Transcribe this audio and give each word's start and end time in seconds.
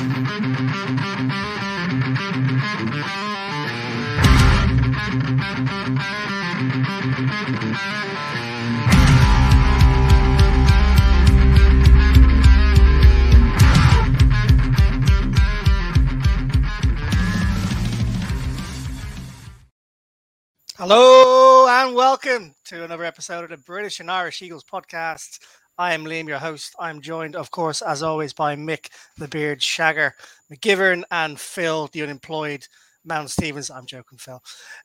Hello 0.00 0.48
and 21.68 21.94
welcome 21.94 22.54
to 22.64 22.84
another 22.84 23.04
episode 23.04 23.44
of 23.44 23.50
the 23.50 23.58
British 23.58 24.00
and 24.00 24.10
Irish 24.10 24.40
Eagles 24.40 24.64
podcast. 24.64 25.40
I 25.80 25.94
am 25.94 26.04
Liam, 26.04 26.28
your 26.28 26.36
host. 26.36 26.76
I'm 26.78 27.00
joined, 27.00 27.34
of 27.34 27.50
course, 27.50 27.80
as 27.80 28.02
always, 28.02 28.34
by 28.34 28.54
Mick, 28.54 28.90
the 29.16 29.26
Beard 29.26 29.60
Shagger, 29.60 30.12
McGivern, 30.52 31.04
and 31.10 31.40
Phil, 31.40 31.88
the 31.94 32.02
unemployed 32.02 32.68
Mount 33.02 33.30
Stevens. 33.30 33.70
I'm 33.70 33.86
joking, 33.86 34.18
Phil. 34.18 34.42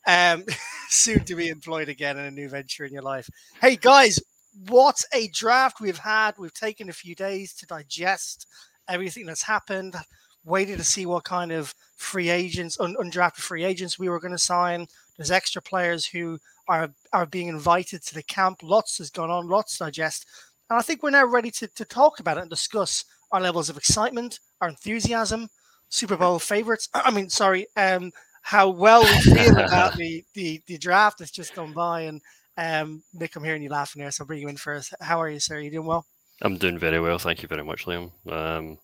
Um, 0.08 0.46
soon 0.88 1.26
to 1.26 1.36
be 1.36 1.50
employed 1.50 1.90
again 1.90 2.18
in 2.18 2.24
a 2.24 2.32
new 2.32 2.48
venture 2.48 2.86
in 2.86 2.94
your 2.94 3.02
life. 3.02 3.30
Hey, 3.60 3.76
guys, 3.76 4.22
what 4.70 5.04
a 5.14 5.28
draft 5.34 5.82
we've 5.82 5.98
had. 5.98 6.36
We've 6.38 6.54
taken 6.54 6.88
a 6.88 6.94
few 6.94 7.14
days 7.14 7.54
to 7.56 7.66
digest 7.66 8.48
everything 8.88 9.26
that's 9.26 9.44
happened, 9.44 9.98
waited 10.46 10.78
to 10.78 10.86
see 10.86 11.06
what 11.06 11.26
kind 11.26 11.52
of 11.52 11.76
free 11.98 12.30
agents, 12.30 12.80
un- 12.80 12.96
undrafted 13.02 13.42
free 13.42 13.66
agents 13.66 14.00
we 14.00 14.08
were 14.08 14.22
going 14.22 14.32
to 14.32 14.38
sign 14.38 14.88
there's 15.18 15.32
extra 15.32 15.62
players 15.62 16.06
who 16.06 16.40
are 16.68 16.90
are 17.14 17.26
being 17.26 17.48
invited 17.48 18.04
to 18.04 18.14
the 18.14 18.24
camp. 18.24 18.60
Lots 18.64 18.98
has 18.98 19.10
gone 19.10 19.30
on, 19.30 19.48
lots 19.48 19.78
to 19.78 19.86
digest. 19.86 20.26
And 20.70 20.80
I 20.80 20.82
think 20.82 21.04
we're 21.04 21.12
now 21.12 21.26
ready 21.26 21.52
to, 21.52 21.68
to 21.68 21.86
talk 21.86 22.20
about 22.20 22.38
it 22.38 22.42
and 22.42 22.50
discuss 22.50 23.06
our 23.32 23.42
levels 23.42 23.70
of 23.70 23.78
excitement, 23.78 24.40
our 24.62 24.70
enthusiasm, 24.70 25.48
Super 25.90 26.18
Bowl 26.18 26.40
favorites. 26.54 26.90
I 26.94 27.12
mean, 27.12 27.30
sorry, 27.30 27.68
um, 27.78 28.12
how 28.42 28.70
well 28.70 29.04
we 29.04 29.22
feel 29.22 29.58
about 29.58 29.96
the, 29.96 30.24
the 30.34 30.62
the 30.68 30.78
draft 30.78 31.20
that's 31.20 31.32
just 31.32 31.56
gone 31.56 31.74
by. 31.74 32.02
And 32.02 32.22
um, 32.58 33.04
Mick, 33.16 33.36
I'm 33.36 33.44
hearing 33.44 33.64
you 33.64 33.70
laughing 33.70 34.02
there, 34.02 34.12
so 34.12 34.24
I'll 34.24 34.28
bring 34.28 34.42
you 34.42 34.48
in 34.48 34.58
first. 34.58 34.94
How 35.02 35.22
are 35.22 35.30
you, 35.30 35.40
sir? 35.40 35.56
Are 35.56 35.60
you 35.60 35.72
doing 35.72 35.88
well? 35.88 36.06
I'm 36.42 36.58
doing 36.58 36.78
very 36.78 37.00
well, 37.00 37.18
thank 37.18 37.42
you 37.42 37.48
very 37.48 37.64
much, 37.64 37.86
Liam. 37.86 38.12
Um, 38.30 38.78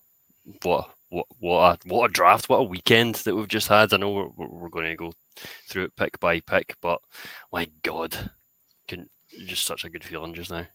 what 0.62 0.90
what 1.08 1.26
what 1.38 1.84
a 1.84 1.88
what 1.88 2.10
a 2.10 2.12
draft! 2.12 2.48
What 2.48 2.58
a 2.58 2.64
weekend 2.64 3.16
that 3.16 3.34
we've 3.34 3.48
just 3.48 3.68
had. 3.68 3.92
I 3.92 3.98
know 3.98 4.32
we're, 4.36 4.46
we're 4.48 4.68
going 4.68 4.86
to 4.86 4.96
go 4.96 5.12
through 5.68 5.84
it 5.84 5.96
pick 5.96 6.18
by 6.18 6.40
pick, 6.40 6.76
but 6.80 7.00
my 7.52 7.68
God, 7.82 8.30
can 8.88 9.08
just 9.46 9.66
such 9.66 9.84
a 9.84 9.90
good 9.90 10.04
feeling 10.04 10.34
just 10.34 10.50
now. 10.50 10.66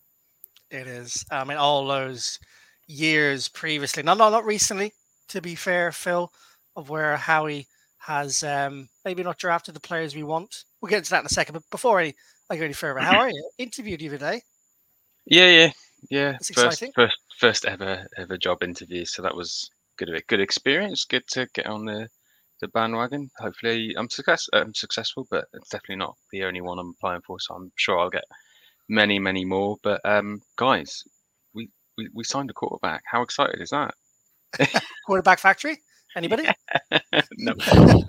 It 0.69 0.87
is. 0.87 1.25
I 1.31 1.43
mean, 1.43 1.57
all 1.57 1.85
those 1.87 2.39
years 2.87 3.47
previously, 3.47 4.03
not 4.03 4.17
not 4.17 4.31
not 4.31 4.45
recently, 4.45 4.93
to 5.29 5.41
be 5.41 5.55
fair, 5.55 5.91
Phil, 5.91 6.31
of 6.75 6.89
where 6.89 7.15
Howie 7.17 7.67
has 7.99 8.43
um, 8.43 8.88
maybe 9.05 9.23
not 9.23 9.38
drafted 9.38 9.75
the 9.75 9.79
players 9.79 10.15
we 10.15 10.23
want. 10.23 10.63
We'll 10.81 10.89
get 10.89 10.99
into 10.99 11.09
that 11.11 11.21
in 11.21 11.25
a 11.25 11.29
second. 11.29 11.53
But 11.53 11.69
before 11.71 11.99
I, 11.99 12.13
I 12.49 12.57
go 12.57 12.65
any 12.65 12.73
further, 12.73 12.99
how 12.99 13.19
are 13.19 13.29
you? 13.29 13.49
Interviewed 13.57 14.01
you 14.01 14.09
today. 14.09 14.41
Yeah, 15.25 15.47
yeah, 15.47 15.71
yeah. 16.09 16.31
That's 16.33 16.51
first, 16.51 16.81
exciting. 16.81 16.93
first, 16.95 17.17
first 17.39 17.65
ever 17.65 18.05
ever 18.17 18.38
job 18.38 18.63
interview. 18.63 19.05
So 19.05 19.21
that 19.21 19.35
was 19.35 19.69
good. 19.97 20.09
Of 20.09 20.15
a 20.15 20.21
good 20.21 20.39
experience. 20.41 21.05
Good 21.05 21.27
to 21.29 21.47
get 21.53 21.67
on 21.67 21.85
the 21.85 22.09
the 22.61 22.67
bandwagon. 22.69 23.29
Hopefully, 23.39 23.93
I'm 23.97 24.09
success. 24.09 24.47
I'm 24.53 24.73
successful, 24.73 25.27
but 25.29 25.45
it's 25.53 25.69
definitely 25.69 25.97
not 25.97 26.15
the 26.31 26.43
only 26.43 26.61
one 26.61 26.79
I'm 26.79 26.93
applying 26.97 27.21
for. 27.21 27.39
So 27.39 27.55
I'm 27.55 27.71
sure 27.75 27.99
I'll 27.99 28.09
get 28.09 28.25
many, 28.89 29.19
many 29.19 29.45
more. 29.45 29.77
But 29.83 30.02
um, 30.05 30.41
guys, 30.55 31.03
we, 31.53 31.69
we 31.97 32.09
we 32.13 32.23
signed 32.23 32.49
a 32.49 32.53
quarterback. 32.53 33.03
How 33.05 33.21
excited 33.21 33.61
is 33.61 33.69
that? 33.69 33.94
Quarterback 35.05 35.39
factory. 35.39 35.81
Anybody? 36.16 36.47
no. 37.38 37.53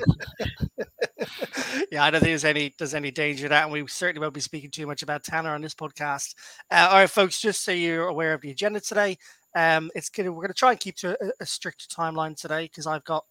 yeah, 1.92 2.04
I 2.04 2.10
don't 2.10 2.20
think 2.20 2.30
there's 2.30 2.44
any 2.44 2.74
there's 2.78 2.94
any 2.94 3.10
danger 3.10 3.46
of 3.46 3.50
that, 3.50 3.64
and 3.64 3.72
we 3.72 3.86
certainly 3.86 4.20
won't 4.20 4.34
be 4.34 4.40
speaking 4.40 4.70
too 4.70 4.86
much 4.86 5.02
about 5.02 5.24
Tanner 5.24 5.50
on 5.54 5.60
this 5.60 5.74
podcast. 5.74 6.34
Uh, 6.70 6.88
all 6.90 6.98
right, 6.98 7.10
folks, 7.10 7.40
just 7.40 7.64
so 7.64 7.72
you're 7.72 8.08
aware 8.08 8.32
of 8.32 8.40
the 8.40 8.50
agenda 8.50 8.80
today, 8.80 9.18
um, 9.56 9.90
it's 9.94 10.08
gonna 10.08 10.32
we're 10.32 10.42
gonna 10.42 10.54
try 10.54 10.70
and 10.70 10.80
keep 10.80 10.96
to 10.96 11.18
a, 11.22 11.32
a 11.40 11.46
strict 11.46 11.94
timeline 11.94 12.34
today 12.36 12.62
because 12.64 12.86
I've 12.86 13.04
got 13.04 13.26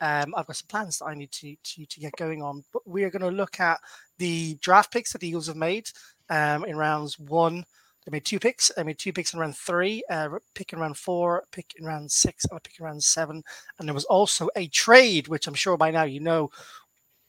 um, 0.00 0.34
I've 0.36 0.46
got 0.46 0.56
some 0.56 0.66
plans 0.68 0.98
that 0.98 1.06
I 1.06 1.14
need 1.14 1.32
to 1.32 1.54
to, 1.54 1.86
to 1.86 2.00
get 2.00 2.16
going 2.16 2.42
on. 2.42 2.64
But 2.72 2.86
we 2.86 3.04
are 3.04 3.10
going 3.10 3.22
to 3.22 3.28
look 3.28 3.60
at 3.60 3.80
the 4.18 4.56
draft 4.60 4.92
picks 4.92 5.12
that 5.12 5.20
the 5.20 5.28
Eagles 5.28 5.46
have 5.46 5.56
made 5.56 5.88
um, 6.30 6.64
in 6.64 6.76
rounds 6.76 7.18
one. 7.18 7.64
They 8.04 8.12
made 8.12 8.24
two 8.24 8.38
picks. 8.38 8.70
They 8.76 8.84
made 8.84 8.98
two 8.98 9.12
picks 9.12 9.34
in 9.34 9.40
round 9.40 9.56
three, 9.56 10.04
uh, 10.08 10.28
pick 10.54 10.72
in 10.72 10.78
round 10.78 10.96
four, 10.96 11.44
pick 11.50 11.74
in 11.76 11.84
round 11.84 12.10
six, 12.10 12.44
and 12.44 12.56
a 12.56 12.60
pick 12.60 12.78
in 12.78 12.84
round 12.84 13.02
seven. 13.02 13.42
And 13.78 13.88
there 13.88 13.94
was 13.94 14.04
also 14.04 14.48
a 14.54 14.68
trade, 14.68 15.26
which 15.26 15.46
I'm 15.46 15.54
sure 15.54 15.76
by 15.76 15.90
now 15.90 16.04
you 16.04 16.20
know 16.20 16.50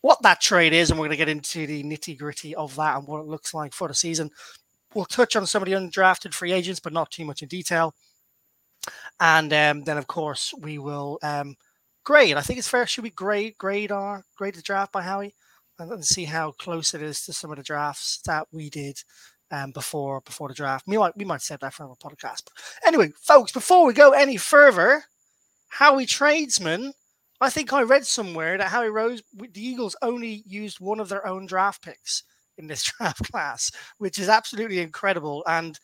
what 0.01 0.21
that 0.21 0.39
trade 0.39 0.73
is, 0.73 0.91
and 0.91 0.99
we're 0.99 1.07
going 1.07 1.17
to 1.17 1.25
get 1.25 1.29
into 1.29 1.65
the 1.65 1.83
nitty 1.83 2.17
gritty 2.17 2.55
of 2.55 2.75
that 2.75 2.97
and 2.97 3.07
what 3.07 3.21
it 3.21 3.27
looks 3.27 3.55
like 3.55 3.73
for 3.73 3.87
the 3.87 3.93
season. 3.95 4.29
We'll 4.93 5.05
touch 5.05 5.35
on 5.35 5.47
some 5.47 5.63
of 5.63 5.67
the 5.67 5.75
undrafted 5.75 6.33
free 6.33 6.51
agents, 6.51 6.79
but 6.79 6.93
not 6.93 7.09
too 7.09 7.25
much 7.25 7.41
in 7.41 7.47
detail. 7.47 7.95
And 9.19 9.51
um, 9.51 9.83
then, 9.83 9.97
of 9.97 10.07
course, 10.07 10.53
we 10.59 10.77
will 10.77 11.17
um, 11.23 11.55
grade. 12.03 12.37
I 12.37 12.41
think 12.41 12.59
it's 12.59 12.69
fair. 12.69 12.85
Should 12.85 13.03
we 13.03 13.09
grade 13.09 13.57
grade 13.57 13.91
our 13.91 14.23
grade 14.37 14.55
the 14.55 14.61
draft 14.61 14.91
by 14.91 15.01
Howie 15.01 15.35
and, 15.79 15.91
and 15.91 16.05
see 16.05 16.25
how 16.25 16.51
close 16.51 16.93
it 16.93 17.01
is 17.01 17.23
to 17.25 17.33
some 17.33 17.51
of 17.51 17.57
the 17.57 17.63
drafts 17.63 18.21
that 18.25 18.47
we 18.51 18.69
did 18.69 18.97
um, 19.51 19.71
before 19.71 20.21
before 20.21 20.47
the 20.47 20.53
draft? 20.53 20.85
We 20.87 20.97
might 20.97 21.15
we 21.17 21.25
might 21.25 21.41
save 21.41 21.59
that 21.59 21.73
for 21.73 21.83
another 21.83 21.99
podcast. 22.01 22.43
But 22.45 22.53
anyway, 22.85 23.11
folks, 23.21 23.51
before 23.51 23.85
we 23.85 23.93
go 23.93 24.11
any 24.11 24.37
further, 24.37 25.03
Howie 25.69 26.05
tradesman. 26.05 26.93
I 27.39 27.51
think 27.51 27.71
I 27.71 27.83
read 27.83 28.05
somewhere 28.05 28.57
that 28.57 28.69
Howie 28.69 28.89
Rose, 28.89 29.21
the 29.33 29.63
Eagles 29.63 29.95
only 30.01 30.43
used 30.47 30.79
one 30.79 30.99
of 30.99 31.07
their 31.07 31.27
own 31.27 31.45
draft 31.45 31.83
picks 31.83 32.23
in 32.57 32.67
this 32.67 32.83
draft 32.97 33.31
class, 33.31 33.71
which 33.97 34.17
is 34.17 34.29
absolutely 34.29 34.79
incredible. 34.79 35.43
And 35.45 35.79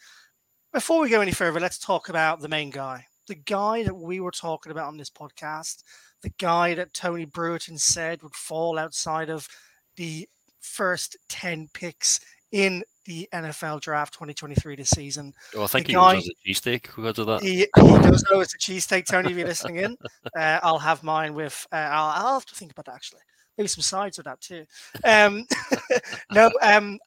before 0.71 1.01
we 1.01 1.09
go 1.09 1.21
any 1.21 1.31
further, 1.31 1.59
let's 1.59 1.77
talk 1.77 2.09
about 2.09 2.39
the 2.39 2.49
main 2.49 2.71
guy, 2.71 3.05
the 3.27 3.35
guy 3.35 3.83
that 3.83 3.93
we 3.93 4.19
were 4.19 4.31
talking 4.31 4.71
about 4.71 4.87
on 4.87 4.97
this 4.97 5.11
podcast, 5.11 5.83
the 6.23 6.31
guy 6.39 6.73
that 6.73 6.93
Tony 6.93 7.25
Brewerton 7.25 7.79
said 7.79 8.23
would 8.23 8.35
fall 8.35 8.79
outside 8.79 9.29
of 9.29 9.47
the 9.95 10.27
first 10.61 11.17
10 11.29 11.69
picks 11.73 12.19
in 12.51 12.83
the 13.05 13.27
NFL 13.33 13.81
draft 13.81 14.13
2023 14.13 14.75
this 14.77 14.89
season. 14.91 15.33
Oh, 15.55 15.63
I 15.63 15.67
think 15.67 15.87
The 15.87 15.91
he 15.93 15.95
guy- 15.95 16.15
was 16.15 16.29
a 16.29 16.49
cheesesteak 16.49 16.83
because 16.83 17.19
of 17.19 17.25
that. 17.27 17.41
He, 17.41 17.55
he 17.57 17.65
does 17.75 18.23
know 18.31 18.39
it's 18.39 18.53
a 18.53 18.57
cheesesteak, 18.57 19.05
Tony, 19.05 19.31
if 19.31 19.37
you're 19.37 19.47
listening 19.47 19.77
in. 19.77 19.97
Uh, 20.37 20.59
I'll 20.63 20.79
have 20.79 21.03
mine 21.03 21.35
with, 21.35 21.67
uh, 21.71 21.75
I'll, 21.75 22.25
I'll 22.25 22.33
have 22.35 22.45
to 22.47 22.55
think 22.55 22.71
about 22.71 22.85
that 22.85 22.95
actually. 22.95 23.21
Maybe 23.57 23.67
some 23.67 23.83
sides 23.83 24.17
with 24.17 24.25
that 24.25 24.41
too. 24.41 24.65
Um, 25.03 25.45
no, 26.31 26.49
um, 26.61 26.97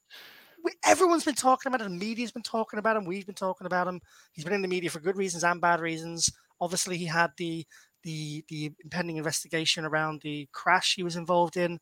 we, 0.63 0.71
everyone's 0.85 1.25
been 1.25 1.35
talking 1.35 1.71
about 1.71 1.81
it. 1.81 1.85
The 1.85 1.91
media's 1.91 2.31
been 2.31 2.43
talking 2.43 2.79
about 2.79 2.97
him. 2.97 3.05
We've 3.05 3.27
been 3.27 3.35
talking 3.35 3.67
about 3.67 3.89
him. 3.89 4.01
He's 4.33 4.45
been 4.45 4.53
in 4.53 4.63
the 4.63 4.69
media 4.69 4.91
for 4.91 5.01
good 5.01 5.17
reasons 5.17 5.43
and 5.43 5.61
bad 5.61 5.81
reasons. 5.81 6.31
Obviously, 6.61 6.97
he 6.99 7.07
had 7.07 7.31
the 7.37 7.67
the 8.05 8.45
the 8.49 8.71
impending 8.85 9.17
investigation 9.17 9.85
around 9.85 10.21
the 10.21 10.47
crash 10.53 10.95
he 10.95 11.03
was 11.03 11.17
involved 11.17 11.57
in. 11.57 11.81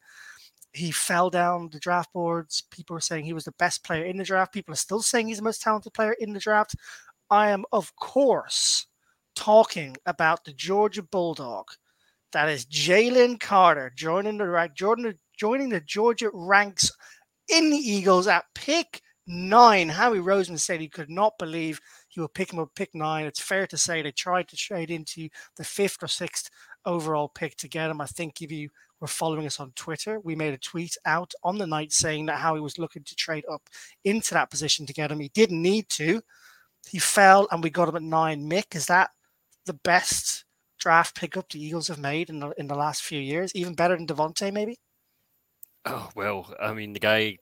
He 0.74 0.90
fell 0.90 1.30
down 1.30 1.70
the 1.70 1.78
draft 1.78 2.12
boards. 2.12 2.64
People 2.70 2.94
were 2.94 3.00
saying 3.00 3.24
he 3.24 3.32
was 3.32 3.44
the 3.44 3.52
best 3.52 3.84
player 3.84 4.04
in 4.04 4.16
the 4.16 4.24
draft. 4.24 4.52
People 4.52 4.72
are 4.74 4.76
still 4.76 5.02
saying 5.02 5.28
he's 5.28 5.38
the 5.38 5.44
most 5.44 5.62
talented 5.62 5.94
player 5.94 6.16
in 6.18 6.32
the 6.32 6.40
draft. 6.40 6.74
I 7.30 7.50
am, 7.50 7.64
of 7.72 7.94
course, 7.96 8.86
talking 9.36 9.96
about 10.04 10.44
the 10.44 10.52
Georgia 10.52 11.02
Bulldog. 11.02 11.68
That 12.32 12.48
is 12.48 12.66
Jalen 12.66 13.38
Carter 13.38 13.92
joining 13.94 14.38
the 14.38 14.48
rank, 14.48 14.74
Jordan 14.74 15.16
joining 15.38 15.68
the 15.68 15.80
Georgia 15.80 16.30
ranks 16.32 16.90
in 17.48 17.70
the 17.70 17.76
Eagles 17.76 18.26
at 18.26 18.44
pick 18.54 19.00
nine. 19.26 19.88
Howie 19.88 20.18
Roseman 20.18 20.58
said 20.58 20.80
he 20.80 20.88
could 20.88 21.10
not 21.10 21.38
believe 21.38 21.80
he 22.08 22.20
would 22.20 22.34
pick 22.34 22.52
him 22.52 22.58
up 22.58 22.70
pick 22.74 22.94
nine. 22.94 23.26
It's 23.26 23.40
fair 23.40 23.66
to 23.68 23.78
say 23.78 24.02
they 24.02 24.12
tried 24.12 24.48
to 24.48 24.56
trade 24.56 24.90
into 24.90 25.28
the 25.56 25.64
fifth 25.64 26.02
or 26.02 26.08
sixth 26.08 26.50
overall 26.84 27.28
pick 27.28 27.56
to 27.58 27.68
get 27.68 27.90
him. 27.90 28.00
I 28.00 28.06
think 28.06 28.42
if 28.42 28.50
you 28.50 28.68
were 29.04 29.08
following 29.08 29.44
us 29.44 29.60
on 29.60 29.70
Twitter, 29.76 30.18
we 30.20 30.34
made 30.34 30.54
a 30.54 30.58
tweet 30.58 30.96
out 31.04 31.34
on 31.42 31.58
the 31.58 31.66
night 31.66 31.92
saying 31.92 32.24
that 32.24 32.38
Howie 32.38 32.60
was 32.60 32.78
looking 32.78 33.04
to 33.04 33.14
trade 33.14 33.44
up 33.52 33.60
into 34.04 34.32
that 34.32 34.48
position 34.48 34.86
to 34.86 34.94
get 34.94 35.12
him. 35.12 35.20
He 35.20 35.28
didn't 35.28 35.60
need 35.60 35.90
to. 35.90 36.22
He 36.88 36.98
fell 36.98 37.46
and 37.50 37.62
we 37.62 37.68
got 37.68 37.90
him 37.90 37.96
at 37.96 38.02
nine. 38.02 38.48
Mick, 38.48 38.74
is 38.74 38.86
that 38.86 39.10
the 39.66 39.74
best 39.74 40.46
draft 40.78 41.14
pickup 41.20 41.50
the 41.50 41.62
Eagles 41.62 41.88
have 41.88 41.98
made 41.98 42.30
in 42.30 42.40
the 42.40 42.52
in 42.52 42.66
the 42.66 42.74
last 42.74 43.02
few 43.02 43.20
years? 43.20 43.54
Even 43.54 43.74
better 43.74 43.94
than 43.94 44.06
DeVonta, 44.06 44.50
maybe? 44.50 44.78
Oh 45.84 46.08
well, 46.16 46.54
I 46.58 46.72
mean 46.72 46.94
the 46.94 47.00
guy. 47.00 47.36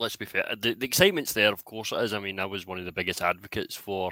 Let's 0.00 0.16
be 0.16 0.24
fair. 0.24 0.46
The, 0.58 0.72
the 0.72 0.86
excitement's 0.86 1.34
there, 1.34 1.52
of 1.52 1.66
course 1.66 1.92
it 1.92 2.00
is. 2.00 2.14
I 2.14 2.20
mean, 2.20 2.40
I 2.40 2.46
was 2.46 2.66
one 2.66 2.78
of 2.78 2.86
the 2.86 2.92
biggest 2.92 3.20
advocates 3.20 3.76
for 3.76 4.10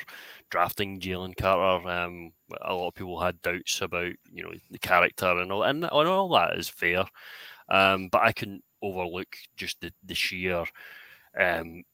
drafting 0.50 1.00
Jalen 1.00 1.34
Carter. 1.34 1.88
Um, 1.88 2.32
a 2.60 2.74
lot 2.74 2.88
of 2.88 2.94
people 2.94 3.18
had 3.18 3.40
doubts 3.40 3.80
about 3.80 4.12
you 4.30 4.42
know 4.42 4.52
the 4.70 4.78
character 4.78 5.38
and 5.38 5.50
all, 5.50 5.62
and, 5.62 5.84
and 5.84 5.90
all 5.90 6.28
that 6.30 6.58
is 6.58 6.68
fair. 6.68 7.04
Um, 7.70 8.08
but 8.12 8.22
I 8.22 8.32
couldn't 8.32 8.64
overlook 8.82 9.34
just 9.56 9.80
the 9.80 9.90
the 10.04 10.14
sheer 10.14 10.66
um, 11.40 11.84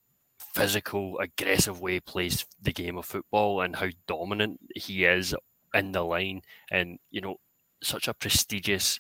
physical, 0.54 1.18
aggressive 1.20 1.80
way 1.80 1.94
he 1.94 2.00
plays 2.00 2.44
the 2.60 2.72
game 2.72 2.98
of 2.98 3.06
football 3.06 3.60
and 3.60 3.76
how 3.76 3.90
dominant 4.08 4.58
he 4.74 5.04
is 5.04 5.36
in 5.72 5.92
the 5.92 6.02
line, 6.02 6.42
and 6.72 6.98
you 7.12 7.20
know, 7.20 7.36
such 7.80 8.08
a 8.08 8.14
prestigious 8.14 8.98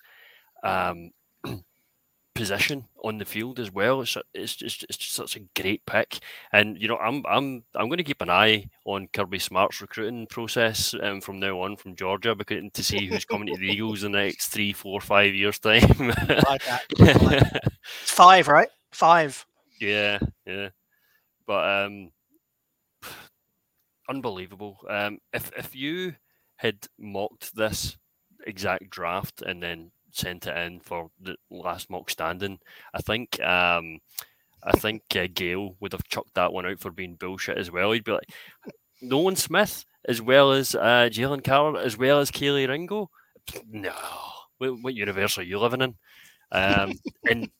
um, 0.62 1.10
position 2.34 2.86
on 3.02 3.18
the 3.18 3.24
field 3.24 3.60
as 3.60 3.72
well. 3.72 4.02
It's 4.02 4.16
it's 4.34 4.56
just 4.56 4.84
it's 4.84 4.96
just 4.96 5.14
such 5.14 5.36
a 5.36 5.60
great 5.60 5.86
pick, 5.86 6.18
and 6.52 6.80
you 6.80 6.88
know 6.88 6.96
I'm 6.96 7.22
I'm 7.28 7.64
I'm 7.74 7.88
going 7.88 7.98
to 7.98 8.04
keep 8.04 8.20
an 8.20 8.30
eye 8.30 8.68
on 8.84 9.08
Kirby 9.12 9.38
Smart's 9.38 9.80
recruiting 9.80 10.26
process 10.26 10.94
um, 11.02 11.20
from 11.20 11.38
now 11.40 11.60
on 11.60 11.76
from 11.76 11.96
Georgia 11.96 12.34
because 12.34 12.62
to 12.72 12.82
see 12.82 13.06
who's 13.06 13.24
coming 13.24 13.52
to 13.52 13.58
the 13.58 13.68
Eagles 13.72 14.04
in 14.04 14.12
the 14.12 14.18
next 14.18 14.48
three, 14.48 14.72
four, 14.72 15.00
five 15.00 15.34
years 15.34 15.58
time. 15.58 16.08
like 16.08 16.64
that. 16.64 17.72
five, 17.82 18.48
right? 18.48 18.68
Five. 18.90 19.46
Yeah, 19.80 20.18
yeah, 20.46 20.68
but 21.46 21.84
um, 21.84 22.10
unbelievable. 24.08 24.78
Um, 24.88 25.18
if 25.32 25.50
if 25.56 25.74
you 25.74 26.14
had 26.56 26.86
mocked 26.98 27.54
this 27.54 27.96
exact 28.46 28.90
draft 28.90 29.42
and 29.42 29.62
then 29.62 29.90
sent 30.16 30.46
it 30.46 30.56
in 30.56 30.80
for 30.80 31.10
the 31.20 31.36
last 31.50 31.90
mock 31.90 32.10
standing. 32.10 32.58
I 32.92 33.00
think 33.00 33.40
um, 33.42 33.98
I 34.62 34.72
think 34.72 35.02
uh, 35.14 35.26
Gail 35.32 35.76
would 35.80 35.92
have 35.92 36.08
chucked 36.08 36.34
that 36.34 36.52
one 36.52 36.66
out 36.66 36.80
for 36.80 36.90
being 36.90 37.16
bullshit 37.16 37.58
as 37.58 37.70
well. 37.70 37.92
He'd 37.92 38.04
be 38.04 38.12
like, 38.12 38.30
Nolan 39.02 39.36
Smith 39.36 39.84
as 40.06 40.20
well 40.22 40.52
as 40.52 40.74
uh, 40.74 41.08
Jalen 41.10 41.44
Carter 41.44 41.78
as 41.78 41.96
well 41.96 42.20
as 42.20 42.30
Kelee 42.30 42.68
Ringo. 42.68 43.10
No, 43.70 43.92
what, 44.58 44.82
what, 44.82 44.94
universe 44.94 45.36
are 45.38 45.42
you 45.42 45.58
living 45.58 45.82
in? 45.82 45.94
Um, 46.50 46.92
and 47.30 47.50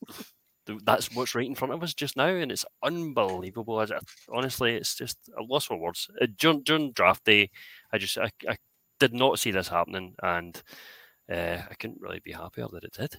that's 0.83 1.13
what's 1.13 1.35
right 1.35 1.45
in 1.45 1.55
front 1.55 1.73
of 1.73 1.83
us 1.83 1.93
just 1.93 2.17
now, 2.17 2.27
and 2.27 2.51
it's 2.51 2.65
unbelievable. 2.83 3.85
Honestly, 4.33 4.75
it's 4.75 4.95
just 4.95 5.17
a 5.37 5.43
loss 5.43 5.65
for 5.65 5.77
words. 5.77 6.09
Uh, 6.19 6.27
during, 6.37 6.63
during 6.63 6.91
draft 6.91 7.23
day, 7.23 7.51
I 7.93 7.99
just 7.99 8.17
I, 8.17 8.31
I 8.47 8.57
did 8.99 9.13
not 9.13 9.37
see 9.37 9.51
this 9.51 9.67
happening, 9.67 10.15
and 10.23 10.61
uh, 11.31 11.61
I 11.69 11.73
couldn't 11.79 12.01
really 12.01 12.19
be 12.19 12.31
happier 12.31 12.67
that 12.71 12.83
it 12.83 12.93
did. 12.93 13.15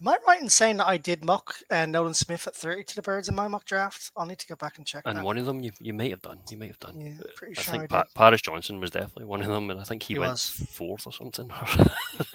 Am 0.00 0.08
I 0.08 0.18
right 0.26 0.42
in 0.42 0.48
saying 0.48 0.78
that 0.78 0.88
I 0.88 0.96
did 0.96 1.24
mock 1.24 1.54
uh, 1.70 1.86
Nolan 1.86 2.12
Smith 2.14 2.48
at 2.48 2.56
30 2.56 2.82
to 2.84 2.96
the 2.96 3.02
Birds 3.02 3.28
in 3.28 3.36
my 3.36 3.46
mock 3.46 3.64
draft? 3.64 4.10
I'll 4.16 4.26
need 4.26 4.40
to 4.40 4.48
go 4.48 4.56
back 4.56 4.78
and 4.78 4.84
check. 4.86 5.04
And 5.06 5.18
that. 5.18 5.24
one 5.24 5.38
of 5.38 5.46
them 5.46 5.60
you, 5.60 5.70
you 5.78 5.92
might 5.94 6.10
have 6.10 6.22
done. 6.22 6.40
You 6.50 6.56
might 6.56 6.70
have 6.70 6.80
done. 6.80 7.00
Yeah, 7.00 7.12
pretty 7.36 7.56
I 7.56 7.62
sure 7.62 7.70
think 7.72 7.84
I 7.84 7.86
pa- 7.86 8.04
Paris 8.16 8.42
Johnson 8.42 8.80
was 8.80 8.90
definitely 8.90 9.26
one 9.26 9.42
of 9.42 9.46
them, 9.46 9.70
and 9.70 9.78
I 9.80 9.84
think 9.84 10.02
he, 10.02 10.14
He 10.14 10.18
went 10.18 10.32
was. 10.32 10.44
fourth 10.46 11.06
or 11.06 11.12
something. 11.12 11.48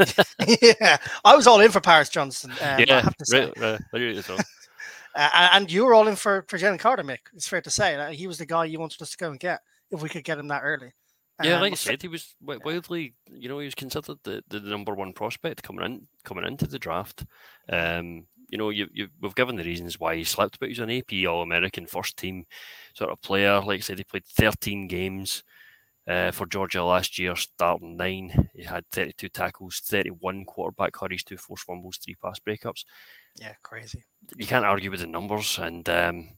yeah, 0.62 0.98
I 1.26 1.36
was 1.36 1.46
all 1.46 1.60
in 1.60 1.72
for 1.72 1.82
Paris 1.82 2.08
Johnson. 2.08 2.52
Um, 2.52 2.58
I 2.62 2.86
yeah, 2.88 3.02
have 3.02 3.18
to 3.18 3.26
say. 3.26 3.52
right, 3.60 3.82
right. 3.94 4.46
Uh, 5.16 5.50
and 5.54 5.72
you 5.72 5.84
were 5.84 5.96
all 5.96 6.08
in 6.08 6.16
for, 6.16 6.46
for 6.48 6.60
Jalen 6.60 6.78
Carter, 6.78 7.02
Mick. 7.02 7.18
It's 7.34 7.48
fair 7.48 7.60
to 7.62 7.72
say. 7.72 7.96
Uh, 7.96 8.12
he 8.12 8.28
was 8.28 8.38
the 8.38 8.46
guy 8.46 8.66
you 8.66 8.80
wanted 8.80 9.02
us 9.02 9.10
to 9.10 9.18
go 9.18 9.32
and 9.32 9.40
get 9.40 9.62
if 9.90 10.00
we 10.00 10.10
could 10.10 10.24
get 10.24 10.38
him 10.38 10.48
that 10.50 10.62
early. 10.64 10.92
Yeah, 11.44 11.56
Um, 11.56 11.62
like 11.62 11.74
I 11.74 11.76
said, 11.76 12.02
he 12.02 12.08
was 12.08 12.36
wi- 12.42 12.64
wildly, 12.66 13.14
you 13.30 13.48
know, 13.48 13.60
he 13.60 13.66
was 13.66 13.76
considered 13.76 14.18
the, 14.24 14.44
the 14.48 14.60
number 14.60 14.94
one 14.96 15.14
prospect 15.14 15.64
coming 15.64 15.86
in 15.86 16.08
coming 16.24 16.46
into 16.46 16.66
the 16.68 16.80
draft. 16.80 17.26
Um, 17.70 18.26
you 18.50 18.58
know, 18.58 18.70
you, 18.70 18.88
you 18.92 19.10
we've 19.22 19.36
given 19.36 19.56
the 19.56 19.64
reasons 19.64 20.00
why 20.00 20.16
he 20.16 20.24
slipped, 20.24 20.60
but 20.60 20.70
he's 20.70 20.80
an 20.80 20.90
AP 20.90 21.28
All 21.28 21.42
American 21.42 21.86
first 21.86 22.18
team 22.18 22.46
sort 22.94 23.12
of 23.12 23.22
player. 23.22 23.60
Like 23.60 23.80
I 23.80 23.82
said, 23.82 23.98
he 23.98 24.04
played 24.04 24.26
13 24.26 24.88
games 24.88 25.44
uh, 26.08 26.32
for 26.32 26.46
Georgia 26.46 26.84
last 26.84 27.20
year, 27.20 27.36
starting 27.36 27.98
nine. 27.98 28.50
He 28.56 28.64
had 28.64 28.86
32 28.92 29.30
tackles, 29.30 29.82
31 29.82 30.46
quarterback 30.46 30.96
hurries, 30.96 31.24
two 31.24 31.38
forced 31.38 31.66
fumbles, 31.66 31.98
three 31.98 32.16
pass 32.16 32.40
breakups. 32.40 32.86
Yeah, 33.36 33.54
crazy. 33.62 34.04
You 34.38 34.48
can't 34.48 34.66
argue 34.66 34.90
with 34.90 35.02
the 35.02 35.08
numbers, 35.08 35.60
and 35.60 35.88
um, 35.90 36.30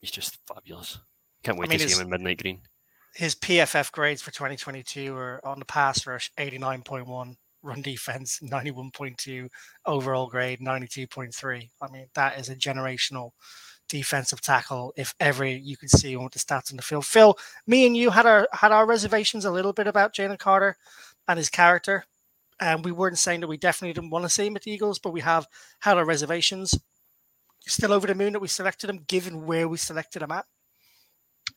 he's 0.00 0.10
just 0.10 0.38
fabulous. 0.46 0.98
Can't 1.42 1.58
wait 1.58 1.70
mean, 1.70 1.78
to 1.78 1.88
see 1.88 1.94
him 1.94 2.02
in 2.02 2.10
Midnight 2.10 2.42
Green. 2.42 2.60
His 3.16 3.34
PFF 3.34 3.92
grades 3.92 4.20
for 4.20 4.30
2022 4.30 5.14
were 5.14 5.40
on 5.42 5.58
the 5.58 5.64
pass 5.64 6.06
rush 6.06 6.30
89.1, 6.36 7.34
run 7.62 7.80
defense 7.80 8.40
91.2, 8.44 9.48
overall 9.86 10.26
grade 10.26 10.60
92.3. 10.60 11.70
I 11.80 11.90
mean, 11.90 12.08
that 12.14 12.38
is 12.38 12.50
a 12.50 12.54
generational 12.54 13.30
defensive 13.88 14.42
tackle 14.42 14.92
if 14.98 15.14
ever 15.18 15.46
you 15.46 15.78
could 15.78 15.88
see 15.88 16.14
with 16.14 16.34
the 16.34 16.38
stats 16.38 16.70
on 16.70 16.76
the 16.76 16.82
field. 16.82 17.06
Phil, 17.06 17.38
me 17.66 17.86
and 17.86 17.96
you 17.96 18.10
had 18.10 18.26
our 18.26 18.48
had 18.52 18.70
our 18.70 18.84
reservations 18.84 19.46
a 19.46 19.50
little 19.50 19.72
bit 19.72 19.86
about 19.86 20.12
Jalen 20.12 20.38
Carter 20.38 20.76
and 21.26 21.38
his 21.38 21.48
character. 21.48 22.04
And 22.60 22.84
we 22.84 22.92
weren't 22.92 23.16
saying 23.16 23.40
that 23.40 23.48
we 23.48 23.56
definitely 23.56 23.94
didn't 23.94 24.10
want 24.10 24.26
to 24.26 24.28
see 24.28 24.46
him 24.46 24.56
at 24.56 24.62
the 24.62 24.72
Eagles, 24.72 24.98
but 24.98 25.14
we 25.14 25.22
have 25.22 25.46
had 25.80 25.96
our 25.96 26.04
reservations. 26.04 26.78
Still 27.66 27.94
over 27.94 28.06
the 28.06 28.14
moon 28.14 28.34
that 28.34 28.40
we 28.40 28.48
selected 28.48 28.90
him, 28.90 29.04
given 29.08 29.46
where 29.46 29.68
we 29.68 29.78
selected 29.78 30.20
him 30.20 30.32
at. 30.32 30.44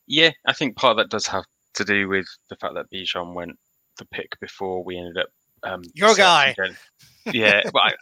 Yeah, 0.10 0.32
I 0.46 0.54
think 0.54 0.76
part 0.76 0.92
of 0.92 0.98
that 0.98 1.10
does 1.10 1.28
have 1.28 1.46
to 1.76 1.86
do 1.86 2.10
with 2.10 2.26
the 2.50 2.56
fact 2.58 2.74
that 2.74 2.92
Bijan 2.92 3.34
went 3.34 3.58
the 3.98 4.06
pick 4.06 4.38
before 4.42 4.84
we 4.84 4.98
ended 4.98 5.18
up. 5.18 5.28
Um, 5.64 5.84
Your 5.94 6.16
guy. 6.16 6.56
again. 6.58 6.76
Yeah, 7.32 7.62
but 7.72 7.80
I, 7.80 7.94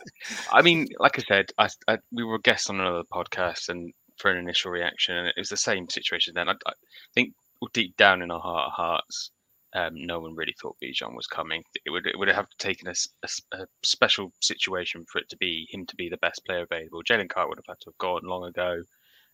I 0.51 0.61
mean, 0.61 0.87
like 0.99 1.19
I 1.19 1.23
said, 1.27 1.51
I, 1.57 1.67
I, 1.87 1.97
we 2.13 2.23
were 2.23 2.39
guests 2.39 2.69
on 2.69 2.79
another 2.79 3.03
podcast 3.13 3.67
and 3.67 3.91
for 4.17 4.31
an 4.31 4.37
initial 4.37 4.71
reaction, 4.71 5.17
and 5.17 5.27
it 5.27 5.35
was 5.37 5.49
the 5.49 5.57
same 5.57 5.89
situation 5.89 6.33
then. 6.33 6.47
I, 6.47 6.53
I 6.65 6.73
think 7.13 7.33
deep 7.73 7.97
down 7.97 8.21
in 8.21 8.31
our 8.31 8.39
heart 8.39 8.67
of 8.67 8.73
hearts, 8.73 9.31
um, 9.73 9.91
no 9.95 10.19
one 10.19 10.35
really 10.35 10.55
thought 10.61 10.77
Bijan 10.81 11.15
was 11.15 11.27
coming. 11.27 11.63
It 11.85 11.89
would 11.89 12.07
it 12.07 12.17
would 12.17 12.29
have 12.29 12.47
taken 12.57 12.87
a 12.87 13.65
special 13.83 14.31
situation 14.41 15.05
for 15.11 15.19
it 15.19 15.29
to 15.29 15.37
be 15.37 15.67
him 15.69 15.85
to 15.87 15.95
be 15.95 16.09
the 16.09 16.17
best 16.17 16.45
player 16.45 16.61
available. 16.61 17.03
Jalen 17.03 17.29
Carter 17.29 17.49
would 17.49 17.57
have 17.57 17.65
had 17.67 17.79
to 17.81 17.89
have 17.89 17.97
gone 17.97 18.21
long 18.23 18.45
ago, 18.45 18.81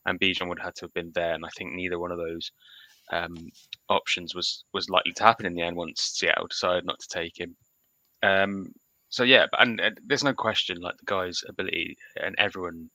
and 0.05 0.19
Bijan 0.19 0.47
would 0.49 0.59
have 0.59 0.67
had 0.67 0.75
to 0.75 0.85
have 0.85 0.93
been 0.93 1.11
there. 1.13 1.33
And 1.33 1.45
I 1.45 1.49
think 1.57 1.73
neither 1.73 1.99
one 1.99 2.11
of 2.11 2.17
those 2.17 2.51
um, 3.11 3.35
options 3.89 4.33
was 4.35 4.63
was 4.73 4.89
likely 4.89 5.11
to 5.13 5.23
happen 5.23 5.45
in 5.45 5.53
the 5.53 5.61
end 5.61 5.75
once 5.75 6.13
Seattle 6.15 6.47
decided 6.47 6.85
not 6.85 6.99
to 6.99 7.07
take 7.07 7.39
him. 7.39 7.55
Um, 8.21 8.73
so 9.09 9.23
yeah, 9.23 9.45
but 9.51 9.61
and, 9.61 9.79
and 9.79 9.99
there's 10.05 10.23
no 10.23 10.33
question 10.33 10.77
like 10.81 10.97
the 10.97 11.05
guy's 11.05 11.41
ability 11.47 11.97
and 12.21 12.35
everyone 12.37 12.89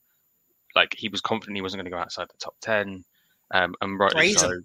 like 0.75 0.93
he 0.97 1.09
was 1.09 1.21
confident 1.21 1.55
he 1.55 1.61
wasn't 1.61 1.79
going 1.79 1.91
to 1.91 1.95
go 1.95 2.01
outside 2.01 2.27
the 2.27 2.37
top 2.39 2.55
ten, 2.61 3.03
um, 3.53 3.73
and 3.81 3.99
rightly 3.99 4.33
so. 4.33 4.59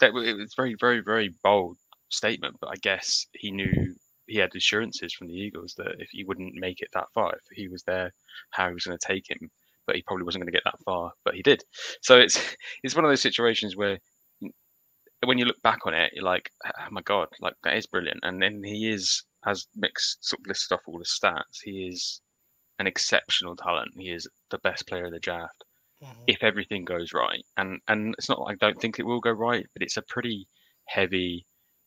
That 0.00 0.14
it 0.14 0.36
was 0.36 0.54
very 0.54 0.76
very 0.78 1.00
very 1.00 1.34
bold 1.42 1.76
statement, 2.10 2.56
but 2.60 2.70
I 2.70 2.76
guess 2.82 3.26
he 3.32 3.50
knew 3.50 3.94
he 4.26 4.38
had 4.38 4.54
assurances 4.54 5.12
from 5.12 5.28
the 5.28 5.34
Eagles 5.34 5.74
that 5.78 5.96
if 5.98 6.10
he 6.10 6.24
wouldn't 6.24 6.54
make 6.54 6.80
it 6.80 6.88
that 6.92 7.10
far, 7.14 7.32
if 7.32 7.56
he 7.56 7.68
was 7.68 7.82
there, 7.84 8.12
how 8.50 8.68
he 8.68 8.74
was 8.74 8.84
going 8.84 8.98
to 8.98 9.06
take 9.06 9.28
him, 9.28 9.50
but 9.88 9.96
he 9.96 10.04
probably 10.04 10.26
wasn't 10.26 10.44
going 10.44 10.52
to 10.52 10.58
get 10.58 10.64
that 10.66 10.80
far, 10.86 11.12
but 11.24 11.34
he 11.36 11.42
did. 11.42 11.64
So 12.02 12.18
it's 12.20 12.38
it's 12.84 12.96
one 12.96 13.06
of 13.06 13.10
those 13.10 13.22
situations 13.22 13.76
where 13.76 13.98
when 15.24 15.38
you 15.38 15.46
look 15.46 15.60
back 15.62 15.86
on 15.86 15.94
it, 15.94 16.12
you're 16.14 16.24
like, 16.24 16.50
oh 16.66 16.88
my 16.90 17.02
god, 17.02 17.28
like 17.40 17.54
that 17.64 17.76
is 17.76 17.86
brilliant. 17.86 18.20
And 18.22 18.42
then 18.42 18.62
he 18.64 18.90
is, 18.90 19.24
as 19.46 19.66
Mick's 19.76 20.18
sort 20.20 20.40
of 20.40 20.46
listed 20.48 20.74
off 20.74 20.82
all 20.86 20.98
the 20.98 21.04
stats, 21.04 21.60
he 21.64 21.88
is 21.88 22.22
an 22.80 22.86
exceptional 22.88 23.56
talent. 23.56 23.90
He 23.96 24.10
is 24.10 24.28
the 24.50 24.58
best 24.60 24.88
player 24.88 25.06
of 25.06 25.12
the 25.12 25.20
draft 25.20 25.64
Mhm. 26.00 26.28
if 26.28 26.42
everything 26.44 26.84
goes 26.84 27.12
right. 27.14 27.44
And 27.58 27.80
and 27.88 28.14
it's 28.18 28.28
not 28.30 28.40
like 28.40 28.58
I 28.62 28.66
don't 28.68 28.80
think 28.80 28.98
it 29.00 29.06
will 29.06 29.20
go 29.20 29.32
right, 29.32 29.66
but 29.74 29.82
it's 29.82 29.98
a 29.98 30.02
pretty 30.02 30.48
heavy 30.88 31.46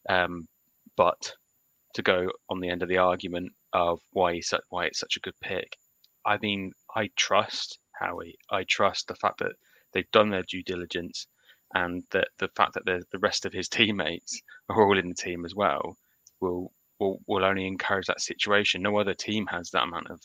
um, 0.10 0.48
but 0.98 1.34
to 1.96 2.02
go 2.04 2.30
on 2.50 2.60
the 2.62 2.70
end 2.70 2.84
of 2.84 2.90
the 2.90 2.98
argument 2.98 3.54
of 3.74 4.02
why 4.12 4.36
he's 4.36 4.50
such, 4.50 4.62
why 4.70 4.86
it's 4.86 5.00
such 5.00 5.18
a 5.18 5.22
good 5.22 5.40
pick. 5.42 5.78
I 6.26 6.38
mean, 6.42 6.74
I 6.96 7.10
trust 7.18 7.80
Howie. 8.02 8.38
I 8.50 8.64
trust 8.66 9.08
the 9.08 9.16
fact 9.16 9.40
that 9.40 9.54
they've 9.94 10.12
done 10.12 10.30
their 10.30 10.44
due 10.44 10.64
diligence, 10.64 11.28
and 11.74 12.04
that 12.12 12.30
the 12.40 12.50
fact 12.56 12.74
that 12.74 12.86
the 12.86 13.20
rest 13.20 13.46
of 13.46 13.54
his 13.54 13.70
teammates 13.78 14.42
are 14.70 14.84
all 14.86 14.98
in 14.98 15.10
the 15.10 15.16
team 15.16 15.46
as 15.46 15.56
well 15.56 15.96
will 16.42 16.72
will 17.00 17.20
will 17.28 17.46
only 17.46 17.68
encourage 17.68 18.08
that 18.08 18.22
situation. 18.22 18.82
No 18.82 18.98
other 18.98 19.14
team 19.14 19.48
has 19.48 19.70
that 19.72 19.84
amount 19.84 20.10
of 20.10 20.22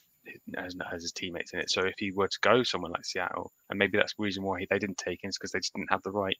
has, 0.57 0.75
has 0.91 1.03
his 1.03 1.13
teammates 1.13 1.53
in 1.53 1.61
it. 1.61 1.71
So 1.71 1.83
if 1.83 1.95
he 1.99 2.13
were 2.13 2.29
to 2.29 2.39
go 2.43 2.63
somewhere 2.63 2.91
like 2.91 3.05
Seattle, 3.05 3.53
and 3.71 3.79
maybe 3.79 3.97
that's 3.99 4.15
the 4.17 4.23
reason 4.25 4.43
why 4.45 4.61
he, 4.61 4.67
they 4.71 4.79
didn't 4.79 4.99
take 4.99 5.23
him, 5.23 5.31
is 5.31 5.39
because 5.39 5.53
they 5.53 5.61
just 5.61 5.75
didn't 5.75 5.91
have 5.91 6.03
the 6.03 6.13
right 6.13 6.37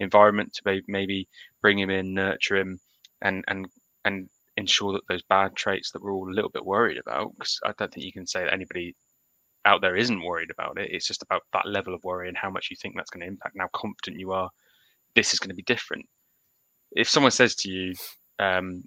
environment 0.00 0.52
to 0.54 0.62
maybe, 0.64 0.84
maybe 0.88 1.28
bring 1.62 1.78
him 1.78 1.90
in, 1.90 2.14
nurture 2.14 2.56
him, 2.56 2.78
and 3.22 3.44
and 3.48 3.66
and 4.04 4.28
ensure 4.56 4.92
that 4.92 5.02
those 5.08 5.22
bad 5.28 5.54
traits 5.54 5.92
that 5.92 6.02
we're 6.02 6.12
all 6.12 6.28
a 6.28 6.34
little 6.34 6.50
bit 6.50 6.64
worried 6.66 6.98
about. 6.98 7.32
Because 7.34 7.58
I 7.64 7.72
don't 7.78 7.92
think 7.92 8.06
you 8.06 8.12
can 8.12 8.26
say 8.26 8.44
that 8.44 8.52
anybody 8.52 8.94
out 9.68 9.82
there 9.82 9.96
isn't 9.96 10.24
worried 10.24 10.50
about 10.50 10.78
it. 10.78 10.90
It's 10.90 11.06
just 11.06 11.22
about 11.22 11.42
that 11.52 11.66
level 11.66 11.94
of 11.94 12.02
worry 12.02 12.28
and 12.28 12.36
how 12.36 12.50
much 12.50 12.68
you 12.70 12.76
think 12.76 12.94
that's 12.96 13.10
going 13.10 13.20
to 13.20 13.28
impact, 13.28 13.54
and 13.54 13.62
how 13.62 13.68
confident 13.78 14.18
you 14.18 14.32
are 14.32 14.50
this 15.14 15.32
is 15.32 15.40
going 15.40 15.50
to 15.50 15.54
be 15.54 15.62
different. 15.62 16.06
If 16.92 17.08
someone 17.08 17.32
says 17.32 17.54
to 17.56 17.70
you, 17.70 17.94
um, 18.38 18.84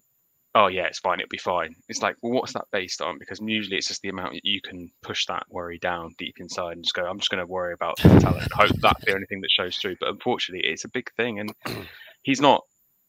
"Oh 0.55 0.67
yeah, 0.67 0.85
it's 0.85 0.99
fine, 0.99 1.19
it'll 1.19 1.29
be 1.29 1.37
fine," 1.37 1.75
it's 1.89 2.01
like, 2.01 2.15
well, 2.21 2.33
what's 2.33 2.53
that 2.53 2.65
based 2.71 3.01
on? 3.01 3.19
Because 3.19 3.39
usually 3.41 3.77
it's 3.77 3.87
just 3.87 4.01
the 4.01 4.09
amount 4.09 4.33
that 4.33 4.45
you 4.45 4.61
can 4.61 4.89
push 5.03 5.25
that 5.27 5.43
worry 5.49 5.77
down 5.77 6.15
deep 6.17 6.35
inside 6.39 6.73
and 6.73 6.83
just 6.83 6.95
go, 6.95 7.05
"I'm 7.05 7.19
just 7.19 7.29
going 7.29 7.45
to 7.45 7.47
worry 7.47 7.73
about 7.73 7.97
talent 7.97 8.51
hope 8.53 8.71
that's 8.81 9.05
the 9.05 9.13
only 9.13 9.27
thing 9.27 9.41
that 9.41 9.51
shows 9.51 9.77
through." 9.77 9.97
But 9.99 10.09
unfortunately, 10.09 10.69
it's 10.69 10.85
a 10.85 10.89
big 10.89 11.11
thing, 11.15 11.39
and 11.39 11.53
he's 12.23 12.41
not, 12.41 12.63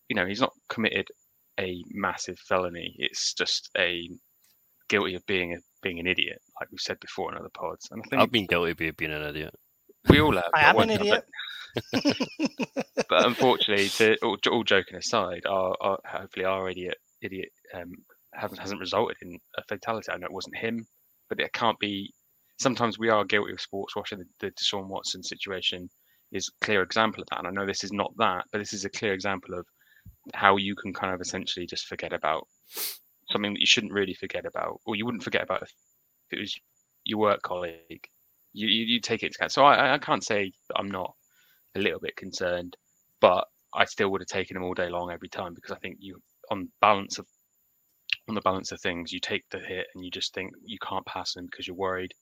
you 0.08 0.16
know, 0.16 0.26
he's 0.26 0.40
not 0.40 0.52
committed 0.68 1.08
a 1.60 1.82
massive 1.90 2.38
felony. 2.38 2.94
It's 2.98 3.34
just 3.34 3.70
a 3.78 4.08
guilty 4.92 5.14
of 5.14 5.24
being 5.26 5.54
a 5.54 5.56
being 5.82 5.98
an 5.98 6.06
idiot, 6.06 6.38
like 6.60 6.70
we've 6.70 6.78
said 6.80 7.00
before 7.00 7.32
in 7.32 7.38
other 7.38 7.48
pods. 7.48 7.88
And 7.90 8.02
I 8.04 8.08
think 8.08 8.22
I've 8.22 8.30
been 8.30 8.46
guilty 8.46 8.88
of 8.88 8.96
being 8.96 9.10
an 9.10 9.22
idiot. 9.22 9.54
we 10.08 10.20
all 10.20 10.34
have. 10.34 10.50
I 10.54 10.64
am 10.64 10.78
an 10.78 10.90
idiot. 10.90 11.24
But, 11.92 12.04
but 13.08 13.26
unfortunately, 13.26 13.88
to 13.88 14.16
all, 14.22 14.36
all 14.50 14.62
joking 14.62 14.96
aside, 14.96 15.46
our, 15.48 15.74
our 15.80 15.98
hopefully 16.04 16.44
our 16.44 16.68
idiot 16.68 16.98
idiot 17.22 17.48
um, 17.74 17.92
hasn't 18.34 18.60
hasn't 18.60 18.80
resulted 18.80 19.16
in 19.22 19.38
a 19.56 19.62
fatality. 19.64 20.12
I 20.12 20.18
know 20.18 20.26
it 20.26 20.32
wasn't 20.32 20.58
him, 20.58 20.86
but 21.30 21.40
it 21.40 21.52
can't 21.54 21.78
be. 21.78 22.12
Sometimes 22.60 22.98
we 22.98 23.08
are 23.08 23.24
guilty 23.24 23.52
of 23.52 23.60
sports 23.60 23.96
washing. 23.96 24.18
The, 24.18 24.26
the 24.40 24.50
Deshaun 24.52 24.88
Watson 24.88 25.22
situation 25.22 25.88
is 26.32 26.48
a 26.48 26.64
clear 26.64 26.82
example 26.82 27.22
of 27.22 27.28
that. 27.30 27.38
And 27.38 27.48
I 27.48 27.50
know 27.50 27.66
this 27.66 27.82
is 27.82 27.92
not 27.92 28.12
that, 28.18 28.44
but 28.52 28.58
this 28.58 28.74
is 28.74 28.84
a 28.84 28.90
clear 28.90 29.14
example 29.14 29.54
of 29.54 29.66
how 30.34 30.56
you 30.58 30.74
can 30.74 30.92
kind 30.92 31.14
of 31.14 31.20
essentially 31.20 31.66
just 31.66 31.86
forget 31.86 32.12
about 32.12 32.46
something 33.32 33.52
that 33.54 33.60
you 33.60 33.66
shouldn't 33.66 33.92
really 33.92 34.14
forget 34.14 34.46
about, 34.46 34.80
or 34.86 34.96
you 34.96 35.04
wouldn't 35.04 35.24
forget 35.24 35.42
about 35.42 35.62
if 35.62 35.72
it 36.30 36.40
was 36.40 36.58
your 37.04 37.18
work 37.18 37.42
colleague. 37.42 38.08
You 38.52 38.68
you, 38.68 38.84
you 38.84 39.00
take 39.00 39.22
it 39.22 39.32
to 39.32 39.38
account. 39.38 39.52
So 39.52 39.64
I, 39.64 39.94
I 39.94 39.98
can't 39.98 40.24
say 40.24 40.52
I'm 40.76 40.90
not 40.90 41.14
a 41.74 41.80
little 41.80 42.00
bit 42.00 42.16
concerned, 42.16 42.76
but 43.20 43.46
I 43.74 43.84
still 43.86 44.10
would 44.10 44.20
have 44.20 44.28
taken 44.28 44.56
him 44.56 44.64
all 44.64 44.74
day 44.74 44.90
long 44.90 45.10
every 45.10 45.28
time 45.28 45.54
because 45.54 45.72
I 45.72 45.78
think 45.78 45.96
you 46.00 46.20
on 46.50 46.68
balance 46.80 47.18
of 47.18 47.26
on 48.28 48.34
the 48.34 48.40
balance 48.42 48.72
of 48.72 48.80
things, 48.80 49.12
you 49.12 49.20
take 49.20 49.44
the 49.50 49.58
hit 49.58 49.86
and 49.94 50.04
you 50.04 50.10
just 50.10 50.34
think 50.34 50.52
you 50.64 50.78
can't 50.86 51.06
pass 51.06 51.34
him 51.34 51.46
because 51.46 51.66
you're 51.66 51.76
worried. 51.76 52.12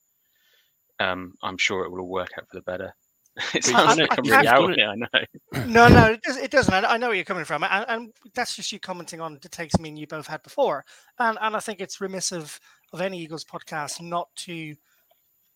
Um, 0.98 1.34
I'm 1.42 1.58
sure 1.58 1.84
it 1.84 1.90
will 1.90 2.00
all 2.00 2.08
work 2.08 2.30
out 2.38 2.48
for 2.48 2.56
the 2.56 2.62
better. 2.62 2.94
it 3.54 3.64
sounds 3.64 3.98
like 3.98 4.18
I'm 4.18 4.24
really 4.24 4.48
out 4.48 4.74
here, 4.74 4.88
I 4.88 4.94
know. 4.96 5.64
no, 5.66 5.88
no, 5.88 6.06
it, 6.12 6.22
does, 6.22 6.36
it 6.36 6.50
doesn't. 6.50 6.72
I, 6.72 6.94
I, 6.94 6.96
know 6.96 7.08
where 7.08 7.16
you're 7.16 7.24
coming 7.24 7.44
from, 7.44 7.62
and, 7.62 7.84
and, 7.88 8.12
that's 8.34 8.56
just 8.56 8.72
you 8.72 8.80
commenting 8.80 9.20
on 9.20 9.38
the 9.40 9.48
takes 9.48 9.78
me 9.78 9.88
and 9.88 9.98
you 9.98 10.06
both 10.06 10.26
had 10.26 10.42
before, 10.42 10.84
and 11.18 11.38
and 11.40 11.54
I 11.54 11.60
think 11.60 11.80
it's 11.80 12.00
remiss 12.00 12.32
of 12.32 12.58
of 12.92 13.00
any 13.00 13.20
Eagles 13.20 13.44
podcast 13.44 14.00
not 14.00 14.28
to 14.36 14.74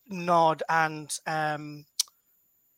nod 0.08 0.62
and 0.68 1.18
um, 1.26 1.84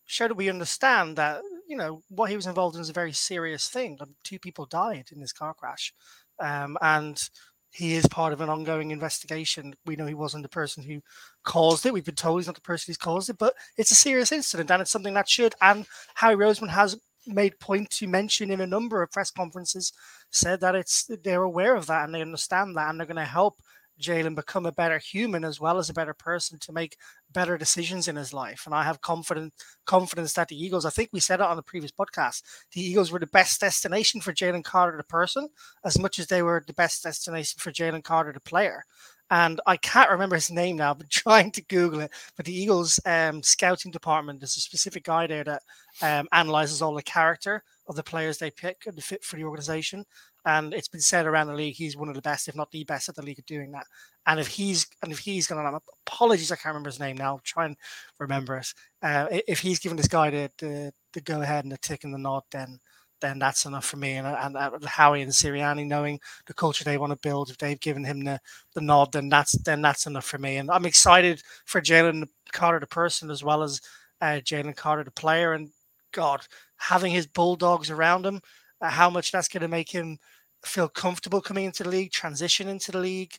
show 0.06 0.28
that 0.28 0.34
we 0.34 0.48
understand 0.48 1.16
that 1.16 1.42
you 1.68 1.76
know 1.76 2.00
what 2.08 2.30
he 2.30 2.36
was 2.36 2.46
involved 2.46 2.76
in 2.76 2.80
is 2.80 2.90
a 2.90 2.94
very 2.94 3.12
serious 3.12 3.68
thing. 3.68 3.98
Two 4.24 4.38
people 4.38 4.64
died 4.64 5.08
in 5.12 5.20
this 5.20 5.32
car 5.32 5.52
crash, 5.52 5.92
um, 6.40 6.78
and 6.80 7.28
he 7.76 7.94
is 7.94 8.06
part 8.06 8.32
of 8.32 8.40
an 8.40 8.48
ongoing 8.48 8.90
investigation. 8.90 9.74
We 9.84 9.96
know 9.96 10.06
he 10.06 10.14
wasn't 10.14 10.44
the 10.44 10.48
person 10.48 10.82
who 10.82 11.02
caused 11.44 11.84
it. 11.84 11.92
We've 11.92 12.02
been 12.02 12.14
told 12.14 12.40
he's 12.40 12.46
not 12.46 12.54
the 12.54 12.62
person 12.62 12.88
who's 12.88 12.96
caused 12.96 13.28
it, 13.28 13.36
but 13.36 13.52
it's 13.76 13.90
a 13.90 13.94
serious 13.94 14.32
incident 14.32 14.70
and 14.70 14.80
it's 14.80 14.90
something 14.90 15.12
that 15.12 15.28
should. 15.28 15.54
And 15.60 15.86
Howie 16.14 16.36
Roseman 16.36 16.70
has 16.70 16.98
made 17.26 17.60
point 17.60 17.90
to 17.90 18.08
mention 18.08 18.50
in 18.50 18.62
a 18.62 18.66
number 18.66 19.02
of 19.02 19.12
press 19.12 19.30
conferences, 19.30 19.92
said 20.30 20.60
that 20.60 20.74
it's 20.74 21.10
they're 21.22 21.42
aware 21.42 21.76
of 21.76 21.86
that 21.88 22.06
and 22.06 22.14
they 22.14 22.22
understand 22.22 22.74
that 22.76 22.88
and 22.88 22.98
they're 22.98 23.06
going 23.06 23.16
to 23.16 23.24
help 23.24 23.56
Jalen 24.00 24.34
become 24.34 24.66
a 24.66 24.72
better 24.72 24.98
human 24.98 25.44
as 25.44 25.60
well 25.60 25.78
as 25.78 25.88
a 25.88 25.94
better 25.94 26.14
person 26.14 26.58
to 26.60 26.72
make 26.72 26.96
better 27.32 27.56
decisions 27.56 28.08
in 28.08 28.16
his 28.16 28.32
life. 28.32 28.62
And 28.66 28.74
I 28.74 28.82
have 28.84 29.00
confident 29.00 29.52
confidence 29.84 30.32
that 30.34 30.48
the 30.48 30.62
Eagles, 30.62 30.84
I 30.84 30.90
think 30.90 31.10
we 31.12 31.20
said 31.20 31.40
it 31.40 31.46
on 31.46 31.56
the 31.56 31.62
previous 31.62 31.92
podcast, 31.92 32.42
the 32.72 32.80
Eagles 32.80 33.10
were 33.10 33.18
the 33.18 33.26
best 33.26 33.60
destination 33.60 34.20
for 34.20 34.32
Jalen 34.32 34.64
Carter 34.64 34.96
the 34.96 35.04
person, 35.04 35.48
as 35.84 35.98
much 35.98 36.18
as 36.18 36.26
they 36.26 36.42
were 36.42 36.62
the 36.66 36.74
best 36.74 37.02
destination 37.02 37.58
for 37.58 37.72
Jalen 37.72 38.04
Carter 38.04 38.32
the 38.32 38.40
player. 38.40 38.84
And 39.30 39.60
I 39.66 39.76
can't 39.76 40.10
remember 40.10 40.36
his 40.36 40.50
name 40.50 40.76
now, 40.76 40.94
but 40.94 41.10
trying 41.10 41.50
to 41.52 41.62
Google 41.62 42.00
it. 42.00 42.12
But 42.36 42.46
the 42.46 42.54
Eagles 42.54 43.00
um, 43.06 43.42
scouting 43.42 43.90
department, 43.90 44.40
there's 44.40 44.56
a 44.56 44.60
specific 44.60 45.04
guy 45.04 45.26
there 45.26 45.44
that 45.44 45.62
um, 46.02 46.28
analyzes 46.32 46.82
all 46.82 46.94
the 46.94 47.02
character 47.02 47.62
of 47.88 47.96
the 47.96 48.02
players 48.02 48.38
they 48.38 48.50
pick 48.50 48.84
and 48.86 48.96
the 48.96 49.02
fit 49.02 49.24
for 49.24 49.36
the 49.36 49.44
organization. 49.44 50.04
And 50.46 50.72
it's 50.72 50.88
been 50.88 51.00
said 51.00 51.26
around 51.26 51.48
the 51.48 51.54
league 51.54 51.74
he's 51.74 51.96
one 51.96 52.08
of 52.08 52.14
the 52.14 52.22
best, 52.22 52.48
if 52.48 52.54
not 52.54 52.70
the 52.70 52.84
best, 52.84 53.08
at 53.08 53.16
the 53.16 53.22
league 53.22 53.40
at 53.40 53.46
doing 53.46 53.72
that. 53.72 53.86
And 54.26 54.40
if 54.40 54.46
he's 54.46 54.86
and 55.02 55.12
if 55.12 55.18
he's 55.18 55.46
going 55.48 55.62
to, 55.62 55.80
apologies, 56.06 56.52
I 56.52 56.56
can't 56.56 56.66
remember 56.72 56.88
his 56.88 57.00
name 57.00 57.16
now. 57.16 57.32
I'll 57.32 57.40
try 57.40 57.66
and 57.66 57.76
remember 58.18 58.56
it. 58.56 58.72
Uh, 59.02 59.26
if 59.30 59.58
he's 59.58 59.80
given 59.80 59.96
this 59.96 60.08
guy 60.08 60.30
the, 60.30 60.50
the 60.58 60.92
the 61.12 61.20
go 61.20 61.42
ahead 61.42 61.64
and 61.64 61.72
the 61.72 61.78
tick 61.78 62.04
and 62.04 62.14
the 62.14 62.18
nod, 62.18 62.44
then 62.52 62.78
then 63.20 63.38
that's 63.38 63.64
enough 63.64 63.84
for 63.86 63.96
me. 63.96 64.12
And, 64.12 64.26
and, 64.26 64.56
and 64.56 64.84
Howie 64.84 65.22
and 65.22 65.32
Sirianni 65.32 65.86
knowing 65.86 66.20
the 66.46 66.54
culture 66.54 66.84
they 66.84 66.98
want 66.98 67.12
to 67.12 67.28
build, 67.28 67.50
if 67.50 67.58
they've 67.58 67.80
given 67.80 68.04
him 68.04 68.24
the, 68.24 68.40
the 68.74 68.80
nod, 68.80 69.12
then 69.12 69.28
that's 69.28 69.52
then 69.62 69.82
that's 69.82 70.06
enough 70.06 70.26
for 70.26 70.38
me. 70.38 70.58
And 70.58 70.70
I'm 70.70 70.86
excited 70.86 71.42
for 71.64 71.80
Jalen 71.80 72.28
Carter 72.52 72.80
the 72.80 72.86
person 72.86 73.30
as 73.30 73.42
well 73.42 73.62
as 73.62 73.80
uh, 74.20 74.40
Jalen 74.44 74.76
Carter 74.76 75.04
the 75.04 75.10
player. 75.10 75.54
And 75.54 75.70
God, 76.12 76.42
having 76.76 77.12
his 77.12 77.26
bulldogs 77.26 77.90
around 77.90 78.24
him, 78.24 78.40
uh, 78.80 78.90
how 78.90 79.10
much 79.10 79.32
that's 79.32 79.48
going 79.48 79.62
to 79.62 79.68
make 79.68 79.90
him 79.90 80.18
feel 80.66 80.88
comfortable 80.88 81.40
coming 81.40 81.64
into 81.64 81.82
the 81.82 81.90
league, 81.90 82.12
transition 82.12 82.68
into 82.68 82.92
the 82.92 82.98
league. 82.98 83.38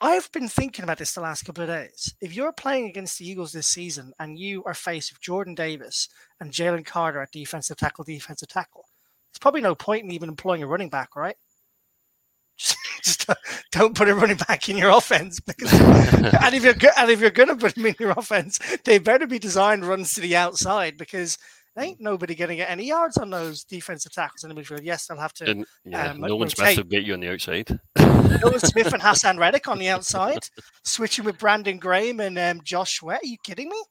I've 0.00 0.30
been 0.32 0.48
thinking 0.48 0.82
about 0.82 0.98
this 0.98 1.14
the 1.14 1.20
last 1.20 1.44
couple 1.44 1.62
of 1.62 1.68
days. 1.68 2.14
If 2.20 2.34
you're 2.34 2.52
playing 2.52 2.86
against 2.86 3.18
the 3.18 3.28
Eagles 3.28 3.52
this 3.52 3.68
season 3.68 4.12
and 4.18 4.38
you 4.38 4.62
are 4.64 4.74
faced 4.74 5.12
with 5.12 5.20
Jordan 5.20 5.54
Davis 5.54 6.08
and 6.40 6.50
Jalen 6.50 6.84
Carter 6.84 7.20
at 7.20 7.32
defensive 7.32 7.76
tackle, 7.76 8.04
defensive 8.04 8.48
tackle, 8.48 8.86
there's 9.30 9.38
probably 9.40 9.60
no 9.60 9.74
point 9.74 10.04
in 10.04 10.10
even 10.10 10.28
employing 10.28 10.62
a 10.62 10.66
running 10.66 10.90
back, 10.90 11.16
right? 11.16 11.36
Just, 12.56 12.76
just 13.02 13.28
don't 13.72 13.96
put 13.96 14.08
a 14.08 14.14
running 14.14 14.36
back 14.36 14.68
in 14.68 14.78
your 14.78 14.90
offense 14.90 15.40
because, 15.40 15.72
and 15.82 16.54
if 16.54 16.62
you're 16.62 16.90
and 16.96 17.10
if 17.10 17.20
you're 17.20 17.30
going 17.30 17.48
to 17.48 17.56
put 17.56 17.76
him 17.76 17.86
in 17.86 17.96
your 17.98 18.12
offense, 18.12 18.60
they 18.84 18.98
better 18.98 19.26
be 19.26 19.40
designed 19.40 19.84
runs 19.84 20.12
to 20.14 20.20
the 20.20 20.36
outside 20.36 20.96
because 20.96 21.36
ain't 21.78 22.00
nobody 22.00 22.34
going 22.34 22.50
to 22.50 22.56
get 22.56 22.70
any 22.70 22.84
yards 22.86 23.18
on 23.18 23.30
those 23.30 23.64
defensive 23.64 24.12
tackles 24.12 24.44
in 24.44 24.54
the 24.54 24.60
midfield. 24.60 24.80
Yes, 24.82 25.06
they'll 25.06 25.18
have 25.18 25.32
to. 25.34 25.50
And, 25.50 25.66
yeah, 25.84 26.10
um, 26.10 26.20
Nolan 26.20 26.48
Smith 26.50 26.76
will 26.76 26.84
get 26.84 27.04
you 27.04 27.14
on 27.14 27.20
the 27.20 27.32
outside. 27.32 27.78
Nolan 27.98 28.58
Smith 28.60 28.92
and 28.92 29.02
Haason 29.02 29.38
Reddick 29.38 29.68
on 29.68 29.78
the 29.78 29.88
outside, 29.88 30.48
switching 30.84 31.24
with 31.24 31.38
Brandon 31.38 31.78
Graham 31.78 32.20
and 32.20 32.38
um, 32.38 32.60
Josh 32.64 32.98
Sweat. 32.98 33.22
Are 33.22 33.26
you 33.26 33.36
kidding 33.44 33.68
me? 33.68 33.82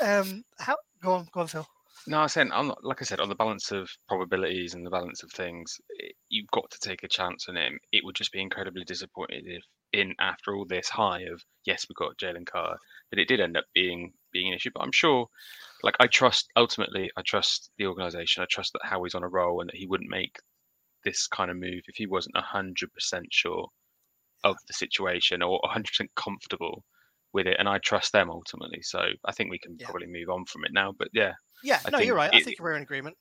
Um, 0.00 0.44
how? 0.58 0.76
Go 1.02 1.14
on, 1.14 1.28
go 1.32 1.40
on, 1.40 1.46
Phil. 1.48 1.66
No, 2.06 2.20
I 2.20 2.26
said, 2.26 2.48
I'm 2.52 2.68
not, 2.68 2.82
like 2.82 3.00
I 3.00 3.04
said, 3.04 3.20
on 3.20 3.28
the 3.28 3.34
balance 3.34 3.70
of 3.70 3.88
probabilities 4.08 4.74
and 4.74 4.84
the 4.84 4.90
balance 4.90 5.22
of 5.22 5.30
things, 5.30 5.80
it, 5.98 6.14
you've 6.28 6.50
got 6.50 6.68
to 6.70 6.78
take 6.80 7.04
a 7.04 7.08
chance 7.08 7.48
on 7.48 7.56
him. 7.56 7.78
It 7.92 8.04
would 8.04 8.16
just 8.16 8.32
be 8.32 8.40
incredibly 8.40 8.84
disappointed 8.84 9.44
if, 9.46 9.62
in 9.92 10.14
after 10.18 10.56
all 10.56 10.64
this 10.64 10.88
high 10.88 11.20
of 11.20 11.40
yes, 11.64 11.86
we 11.88 11.94
got 11.94 12.18
Jalen 12.18 12.46
Carr, 12.46 12.76
that 13.10 13.20
it 13.20 13.28
did 13.28 13.40
end 13.40 13.56
up 13.56 13.64
being 13.74 14.12
being 14.32 14.48
an 14.48 14.54
issue. 14.54 14.70
But 14.74 14.82
I'm 14.82 14.92
sure 14.92 15.26
like 15.82 15.96
I 16.00 16.06
trust 16.06 16.48
ultimately 16.56 17.10
I 17.16 17.22
trust 17.22 17.70
the 17.78 17.86
organization. 17.86 18.42
I 18.42 18.46
trust 18.50 18.72
that 18.72 18.82
Howie's 18.84 19.14
on 19.14 19.24
a 19.24 19.28
roll 19.28 19.60
and 19.60 19.68
that 19.68 19.76
he 19.76 19.86
wouldn't 19.86 20.10
make 20.10 20.36
this 21.04 21.26
kind 21.26 21.50
of 21.50 21.56
move 21.56 21.82
if 21.86 21.96
he 21.96 22.06
wasn't 22.06 22.36
hundred 22.36 22.92
percent 22.92 23.26
sure 23.30 23.68
of 24.44 24.56
the 24.66 24.74
situation 24.74 25.42
or 25.42 25.60
hundred 25.64 25.88
percent 25.88 26.10
comfortable 26.16 26.84
with 27.32 27.46
it. 27.46 27.56
And 27.58 27.68
I 27.68 27.78
trust 27.78 28.12
them 28.12 28.30
ultimately. 28.30 28.82
So 28.82 29.00
I 29.24 29.32
think 29.32 29.50
we 29.50 29.58
can 29.58 29.76
yeah. 29.78 29.86
probably 29.86 30.08
move 30.08 30.28
on 30.28 30.44
from 30.44 30.64
it 30.64 30.72
now. 30.72 30.92
But 30.96 31.08
yeah. 31.12 31.32
Yeah, 31.64 31.80
I 31.86 31.90
no, 31.90 31.98
you're 31.98 32.16
right. 32.16 32.32
It, 32.32 32.36
I 32.36 32.40
think 32.42 32.60
we're 32.60 32.74
in 32.74 32.82
agreement. 32.82 33.16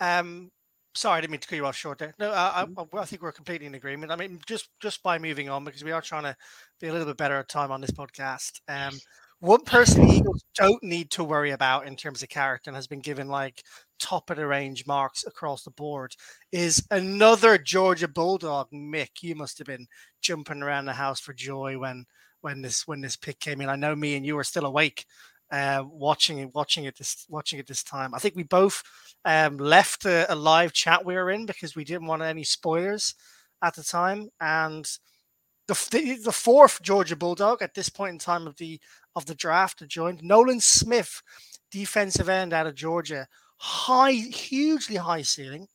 Um 0.00 0.50
sorry, 0.94 1.18
I 1.18 1.20
didn't 1.22 1.32
mean 1.32 1.40
to 1.40 1.48
cut 1.48 1.56
you 1.56 1.66
off 1.66 1.76
short 1.76 1.98
there. 1.98 2.14
No, 2.18 2.30
I, 2.30 2.62
I, 2.62 2.64
mm-hmm. 2.64 2.98
I, 2.98 3.04
think 3.04 3.22
we're 3.22 3.32
completely 3.32 3.66
in 3.66 3.74
agreement. 3.74 4.12
I 4.12 4.16
mean, 4.16 4.40
just 4.46 4.68
just 4.80 5.02
by 5.02 5.18
moving 5.18 5.48
on 5.48 5.64
because 5.64 5.84
we 5.84 5.92
are 5.92 6.02
trying 6.02 6.24
to 6.24 6.36
be 6.80 6.88
a 6.88 6.92
little 6.92 7.06
bit 7.06 7.16
better 7.16 7.38
at 7.38 7.48
time 7.48 7.70
on 7.70 7.80
this 7.80 7.90
podcast. 7.90 8.60
Um, 8.68 8.98
one 9.42 9.64
person 9.64 10.06
the 10.06 10.14
Eagles 10.14 10.44
don't 10.54 10.82
need 10.84 11.10
to 11.10 11.24
worry 11.24 11.50
about 11.50 11.88
in 11.88 11.96
terms 11.96 12.22
of 12.22 12.28
character 12.28 12.70
and 12.70 12.76
has 12.76 12.86
been 12.86 13.00
given 13.00 13.26
like 13.26 13.64
top 13.98 14.30
of 14.30 14.36
the 14.36 14.46
range 14.46 14.86
marks 14.86 15.26
across 15.26 15.64
the 15.64 15.70
board 15.72 16.14
is 16.52 16.86
another 16.92 17.58
Georgia 17.58 18.06
Bulldog. 18.06 18.68
Mick, 18.72 19.20
you 19.20 19.34
must 19.34 19.58
have 19.58 19.66
been 19.66 19.88
jumping 20.20 20.62
around 20.62 20.84
the 20.84 20.92
house 20.92 21.18
for 21.18 21.32
joy 21.32 21.76
when 21.76 22.04
when 22.42 22.62
this 22.62 22.86
when 22.86 23.00
this 23.00 23.16
pick 23.16 23.40
came 23.40 23.60
in. 23.60 23.68
I 23.68 23.74
know 23.74 23.96
me 23.96 24.14
and 24.14 24.24
you 24.24 24.36
were 24.36 24.44
still 24.44 24.64
awake 24.64 25.06
uh, 25.50 25.82
watching 25.88 26.38
it, 26.38 26.54
watching 26.54 26.84
it 26.84 26.96
this 26.96 27.26
watching 27.28 27.58
it 27.58 27.66
this 27.66 27.82
time. 27.82 28.14
I 28.14 28.20
think 28.20 28.36
we 28.36 28.44
both 28.44 28.80
um, 29.24 29.56
left 29.56 30.04
a, 30.04 30.32
a 30.32 30.36
live 30.36 30.72
chat 30.72 31.04
we 31.04 31.14
were 31.14 31.32
in 31.32 31.46
because 31.46 31.74
we 31.74 31.82
didn't 31.82 32.06
want 32.06 32.22
any 32.22 32.44
spoilers 32.44 33.16
at 33.60 33.74
the 33.74 33.82
time 33.82 34.28
and 34.40 34.86
the, 35.68 36.20
the 36.24 36.32
fourth 36.32 36.82
Georgia 36.82 37.16
Bulldog 37.16 37.62
at 37.62 37.74
this 37.74 37.88
point 37.88 38.12
in 38.12 38.18
time 38.18 38.46
of 38.46 38.56
the 38.56 38.80
of 39.14 39.26
the 39.26 39.34
draft 39.34 39.86
joined 39.88 40.22
Nolan 40.22 40.60
Smith, 40.60 41.22
defensive 41.70 42.28
end 42.28 42.52
out 42.52 42.66
of 42.66 42.74
Georgia, 42.74 43.26
high, 43.58 44.12
hugely 44.12 44.96
high 44.96 45.22
ceiling, 45.22 45.68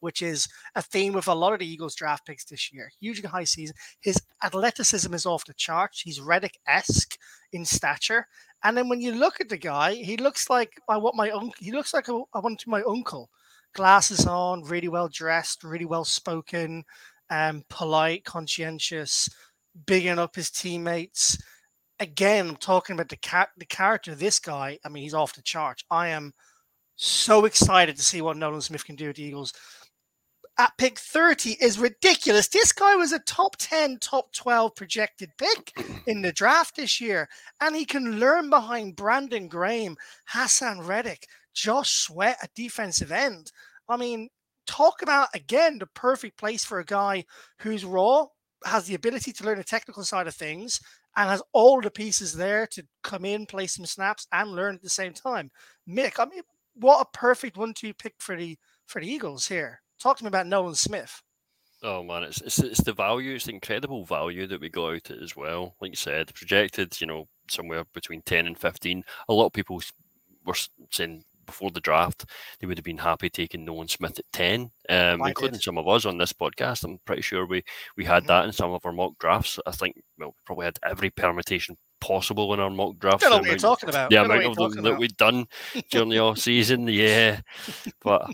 which 0.00 0.22
is 0.22 0.48
a 0.74 0.82
theme 0.82 1.12
with 1.12 1.28
a 1.28 1.34
lot 1.34 1.52
of 1.52 1.58
the 1.58 1.66
Eagles 1.66 1.94
draft 1.94 2.26
picks 2.26 2.44
this 2.44 2.72
year. 2.72 2.90
Hugely 3.00 3.28
high 3.28 3.44
season. 3.44 3.76
His 4.00 4.20
athleticism 4.42 5.12
is 5.14 5.26
off 5.26 5.44
the 5.44 5.54
charts. 5.54 6.00
He's 6.00 6.20
Reddick 6.20 6.58
esque 6.66 7.16
in 7.52 7.64
stature. 7.64 8.26
And 8.64 8.76
then 8.76 8.88
when 8.88 9.00
you 9.00 9.12
look 9.12 9.40
at 9.40 9.48
the 9.48 9.58
guy, 9.58 9.94
he 9.94 10.16
looks 10.16 10.48
like 10.48 10.72
uh, 10.88 10.92
I 10.94 10.96
want 10.96 11.16
my 11.16 11.30
uncle. 11.30 11.54
He 11.58 11.70
looks 11.70 11.94
like 11.94 12.08
I 12.08 12.38
want 12.38 12.60
to 12.60 12.70
my 12.70 12.82
uncle. 12.82 13.30
Glasses 13.74 14.26
on, 14.26 14.62
really 14.62 14.88
well 14.88 15.08
dressed, 15.08 15.64
really 15.64 15.84
well 15.84 16.04
spoken, 16.04 16.84
um, 17.30 17.62
polite, 17.68 18.24
conscientious, 18.24 19.28
bigging 19.86 20.18
up 20.18 20.34
his 20.34 20.50
teammates. 20.50 21.38
Again, 22.00 22.48
I'm 22.48 22.56
talking 22.56 22.94
about 22.94 23.08
the 23.08 23.16
car- 23.16 23.50
the 23.56 23.66
character 23.66 24.12
of 24.12 24.18
this 24.18 24.38
guy. 24.38 24.78
I 24.84 24.88
mean, 24.88 25.02
he's 25.02 25.14
off 25.14 25.34
the 25.34 25.42
charts. 25.42 25.84
I 25.90 26.08
am 26.08 26.32
so 26.96 27.44
excited 27.44 27.96
to 27.96 28.02
see 28.02 28.22
what 28.22 28.36
Nolan 28.36 28.60
Smith 28.60 28.84
can 28.84 28.96
do 28.96 29.08
with 29.08 29.16
the 29.16 29.22
Eagles. 29.22 29.52
At 30.56 30.72
pick 30.78 31.00
30 31.00 31.56
is 31.60 31.80
ridiculous. 31.80 32.46
This 32.46 32.72
guy 32.72 32.94
was 32.94 33.12
a 33.12 33.18
top 33.20 33.56
10, 33.58 33.98
top 33.98 34.32
12 34.32 34.76
projected 34.76 35.30
pick 35.36 35.72
in 36.06 36.22
the 36.22 36.32
draft 36.32 36.76
this 36.76 37.00
year. 37.00 37.28
And 37.60 37.74
he 37.74 37.84
can 37.84 38.20
learn 38.20 38.50
behind 38.50 38.94
Brandon 38.94 39.48
Graham, 39.48 39.96
Haason 40.32 40.86
Reddick, 40.86 41.26
Josh 41.54 41.90
Sweat, 41.90 42.36
a 42.42 42.48
defensive 42.54 43.10
end. 43.10 43.50
I 43.88 43.96
mean, 43.96 44.28
talk 44.66 45.02
about 45.02 45.28
again 45.34 45.78
the 45.78 45.86
perfect 45.86 46.38
place 46.38 46.64
for 46.64 46.78
a 46.78 46.84
guy 46.84 47.24
who's 47.60 47.84
raw, 47.84 48.26
has 48.64 48.86
the 48.86 48.94
ability 48.94 49.32
to 49.32 49.44
learn 49.44 49.58
the 49.58 49.64
technical 49.64 50.04
side 50.04 50.26
of 50.26 50.34
things, 50.34 50.80
and 51.16 51.28
has 51.28 51.42
all 51.52 51.80
the 51.80 51.90
pieces 51.90 52.34
there 52.34 52.66
to 52.68 52.84
come 53.02 53.24
in, 53.24 53.46
play 53.46 53.66
some 53.66 53.86
snaps, 53.86 54.26
and 54.32 54.52
learn 54.52 54.74
at 54.74 54.82
the 54.82 54.90
same 54.90 55.12
time. 55.12 55.50
Mick, 55.88 56.14
I 56.18 56.24
mean, 56.24 56.42
what 56.74 57.00
a 57.00 57.16
perfect 57.18 57.56
one-two 57.56 57.94
pick 57.94 58.14
for 58.18 58.36
the 58.36 58.58
for 58.86 59.00
the 59.00 59.08
Eagles 59.08 59.46
here. 59.46 59.80
Talk 60.00 60.18
to 60.18 60.24
me 60.24 60.28
about 60.28 60.46
Nolan 60.46 60.74
Smith. 60.74 61.22
Oh 61.82 62.02
man, 62.02 62.22
it's, 62.22 62.40
it's 62.40 62.58
it's 62.58 62.82
the 62.82 62.92
value, 62.92 63.34
it's 63.34 63.44
the 63.44 63.52
incredible 63.52 64.04
value 64.04 64.46
that 64.46 64.60
we 64.60 64.70
got 64.70 64.94
out 64.94 65.10
as 65.10 65.36
well. 65.36 65.74
Like 65.80 65.92
you 65.92 65.96
said, 65.96 66.34
projected, 66.34 67.00
you 67.00 67.06
know, 67.06 67.28
somewhere 67.50 67.84
between 67.92 68.22
ten 68.22 68.46
and 68.46 68.58
fifteen. 68.58 69.04
A 69.28 69.34
lot 69.34 69.46
of 69.46 69.52
people 69.52 69.82
were 70.46 70.54
saying 70.90 71.24
before 71.46 71.70
the 71.70 71.80
draft 71.80 72.24
they 72.58 72.66
would 72.66 72.78
have 72.78 72.84
been 72.84 72.98
happy 72.98 73.30
taking 73.30 73.64
Nolan 73.64 73.88
Smith 73.88 74.18
at 74.18 74.24
ten, 74.32 74.70
um, 74.88 75.22
including 75.22 75.54
did. 75.54 75.62
some 75.62 75.78
of 75.78 75.88
us 75.88 76.04
on 76.04 76.18
this 76.18 76.32
podcast. 76.32 76.84
I'm 76.84 76.98
pretty 77.04 77.22
sure 77.22 77.46
we 77.46 77.62
we 77.96 78.04
had 78.04 78.24
mm-hmm. 78.24 78.28
that 78.28 78.44
in 78.46 78.52
some 78.52 78.72
of 78.72 78.84
our 78.84 78.92
mock 78.92 79.18
drafts. 79.18 79.58
I 79.66 79.72
think 79.72 80.02
well, 80.18 80.30
we 80.30 80.34
probably 80.46 80.64
had 80.66 80.78
every 80.84 81.10
permutation 81.10 81.76
possible 82.00 82.52
in 82.52 82.60
our 82.60 82.70
mock 82.70 82.98
drafts. 82.98 83.24
I 83.24 83.30
know 83.30 83.38
what 83.38 83.46
you're 83.46 83.56
talking 83.56 83.88
about. 83.88 84.10
The 84.10 84.22
amount 84.22 84.44
of 84.44 84.56
them 84.56 84.84
that 84.84 84.98
we've 84.98 85.16
done 85.16 85.46
during 85.90 86.10
the 86.10 86.18
off 86.18 86.38
season, 86.38 86.86
yeah. 86.88 87.40
But 88.02 88.30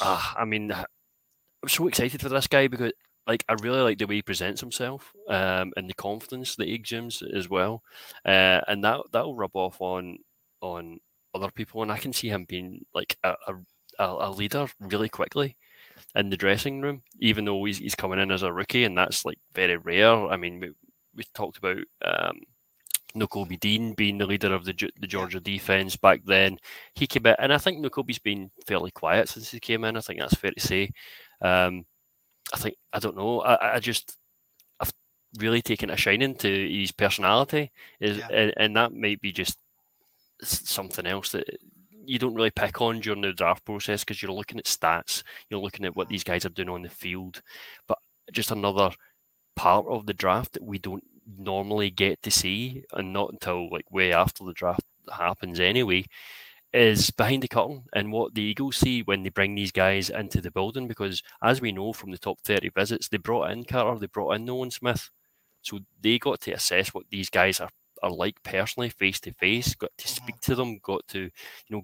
uh, 0.00 0.32
I 0.36 0.44
mean, 0.44 0.72
I'm 0.72 1.68
so 1.68 1.86
excited 1.88 2.20
for 2.20 2.28
this 2.28 2.46
guy 2.46 2.68
because 2.68 2.92
like 3.26 3.44
I 3.48 3.54
really 3.54 3.80
like 3.80 3.98
the 3.98 4.06
way 4.06 4.16
he 4.16 4.22
presents 4.22 4.60
himself 4.60 5.12
um, 5.28 5.72
and 5.76 5.88
the 5.88 5.94
confidence 5.94 6.56
that 6.56 6.66
he 6.66 6.74
exudes 6.74 7.22
as 7.22 7.48
well, 7.48 7.82
uh, 8.24 8.60
and 8.66 8.82
that 8.84 9.00
that'll 9.12 9.36
rub 9.36 9.54
off 9.54 9.80
on 9.80 10.18
on 10.60 10.98
other 11.34 11.50
people, 11.50 11.82
and 11.82 11.92
I 11.92 11.98
can 11.98 12.12
see 12.12 12.28
him 12.28 12.44
being 12.44 12.84
like 12.94 13.16
a, 13.24 13.34
a, 13.98 14.04
a 14.04 14.30
leader 14.30 14.66
really 14.80 15.08
quickly 15.08 15.56
in 16.14 16.30
the 16.30 16.36
dressing 16.36 16.80
room, 16.80 17.02
even 17.20 17.44
though 17.44 17.64
he's, 17.64 17.78
he's 17.78 17.94
coming 17.94 18.18
in 18.18 18.30
as 18.30 18.42
a 18.42 18.52
rookie, 18.52 18.84
and 18.84 18.96
that's 18.96 19.24
like 19.24 19.38
very 19.54 19.76
rare. 19.76 20.28
I 20.28 20.36
mean, 20.36 20.60
we, 20.60 20.70
we 21.14 21.24
talked 21.34 21.58
about 21.58 21.78
um, 22.04 22.40
Dean 23.60 23.94
being 23.94 24.18
the 24.18 24.26
leader 24.26 24.54
of 24.54 24.64
the 24.64 24.90
the 25.00 25.06
Georgia 25.06 25.40
defense 25.40 25.96
back 25.96 26.22
then. 26.24 26.58
He 26.94 27.06
came 27.06 27.26
in, 27.26 27.36
and 27.38 27.52
I 27.52 27.58
think 27.58 27.84
Nakobe's 27.84 28.18
been 28.18 28.50
fairly 28.66 28.90
quiet 28.90 29.28
since 29.28 29.50
he 29.50 29.60
came 29.60 29.84
in. 29.84 29.96
I 29.96 30.00
think 30.00 30.20
that's 30.20 30.34
fair 30.34 30.52
to 30.52 30.60
say. 30.60 30.90
Um, 31.40 31.84
I 32.54 32.58
think 32.58 32.76
I 32.92 32.98
don't 32.98 33.16
know. 33.16 33.40
I, 33.40 33.76
I 33.76 33.80
just 33.80 34.16
I've 34.80 34.92
really 35.38 35.62
taken 35.62 35.90
a 35.90 35.96
shining 35.96 36.34
to 36.36 36.68
his 36.68 36.92
personality, 36.92 37.70
is 38.00 38.18
yeah. 38.18 38.28
and, 38.30 38.54
and 38.56 38.76
that 38.76 38.92
might 38.92 39.20
be 39.20 39.32
just 39.32 39.58
something 40.42 41.06
else 41.06 41.32
that 41.32 41.46
you 42.04 42.18
don't 42.18 42.34
really 42.34 42.50
pick 42.50 42.80
on 42.80 43.00
during 43.00 43.20
the 43.20 43.32
draft 43.32 43.64
process 43.64 44.02
because 44.02 44.22
you're 44.22 44.32
looking 44.32 44.58
at 44.58 44.64
stats, 44.64 45.22
you're 45.48 45.60
looking 45.60 45.84
at 45.84 45.94
what 45.96 46.08
these 46.08 46.24
guys 46.24 46.44
are 46.44 46.50
doing 46.50 46.68
on 46.68 46.82
the 46.82 46.88
field, 46.88 47.42
but 47.86 47.98
just 48.32 48.50
another 48.50 48.90
part 49.54 49.86
of 49.86 50.06
the 50.06 50.14
draft 50.14 50.52
that 50.54 50.64
we 50.64 50.78
don't 50.78 51.04
normally 51.38 51.90
get 51.90 52.20
to 52.22 52.30
see, 52.30 52.84
and 52.94 53.12
not 53.12 53.32
until 53.32 53.70
like 53.70 53.90
way 53.90 54.12
after 54.12 54.44
the 54.44 54.52
draft 54.52 54.82
happens 55.16 55.60
anyway, 55.60 56.04
is 56.72 57.10
behind 57.10 57.42
the 57.42 57.48
curtain 57.48 57.84
and 57.94 58.10
what 58.10 58.34
the 58.34 58.42
Eagles 58.42 58.76
see 58.76 59.02
when 59.02 59.22
they 59.22 59.28
bring 59.28 59.54
these 59.54 59.72
guys 59.72 60.10
into 60.10 60.40
the 60.40 60.50
building. 60.50 60.88
Because 60.88 61.22
as 61.42 61.60
we 61.60 61.70
know 61.70 61.92
from 61.92 62.10
the 62.10 62.18
top 62.18 62.40
30 62.40 62.70
visits, 62.70 63.08
they 63.08 63.18
brought 63.18 63.50
in 63.50 63.64
Carter, 63.64 63.98
they 63.98 64.06
brought 64.06 64.32
in 64.32 64.44
Nolan 64.44 64.70
Smith. 64.70 65.10
So 65.60 65.78
they 66.00 66.18
got 66.18 66.40
to 66.42 66.52
assess 66.52 66.92
what 66.92 67.04
these 67.10 67.30
guys 67.30 67.60
are, 67.60 67.70
are 68.02 68.10
like 68.10 68.42
personally, 68.42 68.88
face 68.88 69.20
to 69.20 69.32
face, 69.32 69.74
got 69.74 69.90
to 69.98 70.08
speak 70.08 70.36
mm-hmm. 70.36 70.52
to 70.52 70.54
them, 70.56 70.78
got 70.82 71.06
to, 71.08 71.20
you 71.20 71.30
know, 71.70 71.82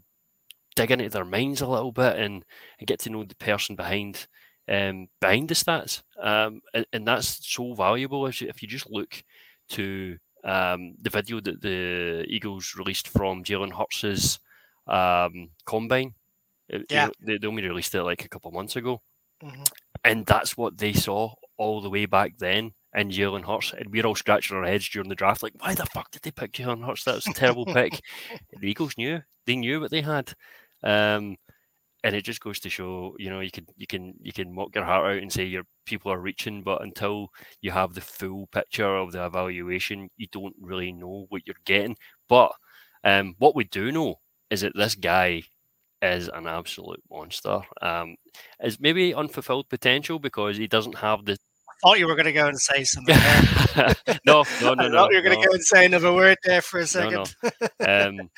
dig 0.77 0.91
into 0.91 1.09
their 1.09 1.25
minds 1.25 1.61
a 1.61 1.67
little 1.67 1.93
bit 1.93 2.17
and, 2.17 2.45
and 2.79 2.87
get 2.87 3.01
to 3.01 3.11
know 3.11 3.25
the 3.25 3.35
person 3.37 3.77
behind 3.77 4.27
um, 4.69 5.09
behind 5.21 5.49
the 5.49 5.55
stats. 5.55 6.03
Um, 6.21 6.61
and, 6.75 6.87
and, 6.93 7.09
that's 7.09 7.41
so 7.47 7.73
valuable 7.73 8.27
if 8.27 8.43
you, 8.43 8.49
if 8.49 8.61
you 8.61 8.69
just 8.69 8.91
look 8.91 9.23
to 9.71 10.19
um, 10.45 10.95
the 11.00 11.11
video 11.11 11.41
that 11.41 11.63
the 11.63 12.25
Eagles 12.28 12.75
released 12.76 13.09
from 13.09 13.45
Jalen 13.45 13.73
Hurts' 13.73 14.39
um, 14.87 15.50
combine. 15.65 16.15
Yeah. 16.69 16.78
You 16.91 16.97
know, 16.97 17.13
they, 17.21 17.39
they, 17.39 17.47
only 17.47 17.67
released 17.67 17.95
it 17.95 18.02
like 18.02 18.25
a 18.25 18.28
couple 18.28 18.50
months 18.50 18.76
ago. 18.76 19.00
Mm-hmm. 19.43 19.63
And 20.04 20.26
that's 20.26 20.57
what 20.57 20.76
they 20.76 20.93
saw 20.93 21.33
all 21.57 21.81
the 21.81 21.91
way 21.91 22.07
back 22.07 22.37
then 22.39 22.73
in 22.95 23.11
Jalen 23.11 23.45
Hurts. 23.45 23.73
And 23.73 23.91
we're 23.91 24.07
all 24.07 24.15
scratching 24.15 24.57
our 24.57 24.65
heads 24.65 24.89
during 24.89 25.09
the 25.09 25.15
draft, 25.15 25.43
like, 25.43 25.55
why 25.59 25.75
the 25.75 25.87
fuck 25.87 26.11
did 26.11 26.23
they 26.23 26.31
pick 26.31 26.53
Jalen 26.53 26.85
Hurts? 26.87 27.05
That 27.05 27.17
was 27.17 27.27
a 27.27 27.33
terrible 27.33 27.67
pick. 27.75 28.01
The 28.61 28.69
Eagles 28.69 28.97
knew. 28.97 29.21
They 29.47 29.57
knew 29.57 29.81
what 29.81 29.91
they 29.91 30.03
had. 30.03 30.33
Um, 30.83 31.37
and 32.05 32.15
it 32.15 32.25
just 32.25 32.41
goes 32.41 32.61
to 32.61 32.71
show, 32.71 33.17
you 33.19 33.29
know, 33.29 33.41
you 33.41 33.51
can 33.51 33.67
you 33.77 33.87
can 33.87 34.15
you 34.21 34.33
can 34.33 34.55
mock 34.55 34.75
your 34.75 34.85
heart 34.85 35.07
out 35.17 35.23
and 35.23 35.33
say 35.33 35.45
your 35.45 35.65
people 35.85 36.13
are 36.13 36.21
reaching, 36.21 36.63
but 36.63 36.83
until 36.83 37.29
you 37.61 37.73
have 37.73 37.95
the 37.95 38.01
full 38.01 38.47
picture 38.53 38.97
of 38.97 39.13
the 39.13 39.25
evaluation, 39.27 40.09
you 40.17 40.29
don't 40.31 40.55
really 40.61 40.93
know 40.93 41.27
what 41.29 41.43
you're 41.47 41.57
getting. 41.65 41.97
But 42.29 42.53
um, 43.05 43.35
what 43.39 43.57
we 43.57 43.65
do 43.65 43.91
know 43.91 44.17
is 44.51 44.61
that 44.61 44.77
this 44.77 44.95
guy 44.95 45.43
is 46.01 46.29
an 46.29 46.47
absolute 46.47 47.03
monster. 47.11 47.61
Um, 47.83 48.17
is 48.63 48.79
maybe 48.81 49.15
unfulfilled 49.15 49.69
potential 49.69 50.19
because 50.19 50.57
he 50.57 50.69
doesn't 50.69 50.99
have 50.99 51.25
the 51.25 51.37
thought 51.82 51.99
you 51.99 52.06
were 52.06 52.14
going 52.14 52.26
to 52.26 52.32
go 52.32 52.47
and 52.47 52.58
say 52.58 52.84
something. 52.84 53.17
no, 54.26 54.45
no, 54.62 54.75
no, 54.75 54.84
I 54.84 54.88
no. 54.88 55.10
you 55.10 55.17
were 55.17 55.23
going 55.23 55.41
to 55.41 55.47
go 55.47 55.52
and 55.52 55.62
say 55.62 55.86
another 55.86 56.12
word 56.12 56.38
there 56.45 56.62
for 56.62 56.80
a 56.80 56.86
second. 56.86 57.34
No, 57.43 57.50
no. 57.80 58.08
Um, 58.08 58.30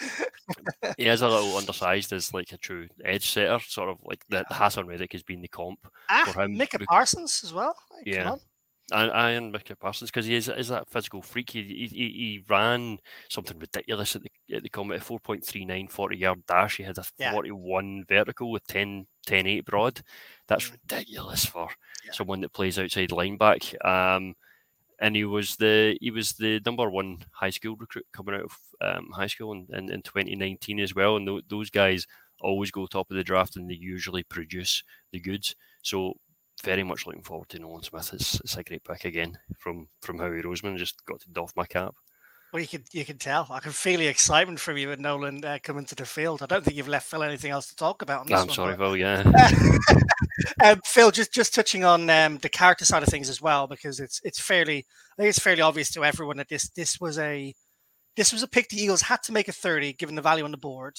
he 0.96 1.06
is 1.06 1.22
a 1.22 1.28
little 1.28 1.56
undersized 1.56 2.12
as 2.12 2.34
like 2.34 2.52
a 2.52 2.58
true 2.58 2.88
edge 3.04 3.30
setter, 3.30 3.58
sort 3.60 3.88
of 3.88 3.98
like 4.04 4.24
the, 4.28 4.44
the 4.48 4.54
Haason 4.54 4.86
Reddick 4.86 5.12
has 5.12 5.22
been 5.22 5.40
the 5.40 5.48
comp 5.48 5.78
ah, 6.08 6.30
for 6.32 6.42
him. 6.42 6.56
Micah 6.56 6.78
Parsons 6.80 7.42
as 7.44 7.52
well. 7.52 7.74
yeah. 8.04 8.36
And, 8.92 9.10
and 9.10 9.52
Micah 9.52 9.76
Parsons 9.76 10.10
because 10.10 10.26
he 10.26 10.34
is, 10.34 10.48
is 10.48 10.68
that 10.68 10.88
physical 10.88 11.22
freak. 11.22 11.50
He, 11.50 11.62
he, 11.62 11.86
he 11.88 12.44
ran 12.48 12.98
something 13.28 13.58
ridiculous 13.58 14.16
at 14.16 14.22
the 14.22 14.30
at 14.54 14.62
the 14.62 14.68
combine, 14.68 14.98
a 14.98 15.00
4.39 15.00 15.90
40 15.90 16.16
yard 16.16 16.46
dash. 16.46 16.76
He 16.76 16.82
had 16.82 16.98
a 16.98 17.04
yeah. 17.18 17.32
41 17.32 18.04
vertical 18.08 18.50
with 18.50 18.66
10, 18.66 19.06
10 19.26 19.46
8 19.46 19.64
broad. 19.64 20.00
That's 20.48 20.68
mm. 20.68 20.72
ridiculous 20.72 21.44
for 21.44 21.68
yeah. 22.04 22.12
someone 22.12 22.40
that 22.40 22.52
plays 22.52 22.78
outside 22.78 23.10
lineback. 23.10 23.74
Um, 23.84 24.34
and 25.00 25.16
he 25.16 25.24
was 25.24 25.56
the 25.56 25.96
he 26.00 26.10
was 26.10 26.32
the 26.32 26.60
number 26.66 26.88
one 26.90 27.18
high 27.32 27.50
school 27.50 27.76
recruit 27.76 28.06
coming 28.12 28.34
out 28.34 28.44
of 28.44 28.58
um, 28.82 29.10
high 29.12 29.26
school 29.26 29.52
in, 29.52 29.66
in, 29.72 29.90
in, 29.90 30.02
2019 30.02 30.78
as 30.80 30.94
well. 30.94 31.16
And 31.16 31.26
th- 31.26 31.44
those 31.48 31.70
guys 31.70 32.06
always 32.40 32.70
go 32.70 32.86
top 32.86 33.10
of 33.10 33.16
the 33.16 33.24
draft 33.24 33.56
and 33.56 33.68
they 33.68 33.74
usually 33.74 34.22
produce 34.22 34.82
the 35.12 35.20
goods. 35.20 35.56
So 35.82 36.14
very 36.62 36.82
much 36.82 37.06
looking 37.06 37.22
forward 37.22 37.48
to 37.50 37.58
Nolan 37.58 37.82
Smith. 37.82 38.12
It's, 38.12 38.40
it's 38.40 38.56
a 38.56 38.62
great 38.62 38.84
pick 38.84 39.04
again 39.04 39.38
from 39.58 39.88
from 40.00 40.18
Howie 40.18 40.42
Roseman. 40.42 40.76
Just 40.76 41.04
got 41.06 41.20
to 41.20 41.30
doff 41.30 41.52
my 41.56 41.66
cap. 41.66 41.94
Well, 42.52 42.60
you 42.60 42.68
can 42.68 42.84
you 42.92 43.04
can 43.04 43.18
tell. 43.18 43.46
I 43.50 43.60
can 43.60 43.70
feel 43.70 44.00
the 44.00 44.08
excitement 44.08 44.58
from 44.58 44.76
you 44.76 44.88
with 44.88 44.98
Nolan 44.98 45.44
uh, 45.44 45.58
coming 45.62 45.84
to 45.84 45.94
the 45.94 46.04
field. 46.04 46.42
I 46.42 46.46
don't 46.46 46.64
think 46.64 46.76
you've 46.76 46.88
left 46.88 47.08
Phil 47.08 47.22
anything 47.22 47.52
else 47.52 47.68
to 47.68 47.76
talk 47.76 48.02
about. 48.02 48.30
I'm 48.30 48.46
one, 48.46 48.48
sorry, 48.48 48.76
Phil. 48.76 48.96
Yeah. 48.96 49.22
um, 50.64 50.80
Phil, 50.84 51.12
just 51.12 51.32
just 51.32 51.54
touching 51.54 51.84
on 51.84 52.10
um, 52.10 52.38
the 52.38 52.48
character 52.48 52.84
side 52.84 53.04
of 53.04 53.08
things 53.08 53.28
as 53.28 53.40
well, 53.40 53.68
because 53.68 54.00
it's 54.00 54.20
it's 54.24 54.40
fairly 54.40 54.78
I 54.78 55.16
think 55.16 55.28
it's 55.28 55.38
fairly 55.38 55.62
obvious 55.62 55.92
to 55.92 56.04
everyone 56.04 56.38
that 56.38 56.48
this 56.48 56.70
this 56.70 57.00
was 57.00 57.18
a 57.18 57.54
this 58.16 58.32
was 58.32 58.42
a 58.42 58.48
pick 58.48 58.68
the 58.68 58.82
Eagles 58.82 59.02
had 59.02 59.22
to 59.24 59.32
make 59.32 59.46
a 59.46 59.52
thirty 59.52 59.92
given 59.92 60.16
the 60.16 60.22
value 60.22 60.44
on 60.44 60.50
the 60.50 60.56
board. 60.56 60.96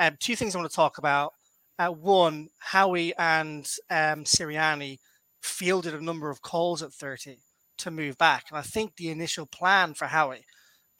Um, 0.00 0.16
two 0.18 0.34
things 0.34 0.54
I 0.54 0.58
want 0.58 0.70
to 0.70 0.74
talk 0.74 0.98
about. 0.98 1.34
Uh, 1.80 1.90
one, 1.90 2.50
Howie 2.58 3.16
and 3.16 3.64
um, 3.88 4.24
Sirianni 4.24 4.98
fielded 5.40 5.94
a 5.94 6.04
number 6.04 6.28
of 6.28 6.42
calls 6.42 6.82
at 6.82 6.92
30 6.92 7.38
to 7.78 7.90
move 7.90 8.18
back. 8.18 8.44
And 8.50 8.58
I 8.58 8.60
think 8.60 8.96
the 8.96 9.08
initial 9.08 9.46
plan 9.46 9.94
for 9.94 10.04
Howie 10.04 10.44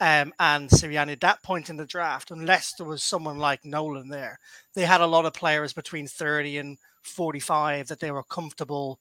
um, 0.01 0.33
and 0.41 0.71
Sirianni 0.71 1.13
at 1.13 1.21
that 1.21 1.43
point 1.43 1.69
in 1.69 1.77
the 1.77 1.85
draft, 1.85 2.31
unless 2.31 2.73
there 2.73 2.87
was 2.87 3.03
someone 3.03 3.37
like 3.37 3.63
Nolan 3.63 4.09
there, 4.09 4.39
they 4.73 4.87
had 4.87 5.03
a 5.03 5.07
lot 5.07 5.27
of 5.27 5.35
players 5.35 5.75
between 5.75 6.07
30 6.07 6.57
and 6.57 6.79
45 7.03 7.89
that 7.89 8.01
they 8.01 8.11
were 8.11 8.23
comfortable 8.23 9.01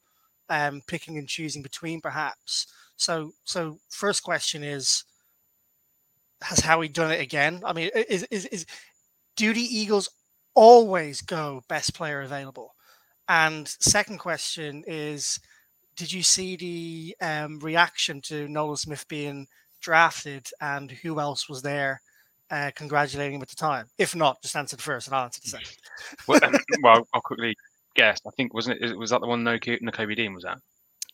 um, 0.49 0.81
picking 0.85 1.17
and 1.17 1.29
choosing 1.29 1.61
between, 1.61 2.01
perhaps. 2.01 2.67
So, 2.97 3.31
so 3.45 3.79
first 3.89 4.21
question 4.23 4.65
is, 4.65 5.05
has 6.41 6.59
Howie 6.59 6.89
done 6.89 7.11
it 7.11 7.21
again? 7.21 7.61
I 7.63 7.71
mean, 7.71 7.89
is 7.95 8.23
is, 8.23 8.47
is 8.47 8.65
do 9.37 9.53
the 9.53 9.61
Eagles 9.61 10.09
always 10.59 11.21
go 11.21 11.63
best 11.69 11.93
player 11.93 12.21
available? 12.21 12.75
And 13.29 13.67
second 13.67 14.17
question 14.17 14.83
is, 14.85 15.39
did 15.95 16.11
you 16.11 16.21
see 16.21 16.57
the 16.57 17.15
um, 17.25 17.59
reaction 17.59 18.21
to 18.23 18.47
Nolan 18.49 18.75
Smith 18.75 19.07
being 19.07 19.47
drafted, 19.79 20.49
and 20.59 20.91
who 20.91 21.19
else 21.19 21.47
was 21.47 21.61
there 21.61 22.01
uh, 22.51 22.71
congratulating 22.75 23.35
him 23.35 23.41
at 23.41 23.49
the 23.49 23.55
time? 23.55 23.87
If 23.97 24.15
not, 24.15 24.41
just 24.41 24.55
answer 24.55 24.75
the 24.75 24.81
first, 24.81 25.07
and 25.07 25.15
I'll 25.15 25.25
answer 25.25 25.41
the 25.41 25.49
second. 25.49 25.77
well, 26.27 26.43
um, 26.43 26.55
well, 26.83 27.07
I'll 27.13 27.21
quickly 27.21 27.55
guess. 27.95 28.19
I 28.27 28.31
think 28.31 28.53
wasn't 28.53 28.81
it? 28.81 28.97
Was 28.97 29.11
that 29.11 29.21
the 29.21 29.27
one 29.27 29.43
Nakobe 29.43 30.15
Dean 30.15 30.33
was 30.33 30.43
that? 30.43 30.57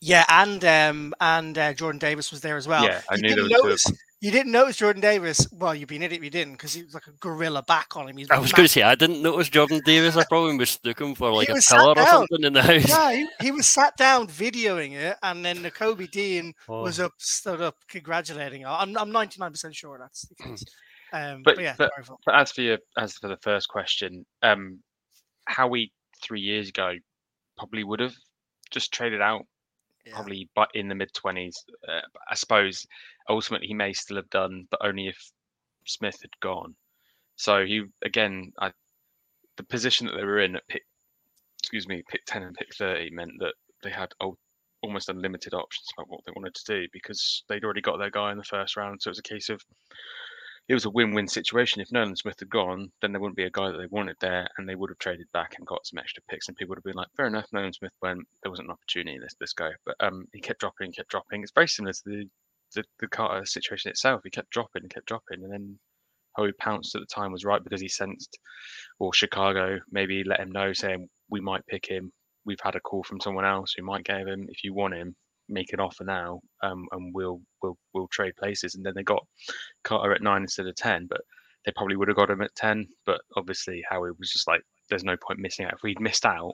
Yeah, 0.01 0.25
and 0.27 0.63
um, 0.65 1.13
and 1.21 1.57
uh, 1.57 1.73
Jordan 1.73 1.99
Davis 1.99 2.31
was 2.31 2.41
there 2.41 2.57
as 2.57 2.67
well. 2.67 2.83
Yeah, 2.83 3.01
I 3.09 3.15
you 3.15 3.21
knew 3.21 3.35
there 3.35 3.43
was 3.43 3.51
notice, 3.51 3.85
You 4.25 4.31
didn't 4.31 4.51
notice 4.53 4.77
Jordan 4.77 5.03
Davis. 5.03 5.47
Well, 5.53 5.75
you'd 5.75 5.87
be 5.87 5.97
an 5.97 6.01
idiot 6.01 6.19
if 6.19 6.23
you 6.23 6.31
didn't, 6.31 6.53
because 6.53 6.73
he 6.73 6.81
was 6.83 6.95
like 6.95 7.05
a 7.05 7.11
gorilla 7.19 7.61
back 7.61 7.95
on 7.95 8.09
him. 8.09 8.17
He's 8.17 8.27
I 8.31 8.39
was 8.39 8.51
going 8.51 8.65
to 8.65 8.71
say 8.73 8.81
I 8.81 8.95
didn't 8.95 9.21
notice 9.21 9.49
Jordan 9.49 9.81
Davis. 9.85 10.17
I 10.17 10.23
probably 10.23 10.57
mistook 10.57 10.99
him 10.99 11.13
for 11.13 11.31
like 11.31 11.47
a 11.49 11.53
was 11.53 11.65
pillar 11.67 11.93
or 11.95 12.05
something 12.07 12.43
in 12.43 12.53
the 12.53 12.63
house. 12.63 12.89
Yeah, 12.89 13.11
he, 13.11 13.27
he 13.39 13.51
was 13.51 13.67
sat 13.67 13.95
down 13.97 14.25
videoing 14.27 14.93
it, 14.93 15.15
and 15.21 15.45
then 15.45 15.57
Nakobe 15.57 16.09
Dean 16.09 16.53
was 16.67 16.99
Oh. 16.99 17.05
up, 17.05 17.11
stood 17.19 17.61
up, 17.61 17.75
congratulating. 17.87 18.63
her. 18.63 18.69
I'm 18.69 18.97
I'm 18.97 19.11
99 19.11 19.51
percent 19.51 19.75
sure 19.75 19.99
that's 19.99 20.21
the 20.27 20.35
case. 20.43 20.63
Um, 21.13 21.43
But- 21.45 21.55
but, 21.57 21.63
yeah, 21.63 21.75
but- 21.77 21.91
But 22.25 22.33
as 22.35 22.51
for 22.51 22.61
your, 22.61 22.79
as 22.97 23.13
for 23.13 23.27
the 23.27 23.37
first 23.37 23.69
question, 23.69 24.25
um, 24.41 24.79
Howie 25.45 25.93
three 26.23 26.41
years 26.41 26.69
ago 26.69 26.93
probably 27.59 27.83
would 27.83 27.99
have 27.99 28.15
just 28.71 28.91
traded 28.91 29.21
out 29.21 29.43
Yeah. 30.05 30.15
probably 30.15 30.49
but 30.55 30.69
in 30.73 30.87
the 30.89 30.95
mid 30.95 31.13
twenties. 31.13 31.63
Uh, 31.87 32.01
I 32.29 32.33
suppose 32.35 32.85
ultimately 33.29 33.67
he 33.67 33.73
may 33.73 33.93
still 33.93 34.17
have 34.17 34.29
done, 34.29 34.67
but 34.69 34.81
only 34.83 35.07
if 35.07 35.17
Smith 35.85 36.17
had 36.21 36.39
gone. 36.41 36.75
So 37.35 37.65
he 37.65 37.83
again, 38.03 38.51
I, 38.59 38.71
the 39.57 39.63
position 39.63 40.07
that 40.07 40.15
they 40.15 40.23
were 40.23 40.39
in 40.39 40.55
at 40.55 40.67
pick, 40.67 40.83
excuse 41.59 41.87
me, 41.87 42.03
pick 42.09 42.21
ten 42.25 42.43
and 42.43 42.55
pick 42.55 42.73
thirty 42.75 43.09
meant 43.11 43.33
that 43.39 43.53
they 43.83 43.91
had 43.91 44.13
almost 44.81 45.09
unlimited 45.09 45.53
options 45.53 45.87
about 45.97 46.09
what 46.09 46.21
they 46.25 46.31
wanted 46.35 46.53
to 46.55 46.81
do 46.81 46.87
because 46.93 47.43
they'd 47.49 47.63
already 47.63 47.81
got 47.81 47.97
their 47.97 48.11
guy 48.11 48.31
in 48.31 48.37
the 48.37 48.43
first 48.43 48.77
round. 48.77 49.01
So 49.01 49.09
it 49.09 49.11
was 49.11 49.19
a 49.19 49.23
case 49.23 49.49
of 49.49 49.61
it 50.67 50.73
was 50.73 50.85
a 50.85 50.89
win-win 50.89 51.27
situation. 51.27 51.81
If 51.81 51.91
Nolan 51.91 52.15
Smith 52.15 52.39
had 52.39 52.49
gone, 52.49 52.91
then 53.01 53.11
there 53.11 53.21
wouldn't 53.21 53.37
be 53.37 53.43
a 53.45 53.51
guy 53.51 53.69
that 53.69 53.77
they 53.77 53.85
wanted 53.87 54.15
there, 54.19 54.47
and 54.57 54.67
they 54.67 54.73
would 54.73 54.89
have 54.89 54.97
traded 54.97 55.27
back 55.31 55.55
and 55.57 55.67
got 55.67 55.85
some 55.85 55.99
extra 55.99 56.23
picks, 56.27 56.47
and 56.47 56.57
people 56.57 56.71
would 56.71 56.79
have 56.79 56.83
been 56.83 56.95
like, 56.95 57.11
"Fair 57.15 57.27
enough, 57.27 57.45
Nolan 57.53 57.73
Smith 57.73 57.93
went. 58.01 58.27
There 58.41 58.49
wasn't 58.49 58.69
an 58.69 58.71
opportunity. 58.71 59.19
Let's 59.19 59.35
let's 59.39 59.53
go." 59.53 59.71
But 59.85 59.95
um, 59.99 60.27
he 60.33 60.41
kept 60.41 60.61
dropping, 60.61 60.93
kept 60.93 61.09
dropping. 61.09 61.43
It's 61.43 61.51
very 61.51 61.67
similar 61.67 61.93
to 61.93 62.01
the 62.05 62.29
the, 62.75 62.83
the 62.99 63.07
Carter 63.07 63.45
situation 63.45 63.89
itself. 63.89 64.21
He 64.23 64.29
kept 64.29 64.51
dropping 64.51 64.83
and 64.83 64.93
kept 64.93 65.07
dropping, 65.07 65.43
and 65.43 65.51
then 65.51 65.79
Howie 66.37 66.51
pounced 66.59 66.95
at 66.95 67.01
the 67.01 67.07
time 67.07 67.31
was 67.31 67.45
right 67.45 67.63
because 67.63 67.81
he 67.81 67.87
sensed, 67.87 68.37
or 68.99 69.13
Chicago 69.13 69.79
maybe 69.91 70.23
let 70.23 70.39
him 70.39 70.51
know 70.51 70.73
saying 70.73 71.07
we 71.29 71.41
might 71.41 71.65
pick 71.67 71.87
him. 71.87 72.11
We've 72.45 72.59
had 72.61 72.75
a 72.75 72.81
call 72.81 73.03
from 73.03 73.19
someone 73.19 73.45
else 73.45 73.73
who 73.75 73.83
might 73.83 74.05
give 74.05 74.27
him. 74.27 74.45
If 74.49 74.63
you 74.63 74.73
want 74.73 74.93
him, 74.93 75.15
make 75.49 75.73
an 75.73 75.79
offer 75.79 76.03
now, 76.03 76.41
um, 76.63 76.85
and 76.91 77.13
we'll 77.13 77.41
we'll 77.61 77.77
we'll 77.93 78.07
trade 78.09 78.35
places. 78.37 78.75
And 78.75 78.85
then 78.85 78.93
they 78.95 79.03
got 79.03 79.25
Carter 79.83 80.13
at 80.13 80.21
nine 80.21 80.43
instead 80.43 80.67
of 80.67 80.75
ten, 80.75 81.07
but 81.09 81.21
they 81.65 81.71
probably 81.75 81.95
would 81.95 82.07
have 82.07 82.17
got 82.17 82.29
him 82.29 82.41
at 82.41 82.55
ten. 82.55 82.87
But 83.05 83.21
obviously, 83.35 83.83
Howie 83.89 84.11
was 84.19 84.31
just 84.31 84.47
like, 84.47 84.61
"There's 84.89 85.03
no 85.03 85.17
point 85.17 85.39
missing 85.39 85.65
out. 85.65 85.73
If 85.73 85.83
we'd 85.83 85.99
missed 85.99 86.25
out 86.25 86.53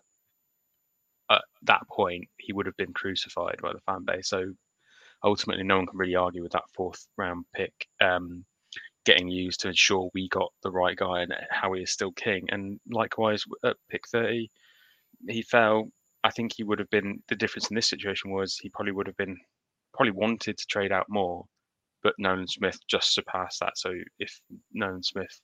at 1.29 1.41
that 1.63 1.81
point, 1.89 2.25
he 2.37 2.53
would 2.53 2.65
have 2.65 2.77
been 2.77 2.93
crucified 2.93 3.57
by 3.61 3.73
the 3.73 3.81
fan 3.85 4.05
base." 4.05 4.29
So 4.29 4.45
ultimately, 5.23 5.63
no 5.63 5.77
one 5.77 5.87
can 5.87 5.97
really 5.97 6.15
argue 6.15 6.43
with 6.43 6.53
that 6.53 6.69
fourth 6.75 7.07
round 7.17 7.45
pick 7.55 7.73
um, 8.01 8.45
getting 9.05 9.29
used 9.29 9.59
to 9.61 9.67
ensure 9.69 10.09
we 10.13 10.29
got 10.29 10.51
the 10.63 10.71
right 10.71 10.95
guy 10.97 11.21
and 11.21 11.33
Howie 11.49 11.83
is 11.83 11.91
still 11.91 12.11
king. 12.11 12.45
And 12.49 12.79
likewise 12.91 13.43
at 13.65 13.77
pick 13.89 14.07
thirty, 14.07 14.51
he 15.27 15.41
fell. 15.43 15.89
I 16.23 16.29
think 16.31 16.53
he 16.53 16.63
would 16.63 16.79
have 16.79 16.89
been 16.91 17.21
the 17.29 17.35
difference 17.35 17.69
in 17.71 17.75
this 17.75 17.89
situation 17.89 18.31
was 18.31 18.57
he 18.57 18.69
probably 18.69 18.91
would 18.93 19.07
have 19.07 19.17
been 19.17 19.37
probably 19.93 20.11
wanted 20.11 20.57
to 20.57 20.65
trade 20.67 20.91
out 20.91 21.07
more, 21.09 21.45
but 22.03 22.13
Nolan 22.19 22.47
Smith 22.47 22.79
just 22.87 23.13
surpassed 23.13 23.59
that. 23.61 23.77
So 23.77 23.93
if 24.19 24.39
Nolan 24.73 25.03
Smith 25.03 25.41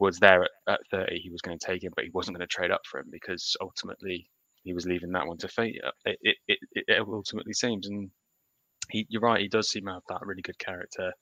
was 0.00 0.18
there 0.18 0.44
at, 0.44 0.50
at 0.68 0.80
30, 0.90 1.18
he 1.20 1.30
was 1.30 1.40
going 1.40 1.58
to 1.58 1.66
take 1.66 1.84
him, 1.84 1.92
but 1.94 2.04
he 2.04 2.10
wasn't 2.12 2.36
going 2.36 2.46
to 2.46 2.52
trade 2.52 2.72
up 2.72 2.82
for 2.90 3.00
him 3.00 3.06
because 3.10 3.56
ultimately 3.60 4.28
he 4.64 4.74
was 4.74 4.86
leaving 4.86 5.12
that 5.12 5.26
one 5.26 5.38
to 5.38 5.48
fate. 5.48 5.80
Uh, 5.84 5.90
it, 6.04 6.36
it, 6.48 6.58
it 6.72 6.84
it 6.88 7.00
ultimately 7.06 7.52
seems, 7.52 7.86
and 7.86 8.10
he, 8.90 9.06
you're 9.08 9.22
right, 9.22 9.40
he 9.40 9.48
does 9.48 9.70
seem 9.70 9.86
to 9.86 9.92
have 9.92 10.02
that 10.08 10.22
really 10.22 10.42
good 10.42 10.58
character. 10.58 11.12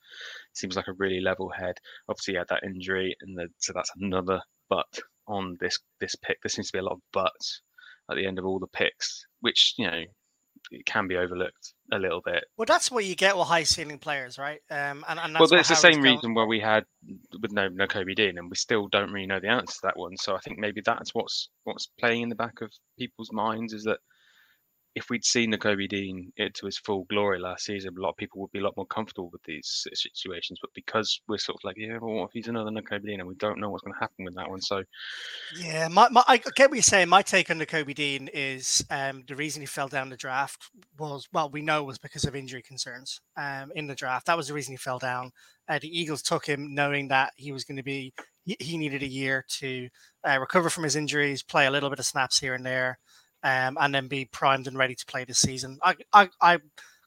Seems 0.54 0.76
like 0.76 0.88
a 0.88 0.94
really 0.94 1.20
level 1.20 1.50
head. 1.50 1.76
Obviously, 2.08 2.34
he 2.34 2.38
had 2.38 2.48
that 2.48 2.64
injury, 2.64 3.14
and 3.20 3.36
the, 3.36 3.48
so 3.58 3.72
that's 3.74 3.90
another 4.00 4.40
but 4.68 4.86
on 5.28 5.56
this 5.60 5.78
this 6.00 6.14
pick. 6.16 6.38
There 6.42 6.50
seems 6.50 6.68
to 6.68 6.76
be 6.76 6.80
a 6.80 6.84
lot 6.84 6.94
of 6.94 7.00
buts 7.12 7.62
at 8.10 8.16
the 8.16 8.26
end 8.26 8.38
of 8.38 8.44
all 8.44 8.58
the 8.58 8.66
picks, 8.66 9.24
which 9.40 9.74
you 9.76 9.86
know 9.86 10.02
it 10.70 10.86
can 10.86 11.08
be 11.08 11.16
overlooked 11.16 11.74
a 11.92 11.98
little 11.98 12.20
bit. 12.24 12.44
Well, 12.56 12.66
that's 12.66 12.90
what 12.90 13.04
you 13.04 13.14
get 13.14 13.36
with 13.36 13.48
high 13.48 13.64
ceiling 13.64 13.98
players, 13.98 14.38
right? 14.38 14.60
Um, 14.70 15.04
and, 15.08 15.18
and 15.18 15.34
well, 15.38 15.48
that's 15.48 15.68
the 15.68 15.74
same 15.74 15.94
going- 15.94 16.14
reason 16.14 16.34
why 16.34 16.44
we 16.44 16.60
had 16.60 16.84
with 17.40 17.52
no 17.52 17.68
no 17.68 17.86
Kobe 17.86 18.14
Dean, 18.14 18.38
and 18.38 18.48
we 18.48 18.56
still 18.56 18.88
don't 18.88 19.12
really 19.12 19.26
know 19.26 19.40
the 19.40 19.48
answer 19.48 19.74
to 19.74 19.80
that 19.84 19.96
one. 19.96 20.16
So 20.16 20.34
I 20.34 20.40
think 20.40 20.58
maybe 20.58 20.80
that's 20.84 21.14
what's 21.14 21.48
what's 21.64 21.88
playing 21.98 22.22
in 22.22 22.28
the 22.28 22.34
back 22.34 22.60
of 22.60 22.72
people's 22.98 23.32
minds 23.32 23.72
is 23.72 23.84
that 23.84 23.98
if 24.94 25.08
we'd 25.08 25.24
seen 25.24 25.52
Nakobe 25.52 25.88
Dean 25.88 26.32
it 26.36 26.54
to 26.54 26.66
his 26.66 26.78
full 26.78 27.04
glory 27.04 27.38
last 27.38 27.64
season, 27.64 27.94
a 27.96 28.00
lot 28.00 28.10
of 28.10 28.16
people 28.16 28.40
would 28.40 28.52
be 28.52 28.58
a 28.58 28.62
lot 28.62 28.76
more 28.76 28.86
comfortable 28.86 29.30
with 29.30 29.42
these 29.44 29.86
situations. 29.94 30.58
But 30.60 30.70
because 30.74 31.20
we're 31.28 31.38
sort 31.38 31.56
of 31.56 31.64
like, 31.64 31.76
yeah, 31.78 31.98
well, 32.00 32.24
if 32.24 32.30
he's 32.32 32.48
another 32.48 32.70
Kobe 32.82 33.06
Dean, 33.06 33.20
and 33.20 33.28
we 33.28 33.34
don't 33.36 33.58
know 33.58 33.70
what's 33.70 33.82
going 33.82 33.94
to 33.94 34.00
happen 34.00 34.24
with 34.24 34.34
that 34.34 34.50
one. 34.50 34.60
So 34.60 34.82
Yeah, 35.58 35.88
my, 35.88 36.08
my 36.10 36.22
I 36.26 36.36
get 36.36 36.70
what 36.70 36.76
you're 36.76 36.82
saying. 36.82 37.08
My 37.08 37.22
take 37.22 37.50
on 37.50 37.58
Nakobe 37.58 37.94
Dean 37.94 38.28
is 38.34 38.84
um, 38.90 39.24
the 39.26 39.36
reason 39.36 39.62
he 39.62 39.66
fell 39.66 39.88
down 39.88 40.10
the 40.10 40.16
draft 40.16 40.70
was 40.98 41.26
well, 41.32 41.50
we 41.50 41.62
know 41.62 41.84
was 41.84 41.98
because 41.98 42.24
of 42.24 42.36
injury 42.36 42.62
concerns 42.62 43.20
um, 43.36 43.72
in 43.74 43.86
the 43.86 43.94
draft. 43.94 44.26
That 44.26 44.36
was 44.36 44.48
the 44.48 44.54
reason 44.54 44.72
he 44.72 44.78
fell 44.78 44.98
down. 44.98 45.30
Uh, 45.68 45.78
the 45.78 45.88
Eagles 45.88 46.22
took 46.22 46.44
him 46.44 46.74
knowing 46.74 47.08
that 47.08 47.32
he 47.36 47.52
was 47.52 47.64
going 47.64 47.76
to 47.76 47.82
be 47.82 48.12
he, 48.44 48.56
he 48.58 48.76
needed 48.76 49.02
a 49.02 49.08
year 49.08 49.44
to 49.48 49.88
uh, 50.28 50.38
recover 50.38 50.68
from 50.68 50.84
his 50.84 50.96
injuries, 50.96 51.42
play 51.42 51.66
a 51.66 51.70
little 51.70 51.90
bit 51.90 51.98
of 51.98 52.06
snaps 52.06 52.38
here 52.38 52.54
and 52.54 52.66
there, 52.66 52.98
um, 53.42 53.76
and 53.80 53.94
then 53.94 54.08
be 54.08 54.24
primed 54.26 54.66
and 54.66 54.78
ready 54.78 54.94
to 54.94 55.06
play 55.06 55.24
this 55.24 55.40
season. 55.40 55.78
I, 55.82 55.96
I 56.12 56.28
I 56.40 56.58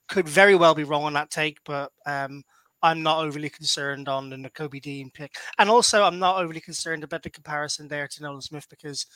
could 0.07 0.27
very 0.27 0.55
well 0.55 0.75
be 0.75 0.83
wrong 0.83 1.03
on 1.03 1.13
that 1.13 1.31
take, 1.31 1.57
but 1.65 1.91
um, 2.05 2.43
I'm 2.81 3.01
not 3.01 3.25
overly 3.25 3.49
concerned 3.49 4.07
on 4.07 4.29
Nakobe 4.29 4.81
Dean 4.81 5.09
pick. 5.11 5.35
And 5.57 5.69
also, 5.69 6.03
I'm 6.03 6.19
not 6.19 6.37
overly 6.37 6.61
concerned 6.61 7.03
about 7.03 7.23
the 7.23 7.29
comparison 7.29 7.87
there 7.87 8.07
to 8.07 8.23
Nolan 8.23 8.41
Smith 8.41 8.67
because 8.69 9.07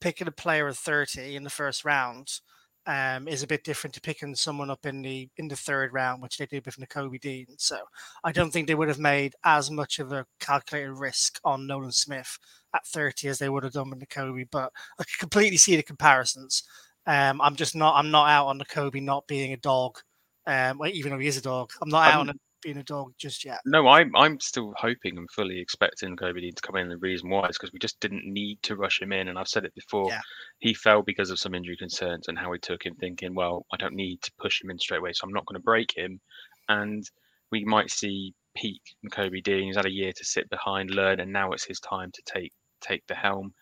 picking 0.00 0.28
a 0.28 0.32
player 0.32 0.68
at 0.68 0.76
30 0.76 1.36
in 1.36 1.42
the 1.42 1.50
first 1.50 1.84
round 1.84 2.40
um, 2.86 3.26
is 3.26 3.42
a 3.42 3.46
bit 3.48 3.64
different 3.64 3.94
to 3.94 4.00
picking 4.00 4.34
someone 4.36 4.70
up 4.70 4.86
in 4.86 5.02
the 5.02 5.28
in 5.36 5.48
the 5.48 5.56
third 5.56 5.92
round, 5.92 6.22
which 6.22 6.38
they 6.38 6.46
did 6.46 6.64
with 6.64 6.76
Nakobe 6.76 7.20
Dean. 7.20 7.46
So 7.58 7.78
I 8.22 8.30
don't 8.30 8.52
think 8.52 8.68
they 8.68 8.76
would 8.76 8.88
have 8.88 8.98
made 8.98 9.34
as 9.44 9.70
much 9.70 9.98
of 9.98 10.12
a 10.12 10.26
calculated 10.38 10.92
risk 10.92 11.40
on 11.44 11.66
Nolan 11.66 11.90
Smith 11.92 12.38
at 12.76 12.86
30 12.86 13.28
as 13.28 13.38
they 13.38 13.48
would 13.48 13.64
have 13.64 13.72
done 13.72 13.90
with 13.90 14.00
Nakobe. 14.00 14.48
But 14.50 14.72
I 14.98 15.04
can 15.04 15.18
completely 15.18 15.56
see 15.56 15.76
the 15.76 15.82
comparisons. 15.82 16.62
Um, 17.06 17.40
I'm 17.40 17.56
just 17.56 17.76
not 17.76 17.96
I'm 17.96 18.10
not 18.10 18.28
out 18.28 18.46
on 18.46 18.58
Nakobe 18.58 19.02
not 19.02 19.26
being 19.26 19.52
a 19.52 19.56
dog. 19.56 19.98
Um, 20.46 20.80
even 20.86 21.10
though 21.10 21.18
he 21.18 21.28
is 21.28 21.36
a 21.36 21.42
dog, 21.42 21.70
I'm 21.82 21.88
not 21.88 22.12
out 22.12 22.20
on 22.20 22.28
him 22.30 22.40
being 22.62 22.78
a 22.78 22.82
dog 22.82 23.12
just 23.16 23.44
yet. 23.44 23.60
No, 23.64 23.86
I'm 23.86 24.14
I'm 24.16 24.40
still 24.40 24.74
hoping 24.76 25.16
and 25.18 25.30
fully 25.30 25.60
expecting 25.60 26.16
Kobe 26.16 26.40
to 26.40 26.62
come 26.62 26.76
in. 26.76 26.88
The 26.88 26.96
reason 26.98 27.30
why 27.30 27.46
is 27.48 27.56
because 27.56 27.72
we 27.72 27.78
just 27.78 28.00
didn't 28.00 28.24
need 28.24 28.60
to 28.62 28.76
rush 28.76 29.00
him 29.00 29.12
in. 29.12 29.28
And 29.28 29.38
I've 29.38 29.48
said 29.48 29.64
it 29.64 29.74
before. 29.74 30.08
Yeah. 30.08 30.20
He 30.58 30.74
fell 30.74 31.02
because 31.02 31.30
of 31.30 31.38
some 31.38 31.54
injury 31.54 31.76
concerns 31.76 32.28
and 32.28 32.38
how 32.38 32.50
we 32.50 32.58
took 32.58 32.84
him, 32.84 32.94
thinking, 32.96 33.34
well, 33.34 33.66
I 33.72 33.76
don't 33.76 33.94
need 33.94 34.20
to 34.22 34.32
push 34.40 34.62
him 34.62 34.70
in 34.70 34.78
straight 34.78 34.98
away, 34.98 35.12
so 35.12 35.24
I'm 35.24 35.32
not 35.32 35.46
going 35.46 35.60
to 35.60 35.64
break 35.64 35.96
him. 35.96 36.20
And 36.68 37.04
we 37.52 37.64
might 37.64 37.90
see 37.90 38.34
peak 38.56 38.82
and 39.02 39.12
Kobe 39.12 39.40
Dean. 39.40 39.66
He's 39.66 39.76
had 39.76 39.86
a 39.86 39.90
year 39.90 40.12
to 40.12 40.24
sit 40.24 40.50
behind, 40.50 40.90
learn, 40.90 41.20
and 41.20 41.32
now 41.32 41.52
it's 41.52 41.64
his 41.64 41.80
time 41.80 42.10
to 42.12 42.22
take 42.26 42.52
take 42.80 43.06
the 43.06 43.14
helm. 43.14 43.52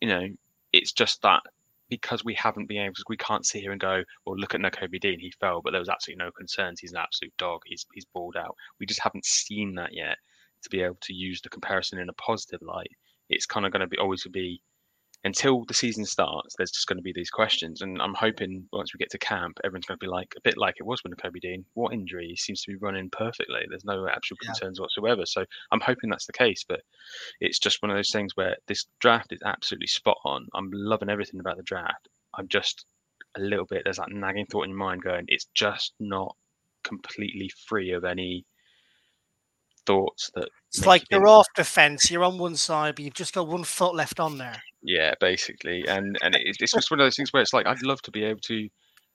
You 0.00 0.08
know, 0.08 0.28
it's 0.72 0.92
just 0.92 1.22
that 1.22 1.42
because 1.88 2.24
we 2.24 2.34
haven't 2.34 2.68
been 2.68 2.82
able 2.82 2.94
to, 2.94 3.04
we 3.08 3.16
can't 3.16 3.46
sit 3.46 3.60
here 3.60 3.72
and 3.72 3.80
go, 3.80 4.02
well, 4.24 4.36
look 4.36 4.54
at 4.54 4.60
Nakobe 4.60 5.00
Dean, 5.00 5.20
he 5.20 5.32
fell, 5.38 5.60
but 5.62 5.70
there 5.70 5.80
was 5.80 5.88
absolutely 5.88 6.24
no 6.24 6.30
concerns. 6.32 6.80
He's 6.80 6.92
an 6.92 6.98
absolute 6.98 7.32
dog. 7.38 7.60
He's 7.66 7.86
he's 7.94 8.06
balled 8.06 8.36
out. 8.36 8.56
We 8.80 8.86
just 8.86 9.00
haven't 9.00 9.24
seen 9.24 9.74
that 9.74 9.92
yet 9.92 10.16
to 10.62 10.70
be 10.70 10.82
able 10.82 10.98
to 11.02 11.12
use 11.12 11.40
the 11.42 11.50
comparison 11.50 11.98
in 11.98 12.08
a 12.08 12.14
positive 12.14 12.60
light. 12.62 12.90
It's 13.28 13.46
kind 13.46 13.66
of 13.66 13.72
going 13.72 13.80
to 13.80 13.86
be 13.86 13.98
always 13.98 14.26
be 14.32 14.62
until 15.24 15.64
the 15.64 15.74
season 15.74 16.04
starts. 16.04 16.54
There's 16.56 16.70
just 16.70 16.86
going 16.86 16.98
to 16.98 17.02
be 17.02 17.12
these 17.14 17.30
questions, 17.30 17.80
and 17.80 18.00
I'm 18.00 18.14
hoping 18.14 18.68
once 18.72 18.92
we 18.94 18.98
get 18.98 19.10
to 19.10 19.18
camp, 19.18 19.58
everyone's 19.64 19.86
going 19.86 19.98
to 19.98 20.04
be 20.04 20.10
like 20.10 20.34
a 20.36 20.40
bit 20.42 20.56
like 20.58 20.74
it 20.78 20.86
was 20.86 21.02
with 21.02 21.14
Nakobe 21.16 21.40
Dean. 21.40 21.64
What 21.74 21.92
injury? 21.94 22.28
He 22.28 22.36
seems 22.36 22.62
to 22.62 22.70
be 22.70 22.76
running 22.76 23.08
perfectly. 23.10 23.60
There's 23.68 23.84
no 23.84 24.06
actual 24.06 24.36
Yeah. 24.42 24.48
concerns 24.48 24.80
whatsoever. 24.80 25.24
So 25.26 25.44
I'm 25.72 25.80
hoping 25.80 26.10
that's 26.10 26.26
the 26.26 26.32
case, 26.32 26.64
but 26.68 26.80
it's 27.40 27.58
just 27.58 27.82
one 27.82 27.90
of 27.90 27.96
those 27.96 28.10
things 28.12 28.36
where 28.36 28.56
this 28.68 28.86
draft 29.00 29.32
is 29.32 29.40
absolutely 29.44 29.86
spot 29.88 30.18
on. 30.24 30.46
I'm 30.54 30.70
loving 30.72 31.08
everything 31.08 31.40
about 31.40 31.56
the 31.56 31.62
draft. 31.62 32.08
I'm 32.34 32.48
just 32.48 32.84
a 33.36 33.40
little 33.40 33.66
bit 33.66 33.82
there's 33.84 33.96
that 33.96 34.10
nagging 34.12 34.46
thought 34.46 34.64
in 34.64 34.70
your 34.70 34.78
mind 34.78 35.02
going, 35.02 35.24
it's 35.28 35.46
just 35.54 35.94
not 35.98 36.36
completely 36.84 37.50
free 37.66 37.92
of 37.92 38.04
any 38.04 38.44
thoughts 39.86 40.30
that 40.34 40.48
It's 40.68 40.86
like 40.86 41.02
you 41.10 41.18
you're 41.18 41.28
off 41.28 41.46
the 41.56 41.64
fence, 41.64 42.10
you're 42.10 42.24
on 42.24 42.38
one 42.38 42.56
side, 42.56 42.96
but 42.96 43.04
you've 43.04 43.14
just 43.14 43.34
got 43.34 43.48
one 43.48 43.64
foot 43.64 43.94
left 43.94 44.20
on 44.20 44.38
there. 44.38 44.62
Yeah 44.84 45.14
basically 45.20 45.86
and 45.88 46.18
and 46.22 46.34
it, 46.34 46.56
it's 46.60 46.72
just 46.72 46.90
one 46.90 47.00
of 47.00 47.04
those 47.04 47.16
things 47.16 47.32
where 47.32 47.42
it's 47.42 47.54
like 47.54 47.66
i'd 47.66 47.82
love 47.82 48.02
to 48.02 48.10
be 48.10 48.22
able 48.24 48.40
to 48.40 48.68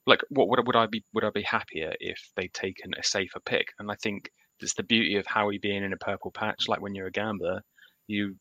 like 0.06 0.20
what 0.28 0.48
would, 0.48 0.66
would 0.66 0.76
i 0.76 0.86
be 0.86 1.04
would 1.14 1.24
i 1.24 1.30
be 1.30 1.42
happier 1.42 1.92
if 2.00 2.30
they'd 2.36 2.52
taken 2.52 2.92
a 2.98 3.02
safer 3.02 3.40
pick 3.40 3.68
and 3.78 3.90
i 3.90 3.94
think 4.02 4.30
that's 4.60 4.74
the 4.74 4.82
beauty 4.82 5.16
of 5.16 5.26
howie 5.26 5.58
being 5.58 5.84
in 5.84 5.92
a 5.92 5.96
purple 5.98 6.32
patch 6.32 6.68
like 6.68 6.80
when 6.80 6.94
you're 6.94 7.06
a 7.06 7.12
gambler 7.12 7.62
you 8.08 8.34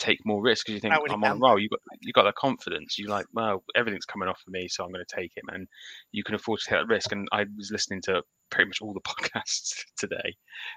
take 0.00 0.24
more 0.24 0.42
risk 0.42 0.66
because 0.66 0.76
you 0.76 0.80
think 0.80 0.94
I'm 1.10 1.22
on 1.22 1.38
roll. 1.38 1.58
You 1.58 1.68
got 1.68 1.80
you 2.00 2.12
got 2.12 2.24
that 2.24 2.34
confidence. 2.34 2.98
You're 2.98 3.10
like, 3.10 3.26
well, 3.32 3.62
everything's 3.76 4.06
coming 4.06 4.28
off 4.28 4.40
for 4.44 4.50
me, 4.50 4.66
so 4.66 4.82
I'm 4.82 4.90
going 4.90 5.04
to 5.06 5.14
take 5.14 5.32
it, 5.36 5.44
and 5.48 5.68
you 6.10 6.24
can 6.24 6.34
afford 6.34 6.60
to 6.60 6.66
take 6.66 6.80
that 6.80 6.88
risk. 6.88 7.12
And 7.12 7.28
I 7.30 7.44
was 7.56 7.70
listening 7.70 8.00
to 8.02 8.22
pretty 8.50 8.68
much 8.68 8.80
all 8.80 8.94
the 8.94 9.00
podcasts 9.08 9.84
today, 9.96 10.34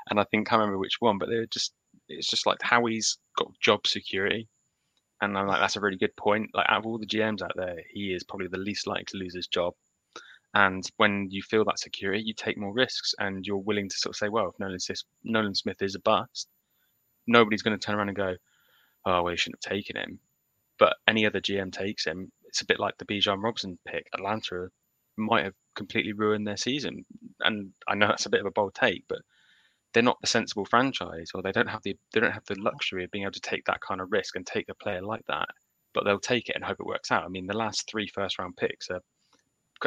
and 0.09 0.19
I 0.19 0.25
think 0.25 0.51
I 0.51 0.57
remember 0.57 0.77
which 0.77 0.97
one, 0.99 1.17
but 1.17 1.29
they're 1.29 1.47
just 1.47 1.73
it's 2.09 2.29
just 2.29 2.45
like 2.45 2.61
Howie's 2.61 3.17
got 3.37 3.47
job 3.61 3.87
security, 3.87 4.47
and 5.21 5.37
I'm 5.37 5.47
like, 5.47 5.59
that's 5.59 5.75
a 5.75 5.79
really 5.79 5.97
good 5.97 6.15
point. 6.15 6.49
Like 6.53 6.65
out 6.69 6.79
of 6.79 6.85
all 6.85 6.97
the 6.97 7.05
GMs 7.05 7.41
out 7.41 7.53
there, 7.55 7.77
he 7.91 8.13
is 8.13 8.23
probably 8.23 8.47
the 8.47 8.57
least 8.57 8.87
likely 8.87 9.05
to 9.05 9.17
lose 9.17 9.35
his 9.35 9.47
job. 9.47 9.73
And 10.53 10.83
when 10.97 11.29
you 11.31 11.41
feel 11.41 11.65
that 11.65 11.79
security, 11.79 12.23
you 12.23 12.33
take 12.33 12.57
more 12.57 12.73
risks, 12.73 13.15
and 13.17 13.45
you're 13.45 13.57
willing 13.57 13.89
to 13.89 13.97
sort 13.97 14.13
of 14.13 14.17
say, 14.17 14.29
well, 14.29 14.49
if 14.49 14.59
Nolan 14.59 14.79
Smith, 14.79 15.03
Nolan 15.23 15.55
Smith 15.55 15.81
is 15.81 15.95
a 15.95 15.99
bust, 15.99 16.47
nobody's 17.25 17.63
going 17.63 17.77
to 17.77 17.83
turn 17.83 17.95
around 17.95 18.09
and 18.09 18.17
go, 18.17 18.35
oh, 19.05 19.27
you 19.29 19.37
shouldn't 19.37 19.63
have 19.63 19.71
taken 19.71 19.97
him. 19.97 20.19
But 20.77 20.97
any 21.07 21.25
other 21.25 21.41
GM 21.41 21.71
takes 21.71 22.05
him, 22.05 22.31
it's 22.45 22.61
a 22.61 22.65
bit 22.65 22.79
like 22.79 22.97
the 22.97 23.05
Bijan 23.05 23.41
Robinson 23.41 23.79
pick. 23.87 24.07
Atlanta 24.13 24.69
might 25.17 25.45
have 25.45 25.55
completely 25.75 26.13
ruined 26.13 26.45
their 26.47 26.57
season. 26.57 27.05
And 27.39 27.71
I 27.87 27.95
know 27.95 28.07
that's 28.07 28.25
a 28.25 28.29
bit 28.29 28.41
of 28.41 28.45
a 28.45 28.51
bold 28.51 28.75
take, 28.75 29.05
but 29.07 29.19
they're 29.93 30.03
not 30.03 30.19
the 30.21 30.27
sensible 30.27 30.65
franchise, 30.65 31.31
or 31.33 31.41
they 31.41 31.51
don't 31.51 31.69
have 31.69 31.83
the 31.83 31.95
they 32.13 32.19
don't 32.19 32.31
have 32.31 32.45
the 32.45 32.59
luxury 32.59 33.03
of 33.03 33.11
being 33.11 33.23
able 33.23 33.31
to 33.33 33.39
take 33.41 33.65
that 33.65 33.81
kind 33.81 34.01
of 34.01 34.11
risk 34.11 34.35
and 34.35 34.45
take 34.45 34.69
a 34.69 34.75
player 34.75 35.01
like 35.01 35.25
that. 35.27 35.47
But 35.93 36.05
they'll 36.05 36.19
take 36.19 36.49
it 36.49 36.55
and 36.55 36.63
hope 36.63 36.79
it 36.79 36.85
works 36.85 37.11
out. 37.11 37.23
I 37.23 37.27
mean, 37.27 37.45
the 37.45 37.57
last 37.57 37.87
three 37.89 38.07
first 38.07 38.39
round 38.39 38.57
picks 38.57 38.89
are 38.89 39.01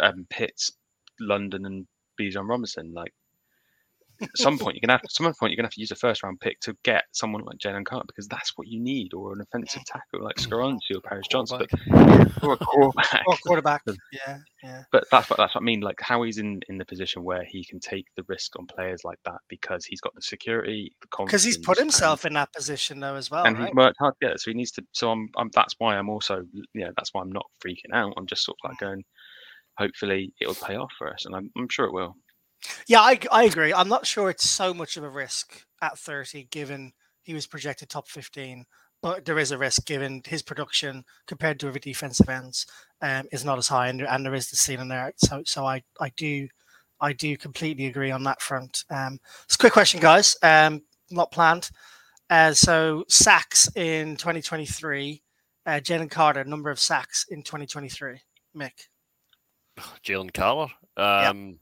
um, 0.03 0.27
Pitts, 0.31 0.71
London, 1.21 1.67
and 1.67 1.87
Bijan 2.21 2.49
Robinson. 2.49 2.93
Like 2.95 3.13
at 4.21 4.29
some 4.37 4.59
point 4.59 4.77
you're 4.77 4.87
gonna 4.87 4.95
have 4.95 5.05
at 5.05 5.13
some 5.13 5.27
point 5.35 5.51
you're 5.51 5.57
gonna 5.57 5.67
have 5.67 5.73
to 5.73 5.81
use 5.81 5.91
a 5.91 5.97
first 5.97 6.23
round 6.23 6.41
pick 6.41 6.59
to 6.61 6.77
get 6.85 7.05
someone 7.13 7.43
like 7.43 7.59
Jalen 7.59 7.85
Carter 7.85 8.07
because 8.07 8.29
that's 8.29 8.53
what 8.57 8.67
you 8.69 8.81
need, 8.81 9.15
or 9.15 9.33
an 9.33 9.41
offensive 9.41 9.85
tackle 9.85 10.25
like 10.25 10.37
Skoronski 10.37 10.97
or 10.97 11.01
Paris 11.01 11.27
Johnson, 11.31 11.67
but, 11.89 12.43
or 12.43 12.55
a 12.55 12.57
quarterback. 12.57 13.23
or 13.27 13.37
quarterback. 13.45 13.83
yeah, 14.13 14.39
yeah. 14.63 14.83
But 14.93 15.05
that's 15.11 15.31
what 15.31 15.39
that's 15.39 15.55
what 15.55 15.63
I 15.63 15.65
mean. 15.65 15.81
Like 15.81 16.01
Howie's 16.01 16.39
in 16.39 16.61
in 16.69 16.79
the 16.79 16.85
position 16.85 17.25
where 17.25 17.45
he 17.45 17.65
can 17.65 17.81
take 17.81 18.07
the 18.17 18.25
risk 18.29 18.59
on 18.59 18.67
players 18.67 19.03
like 19.05 19.19
that 19.25 19.39
because 19.49 19.85
he's 19.85 20.01
got 20.01 20.15
the 20.15 20.23
security, 20.23 20.93
the 21.01 21.25
Because 21.25 21.45
he's 21.45 21.59
put 21.59 21.79
himself 21.79 22.25
and, 22.25 22.33
in 22.33 22.35
that 22.35 22.53
position 22.53 23.01
though 23.01 23.17
as 23.17 23.31
well, 23.31 23.45
and 23.45 23.59
right? 23.59 23.69
he's 23.69 23.75
worked 23.75 23.97
hard 23.99 24.15
it. 24.21 24.41
So 24.41 24.51
he 24.51 24.57
needs 24.57 24.73
to. 24.73 24.85
So 24.93 25.11
I'm, 25.11 25.29
I'm. 25.37 25.51
That's 25.55 25.75
why 25.79 25.97
I'm 25.97 26.09
also. 26.09 26.45
Yeah, 26.75 26.91
that's 26.97 27.13
why 27.13 27.23
I'm 27.23 27.33
not 27.33 27.47
freaking 27.65 27.93
out. 27.93 28.15
I'm 28.17 28.27
just 28.27 28.45
sort 28.45 28.57
of 28.65 28.71
like 28.71 28.79
going. 28.79 29.05
Hopefully, 29.79 30.33
it'll 30.41 30.55
pay 30.55 30.77
off 30.77 30.93
for 30.97 31.13
us, 31.13 31.27
and 31.27 31.35
I'm, 31.35 31.51
I'm 31.57 31.69
sure 31.69 31.85
it 31.85 31.93
will. 31.93 32.17
Yeah, 32.87 33.01
I, 33.01 33.19
I 33.31 33.45
agree. 33.45 33.73
I'm 33.73 33.89
not 33.89 34.07
sure 34.07 34.31
it's 34.31 34.49
so 34.49 34.73
much 34.73 34.97
of 34.97 35.05
a 35.05 35.11
risk 35.11 35.65
at 35.83 35.99
30, 35.99 36.45
given 36.51 36.93
he 37.23 37.35
was 37.35 37.47
projected 37.47 37.89
top 37.89 38.09
15. 38.09 38.65
But 39.03 39.25
there 39.25 39.39
is 39.39 39.51
a 39.51 39.59
risk 39.59 39.87
given 39.87 40.23
his 40.27 40.43
production 40.43 41.05
compared 41.27 41.61
to 41.61 41.69
other 41.69 41.79
defensive 41.79 42.29
ends 42.29 42.67
um, 43.03 43.27
is 43.31 43.45
not 43.45 43.59
as 43.59 43.69
high, 43.69 43.89
and, 43.89 44.03
and 44.03 44.25
there 44.25 44.35
is 44.35 44.49
the 44.49 44.57
ceiling 44.57 44.89
there. 44.89 45.13
So, 45.17 45.43
so 45.45 45.67
I, 45.67 45.83
I 46.01 46.11
do, 46.17 46.49
I 47.01 47.13
do 47.13 47.37
completely 47.37 47.87
agree 47.87 48.11
on 48.11 48.25
that 48.25 48.41
front. 48.41 48.85
Um, 48.91 49.21
it's 49.45 49.55
a 49.57 49.59
quick 49.59 49.75
question, 49.75 50.01
guys. 50.01 50.37
Um, 50.43 50.83
not 51.11 51.31
planned. 51.31 51.71
Uh, 52.31 52.53
so 52.53 53.05
sacks 53.09 53.69
in 53.77 54.17
2023. 54.17 55.23
Uh, 55.67 55.71
Jalen 55.73 56.11
Carter, 56.11 56.45
number 56.45 56.71
of 56.71 56.81
sacks 56.81 57.27
in 57.29 57.43
2023. 57.43 58.19
Mick. 58.57 58.71
Jalen 60.05 60.33
Carter. 60.33 60.73
Um, 60.97 61.59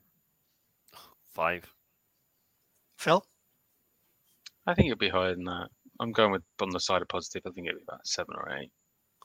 five. 1.35 1.70
Phil? 2.97 3.25
I 4.66 4.75
think 4.75 4.87
it'll 4.87 4.99
be 4.99 5.09
higher 5.09 5.35
than 5.35 5.44
that. 5.44 5.68
I'm 6.01 6.12
going 6.12 6.33
with 6.33 6.42
on 6.61 6.70
the 6.70 6.81
side 6.81 7.03
of 7.03 7.09
positive. 7.09 7.42
I 7.47 7.51
think 7.51 7.68
it'll 7.68 7.79
be 7.79 7.85
about 7.87 8.07
seven 8.07 8.35
or 8.37 8.57
eight. 8.57 8.70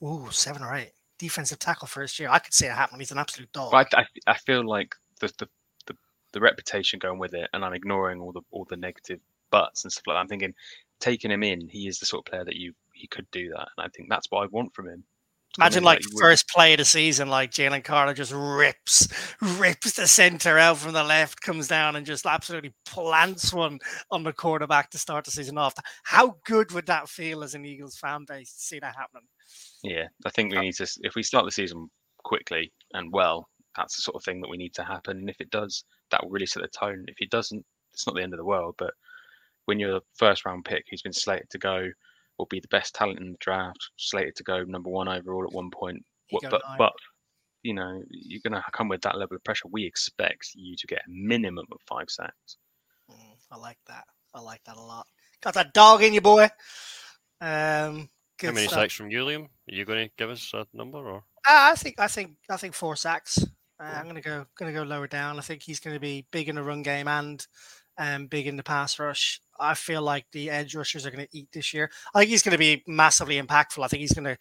Ooh, 0.04 0.28
seven 0.32 0.64
or 0.64 0.76
eight. 0.76 0.92
Defensive 1.18 1.60
tackle 1.60 1.88
first 1.88 2.20
year. 2.20 2.30
I 2.30 2.40
could 2.40 2.54
see 2.54 2.66
it 2.66 2.72
happen. 2.72 3.00
He's 3.00 3.12
an 3.12 3.18
absolute 3.18 3.52
dog. 3.52 3.74
I, 3.74 3.86
I, 3.94 4.06
I 4.28 4.38
feel 4.38 4.68
like 4.68 4.96
the, 5.20 5.32
the, 5.38 5.48
the 5.88 5.96
the 6.34 6.40
reputation 6.40 7.00
going 7.00 7.20
with 7.20 7.34
it, 7.34 7.50
and 7.54 7.64
I'm 7.66 7.74
ignoring 7.74 8.22
all 8.22 8.32
the 8.32 8.42
all 8.52 8.66
the 8.70 8.78
negative 8.78 9.20
buts 9.52 9.84
and 9.84 9.92
stuff 9.92 10.08
like 10.08 10.16
that. 10.16 10.20
I'm 10.20 10.28
thinking 10.28 10.54
taking 11.00 11.32
him 11.32 11.44
in, 11.44 11.68
he 11.68 11.88
is 11.88 12.00
the 12.00 12.06
sort 12.06 12.28
of 12.28 12.32
player 12.32 12.46
that 12.46 12.56
you 12.56 12.74
he 12.94 13.08
could 13.08 13.30
do 13.32 13.50
that, 13.50 13.70
and 13.78 13.86
I 13.86 13.88
think 13.90 14.10
that's 14.10 14.30
what 14.30 14.44
I 14.44 14.48
want 14.48 14.74
from 14.74 14.88
him. 14.88 15.04
Imagine 15.58 15.84
like 15.84 16.02
first 16.20 16.48
play 16.50 16.74
of 16.74 16.78
the 16.78 16.86
season, 16.86 17.28
like 17.28 17.52
Jalen 17.52 17.84
Carter 17.84 18.14
just 18.14 18.32
rips, 18.34 19.08
rips 19.42 19.94
the 19.94 20.08
center 20.08 20.60
out 20.60 20.78
from 20.78 20.94
the 20.94 21.04
left, 21.04 21.42
comes 21.42 21.68
down 21.68 21.96
and 21.96 22.06
just 22.06 22.26
absolutely 22.26 22.74
plants 22.86 23.52
one 23.52 23.80
on 24.12 24.24
the 24.24 24.32
quarterback 24.32 24.92
to 24.92 24.98
start 24.98 25.26
the 25.26 25.32
season 25.32 25.58
off. 25.58 25.74
How 26.04 26.36
good 26.46 26.72
would 26.72 26.86
that 26.86 27.10
feel 27.10 27.44
as 27.44 27.56
an 27.56 27.66
Eagles 27.66 27.98
fan 27.98 28.26
base 28.26 28.54
to 28.54 28.60
see 28.60 28.80
that 28.80 28.96
happening? 28.96 29.28
Yeah, 29.84 30.08
I 30.26 30.30
think 30.30 30.52
we 30.52 30.58
uh 30.58 30.62
need 30.62 30.76
to. 30.76 30.88
If 31.02 31.16
we 31.16 31.24
start 31.24 31.46
the 31.46 31.52
season 31.52 31.90
quickly 32.24 32.72
and 32.94 33.12
well, 33.12 33.50
that's 33.76 33.96
the 33.96 34.02
sort 34.04 34.16
of 34.16 34.24
thing 34.24 34.42
that 34.42 34.50
we 34.50 34.58
need 34.58 34.74
to 34.76 34.84
happen. 34.84 35.18
And 35.18 35.30
if 35.30 35.40
it 35.40 35.50
does, 35.50 35.84
that 36.12 36.24
will 36.24 36.32
really 36.32 36.46
set 36.46 36.62
the 36.62 36.70
tone. 36.70 37.06
If 37.08 37.18
it 37.20 37.32
doesn't, 37.32 37.66
it's 37.94 38.06
not 38.06 38.16
the 38.16 38.24
end 38.24 38.34
of 38.34 38.38
the 38.40 38.46
world. 38.46 38.76
But 38.78 38.94
when 39.66 39.80
you're 39.80 39.98
a 39.98 40.02
first 40.16 40.46
round 40.46 40.66
pick 40.66 40.86
who's 40.90 41.02
been 41.02 41.14
slated 41.14 41.50
to 41.52 41.58
go 41.58 41.90
will 42.40 42.48
be 42.48 42.60
the 42.60 42.68
best 42.70 42.96
talent 42.96 43.20
in 43.20 43.34
the 43.34 43.38
draft, 43.40 43.92
slated 43.98 44.36
to 44.38 44.44
go 44.44 44.64
number 44.64 44.90
one 44.90 45.08
overall 45.08 45.44
at 45.44 45.54
one 45.54 45.70
point. 45.70 46.04
What, 46.32 46.44
but 46.50 46.62
nine. 46.68 46.78
but 46.78 46.94
you 47.64 47.74
know 47.74 48.02
you're 48.10 48.42
going 48.42 48.54
to 48.54 48.64
come 48.72 48.88
with 48.88 49.02
that 49.02 49.18
level 49.18 49.36
of 49.36 49.44
pressure. 49.44 49.68
We 49.70 49.86
expect 49.86 50.52
you 50.56 50.76
to 50.76 50.88
get 50.88 51.00
a 51.00 51.10
minimum 51.10 51.66
of 51.72 51.80
five 51.88 52.10
sacks. 52.10 52.58
Mm, 53.12 53.36
I 53.52 53.58
like 53.58 53.80
that. 53.88 54.06
I 54.34 54.42
like 54.42 54.64
that 54.64 54.78
a 54.78 54.82
lot. 54.82 55.06
Got 55.42 55.54
that 55.56 55.74
dog 55.74 56.04
in 56.04 56.14
you, 56.14 56.22
boy. 56.22 56.50
Um, 57.42 58.10
How 58.42 58.52
many 58.52 58.68
stuff. 58.68 58.80
sacks 58.80 58.94
from 58.94 59.10
you, 59.10 59.24
Liam? 59.26 59.44
Are 59.44 59.76
you 59.76 59.86
going 59.86 60.08
to 60.08 60.14
give 60.18 60.30
us 60.30 60.52
a 60.54 60.66
number 60.74 61.00
or? 61.00 61.18
Uh, 61.48 61.72
I 61.72 61.76
think 61.76 62.00
I 62.00 62.08
think 62.08 62.36
I 62.50 62.58
think 62.58 62.74
four 62.74 62.96
sacks. 62.96 63.44
Uh, 63.80 63.84
I'm 63.84 64.04
going 64.04 64.16
to 64.16 64.22
go 64.22 64.46
going 64.58 64.74
to 64.74 64.78
go 64.78 64.84
lower 64.84 65.08
down. 65.08 65.40
I 65.40 65.42
think 65.42 65.64
he's 65.64 65.80
going 65.80 65.96
to 65.96 66.00
be 66.00 66.28
big 66.32 66.50
in 66.50 66.56
the 66.56 66.64
run 66.64 66.84
game 66.84 67.08
and 67.08 67.46
um, 67.98 68.28
big 68.28 68.48
in 68.48 68.58
the 68.58 68.64
pass 68.64 69.00
rush. 69.00 69.42
I 69.60 69.74
feel 69.74 70.02
like 70.02 70.26
the 70.32 70.50
edge 70.50 70.76
rushers 70.76 71.06
are 71.06 71.12
going 71.12 71.26
to 71.26 71.38
eat 71.38 71.50
this 71.52 71.74
year. 71.74 71.92
I 72.14 72.20
think 72.20 72.32
he's 72.32 72.44
going 72.44 72.54
to 72.54 72.58
be 72.58 72.84
massively 72.88 73.42
impactful. 73.42 73.84
I 73.84 73.88
think 73.88 74.02
he's 74.02 74.14
going 74.14 74.26
to 74.26 74.38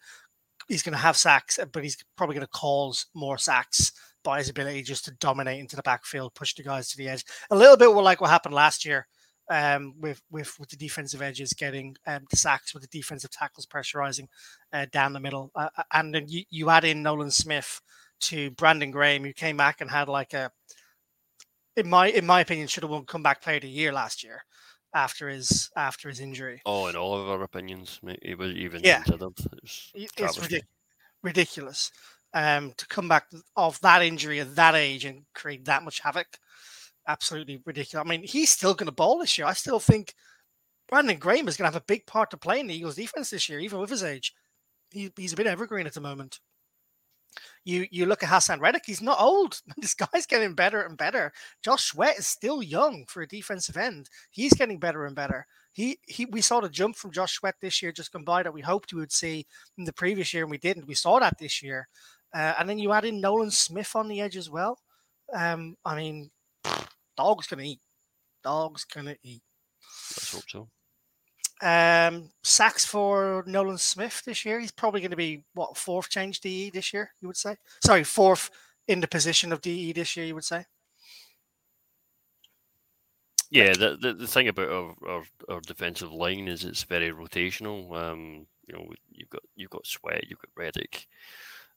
he's 0.67 0.83
going 0.83 0.93
to 0.93 0.99
have 0.99 1.17
sacks, 1.17 1.59
uh, 1.59 1.65
but 1.65 1.83
he's 1.83 1.97
probably 2.15 2.35
going 2.35 2.45
to 2.45 2.51
cause 2.51 3.07
more 3.13 3.37
sacks 3.37 3.91
by 4.23 4.37
his 4.37 4.49
ability 4.49 4.83
just 4.83 5.05
to 5.05 5.11
dominate 5.19 5.59
into 5.59 5.75
the 5.75 5.81
backfield, 5.81 6.33
push 6.35 6.53
the 6.53 6.63
guys 6.63 6.89
to 6.89 6.97
the 6.97 7.09
edge. 7.09 7.25
A 7.51 7.55
little 7.55 7.77
bit 7.77 7.87
like 7.87 8.21
what 8.21 8.29
happened 8.29 8.55
last 8.55 8.85
year 8.85 9.07
um, 9.49 9.93
with 9.99 10.21
with 10.29 10.57
with 10.59 10.69
the 10.69 10.77
defensive 10.77 11.21
edges 11.21 11.53
getting 11.53 11.95
um, 12.07 12.25
the 12.29 12.37
sacks, 12.37 12.73
with 12.73 12.83
the 12.83 12.97
defensive 12.97 13.31
tackles 13.31 13.65
pressurizing 13.65 14.27
uh, 14.71 14.85
down 14.91 15.13
the 15.13 15.19
middle, 15.19 15.51
uh, 15.55 15.69
uh 15.77 15.83
and 15.93 16.13
then 16.13 16.25
you, 16.27 16.43
you 16.49 16.69
add 16.69 16.85
in 16.85 17.03
Nolan 17.03 17.31
Smith 17.31 17.81
to 18.21 18.51
Brandon 18.51 18.91
Graham, 18.91 19.23
who 19.23 19.33
came 19.33 19.57
back 19.57 19.81
and 19.81 19.89
had 19.89 20.07
like 20.07 20.33
a 20.33 20.51
in 21.75 21.89
my 21.89 22.09
in 22.09 22.25
my 22.25 22.41
opinion, 22.41 22.67
should 22.67 22.83
have 22.83 22.91
won 22.91 23.05
comeback 23.05 23.41
player 23.41 23.57
of 23.57 23.63
the 23.63 23.69
year 23.69 23.91
last 23.91 24.23
year 24.23 24.43
after 24.93 25.29
his 25.29 25.69
after 25.75 26.09
his 26.09 26.19
injury. 26.19 26.61
Oh, 26.65 26.87
in 26.87 26.95
all 26.95 27.19
of 27.19 27.29
our 27.29 27.43
opinions, 27.43 27.99
he 28.21 28.35
was 28.35 28.51
even 28.53 28.81
yeah. 28.83 29.03
considered. 29.03 29.33
It 29.93 30.11
it's 30.17 30.37
ridic- 30.37 30.67
ridiculous 31.23 31.91
um, 32.33 32.73
to 32.77 32.87
come 32.87 33.07
back 33.07 33.27
off 33.55 33.79
that 33.81 34.01
injury 34.01 34.39
at 34.39 34.55
that 34.55 34.75
age 34.75 35.05
and 35.05 35.23
create 35.33 35.65
that 35.65 35.83
much 35.83 35.99
havoc. 35.99 36.27
Absolutely 37.07 37.61
ridiculous. 37.65 38.05
I 38.05 38.09
mean, 38.09 38.23
he's 38.23 38.51
still 38.51 38.73
going 38.73 38.87
to 38.87 38.91
ball 38.91 39.19
this 39.19 39.37
year. 39.37 39.47
I 39.47 39.53
still 39.53 39.79
think 39.79 40.13
Brandon 40.87 41.17
Graham 41.17 41.47
is 41.47 41.57
going 41.57 41.69
to 41.69 41.73
have 41.73 41.81
a 41.81 41.85
big 41.85 42.05
part 42.05 42.31
to 42.31 42.37
play 42.37 42.59
in 42.59 42.67
the 42.67 42.75
Eagles' 42.75 42.95
defense 42.95 43.29
this 43.29 43.49
year, 43.49 43.59
even 43.59 43.79
with 43.79 43.89
his 43.89 44.03
age. 44.03 44.33
He, 44.91 45.11
he's 45.15 45.33
a 45.33 45.35
bit 45.35 45.47
evergreen 45.47 45.87
at 45.87 45.93
the 45.93 46.01
moment. 46.01 46.39
You 47.65 47.85
you 47.91 48.05
look 48.05 48.23
at 48.23 48.29
Haason 48.29 48.59
Reddick, 48.59 48.83
he's 48.85 49.01
not 49.01 49.19
old. 49.19 49.61
This 49.77 49.93
guy's 49.93 50.25
getting 50.25 50.53
better 50.55 50.81
and 50.81 50.97
better. 50.97 51.31
Josh 51.63 51.85
Sweat 51.85 52.17
is 52.17 52.27
still 52.27 52.61
young 52.63 53.05
for 53.07 53.21
a 53.21 53.27
defensive 53.27 53.77
end. 53.77 54.09
He's 54.31 54.53
getting 54.53 54.79
better 54.79 55.05
and 55.05 55.15
better. 55.15 55.45
He 55.71 55.99
he 56.07 56.25
we 56.25 56.41
saw 56.41 56.59
the 56.59 56.69
jump 56.69 56.95
from 56.95 57.11
Josh 57.11 57.33
Sweat 57.33 57.55
this 57.61 57.81
year 57.81 57.91
just 57.91 58.11
gone 58.11 58.23
by 58.23 58.43
that 58.43 58.53
we 58.53 58.61
hoped 58.61 58.93
we 58.93 58.99
would 58.99 59.11
see 59.11 59.45
in 59.77 59.83
the 59.85 59.93
previous 59.93 60.33
year 60.33 60.43
and 60.43 60.51
we 60.51 60.57
didn't. 60.57 60.87
We 60.87 60.95
saw 60.95 61.19
that 61.19 61.37
this 61.37 61.61
year. 61.61 61.87
Uh, 62.33 62.53
and 62.59 62.69
then 62.69 62.77
you 62.79 62.91
add 62.91 63.05
in 63.05 63.21
Nolan 63.21 63.51
Smith 63.51 63.95
on 63.95 64.07
the 64.07 64.21
edge 64.21 64.37
as 64.37 64.49
well. 64.49 64.77
Um, 65.33 65.75
I 65.85 65.95
mean, 65.95 66.29
dog's 67.17 67.47
gonna 67.47 67.63
eat. 67.63 67.81
Dog's 68.43 68.85
gonna 68.85 69.15
eat. 69.23 69.41
Let's 70.11 70.33
hope 70.33 70.49
so. 70.49 70.69
Um, 71.61 72.29
sacks 72.43 72.85
for 72.85 73.43
Nolan 73.45 73.77
Smith 73.77 74.23
this 74.25 74.45
year. 74.45 74.59
He's 74.59 74.71
probably 74.71 75.01
going 75.01 75.11
to 75.11 75.17
be 75.17 75.43
what 75.53 75.77
fourth 75.77 76.09
change 76.09 76.39
DE 76.39 76.69
this 76.69 76.93
year. 76.93 77.11
You 77.21 77.27
would 77.27 77.37
say. 77.37 77.57
Sorry, 77.83 78.03
fourth 78.03 78.49
in 78.87 79.01
the 79.01 79.07
position 79.07 79.51
of 79.51 79.61
DE 79.61 79.91
this 79.93 80.15
year. 80.15 80.25
You 80.25 80.35
would 80.35 80.45
say. 80.45 80.65
Yeah, 83.51 83.73
the, 83.73 83.97
the, 83.99 84.13
the 84.13 84.27
thing 84.27 84.47
about 84.47 84.69
our, 84.69 84.95
our, 85.07 85.23
our, 85.49 85.59
defensive 85.61 86.13
line 86.13 86.47
is 86.47 86.63
it's 86.63 86.83
very 86.83 87.11
rotational. 87.11 87.91
Um, 87.99 88.45
you 88.67 88.75
know, 88.75 88.85
you've 89.09 89.29
got 89.29 89.41
you've 89.55 89.71
got 89.71 89.87
Sweat, 89.87 90.25
you've 90.29 90.39
got 90.39 90.51
Reddick, 90.55 91.07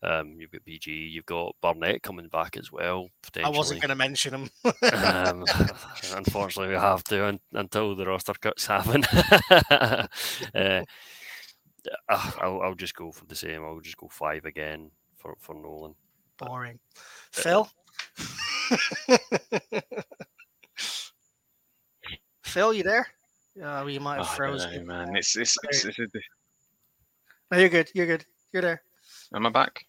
um, 0.03 0.37
you've 0.39 0.51
got 0.51 0.65
BG, 0.65 1.11
you've 1.13 1.27
got 1.27 1.55
Barnett 1.61 2.03
coming 2.03 2.29
back 2.29 2.57
as 2.57 2.71
well. 2.73 3.09
I 3.43 3.49
wasn't 3.49 3.81
going 3.81 3.91
to 3.91 3.95
mention 3.95 4.35
him. 4.35 4.51
um, 4.93 5.45
unfortunately, 6.15 6.75
we 6.75 6.81
have 6.81 7.05
to 7.05 7.27
un- 7.27 7.41
until 7.53 7.95
the 7.95 8.07
roster 8.07 8.35
cuts 8.35 8.67
happen. 8.67 9.05
uh, 10.55 10.85
Uh, 12.09 12.31
I'll, 12.41 12.61
I'll 12.63 12.75
just 12.77 12.95
go 12.95 13.11
for 13.11 13.25
the 13.25 13.35
same. 13.35 13.65
I'll 13.65 13.81
just 13.81 13.97
go 13.97 14.07
five 14.09 14.45
again 14.45 14.93
for, 15.17 15.35
for 15.41 15.53
Nolan. 15.55 15.97
Boring. 16.39 16.79
Phil? 17.33 17.69
Phil, 22.45 22.73
you 22.75 22.83
there? 22.85 23.07
Oh, 23.63 23.87
you 23.87 24.01
might 24.01 24.19
have 24.19 24.29
Oh, 24.31 24.37
frozen. 24.37 24.87
know, 24.87 24.95
man. 24.95 25.17
It's 25.17 25.37
it's, 25.37 25.57
it's, 25.65 25.85
it's, 25.85 25.99
it's 25.99 26.13
No, 27.51 27.59
you're 27.59 27.69
good. 27.69 27.91
You're 27.95 28.07
good. 28.07 28.25
You're 28.53 28.63
there. 28.63 28.83
Am 29.35 29.47
I 29.47 29.51
back? 29.51 29.85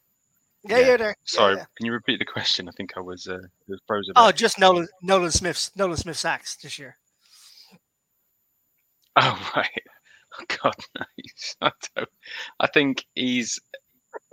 Yeah, 0.65 0.79
Yeah. 0.79 0.85
you're 0.87 0.97
there. 0.97 1.07
Yeah, 1.09 1.13
Sorry, 1.25 1.55
yeah. 1.55 1.65
can 1.75 1.85
you 1.85 1.91
repeat 1.91 2.19
the 2.19 2.25
question? 2.25 2.69
I 2.69 2.71
think 2.71 2.93
I 2.95 3.01
was 3.01 3.27
uh, 3.27 3.39
was 3.67 3.79
frozen. 3.87 4.13
Oh, 4.15 4.31
just 4.31 4.59
Nolan 4.59 4.87
Nolan 5.01 5.31
Smith's 5.31 5.71
Nolan 5.75 5.97
Smith 5.97 6.17
sacks 6.17 6.55
this 6.55 6.79
year. 6.79 6.97
Oh 9.15 9.51
right. 9.55 9.69
Oh, 10.39 10.45
God 10.63 10.75
knows. 10.97 11.55
I, 11.61 11.71
don't, 11.95 12.09
I 12.59 12.67
think 12.67 13.05
he's 13.13 13.59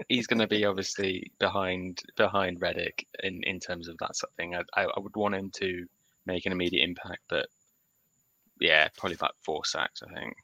he's 0.08 0.26
going 0.26 0.38
to 0.40 0.46
be 0.46 0.64
obviously 0.64 1.30
behind 1.38 2.00
behind 2.16 2.62
Reddick 2.62 3.06
in 3.22 3.42
in 3.44 3.60
terms 3.60 3.88
of 3.88 3.96
that 3.98 4.16
sort 4.16 4.30
of 4.30 4.36
thing. 4.36 4.54
I, 4.54 4.62
I 4.74 4.84
I 4.84 4.98
would 5.00 5.16
want 5.16 5.34
him 5.34 5.50
to 5.56 5.84
make 6.26 6.46
an 6.46 6.52
immediate 6.52 6.84
impact, 6.84 7.20
but 7.28 7.46
yeah, 8.60 8.88
probably 8.96 9.16
about 9.16 9.34
four 9.42 9.64
sacks. 9.64 10.02
I 10.08 10.14
think. 10.18 10.34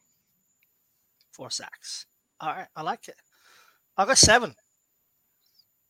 Four 1.33 1.51
sacks. 1.51 2.07
All 2.41 2.49
right, 2.55 2.69
I 2.77 2.83
like 2.83 3.09
it. 3.09 3.17
I 3.97 4.05
got 4.05 4.19
seven. 4.19 4.55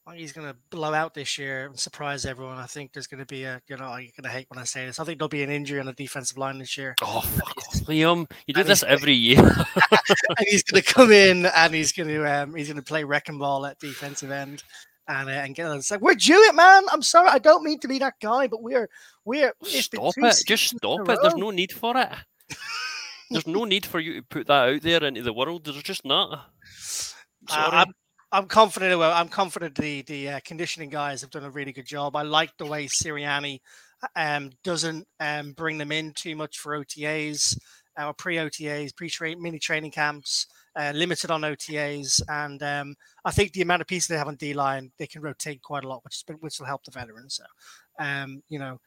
I 0.06 0.10
think 0.10 0.20
he's 0.20 0.32
going 0.32 0.46
to 0.46 0.56
blow 0.70 0.94
out 0.94 1.14
this 1.14 1.36
year 1.36 1.66
and 1.66 1.78
surprise 1.78 2.24
everyone. 2.24 2.58
I 2.58 2.66
think 2.66 2.92
there's 2.92 3.08
going 3.08 3.18
to 3.18 3.26
be 3.26 3.42
a, 3.42 3.60
you 3.66 3.76
know, 3.76 3.96
you're 3.96 4.12
going 4.16 4.22
to 4.22 4.28
hate 4.28 4.46
when 4.48 4.58
I 4.58 4.62
say 4.62 4.86
this. 4.86 5.00
I 5.00 5.04
think 5.04 5.18
there'll 5.18 5.28
be 5.28 5.42
an 5.42 5.50
injury 5.50 5.80
on 5.80 5.86
the 5.86 5.92
defensive 5.92 6.38
line 6.38 6.58
this 6.58 6.76
year. 6.76 6.94
Oh, 7.02 7.22
fuck 7.22 7.56
off, 7.58 7.74
Liam. 7.86 8.30
You 8.46 8.54
do 8.54 8.60
And 8.60 8.68
this 8.68 8.84
every 8.84 9.14
year. 9.14 9.38
and 9.40 10.46
he's 10.48 10.62
going 10.62 10.80
to 10.80 10.94
come 10.94 11.10
in 11.10 11.46
and 11.46 11.74
he's 11.74 11.90
going 11.90 12.08
to 12.08 12.24
um, 12.24 12.54
he's 12.54 12.68
going 12.68 12.76
to 12.76 12.84
play 12.84 13.02
wrecking 13.02 13.38
ball 13.38 13.66
at 13.66 13.80
defensive 13.80 14.30
end 14.30 14.62
and 15.08 15.28
uh, 15.28 15.32
and 15.32 15.56
get 15.56 15.70
it's 15.72 15.90
like 15.90 16.00
we're 16.00 16.14
due 16.14 16.40
it, 16.44 16.54
man. 16.54 16.84
I'm 16.92 17.02
sorry, 17.02 17.28
I 17.28 17.40
don't 17.40 17.64
mean 17.64 17.80
to 17.80 17.88
be 17.88 17.98
that 17.98 18.14
guy, 18.22 18.46
but 18.46 18.62
we're 18.62 18.88
we're 19.24 19.52
stop 19.60 20.14
it. 20.16 20.42
Just 20.46 20.46
seasons 20.46 20.80
in 20.84 20.90
a 20.90 21.04
stop 21.04 21.08
it. 21.08 21.18
There's 21.20 21.34
no 21.34 21.50
need 21.50 21.72
for 21.72 21.96
it. 21.96 22.08
There's 23.30 23.46
no 23.46 23.64
need 23.64 23.84
for 23.84 23.98
you 23.98 24.20
to 24.20 24.22
put 24.22 24.46
that 24.46 24.68
out 24.68 24.82
there 24.82 25.02
into 25.02 25.22
the 25.22 25.32
world. 25.32 25.64
There's 25.64 25.82
just 25.82 26.04
not. 26.04 26.32
Uh, 26.32 26.40
Sorry. 27.48 27.76
I'm, 27.76 27.92
I'm 28.36 28.48
confident. 28.48 28.98
Well, 28.98 29.12
I'm 29.14 29.28
confident 29.28 29.76
the 29.76 30.02
the 30.02 30.28
uh, 30.28 30.40
conditioning 30.44 30.90
guys 30.90 31.22
have 31.22 31.30
done 31.30 31.44
a 31.44 31.50
really 31.50 31.72
good 31.72 31.86
job. 31.86 32.14
I 32.14 32.20
like 32.20 32.54
the 32.58 32.66
way 32.66 32.86
Sirianni 32.86 33.60
um, 34.14 34.50
doesn't 34.62 35.06
um, 35.20 35.52
bring 35.52 35.78
them 35.78 35.90
in 35.90 36.12
too 36.12 36.36
much 36.36 36.58
for 36.58 36.78
OTAs 36.78 37.58
or 37.98 38.12
pre 38.12 38.36
OTAs, 38.36 38.94
pre 38.94 39.10
mini 39.36 39.58
training 39.58 39.90
camps, 39.90 40.48
uh, 40.78 40.92
limited 40.94 41.30
on 41.30 41.40
OTAs, 41.40 42.20
and 42.28 42.62
um, 42.62 42.94
I 43.24 43.30
think 43.30 43.54
the 43.54 43.62
amount 43.62 43.80
of 43.80 43.88
pieces 43.88 44.08
they 44.08 44.18
have 44.18 44.28
on 44.28 44.36
D 44.36 44.52
line, 44.52 44.92
they 44.98 45.06
can 45.06 45.22
rotate 45.22 45.62
quite 45.62 45.84
a 45.84 45.88
lot, 45.88 46.04
which 46.04 46.22
which 46.40 46.58
will 46.58 46.66
help 46.66 46.84
the 46.84 46.90
veterans. 46.90 47.36
So, 47.36 48.04
um, 48.04 48.42
you 48.50 48.58
know, 48.58 48.78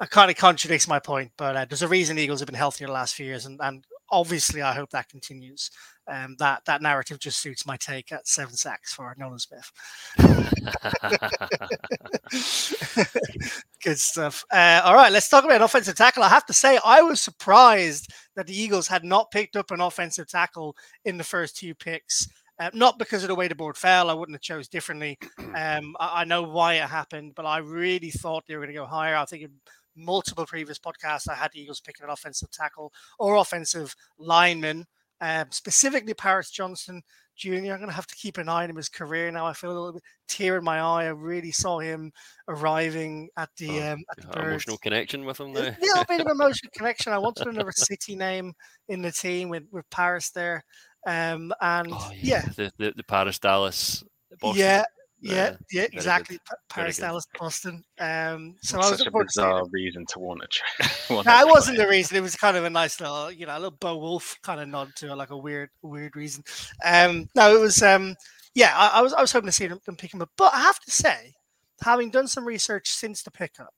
it 0.00 0.08
kind 0.08 0.30
of 0.30 0.38
contradicts 0.38 0.88
my 0.88 0.98
point, 0.98 1.32
but 1.36 1.56
uh, 1.56 1.66
there's 1.66 1.82
a 1.82 1.88
reason 1.88 2.18
Eagles 2.18 2.40
have 2.40 2.46
been 2.46 2.54
healthier 2.54 2.86
the 2.86 2.94
last 2.94 3.16
few 3.16 3.26
years, 3.26 3.44
and, 3.44 3.60
and 3.62 3.84
obviously 4.10 4.62
I 4.62 4.74
hope 4.74 4.90
that 4.90 5.08
continues. 5.08 5.70
Um, 6.06 6.36
that 6.38 6.62
that 6.66 6.82
narrative 6.82 7.18
just 7.18 7.40
suits 7.40 7.66
my 7.66 7.78
take 7.78 8.12
at 8.12 8.28
seven 8.28 8.54
sacks 8.54 8.92
for 8.92 9.14
Nolan 9.18 9.38
Smith. 9.38 9.72
Good 13.82 13.98
stuff. 13.98 14.44
Uh, 14.52 14.82
all 14.84 14.94
right, 14.94 15.12
let's 15.12 15.28
talk 15.28 15.44
about 15.44 15.56
an 15.56 15.62
offensive 15.62 15.96
tackle. 15.96 16.22
I 16.22 16.28
have 16.28 16.46
to 16.46 16.52
say, 16.52 16.78
I 16.84 17.02
was 17.02 17.20
surprised 17.20 18.12
that 18.36 18.46
the 18.46 18.58
Eagles 18.58 18.88
had 18.88 19.04
not 19.04 19.30
picked 19.30 19.56
up 19.56 19.70
an 19.70 19.80
offensive 19.80 20.28
tackle 20.28 20.76
in 21.04 21.16
the 21.16 21.24
first 21.24 21.56
two 21.56 21.74
picks. 21.74 22.28
Uh, 22.60 22.70
not 22.72 22.98
because 22.98 23.24
of 23.24 23.28
the 23.28 23.34
way 23.34 23.48
the 23.48 23.54
board 23.54 23.76
fell, 23.76 24.10
I 24.10 24.14
wouldn't 24.14 24.36
have 24.36 24.42
chose 24.42 24.68
differently. 24.68 25.18
Um, 25.56 25.94
I, 26.00 26.22
I 26.22 26.24
know 26.24 26.42
why 26.42 26.74
it 26.74 26.88
happened, 26.88 27.34
but 27.36 27.46
I 27.46 27.58
really 27.58 28.10
thought 28.10 28.42
they 28.48 28.56
were 28.56 28.62
going 28.62 28.74
to 28.74 28.80
go 28.80 28.86
higher. 28.86 29.14
I 29.14 29.24
think 29.24 29.44
in 29.44 29.52
multiple 29.96 30.46
previous 30.46 30.78
podcasts, 30.78 31.28
I 31.28 31.34
had 31.34 31.50
the 31.52 31.60
Eagles 31.60 31.80
picking 31.80 32.04
an 32.04 32.10
offensive 32.10 32.50
tackle 32.50 32.92
or 33.18 33.36
offensive 33.36 33.94
lineman, 34.18 34.86
um, 35.20 35.46
specifically 35.50 36.14
Paris 36.14 36.50
Johnson 36.50 37.02
Jr. 37.36 37.54
I'm 37.54 37.64
going 37.64 37.86
to 37.86 37.92
have 37.92 38.06
to 38.06 38.14
keep 38.14 38.38
an 38.38 38.48
eye 38.48 38.62
on 38.68 38.76
his 38.76 38.88
career 38.88 39.28
now. 39.32 39.44
I 39.46 39.54
feel 39.54 39.72
a 39.72 39.74
little 39.74 39.92
bit 39.94 40.02
tear 40.28 40.56
in 40.58 40.64
my 40.64 40.78
eye. 40.80 41.04
I 41.06 41.08
really 41.08 41.50
saw 41.50 41.80
him 41.80 42.12
arriving 42.48 43.28
at 43.36 43.48
the 43.56 43.80
Oh, 43.80 43.92
um, 43.92 44.04
at 44.10 44.32
the 44.32 44.40
emotional 44.40 44.78
connection 44.78 45.24
with 45.24 45.40
him 45.40 45.52
there. 45.52 45.76
A 45.80 45.84
little 45.84 46.04
bit 46.04 46.20
of 46.20 46.26
emotional 46.30 46.70
connection. 46.76 47.12
I 47.12 47.18
wanted 47.18 47.48
another 47.48 47.72
city 47.72 48.14
name 48.14 48.52
in 48.88 49.02
the 49.02 49.10
team 49.10 49.48
with, 49.48 49.64
with 49.72 49.88
Paris 49.90 50.30
there. 50.30 50.64
Um, 51.06 51.52
and 51.60 51.88
Oh, 51.90 52.12
yeah, 52.14 52.42
The, 52.56 52.70
the, 52.78 52.92
the 52.96 53.02
Paris 53.04 53.38
Dallas. 53.38 54.04
Boston. 54.40 54.60
yeah, 54.60 54.84
yeah, 55.24 55.34
Yeah, 55.34 55.56
yeah, 55.72 55.82
good. 55.86 55.94
exactly. 55.94 56.38
Pa- 56.46 56.54
Paris. 56.68 56.98
Dallas, 56.98 57.26
Boston. 57.38 57.84
Um, 57.98 58.56
so 58.62 58.76
I 58.78 58.90
was 58.90 58.98
Such 58.98 59.06
a 59.06 59.10
bizarre 59.10 59.64
reason 59.70 60.04
to 60.10 60.18
want 60.18 60.42
to 60.42 60.48
try. 60.48 60.68
want 61.14 61.26
No, 61.26 61.32
to 61.34 61.40
it 61.40 61.50
wasn't 61.50 61.78
the 61.78 61.88
reason. 61.88 62.16
It 62.16 62.20
was 62.22 62.36
kind 62.36 62.56
of 62.56 62.64
a 62.64 62.70
nice 62.70 63.00
little, 63.00 63.30
you 63.30 63.46
know, 63.46 63.54
a 63.54 63.58
little 63.60 63.76
Bo 63.80 63.96
Wolf 63.98 64.36
kind 64.42 64.60
of 64.60 64.68
nod 64.68 64.90
to 64.96 65.10
it, 65.12 65.16
like 65.16 65.30
a 65.30 65.36
weird, 65.36 65.70
weird 65.82 66.14
reason. 66.16 66.44
Um, 66.84 67.28
no, 67.34 67.54
it 67.56 67.60
was, 67.60 67.82
um, 67.82 68.14
yeah, 68.54 68.72
I, 68.76 68.98
I 68.98 69.02
was, 69.02 69.12
I 69.12 69.20
was 69.20 69.32
hoping 69.32 69.48
to 69.48 69.52
see 69.52 69.66
them, 69.66 69.80
them 69.86 69.96
pick 69.96 70.12
him 70.14 70.22
up, 70.22 70.30
but 70.36 70.52
I 70.54 70.60
have 70.60 70.78
to 70.80 70.90
say, 70.90 71.34
having 71.82 72.10
done 72.10 72.28
some 72.28 72.44
research 72.46 72.90
since 72.90 73.22
the 73.22 73.30
pickup, 73.30 73.74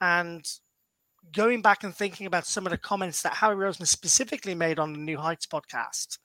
and 0.00 0.44
going 1.32 1.60
back 1.60 1.84
and 1.84 1.94
thinking 1.94 2.26
about 2.26 2.46
some 2.46 2.66
of 2.66 2.70
the 2.70 2.78
comments 2.78 3.20
that 3.22 3.34
Howie 3.34 3.54
Roseman 3.56 3.86
specifically 3.86 4.54
made 4.54 4.78
on 4.78 4.92
the 4.92 4.98
New 4.98 5.18
Heights 5.18 5.46
podcast, 5.46 6.18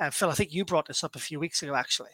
uh, 0.00 0.10
Phil, 0.10 0.28
I 0.30 0.34
think 0.34 0.52
you 0.52 0.64
brought 0.64 0.88
this 0.88 1.02
up 1.04 1.16
a 1.16 1.20
few 1.20 1.38
weeks 1.40 1.62
ago, 1.62 1.74
actually. 1.74 2.10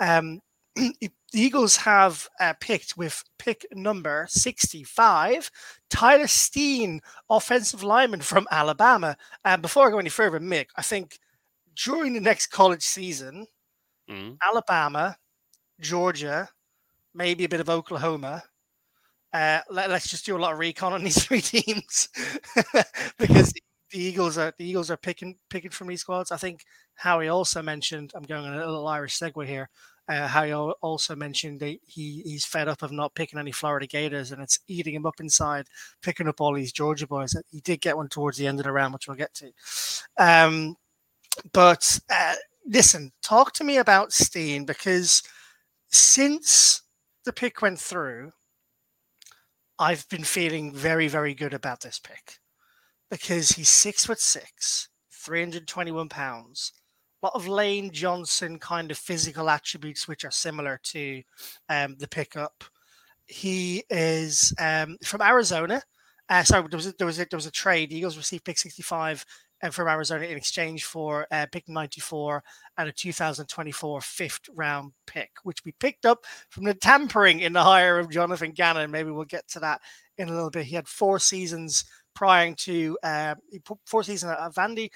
Um, 0.00 0.40
the 0.76 1.10
Eagles 1.34 1.76
have 1.78 2.28
uh, 2.40 2.54
picked 2.60 2.96
with 2.96 3.22
pick 3.38 3.66
number 3.72 4.26
65 4.30 5.50
Tyler 5.90 6.26
Steen, 6.28 7.00
offensive 7.30 7.82
lineman 7.82 8.20
from 8.20 8.46
Alabama. 8.50 9.16
And 9.44 9.60
before 9.62 9.88
I 9.88 9.90
go 9.90 9.98
any 9.98 10.08
further, 10.10 10.40
Mick, 10.40 10.66
I 10.76 10.82
think 10.82 11.18
during 11.74 12.12
the 12.14 12.20
next 12.20 12.48
college 12.48 12.82
season, 12.82 13.46
Mhm. 14.08 14.38
Alabama, 14.42 15.16
Georgia, 15.80 16.48
maybe 17.14 17.44
a 17.44 17.48
bit 17.48 17.60
of 17.60 17.68
Oklahoma. 17.70 18.44
Uh, 19.32 19.60
let, 19.70 19.90
us 19.90 20.06
just 20.08 20.24
do 20.24 20.36
a 20.36 20.38
lot 20.38 20.52
of 20.52 20.58
recon 20.58 20.92
on 20.92 21.04
these 21.04 21.22
three 21.26 21.40
teams 21.40 22.08
because 23.18 23.52
the 23.52 23.60
Eagles 23.92 24.38
are 24.38 24.54
the 24.58 24.64
Eagles 24.64 24.90
are 24.90 24.96
picking 24.96 25.36
picking 25.50 25.70
from 25.70 25.88
these 25.88 26.00
squads. 26.00 26.32
I 26.32 26.36
think 26.36 26.64
Howie 26.94 27.28
also 27.28 27.62
mentioned. 27.62 28.12
I'm 28.14 28.22
going 28.22 28.44
on 28.46 28.54
a 28.54 28.66
little 28.66 28.88
Irish 28.88 29.18
segue 29.18 29.46
here. 29.46 29.68
Uh, 30.08 30.28
Howie 30.28 30.52
also 30.52 31.16
mentioned 31.16 31.58
that 31.60 31.78
he 31.84 32.22
he's 32.24 32.46
fed 32.46 32.68
up 32.68 32.82
of 32.82 32.92
not 32.92 33.14
picking 33.14 33.40
any 33.40 33.50
Florida 33.50 33.86
Gators 33.86 34.30
and 34.30 34.40
it's 34.40 34.60
eating 34.68 34.94
him 34.94 35.06
up 35.06 35.18
inside, 35.18 35.66
picking 36.00 36.28
up 36.28 36.40
all 36.40 36.54
these 36.54 36.72
Georgia 36.72 37.06
boys. 37.06 37.34
He 37.50 37.60
did 37.60 37.80
get 37.80 37.96
one 37.96 38.08
towards 38.08 38.38
the 38.38 38.46
end 38.46 38.60
of 38.60 38.64
the 38.64 38.72
round, 38.72 38.94
which 38.94 39.08
we'll 39.08 39.16
get 39.16 39.34
to. 39.34 39.52
Um, 40.16 40.76
but 41.52 41.98
uh, 42.08 42.34
listen, 42.66 43.12
talk 43.22 43.52
to 43.54 43.64
me 43.64 43.78
about 43.78 44.12
Steen 44.12 44.64
because 44.64 45.22
since 45.88 46.82
the 47.24 47.32
pick 47.32 47.60
went 47.60 47.80
through, 47.80 48.32
I've 49.78 50.08
been 50.08 50.24
feeling 50.24 50.72
very, 50.72 51.08
very 51.08 51.34
good 51.34 51.52
about 51.52 51.80
this 51.80 51.98
pick 51.98 52.38
because 53.10 53.50
he's 53.50 53.68
six 53.68 54.06
foot 54.06 54.20
six, 54.20 54.88
321 55.12 56.08
pounds. 56.08 56.72
Of 57.34 57.48
Lane 57.48 57.90
Johnson 57.90 58.58
kind 58.58 58.90
of 58.90 58.98
physical 58.98 59.50
attributes, 59.50 60.06
which 60.06 60.24
are 60.24 60.30
similar 60.30 60.80
to 60.84 61.22
um, 61.68 61.96
the 61.98 62.08
pickup. 62.08 62.64
He 63.26 63.84
is 63.90 64.54
um, 64.58 64.96
from 65.04 65.22
Arizona. 65.22 65.82
Uh, 66.28 66.42
sorry, 66.42 66.66
there 66.68 66.76
was 66.76 66.86
a, 66.86 66.94
there 66.98 67.06
was 67.06 67.18
a, 67.18 67.26
there 67.30 67.36
was 67.36 67.46
a 67.46 67.52
trade. 67.52 67.92
Eagles 67.92 68.16
received 68.16 68.44
pick 68.44 68.58
65 68.58 69.24
and 69.62 69.74
from 69.74 69.88
Arizona 69.88 70.24
in 70.24 70.36
exchange 70.36 70.84
for 70.84 71.26
uh, 71.30 71.46
pick 71.50 71.68
94 71.68 72.42
and 72.78 72.88
a 72.88 72.92
2024 72.92 74.00
fifth 74.00 74.48
round 74.54 74.92
pick, 75.06 75.30
which 75.44 75.64
we 75.64 75.72
picked 75.72 76.04
up 76.04 76.24
from 76.50 76.64
the 76.64 76.74
tampering 76.74 77.40
in 77.40 77.52
the 77.52 77.62
hire 77.62 77.98
of 77.98 78.10
Jonathan 78.10 78.52
Gannon. 78.52 78.90
Maybe 78.90 79.10
we'll 79.10 79.24
get 79.24 79.48
to 79.48 79.60
that 79.60 79.80
in 80.18 80.28
a 80.28 80.32
little 80.32 80.50
bit. 80.50 80.66
He 80.66 80.76
had 80.76 80.88
four 80.88 81.18
seasons 81.18 81.84
prior 82.14 82.54
to 82.54 82.98
uh, 83.02 83.34
four 83.86 84.02
seasons 84.02 84.32
at 84.32 84.54
Vandy 84.54 84.90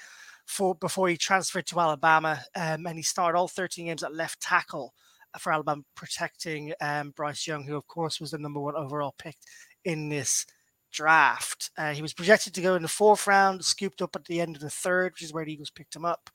for 0.51 0.75
before 0.75 1.07
he 1.07 1.15
transferred 1.15 1.65
to 1.67 1.79
Alabama, 1.79 2.43
um, 2.55 2.85
and 2.85 2.97
he 2.97 3.01
started 3.01 3.37
all 3.37 3.47
13 3.47 3.85
games 3.85 4.03
at 4.03 4.13
left 4.13 4.41
tackle 4.41 4.93
for 5.39 5.53
Alabama, 5.53 5.81
protecting 5.95 6.73
um, 6.81 7.11
Bryce 7.11 7.47
Young, 7.47 7.63
who 7.63 7.77
of 7.77 7.87
course 7.87 8.19
was 8.19 8.31
the 8.31 8.37
number 8.37 8.59
one 8.59 8.75
overall 8.75 9.15
pick 9.17 9.37
in 9.85 10.09
this 10.09 10.45
draft. 10.91 11.71
Uh, 11.77 11.93
he 11.93 12.01
was 12.01 12.13
projected 12.13 12.53
to 12.53 12.61
go 12.61 12.75
in 12.75 12.81
the 12.81 12.87
fourth 12.89 13.27
round, 13.27 13.63
scooped 13.63 14.01
up 14.01 14.13
at 14.15 14.25
the 14.25 14.41
end 14.41 14.57
of 14.57 14.61
the 14.61 14.69
third, 14.69 15.13
which 15.13 15.23
is 15.23 15.33
where 15.33 15.45
the 15.45 15.53
Eagles 15.53 15.69
picked 15.69 15.95
him 15.95 16.03
up. 16.03 16.29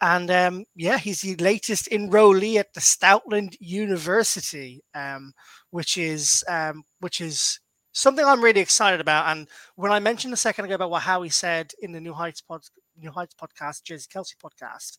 And 0.00 0.30
um, 0.32 0.64
yeah, 0.74 0.98
he's 0.98 1.20
the 1.20 1.36
latest 1.36 1.88
enrollee 1.92 2.56
at 2.56 2.74
the 2.74 2.80
Stoutland 2.80 3.56
University, 3.60 4.82
um, 4.94 5.32
which 5.70 5.96
is 5.96 6.42
um, 6.48 6.82
which 6.98 7.20
is 7.20 7.60
something 7.92 8.24
I'm 8.24 8.42
really 8.42 8.60
excited 8.60 9.00
about. 9.00 9.28
And 9.28 9.48
when 9.76 9.92
I 9.92 10.00
mentioned 10.00 10.34
a 10.34 10.36
second 10.36 10.64
ago 10.64 10.74
about 10.74 10.90
what 10.90 11.02
Howie 11.02 11.28
said 11.28 11.72
in 11.80 11.92
the 11.92 12.00
New 12.00 12.12
Heights 12.12 12.40
pod, 12.40 12.62
New 12.96 13.10
Heights 13.10 13.34
podcast, 13.34 13.82
Jason 13.82 14.08
Kelce 14.12 14.36
podcast, 14.36 14.98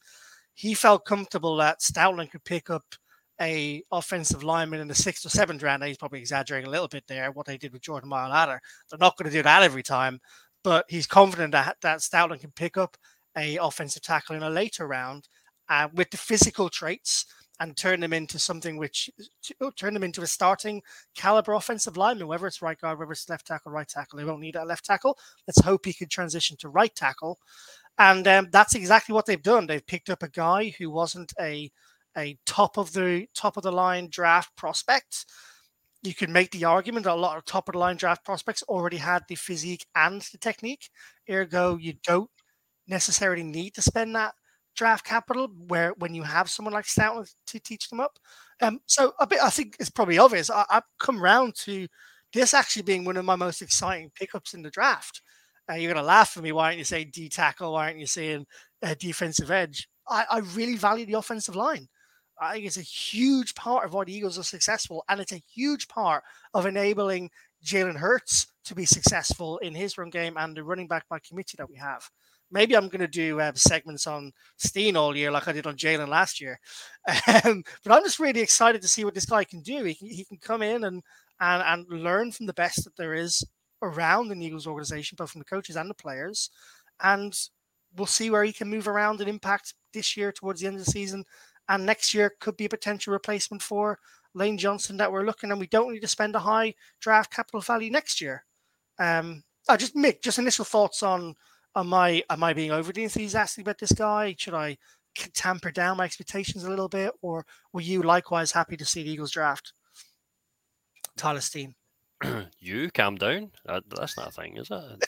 he 0.54 0.74
felt 0.74 1.06
comfortable 1.06 1.56
that 1.58 1.82
Stoutland 1.82 2.32
could 2.32 2.44
pick 2.44 2.70
up 2.70 2.84
a 3.42 3.84
offensive 3.92 4.44
lineman 4.44 4.80
in 4.80 4.88
the 4.88 4.96
sixth 4.96 5.26
or 5.26 5.30
seventh 5.30 5.62
round. 5.62 5.84
He's 5.84 5.98
probably 5.98 6.20
exaggerating 6.20 6.68
a 6.68 6.72
little 6.72 6.88
bit 6.88 7.04
there. 7.08 7.32
What 7.32 7.46
they 7.46 7.58
did 7.58 7.74
with 7.74 7.82
Jordan 7.82 8.10
Mailata, 8.10 8.60
they're 8.90 9.00
not 9.00 9.18
going 9.18 9.30
to 9.30 9.38
do 9.38 9.44
that 9.44 9.64
every 9.64 9.84
time, 9.84 10.20
but 10.64 10.86
he's 10.88 11.08
confident 11.08 11.52
that 11.52 11.78
that 11.82 12.00
Stoutland 12.00 12.42
can 12.42 12.52
pick 12.52 12.78
up 12.78 12.98
a 13.38 13.58
offensive 13.58 14.02
tackle 14.02 14.36
in 14.36 14.44
a 14.44 14.50
later 14.50 14.88
round 14.88 15.28
uh, 15.70 15.90
with 15.94 16.10
the 16.12 16.18
physical 16.18 16.70
traits 16.70 17.26
and 17.60 17.78
turn 17.78 18.00
them 18.02 18.14
into 18.14 18.38
something 18.38 18.78
which 18.78 19.10
oh, 19.62 19.72
turn 19.72 19.94
them 19.94 20.04
into 20.04 20.22
a 20.22 20.28
starting 20.28 20.82
caliber 21.16 21.54
offensive 21.54 21.98
lineman, 21.98 22.28
whether 22.28 22.48
it's 22.48 22.62
right 22.62 22.80
guard, 22.80 23.00
whether 23.00 23.12
it's 23.12 23.30
left 23.30 23.48
tackle, 23.48 23.72
right 23.72 23.88
tackle. 23.88 24.18
They 24.18 24.26
won't 24.26 24.42
need 24.42 24.56
a 24.56 24.66
left 24.66 24.86
tackle. 24.86 25.18
Let's 25.48 25.62
hope 25.62 25.86
he 25.86 25.94
can 25.94 26.10
transition 26.10 26.58
to 26.58 26.70
right 26.70 26.94
tackle. 26.96 27.40
And 27.98 28.28
um, 28.28 28.50
that's 28.52 28.76
exactly 28.76 29.14
what 29.14 29.26
they've 29.26 29.42
done. 29.42 29.68
They've 29.68 29.86
picked 29.86 30.10
up 30.10 30.24
a 30.24 30.30
guy 30.30 30.74
who 30.78 30.90
wasn't 30.90 31.34
a 31.40 31.72
a 32.18 32.38
top 32.46 32.78
of 32.78 32.94
the 32.94 33.28
top 33.36 33.58
of 33.58 33.64
the 33.64 33.72
line 33.72 34.08
draft 34.10 34.56
prospect. 34.56 35.26
You 36.04 36.14
could 36.14 36.30
make 36.30 36.52
the 36.52 36.66
argument 36.66 37.06
that 37.06 37.14
a 37.14 37.16
lot 37.16 37.38
of 37.38 37.46
top 37.46 37.68
of 37.70 37.74
the 37.74 37.80
line 37.80 37.98
draft 37.98 38.24
prospects 38.26 38.64
already 38.64 38.98
had 38.98 39.24
the 39.28 39.36
physique 39.36 39.86
and 39.96 40.22
the 40.32 40.38
technique. 40.38 40.90
Ergo, 41.30 41.78
you 41.78 41.94
don't 42.04 42.30
necessarily 42.88 43.44
need 43.44 43.74
to 43.76 43.82
spend 43.82 44.16
that 44.16 44.34
draft 44.76 45.06
capital 45.06 45.50
where 45.68 45.94
when 45.98 46.14
you 46.14 46.24
have 46.24 46.50
someone 46.50 46.74
like 46.74 46.86
Stout 46.86 47.28
to 47.48 47.60
teach 47.60 47.90
them 47.90 48.00
up. 48.00 48.20
Um, 48.62 48.80
so 48.86 49.14
a 49.20 49.28
bit, 49.28 49.40
I 49.42 49.50
think 49.50 49.78
it's 49.80 49.90
probably 49.90 50.18
obvious. 50.18 50.50
I, 50.50 50.66
have 50.70 50.84
come 51.00 51.22
round 51.22 51.56
to 51.66 51.88
this 52.34 52.54
actually 52.54 52.84
being 52.84 53.06
one 53.06 53.18
of 53.18 53.26
my 53.26 53.36
most 53.36 53.62
exciting 53.62 54.12
pickups 54.16 54.54
in 54.54 54.62
the 54.62 54.72
draft. 54.72 55.22
You're 55.70 55.94
going 55.94 56.04
to 56.04 56.08
laugh 56.08 56.38
at 56.38 56.44
me. 56.44 56.52
Why 56.52 56.66
aren't 56.66 56.78
you 56.78 56.84
saying 56.84 57.12
D 57.14 57.30
tackle? 57.30 57.74
Why 57.74 57.86
aren't 57.88 58.00
you 58.00 58.06
saying 58.06 58.46
uh, 58.84 58.96
defensive 59.00 59.50
edge? 59.50 59.88
I, 60.08 60.26
I 60.30 60.38
really 60.40 60.76
value 60.76 61.06
the 61.06 61.14
offensive 61.14 61.56
line. 61.56 61.88
I 62.40 62.54
think 62.54 62.66
it's 62.66 62.78
a 62.78 62.82
huge 62.82 63.56
part 63.56 63.86
of 63.86 63.94
why 63.94 64.04
the 64.04 64.14
Eagles 64.14 64.38
are 64.38 64.44
successful, 64.44 65.04
and 65.10 65.20
it's 65.22 65.32
a 65.32 65.42
huge 65.54 65.88
part 65.88 66.24
of 66.54 66.66
enabling 66.66 67.30
Jalen 67.64 67.96
Hurts 67.96 68.48
to 68.66 68.76
be 68.76 68.86
successful 68.86 69.58
in 69.60 69.74
his 69.74 69.98
run 69.98 70.10
game 70.10 70.36
and 70.38 70.56
the 70.56 70.64
running 70.64 70.88
back 70.88 71.08
by 71.10 71.20
committee 71.20 71.56
that 71.58 71.70
we 71.70 71.78
have. 71.78 72.10
Maybe 72.52 72.76
I'm 72.76 72.90
going 72.90 73.00
to 73.00 73.08
do 73.08 73.40
uh, 73.40 73.54
segments 73.56 74.06
on 74.06 74.32
Steen 74.58 74.96
all 74.96 75.16
year, 75.16 75.32
like 75.32 75.48
I 75.48 75.52
did 75.52 75.66
on 75.66 75.78
Jalen 75.78 76.10
last 76.10 76.40
year. 76.42 76.60
Um, 77.46 77.64
but 77.84 77.94
I'm 77.94 78.04
just 78.04 78.20
really 78.20 78.42
excited 78.42 78.82
to 78.82 78.88
see 78.88 79.04
what 79.04 79.14
this 79.14 79.26
guy 79.26 79.44
can 79.44 79.62
do. 79.62 79.84
He 79.84 79.96
can, 79.96 80.08
he 80.08 80.26
can 80.26 80.38
come 80.38 80.62
in 80.62 80.84
and, 80.84 81.02
and 81.40 81.64
and 81.90 82.04
learn 82.04 82.32
from 82.32 82.46
the 82.46 82.54
best 82.54 82.84
that 82.84 82.96
there 82.98 83.14
is 83.14 83.44
around 83.86 84.30
the 84.30 84.46
Eagles 84.46 84.68
organization, 84.68 85.16
both 85.18 85.32
from 85.32 85.40
the 85.40 85.46
coaches 85.46 85.76
and 85.76 85.90
the 85.90 85.96
players. 85.96 86.50
And 87.02 87.38
we'll 87.96 88.08
see 88.08 88.30
where 88.30 88.44
he 88.44 88.54
can 88.54 88.70
move 88.70 88.88
around 88.88 89.22
and 89.22 89.30
impact 89.30 89.74
this 89.94 90.18
year 90.18 90.32
towards 90.32 90.62
the 90.62 90.68
end 90.68 90.78
of 90.78 90.86
the 90.86 90.92
season. 90.92 91.24
And 91.70 91.86
next 91.86 92.14
year 92.14 92.34
could 92.40 92.58
be 92.58 92.66
a 92.66 92.70
potential 92.70 93.14
replacement 93.14 93.62
for 93.62 94.00
Lane 94.34 94.58
Johnson 94.58 94.98
that 94.98 95.12
we're 95.12 95.26
looking, 95.26 95.50
and 95.50 95.60
we 95.60 95.68
don't 95.68 95.94
need 95.94 96.02
to 96.02 96.08
spend 96.08 96.36
a 96.36 96.40
high 96.40 96.76
draft 97.00 97.34
capital 97.34 97.62
value 97.62 97.90
next 97.90 98.20
year. 98.22 98.44
Um, 99.00 99.44
oh, 99.70 99.78
just 99.78 99.96
Mick, 99.96 100.22
just 100.22 100.40
initial 100.40 100.66
thoughts 100.66 101.02
on 101.02 101.36
am 101.76 101.94
I 101.94 102.24
am 102.30 102.44
I 102.44 102.54
being 102.54 102.72
overly 102.72 103.04
enthusiastic 103.04 103.64
about 103.64 103.80
this 103.80 103.94
guy? 103.94 104.36
Should 104.38 104.54
I 104.54 104.78
tamper 105.34 105.72
down 105.72 105.98
my 105.98 106.06
expectations 106.06 106.66
a 106.66 106.70
little 106.70 106.90
bit, 106.90 107.14
or 107.22 107.46
were 107.72 107.82
you 107.82 108.04
likewise 108.04 108.52
happy 108.52 108.78
to 108.78 108.86
see 108.86 109.04
the 109.04 109.12
Eagles 109.12 109.32
draft 109.32 109.74
Tyler 111.18 111.42
Steen? 111.42 111.76
you 112.60 112.90
calm 112.92 113.16
down. 113.16 113.52
Uh, 113.68 113.82
that's 113.90 114.18
not 114.18 114.30
a 114.30 114.32
thing, 114.32 114.58
is 114.58 114.70
it? 114.72 115.06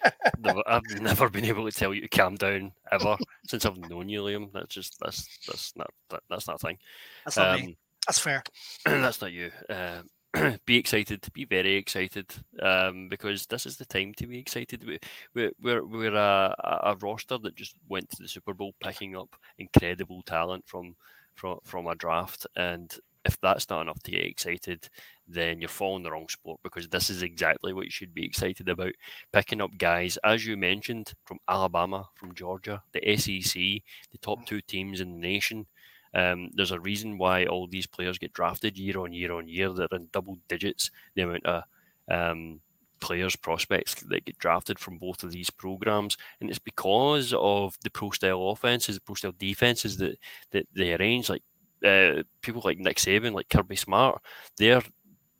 never, 0.38 0.62
I've 0.66 1.00
never 1.00 1.28
been 1.28 1.44
able 1.44 1.70
to 1.70 1.76
tell 1.76 1.94
you 1.94 2.02
to 2.02 2.08
calm 2.08 2.36
down 2.36 2.72
ever 2.92 3.16
since 3.46 3.64
I've 3.64 3.76
known 3.76 4.08
you, 4.08 4.22
Liam. 4.22 4.52
That's 4.52 4.74
just 4.74 4.98
that's 5.00 5.28
that's 5.46 5.74
not 5.76 5.90
that, 6.10 6.22
that's 6.28 6.46
not 6.46 6.56
a 6.56 6.66
thing. 6.66 6.78
That's 7.24 7.36
not 7.36 7.48
um, 7.48 7.66
me. 7.66 7.76
That's 8.06 8.18
fair. 8.18 8.42
that's 8.84 9.20
not 9.20 9.32
you. 9.32 9.50
Uh, 9.68 10.02
be 10.66 10.76
excited, 10.76 11.26
be 11.32 11.44
very 11.44 11.74
excited, 11.76 12.26
um, 12.60 13.08
because 13.08 13.46
this 13.46 13.66
is 13.66 13.76
the 13.76 13.86
time 13.86 14.12
to 14.14 14.26
be 14.26 14.38
excited. 14.38 14.84
We, 14.84 14.98
we're 15.34 15.52
we're, 15.60 15.84
we're 15.84 16.14
a, 16.14 16.54
a 16.82 16.96
roster 17.00 17.38
that 17.38 17.56
just 17.56 17.74
went 17.88 18.10
to 18.10 18.22
the 18.22 18.28
Super 18.28 18.54
Bowl, 18.54 18.74
picking 18.82 19.16
up 19.16 19.34
incredible 19.58 20.22
talent 20.22 20.64
from 20.66 20.96
from 21.34 21.58
from 21.64 21.86
a 21.86 21.94
draft, 21.94 22.46
and 22.56 22.94
if 23.26 23.40
that's 23.40 23.68
not 23.68 23.82
enough 23.82 24.02
to 24.04 24.10
get 24.10 24.24
excited, 24.24 24.88
then 25.28 25.60
you're 25.60 25.68
following 25.68 26.02
the 26.02 26.10
wrong 26.10 26.28
sport 26.28 26.60
because 26.62 26.88
this 26.88 27.10
is 27.10 27.22
exactly 27.22 27.72
what 27.72 27.84
you 27.84 27.90
should 27.90 28.14
be 28.14 28.24
excited 28.24 28.68
about. 28.68 28.92
Picking 29.32 29.60
up 29.60 29.76
guys, 29.76 30.16
as 30.24 30.46
you 30.46 30.56
mentioned, 30.56 31.12
from 31.24 31.38
Alabama, 31.48 32.08
from 32.14 32.34
Georgia, 32.34 32.82
the 32.92 33.16
SEC, 33.16 33.54
the 33.54 34.18
top 34.20 34.46
two 34.46 34.60
teams 34.60 35.00
in 35.00 35.12
the 35.12 35.18
nation. 35.18 35.66
Um, 36.14 36.50
there's 36.54 36.70
a 36.70 36.80
reason 36.80 37.18
why 37.18 37.44
all 37.44 37.66
these 37.66 37.86
players 37.86 38.18
get 38.18 38.32
drafted 38.32 38.78
year 38.78 38.98
on 39.00 39.12
year 39.12 39.32
on 39.32 39.48
year. 39.48 39.70
They're 39.72 39.88
in 39.92 40.08
double 40.12 40.38
digits, 40.48 40.90
the 41.14 41.22
amount 41.22 41.44
of 41.44 41.64
um, 42.08 42.60
players, 43.00 43.36
prospects 43.36 43.94
that 43.94 44.24
get 44.24 44.38
drafted 44.38 44.78
from 44.78 44.98
both 44.98 45.22
of 45.22 45.32
these 45.32 45.50
programs, 45.50 46.16
and 46.40 46.48
it's 46.48 46.58
because 46.58 47.34
of 47.36 47.76
the 47.82 47.90
pro 47.90 48.10
style 48.10 48.50
offenses, 48.50 48.94
the 48.96 49.00
pro 49.00 49.14
style 49.14 49.34
defenses 49.38 49.96
that 49.98 50.16
that 50.52 50.66
they 50.74 50.94
arrange. 50.94 51.28
Like 51.28 51.42
uh, 51.84 52.22
people 52.42 52.62
like 52.64 52.78
Nick 52.78 52.98
Saban, 52.98 53.32
like 53.32 53.48
Kirby 53.48 53.76
Smart, 53.76 54.22
they're 54.58 54.82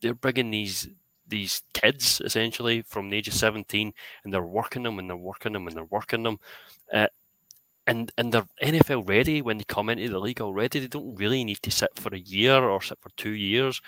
they're 0.00 0.14
bringing 0.14 0.50
these 0.50 0.88
these 1.28 1.62
kids 1.72 2.20
essentially 2.24 2.82
from 2.82 3.10
the 3.10 3.16
age 3.16 3.26
of 3.26 3.34
17 3.34 3.92
and 4.22 4.32
they're 4.32 4.42
working 4.42 4.84
them 4.84 5.00
and 5.00 5.10
they're 5.10 5.16
working 5.16 5.52
them 5.54 5.66
and 5.66 5.76
they're 5.76 5.84
working 5.84 6.22
them 6.22 6.38
uh, 6.92 7.08
and 7.86 8.12
and 8.18 8.32
they're 8.32 8.46
NFL 8.62 9.08
ready 9.08 9.42
when 9.42 9.58
they 9.58 9.64
come 9.64 9.88
into 9.88 10.08
the 10.08 10.18
league 10.18 10.40
already. 10.40 10.80
They 10.80 10.88
don't 10.88 11.14
really 11.14 11.44
need 11.44 11.62
to 11.62 11.70
sit 11.70 11.90
for 11.96 12.14
a 12.14 12.18
year 12.18 12.62
or 12.62 12.82
sit 12.82 12.98
for 13.00 13.10
two 13.16 13.30
years 13.30 13.80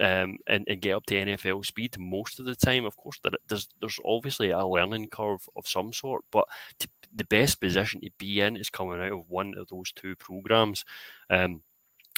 um, 0.00 0.38
and, 0.46 0.64
and 0.68 0.80
get 0.80 0.94
up 0.94 1.06
to 1.06 1.14
NFL 1.14 1.64
speed 1.64 1.96
most 1.98 2.38
of 2.38 2.46
the 2.46 2.54
time. 2.54 2.84
Of 2.84 2.96
course, 2.96 3.18
there, 3.22 3.32
there's 3.48 3.68
there's 3.80 3.98
obviously 4.04 4.50
a 4.50 4.66
learning 4.66 5.08
curve 5.08 5.48
of 5.56 5.66
some 5.66 5.92
sort, 5.92 6.24
but 6.30 6.44
to, 6.80 6.88
the 7.14 7.24
best 7.24 7.60
position 7.60 8.02
to 8.02 8.10
be 8.18 8.40
in 8.40 8.56
is 8.56 8.68
coming 8.68 9.00
out 9.00 9.12
of 9.12 9.28
one 9.28 9.54
of 9.56 9.68
those 9.68 9.92
two 9.92 10.14
programs. 10.16 10.84
Um, 11.30 11.62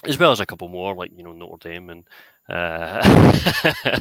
as 0.05 0.19
well 0.19 0.33
as 0.33 0.41
a 0.41 0.47
couple 0.47 0.69
more 0.69 0.95
like 0.95 1.11
you 1.15 1.23
know 1.23 1.33
Notre 1.33 1.71
Dame 1.71 1.91
and 1.91 2.05
uh, 2.49 3.03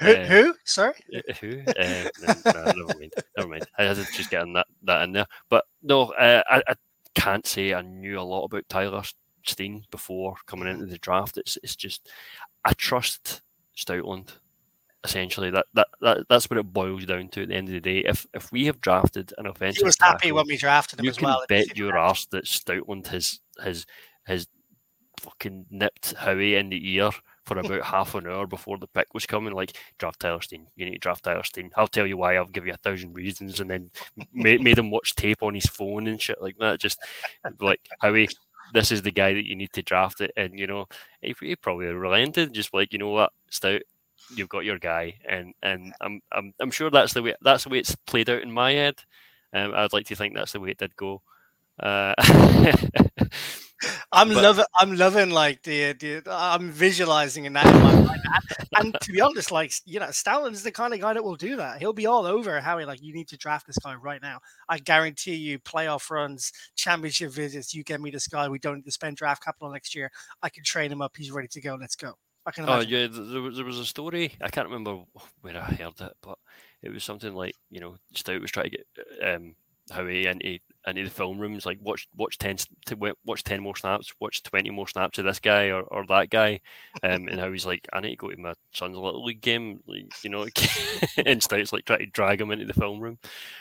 who, 0.00 0.12
uh, 0.12 0.26
who? 0.26 0.54
Sorry, 0.64 0.94
uh, 1.14 1.32
who? 1.40 1.62
Uh, 1.66 2.08
no, 2.22 2.34
no, 2.44 2.64
never 2.64 2.98
mind. 2.98 3.12
Never 3.36 3.48
mind. 3.48 3.66
I 3.78 3.84
had 3.84 3.96
to 3.96 4.04
just 4.12 4.30
getting 4.30 4.52
that 4.54 4.66
that 4.84 5.02
in 5.02 5.12
there. 5.12 5.26
But 5.48 5.64
no, 5.82 6.12
uh, 6.12 6.42
I, 6.48 6.62
I 6.68 6.74
can't 7.14 7.46
say 7.46 7.74
I 7.74 7.82
knew 7.82 8.18
a 8.18 8.22
lot 8.22 8.44
about 8.44 8.68
Tyler 8.68 9.02
Steen 9.44 9.84
before 9.90 10.36
coming 10.46 10.68
into 10.68 10.86
the 10.86 10.98
draft. 10.98 11.38
It's 11.38 11.58
it's 11.62 11.76
just 11.76 12.08
I 12.64 12.72
trust 12.74 13.42
Stoutland. 13.76 14.28
Essentially, 15.02 15.50
that, 15.50 15.64
that 15.72 15.88
that 16.02 16.18
that's 16.28 16.50
what 16.50 16.58
it 16.58 16.72
boils 16.74 17.06
down 17.06 17.28
to 17.30 17.42
at 17.42 17.48
the 17.48 17.54
end 17.54 17.68
of 17.68 17.74
the 17.74 17.80
day. 17.80 18.00
If 18.00 18.26
if 18.34 18.52
we 18.52 18.66
have 18.66 18.82
drafted 18.82 19.32
an 19.38 19.46
offensive, 19.46 19.80
he 19.80 19.84
was 19.84 19.96
happy 19.98 20.24
tackle, 20.24 20.36
when 20.36 20.46
we 20.46 20.58
drafted 20.58 21.00
him 21.00 21.06
you 21.06 21.10
as 21.10 21.16
can 21.16 21.24
well. 21.24 21.42
Bet 21.48 21.76
your 21.78 21.96
arse 21.96 22.26
that 22.26 22.44
Stoutland 22.44 23.06
has 23.06 23.40
has 23.62 23.86
has 24.24 24.46
fucking 25.20 25.66
nipped 25.70 26.14
Howie 26.14 26.56
in 26.56 26.70
the 26.70 26.90
ear 26.90 27.10
for 27.44 27.58
about 27.58 27.82
half 27.84 28.14
an 28.14 28.26
hour 28.26 28.46
before 28.46 28.78
the 28.78 28.86
pick 28.88 29.12
was 29.14 29.26
coming. 29.26 29.52
Like, 29.52 29.76
draft 29.98 30.20
Tyler 30.20 30.40
Steen. 30.40 30.66
You 30.76 30.86
need 30.86 30.92
to 30.92 30.98
draft 30.98 31.24
Tyler 31.24 31.44
Steen. 31.44 31.70
I'll 31.76 31.88
tell 31.88 32.06
you 32.06 32.16
why. 32.16 32.36
I'll 32.36 32.46
give 32.46 32.66
you 32.66 32.72
a 32.72 32.78
thousand 32.78 33.14
reasons. 33.14 33.60
And 33.60 33.70
then 33.70 33.90
made, 34.32 34.62
made 34.62 34.78
him 34.78 34.90
watch 34.90 35.14
tape 35.14 35.42
on 35.42 35.54
his 35.54 35.66
phone 35.66 36.06
and 36.06 36.20
shit 36.20 36.40
like 36.40 36.56
that. 36.58 36.80
Just 36.80 36.98
like, 37.60 37.80
Howie, 38.00 38.28
this 38.74 38.92
is 38.92 39.02
the 39.02 39.10
guy 39.10 39.34
that 39.34 39.46
you 39.46 39.56
need 39.56 39.72
to 39.74 39.82
draft 39.82 40.20
it. 40.20 40.32
And, 40.36 40.58
you 40.58 40.66
know, 40.66 40.86
he, 41.20 41.34
he 41.40 41.56
probably 41.56 41.86
relented. 41.86 42.52
Just 42.52 42.72
like, 42.72 42.92
you 42.92 42.98
know 42.98 43.10
what, 43.10 43.32
Stout, 43.50 43.82
you've 44.34 44.48
got 44.48 44.64
your 44.64 44.78
guy. 44.78 45.14
And 45.28 45.54
and 45.62 45.92
I'm, 46.00 46.20
I'm, 46.32 46.52
I'm 46.60 46.70
sure 46.70 46.90
that's 46.90 47.14
the 47.14 47.22
way 47.22 47.34
that's 47.42 47.64
the 47.64 47.70
way 47.70 47.78
it's 47.78 47.94
played 48.06 48.30
out 48.30 48.42
in 48.42 48.52
my 48.52 48.72
head. 48.72 48.96
Um, 49.52 49.72
I'd 49.74 49.92
like 49.92 50.06
to 50.06 50.16
think 50.16 50.34
that's 50.34 50.52
the 50.52 50.60
way 50.60 50.70
it 50.70 50.78
did 50.78 50.94
go. 50.96 51.22
Uh, 51.82 52.14
I'm 54.12 54.28
but, 54.28 54.42
loving. 54.42 54.64
I'm 54.78 54.96
loving 54.96 55.30
like 55.30 55.62
the, 55.62 55.92
the 55.92 56.22
I'm 56.28 56.70
visualizing 56.70 57.46
in 57.46 57.54
that 57.54 57.66
in 57.66 57.82
my 57.82 57.94
mind. 57.94 58.20
And, 58.76 58.96
to 59.00 59.12
be 59.12 59.20
honest, 59.20 59.50
like 59.50 59.72
you 59.84 59.98
know, 60.00 60.06
is 60.06 60.62
the 60.62 60.70
kind 60.72 60.92
of 60.92 61.00
guy 61.00 61.14
that 61.14 61.24
will 61.24 61.36
do 61.36 61.56
that. 61.56 61.78
He'll 61.78 61.92
be 61.92 62.06
all 62.06 62.26
over 62.26 62.60
Howie. 62.60 62.84
Like 62.84 63.02
you 63.02 63.12
need 63.12 63.28
to 63.28 63.36
draft 63.36 63.66
this 63.66 63.78
guy 63.78 63.94
right 63.94 64.20
now. 64.20 64.40
I 64.68 64.78
guarantee 64.78 65.34
you, 65.34 65.58
playoff 65.58 66.10
runs, 66.10 66.52
championship 66.76 67.32
visits. 67.32 67.74
You 67.74 67.82
get 67.82 68.00
me 68.00 68.10
this 68.10 68.28
guy. 68.28 68.48
We 68.48 68.58
don't 68.58 68.76
need 68.76 68.84
to 68.84 68.92
spend 68.92 69.16
draft 69.16 69.42
capital 69.44 69.70
next 69.70 69.94
year. 69.94 70.10
I 70.42 70.50
can 70.50 70.64
train 70.64 70.92
him 70.92 71.02
up. 71.02 71.16
He's 71.16 71.30
ready 71.30 71.48
to 71.48 71.60
go. 71.60 71.76
Let's 71.80 71.96
go. 71.96 72.14
I 72.46 72.50
can. 72.50 72.64
Imagine. 72.64 72.86
Oh 72.86 72.90
yeah, 72.90 73.06
there 73.10 73.42
was 73.42 73.56
there 73.56 73.64
was 73.64 73.78
a 73.78 73.86
story. 73.86 74.34
I 74.40 74.48
can't 74.48 74.68
remember 74.68 75.02
where 75.40 75.56
I 75.56 75.72
heard 75.72 76.00
it, 76.00 76.12
but 76.22 76.38
it 76.82 76.92
was 76.92 77.04
something 77.04 77.34
like 77.34 77.54
you 77.70 77.80
know, 77.80 77.96
Stout 78.14 78.40
was 78.40 78.50
trying 78.50 78.70
to 78.70 78.76
get 78.76 78.86
um, 79.34 79.54
Howie 79.90 80.26
into 80.26 80.58
into 80.86 81.04
the 81.04 81.10
film 81.10 81.38
rooms, 81.38 81.66
like 81.66 81.78
watch 81.82 82.08
watch 82.16 82.38
ten 82.38 82.56
to 82.86 83.14
watch 83.24 83.44
ten 83.44 83.62
more 83.62 83.76
snaps, 83.76 84.12
watch 84.20 84.42
twenty 84.42 84.70
more 84.70 84.88
snaps 84.88 85.18
of 85.18 85.24
this 85.24 85.38
guy 85.38 85.66
or, 85.66 85.82
or 85.82 86.06
that 86.06 86.30
guy, 86.30 86.60
um, 87.02 87.28
and 87.28 87.38
Howie's 87.38 87.66
like, 87.66 87.86
I 87.92 88.00
need 88.00 88.10
to 88.10 88.16
go 88.16 88.30
to 88.30 88.36
my 88.36 88.54
son's 88.72 88.96
little 88.96 89.24
league 89.24 89.40
game, 89.40 89.80
like 89.86 90.12
you 90.24 90.30
know, 90.30 90.46
and 91.26 91.42
starts 91.42 91.72
like 91.72 91.84
trying 91.84 92.00
to 92.00 92.06
drag 92.06 92.40
him 92.40 92.50
into 92.50 92.66
the 92.66 92.74
film 92.74 93.00
room, 93.00 93.18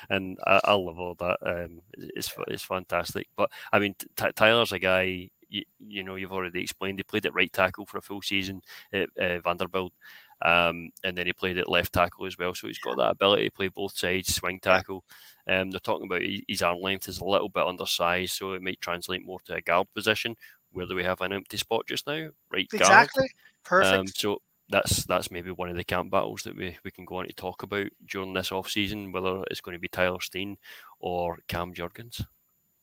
and 0.09 0.37
I, 0.45 0.61
I 0.63 0.73
love 0.73 0.99
all 0.99 1.15
that. 1.19 1.37
Um, 1.45 1.81
it's 1.93 2.33
it's 2.47 2.63
fantastic. 2.63 3.27
But 3.35 3.51
I 3.73 3.79
mean, 3.79 3.95
T- 4.15 4.31
Tyler's 4.35 4.71
a 4.71 4.79
guy. 4.79 5.29
You, 5.51 5.63
you 5.79 6.03
know, 6.03 6.13
you've 6.13 6.31
already 6.31 6.61
explained. 6.61 6.99
He 6.99 7.03
played 7.03 7.25
at 7.25 7.33
right 7.33 7.51
tackle 7.51 7.87
for 7.87 7.97
a 7.97 8.03
full 8.03 8.21
season 8.21 8.61
at 8.93 9.09
uh, 9.19 9.39
Vanderbilt. 9.39 9.93
Um, 10.41 10.91
and 11.03 11.17
then 11.17 11.25
he 11.25 11.33
played 11.33 11.57
at 11.57 11.69
left 11.69 11.93
tackle 11.93 12.25
as 12.25 12.37
well. 12.37 12.53
So 12.55 12.67
he's 12.67 12.79
got 12.79 12.97
that 12.97 13.11
ability 13.11 13.45
to 13.45 13.55
play 13.55 13.67
both 13.67 13.97
sides, 13.97 14.33
swing 14.33 14.59
tackle. 14.59 15.03
Um, 15.47 15.71
they're 15.71 15.79
talking 15.79 16.05
about 16.05 16.21
his 16.47 16.61
arm 16.61 16.79
length 16.79 17.09
is 17.09 17.19
a 17.19 17.25
little 17.25 17.49
bit 17.49 17.65
undersized, 17.65 18.33
so 18.33 18.53
it 18.53 18.61
might 18.61 18.79
translate 18.81 19.25
more 19.25 19.39
to 19.45 19.55
a 19.55 19.61
guard 19.61 19.87
position. 19.93 20.35
Where 20.71 20.85
do 20.85 20.95
we 20.95 21.03
have 21.03 21.21
an 21.21 21.33
empty 21.33 21.57
spot 21.57 21.87
just 21.87 22.07
now? 22.07 22.29
Right 22.51 22.69
guard. 22.69 22.81
Exactly. 22.81 23.29
Perfect. 23.63 23.93
Um, 23.93 24.07
so 24.07 24.41
that's 24.69 25.03
that's 25.05 25.31
maybe 25.31 25.51
one 25.51 25.69
of 25.69 25.75
the 25.75 25.83
camp 25.83 26.11
battles 26.11 26.43
that 26.43 26.55
we, 26.55 26.77
we 26.85 26.91
can 26.91 27.05
go 27.05 27.17
on 27.17 27.27
to 27.27 27.33
talk 27.33 27.63
about 27.63 27.87
during 28.05 28.33
this 28.33 28.51
off 28.51 28.69
season, 28.69 29.11
whether 29.11 29.43
it's 29.49 29.61
going 29.61 29.75
to 29.75 29.81
be 29.81 29.87
Tyler 29.87 30.21
Steen 30.21 30.57
or 30.99 31.39
Cam 31.47 31.73
Jurgens. 31.73 32.23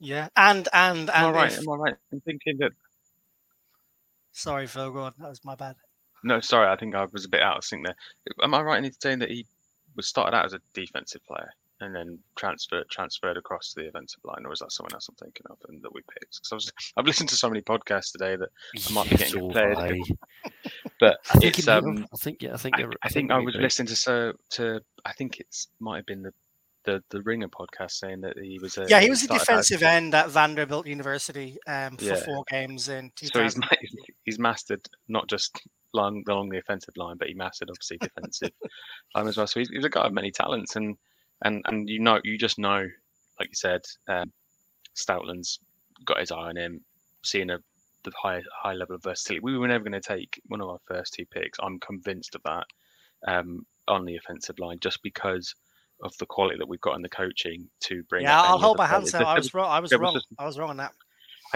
Yeah, 0.00 0.28
and 0.36 0.68
and 0.72 0.98
and 0.98 1.10
am 1.10 1.26
I 1.26 1.30
right? 1.30 1.52
If... 1.52 1.60
Am 1.60 1.70
I 1.70 1.76
right? 1.76 1.94
I'm 2.12 2.20
thinking 2.20 2.58
that. 2.58 2.72
Sorry, 4.32 4.66
Phil. 4.66 4.90
Go 4.90 5.00
on. 5.00 5.14
That 5.18 5.30
was 5.30 5.44
my 5.44 5.54
bad. 5.54 5.76
No, 6.26 6.40
sorry. 6.40 6.68
I 6.68 6.76
think 6.76 6.94
I 6.94 7.06
was 7.12 7.24
a 7.24 7.28
bit 7.28 7.42
out 7.42 7.58
of 7.58 7.64
sync 7.64 7.86
there. 7.86 7.96
Am 8.42 8.54
I 8.54 8.62
right 8.62 8.84
in 8.84 8.92
saying 9.00 9.20
that 9.20 9.30
he 9.30 9.46
was 9.94 10.08
started 10.08 10.36
out 10.36 10.44
as 10.44 10.52
a 10.52 10.60
defensive 10.74 11.24
player? 11.26 11.50
and 11.80 11.94
then 11.94 12.18
transferred 12.36 12.88
transferred 12.88 13.36
across 13.36 13.72
to 13.72 13.82
the 13.82 13.88
offensive 13.88 14.20
line, 14.24 14.44
or 14.46 14.52
is 14.52 14.60
that 14.60 14.72
someone 14.72 14.92
else 14.94 15.08
I'm 15.08 15.14
thinking 15.16 15.46
of 15.50 15.58
and 15.68 15.82
that 15.82 15.92
we 15.92 16.00
picked? 16.02 16.36
Because 16.36 16.52
I 16.52 16.54
was 16.54 16.72
I've 16.96 17.06
listened 17.06 17.28
to 17.30 17.36
so 17.36 17.48
many 17.48 17.62
podcasts 17.62 18.12
today 18.12 18.36
that 18.36 18.48
I 18.88 18.92
might 18.92 19.10
be 19.10 19.16
getting 19.16 19.50
players, 19.50 19.78
but 21.00 21.18
I 21.30 21.38
think 21.38 21.58
it's 21.58 21.68
um, 21.68 22.06
I 22.12 22.16
think 22.16 22.42
yeah, 22.42 22.54
I 22.54 22.56
think 22.56 22.76
I, 22.76 22.84
I 23.02 23.08
think 23.08 23.30
I 23.30 23.38
was 23.38 23.54
listening 23.54 23.88
to 23.88 23.96
so 23.96 24.32
to 24.50 24.80
I 25.04 25.12
think 25.12 25.40
it's 25.40 25.68
might 25.78 25.96
have 25.96 26.06
been 26.06 26.22
the 26.22 26.32
the 26.84 27.02
the 27.10 27.20
Ringer 27.22 27.48
podcast 27.48 27.92
saying 27.92 28.22
that 28.22 28.38
he 28.38 28.58
was 28.58 28.78
a 28.78 28.86
yeah 28.88 29.00
he 29.00 29.10
was 29.10 29.22
a 29.24 29.28
defensive 29.28 29.82
out. 29.82 29.92
end 29.92 30.14
at 30.14 30.30
Vanderbilt 30.30 30.86
University 30.86 31.58
um, 31.66 31.96
for 31.96 32.04
yeah. 32.04 32.24
four 32.24 32.44
games 32.48 32.88
in 32.88 33.10
2000. 33.16 33.62
So 33.62 33.68
he's 33.80 33.94
he's 34.24 34.38
mastered 34.38 34.88
not 35.08 35.28
just 35.28 35.60
along 35.96 36.24
along 36.28 36.48
the 36.48 36.58
offensive 36.58 36.96
line, 36.96 37.16
but 37.18 37.28
he 37.28 37.34
mastered 37.34 37.70
obviously 37.70 37.98
defensive 37.98 38.52
line 39.14 39.28
as 39.28 39.36
well. 39.36 39.46
So 39.46 39.60
he's, 39.60 39.70
he's 39.70 39.84
a 39.84 39.90
guy 39.90 40.02
of 40.02 40.12
many 40.12 40.30
talents 40.30 40.76
and 40.76 40.96
and 41.44 41.62
and 41.66 41.88
you 41.88 42.00
know 42.00 42.20
you 42.24 42.38
just 42.38 42.58
know, 42.58 42.86
like 43.38 43.48
you 43.48 43.54
said, 43.54 43.82
um, 44.08 44.32
Stoutland's 44.94 45.58
got 46.04 46.20
his 46.20 46.30
eye 46.30 46.36
on 46.36 46.56
him, 46.56 46.80
seeing 47.24 47.50
a 47.50 47.58
the 48.04 48.12
high 48.16 48.42
high 48.62 48.74
level 48.74 48.94
of 48.96 49.02
versatility. 49.02 49.40
We 49.42 49.58
were 49.58 49.68
never 49.68 49.84
going 49.84 50.00
to 50.00 50.00
take 50.00 50.40
one 50.46 50.60
of 50.60 50.68
our 50.68 50.78
first 50.86 51.14
two 51.14 51.26
picks. 51.26 51.58
I'm 51.62 51.78
convinced 51.80 52.34
of 52.34 52.42
that 52.44 52.64
um, 53.26 53.66
on 53.88 54.04
the 54.04 54.16
offensive 54.16 54.58
line, 54.58 54.78
just 54.80 55.02
because 55.02 55.54
of 56.02 56.12
the 56.18 56.26
quality 56.26 56.58
that 56.58 56.68
we've 56.68 56.80
got 56.80 56.96
in 56.96 57.02
the 57.02 57.08
coaching 57.08 57.68
to 57.80 58.02
bring. 58.04 58.22
Yeah, 58.22 58.40
I'll 58.40 58.58
hold 58.58 58.78
my 58.78 58.86
hands 58.86 59.14
out. 59.14 59.26
I 59.26 59.36
was 59.36 59.54
wrong. 59.54 59.70
I 59.70 59.80
was 59.80 59.92
wrong. 59.92 60.14
Was 60.14 60.26
I 60.38 60.46
was 60.46 60.58
wrong 60.58 60.70
on 60.70 60.76
that. 60.78 60.92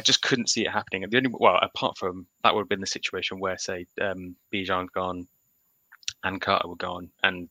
I 0.01 0.03
just 0.03 0.23
couldn't 0.23 0.49
see 0.49 0.63
it 0.63 0.71
happening. 0.71 1.05
And 1.05 1.13
the 1.13 1.19
only 1.19 1.31
well, 1.31 1.59
apart 1.61 1.99
from 1.99 2.27
that, 2.43 2.55
would 2.55 2.63
have 2.63 2.71
been 2.71 2.81
the 2.81 2.87
situation 2.87 3.39
where, 3.39 3.59
say, 3.59 3.85
um, 4.01 4.35
Bijan 4.51 4.87
gone 4.95 5.29
and 6.25 6.41
Carter 6.41 6.69
were 6.69 6.77
gone, 6.77 7.11
and 7.23 7.51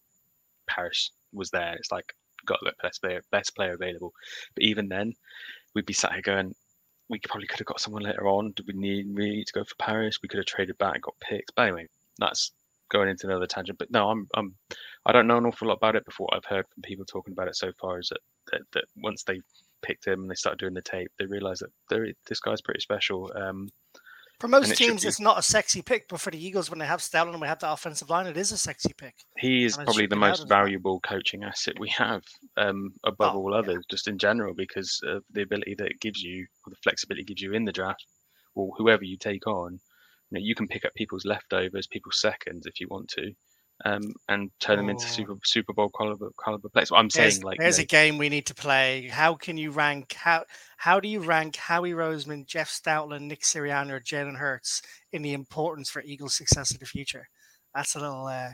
Paris 0.68 1.12
was 1.32 1.52
there. 1.52 1.76
It's 1.76 1.92
like 1.92 2.12
got 2.48 2.58
the 2.64 2.74
best 2.82 3.04
player, 3.04 3.22
best 3.32 3.56
player 3.56 3.74
available. 3.74 4.14
But 4.56 4.64
even 4.64 4.90
then, 4.90 5.14
we'd 5.76 5.86
be 5.86 5.94
sat 5.94 6.14
here 6.14 6.24
going, 6.24 6.56
we 7.08 7.20
probably 7.20 7.46
could 7.46 7.60
have 7.60 7.68
got 7.68 7.82
someone 7.82 8.02
later 8.02 8.28
on. 8.28 8.54
Did 8.56 8.66
we 8.66 8.74
need 8.74 9.06
really 9.14 9.44
to 9.44 9.54
go 9.54 9.64
for 9.64 9.76
Paris? 9.78 10.18
We 10.24 10.28
could 10.28 10.40
have 10.40 10.48
traded 10.48 10.80
back, 10.80 11.04
got 11.04 11.20
picks. 11.20 11.52
But 11.56 11.68
anyway, 11.68 11.86
that's 12.18 12.54
going 12.90 13.10
into 13.10 13.28
another 13.28 13.46
tangent. 13.46 13.78
But 13.78 13.92
no, 13.92 14.10
I'm, 14.10 14.28
I'm 14.34 14.56
I 15.06 15.12
don't 15.12 15.28
know 15.28 15.38
an 15.38 15.46
awful 15.46 15.68
lot 15.68 15.78
about 15.78 15.96
it. 15.96 16.06
Before 16.06 16.28
I've 16.34 16.46
heard 16.46 16.66
from 16.74 16.82
people 16.82 17.06
talking 17.06 17.34
about 17.34 17.48
it 17.48 17.58
so 17.58 17.72
far 17.80 18.00
is 18.00 18.10
that 18.10 18.22
that, 18.52 18.62
that 18.74 18.86
once 18.96 19.22
they 19.22 19.40
picked 19.82 20.06
him 20.06 20.22
and 20.22 20.30
they 20.30 20.36
started 20.36 20.60
doing 20.60 20.74
the 20.74 20.82
tape, 20.82 21.12
they 21.20 21.26
realised 21.26 21.64
that 21.90 22.14
this 22.28 22.40
guy's 22.40 22.62
pretty 22.62 22.82
special. 22.82 23.32
Um, 23.36 23.70
for 24.40 24.48
most 24.48 24.78
teams, 24.78 25.04
it's 25.04 25.20
not 25.20 25.38
a 25.38 25.42
sexy 25.44 25.82
pick, 25.82 26.08
but 26.08 26.22
for 26.22 26.32
the 26.32 26.44
Eagles, 26.44 26.70
when 26.70 26.80
they 26.80 26.86
have 26.86 27.02
Stoutland 27.02 27.34
and 27.34 27.42
we 27.42 27.48
have 27.48 27.60
the 27.60 27.72
offensive 27.72 28.10
line, 28.10 28.26
it 28.26 28.38
is 28.38 28.54
a 28.54 28.58
sexy 28.58 28.94
pick. 28.98 29.14
He 29.38 29.66
is 29.66 29.76
probably 29.76 30.08
the 30.08 30.16
most 30.16 30.48
valuable 30.48 31.02
coaching 31.02 31.44
asset 31.44 31.78
we 31.78 31.90
have 31.90 32.24
um, 32.56 32.94
above 33.04 33.36
oh, 33.36 33.40
all 33.40 33.54
others, 33.54 33.74
yeah. 33.76 33.92
just 33.92 34.08
in 34.08 34.18
general, 34.18 34.54
because 34.54 35.02
of 35.06 35.26
the 35.32 35.42
ability 35.42 35.76
that 35.80 35.88
it 35.88 36.00
gives 36.00 36.24
you, 36.24 36.46
or 36.66 36.70
the 36.70 36.78
flexibility 36.82 37.24
it 37.24 37.28
gives 37.28 37.42
you 37.42 37.54
in 37.54 37.66
the 37.66 37.74
draft, 37.74 38.06
or 38.56 38.72
whoever 38.78 39.04
you 39.04 39.18
take 39.18 39.46
on. 39.46 39.74
You 39.74 40.40
know, 40.40 40.42
you 40.42 40.56
can 40.56 40.70
pick 40.70 40.86
up 40.86 40.94
people's 40.94 41.26
leftovers, 41.26 41.88
people's 41.88 42.22
seconds 42.22 42.66
if 42.66 42.80
you 42.80 42.88
want 42.90 43.10
to 43.10 43.34
um, 43.86 44.14
and 44.28 44.52
turn 44.60 44.78
them 44.78 44.90
into 44.90 45.06
oh. 45.06 45.10
Super 45.10 45.36
Super 45.44 45.74
Bowl 45.74 45.90
caliber 45.90 46.32
caliber 46.44 46.70
players. 46.70 46.92
I'm 46.92 47.08
there's, 47.08 47.36
saying 47.36 47.44
like 47.44 47.60
there's 47.60 47.78
you 47.78 47.84
know, 47.84 47.86
a 47.86 47.88
game 47.88 48.18
we 48.18 48.30
need 48.30 48.46
to 48.48 48.56
play. 48.56 49.08
How 49.08 49.36
can 49.36 49.58
you 49.58 49.72
rank 49.72 50.14
how 50.14 50.44
how 50.78 51.00
do 51.00 51.08
you 51.08 51.22
rank 51.22 51.56
Howie 51.56 51.94
Roseman, 51.94 52.46
Jeff 52.46 52.70
Stoutland, 52.70 53.22
Nick 53.22 53.42
Sirianni, 53.42 53.92
or 53.92 54.00
Jalen 54.00 54.36
Hurts 54.36 54.82
in 55.12 55.22
the 55.22 55.34
importance 55.34 55.90
for 55.90 56.02
Eagles' 56.02 56.36
success 56.36 56.72
in 56.72 56.78
the 56.80 56.86
future? 56.86 57.28
That's 57.74 57.96
a 57.96 58.00
little 58.00 58.26
uh, 58.26 58.50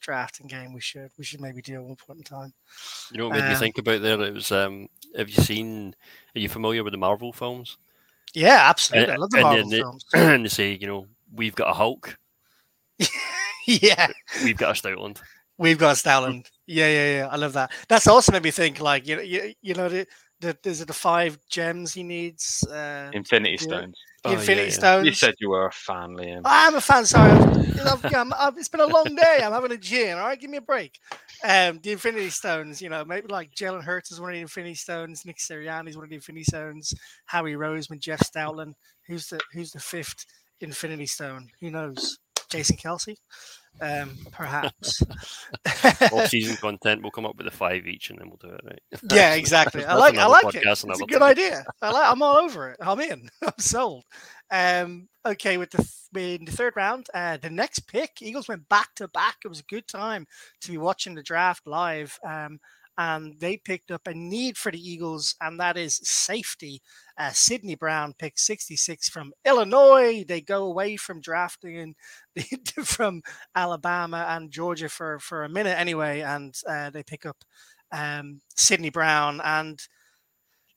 drafting 0.00 0.46
game 0.46 0.72
we 0.72 0.80
should 0.80 1.10
we 1.18 1.24
should 1.24 1.40
maybe 1.40 1.60
do 1.60 1.74
at 1.74 1.82
one 1.82 1.96
point 1.96 2.18
in 2.20 2.24
time. 2.24 2.52
You 3.12 3.18
know 3.18 3.28
what 3.28 3.36
made 3.36 3.44
um, 3.44 3.50
me 3.50 3.54
think 3.56 3.78
about 3.78 4.00
there? 4.00 4.20
It 4.22 4.34
was 4.34 4.50
um, 4.50 4.88
have 5.16 5.28
you 5.28 5.42
seen? 5.42 5.94
Are 6.34 6.40
you 6.40 6.48
familiar 6.48 6.82
with 6.82 6.92
the 6.92 6.98
Marvel 6.98 7.32
films? 7.32 7.76
Yeah, 8.32 8.62
absolutely. 8.68 9.12
And, 9.12 9.12
I 9.12 9.16
love 9.16 9.30
the 9.30 9.40
Marvel 9.42 9.70
films. 9.70 10.04
They, 10.12 10.20
and 10.34 10.44
they 10.44 10.48
say, 10.48 10.78
you 10.80 10.86
know, 10.86 11.06
we've 11.34 11.54
got 11.54 11.70
a 11.70 11.74
Hulk. 11.74 12.16
yeah. 13.82 14.08
We've 14.42 14.56
got 14.56 14.76
a 14.76 14.82
Stoutland. 14.82 15.20
We've 15.58 15.78
got 15.78 15.96
a 15.96 16.08
Stoutland. 16.08 16.46
Yeah, 16.66 16.88
yeah, 16.88 17.16
yeah. 17.18 17.28
I 17.30 17.36
love 17.36 17.52
that. 17.52 17.70
That's 17.88 18.06
also 18.06 18.32
made 18.32 18.42
me 18.42 18.50
think 18.50 18.80
like 18.80 19.06
you 19.06 19.16
know, 19.16 19.22
you, 19.22 19.52
you 19.62 19.74
know 19.74 19.88
the, 19.88 20.06
the 20.40 20.56
there's 20.62 20.84
the 20.84 20.92
five 20.92 21.38
gems 21.48 21.92
he 21.92 22.02
needs. 22.02 22.66
Uh, 22.66 23.10
Infinity 23.12 23.58
Stones. 23.58 23.96
Oh, 24.24 24.32
Infinity 24.32 24.68
yeah, 24.68 24.74
Stones. 24.74 25.06
You 25.06 25.12
said 25.12 25.34
you 25.38 25.50
were 25.50 25.66
a 25.66 25.72
fan, 25.72 26.10
Liam. 26.10 26.42
I'm 26.44 26.74
a 26.74 26.80
fan. 26.80 27.04
Sorry, 27.04 27.30
I'm, 27.30 28.32
I'm, 28.34 28.58
it's 28.58 28.68
been 28.68 28.80
a 28.80 28.86
long 28.86 29.14
day. 29.14 29.40
I'm 29.42 29.52
having 29.52 29.72
a 29.72 29.76
gin. 29.76 30.18
All 30.18 30.24
right, 30.24 30.40
give 30.40 30.50
me 30.50 30.58
a 30.58 30.62
break. 30.62 30.98
Um, 31.44 31.78
the 31.82 31.92
Infinity 31.92 32.30
Stones. 32.30 32.82
You 32.82 32.88
know, 32.88 33.04
maybe 33.04 33.28
like 33.28 33.54
Jalen 33.54 33.84
Hurts 33.84 34.10
is 34.10 34.20
one 34.20 34.30
of 34.30 34.34
the 34.34 34.42
Infinity 34.42 34.74
Stones. 34.74 35.24
Nick 35.24 35.38
Sirianni 35.38 35.90
is 35.90 35.96
one 35.96 36.04
of 36.04 36.10
the 36.10 36.16
Infinity 36.16 36.44
Stones. 36.44 36.92
Howie 37.26 37.52
Roseman, 37.52 38.00
Jeff 38.00 38.20
Stoutland. 38.20 38.72
Who's 39.06 39.26
the 39.28 39.40
Who's 39.52 39.70
the 39.72 39.80
fifth 39.80 40.24
Infinity 40.60 41.06
Stone? 41.06 41.50
Who 41.60 41.70
knows? 41.70 42.18
Jason 42.50 42.76
Kelce, 42.76 43.16
um, 43.80 44.16
perhaps. 44.32 45.02
All 46.12 46.26
season 46.26 46.56
content, 46.56 47.02
we'll 47.02 47.10
come 47.10 47.26
up 47.26 47.36
with 47.36 47.46
a 47.46 47.50
five 47.50 47.86
each, 47.86 48.10
and 48.10 48.18
then 48.18 48.28
we'll 48.28 48.36
do 48.36 48.54
it 48.54 48.60
right. 48.64 49.02
Yeah, 49.12 49.34
exactly. 49.34 49.84
I 49.84 49.94
like, 49.94 50.16
I 50.16 50.26
like 50.26 50.54
it. 50.54 50.62
It's 50.64 50.84
a 50.84 51.06
good 51.06 51.22
idea. 51.22 51.64
I 51.82 51.90
like. 51.90 52.10
I'm 52.10 52.22
all 52.22 52.36
over 52.36 52.70
it. 52.70 52.76
I'm 52.80 53.00
in. 53.00 53.28
I'm 53.42 53.52
sold. 53.58 54.04
Um, 54.50 55.08
okay, 55.24 55.56
with 55.56 55.70
the 55.70 55.88
in 56.16 56.44
the 56.44 56.52
third 56.52 56.74
round, 56.76 57.06
uh, 57.14 57.36
the 57.36 57.50
next 57.50 57.80
pick, 57.86 58.20
Eagles 58.20 58.48
went 58.48 58.68
back 58.68 58.94
to 58.96 59.08
back. 59.08 59.36
It 59.44 59.48
was 59.48 59.60
a 59.60 59.74
good 59.74 59.86
time 59.86 60.26
to 60.62 60.70
be 60.70 60.78
watching 60.78 61.14
the 61.14 61.22
draft 61.22 61.66
live. 61.66 62.18
Um, 62.26 62.58
and 63.00 63.40
they 63.40 63.56
picked 63.56 63.90
up 63.90 64.06
a 64.06 64.12
need 64.12 64.58
for 64.58 64.70
the 64.70 64.78
Eagles, 64.78 65.34
and 65.40 65.58
that 65.58 65.78
is 65.78 66.02
safety. 66.04 66.82
Uh, 67.16 67.30
Sydney 67.30 67.74
Brown 67.74 68.12
picked 68.18 68.38
66 68.38 69.08
from 69.08 69.32
Illinois. 69.46 70.22
They 70.28 70.42
go 70.42 70.64
away 70.64 70.98
from 70.98 71.22
drafting 71.22 71.94
from 72.84 73.22
Alabama 73.54 74.26
and 74.28 74.50
Georgia 74.50 74.90
for, 74.90 75.18
for 75.18 75.44
a 75.44 75.48
minute 75.48 75.78
anyway, 75.78 76.20
and 76.20 76.54
uh, 76.68 76.90
they 76.90 77.02
pick 77.02 77.24
up 77.24 77.38
um, 77.90 78.42
Sydney 78.54 78.90
Brown. 78.90 79.40
And 79.42 79.80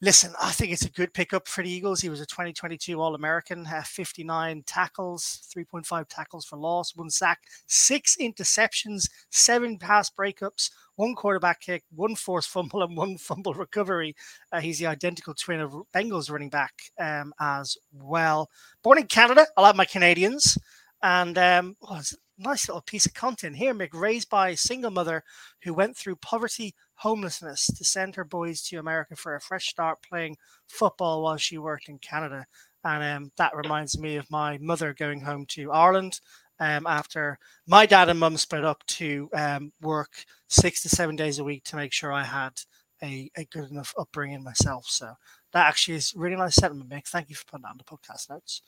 listen, 0.04 0.34
I 0.42 0.52
think 0.52 0.74
it's 0.74 0.84
a 0.84 0.92
good 0.92 1.14
pickup 1.14 1.48
for 1.48 1.64
the 1.64 1.70
Eagles. 1.70 2.02
He 2.02 2.10
was 2.10 2.20
a 2.20 2.26
2022 2.26 3.00
All 3.00 3.16
American, 3.16 3.66
uh, 3.66 3.84
59 3.84 4.64
tackles, 4.68 5.48
3.5 5.56 6.06
tackles 6.10 6.46
for 6.46 6.58
loss, 6.58 6.94
one 6.94 7.10
sack, 7.10 7.40
six 7.68 8.18
interceptions, 8.20 9.10
seven 9.30 9.78
pass 9.80 10.10
breakups, 10.10 10.72
one 10.98 11.16
quarterback 11.16 11.62
kick, 11.62 11.86
one 11.96 12.16
forced 12.16 12.50
fumble, 12.50 12.84
and 12.84 12.98
one 12.98 13.18
fumble 13.18 13.54
recovery. 13.54 14.14
Uh, 14.52 14.60
he's 14.60 14.78
the 14.78 14.88
identical 14.88 15.34
twin 15.34 15.62
of 15.62 15.74
Bengals 15.96 16.30
running 16.30 16.50
back 16.50 16.74
um, 17.00 17.34
as 17.40 17.78
well. 17.94 18.50
Born 18.84 18.98
in 18.98 19.08
Canada, 19.08 19.48
I 19.56 19.62
like 19.62 19.78
my 19.78 19.86
Canadians. 19.86 20.58
And 21.02 21.38
um, 21.38 21.78
oh, 21.82 22.02
nice 22.38 22.68
little 22.68 22.82
piece 22.82 23.06
of 23.06 23.14
content 23.14 23.56
here. 23.56 23.74
Mick, 23.74 23.90
raised 23.94 24.30
by 24.30 24.50
a 24.50 24.58
single 24.58 24.92
mother 24.92 25.24
who 25.64 25.74
went 25.74 25.98
through 25.98 26.16
poverty, 26.18 26.76
homelessness 27.04 27.68
to 27.68 27.84
send 27.84 28.16
her 28.16 28.24
boys 28.24 28.62
to 28.64 28.78
America 28.78 29.16
for 29.16 29.36
a 29.36 29.42
fresh 29.42 29.68
start 29.68 30.00
playing 30.02 30.38
football 30.68 31.24
while 31.24 31.38
she 31.38 31.58
worked 31.58 31.90
in 31.90 32.00
Canada. 32.00 32.46
And 32.84 33.04
um, 33.04 33.32
that 33.38 33.56
reminds 33.56 33.98
me 34.00 34.16
of 34.16 34.32
my 34.32 34.58
mother 34.60 34.94
going 34.94 35.22
home 35.22 35.46
to 35.50 35.72
Ireland 35.72 36.20
um, 36.60 36.88
after 36.88 37.38
my 37.68 37.86
dad 37.86 38.10
and 38.10 38.20
mum 38.20 38.38
split 38.38 38.66
up 38.66 38.86
to 38.88 39.30
um, 39.34 39.72
work 39.82 40.12
six 40.48 40.82
to 40.84 40.90
seven 40.90 41.16
days 41.16 41.40
a 41.40 41.44
week 41.44 41.64
to 41.66 41.76
make 41.76 41.94
sure 41.94 42.12
I 42.12 42.24
had 42.24 42.54
a, 43.02 43.30
a 43.38 43.46
good 43.46 43.70
enough 43.70 43.94
upbringing 44.00 44.44
myself. 44.44 44.86
So 44.88 45.14
that 45.52 45.68
actually 45.68 45.96
is 45.98 46.14
really 46.16 46.36
nice 46.36 46.56
sentiment, 46.56 46.90
Mick. 46.90 47.08
Thank 47.08 47.30
you 47.30 47.36
for 47.36 47.46
putting 47.46 47.64
that 47.64 47.72
on 47.72 47.78
the 47.78 47.84
podcast 47.84 48.30
notes. 48.30 48.62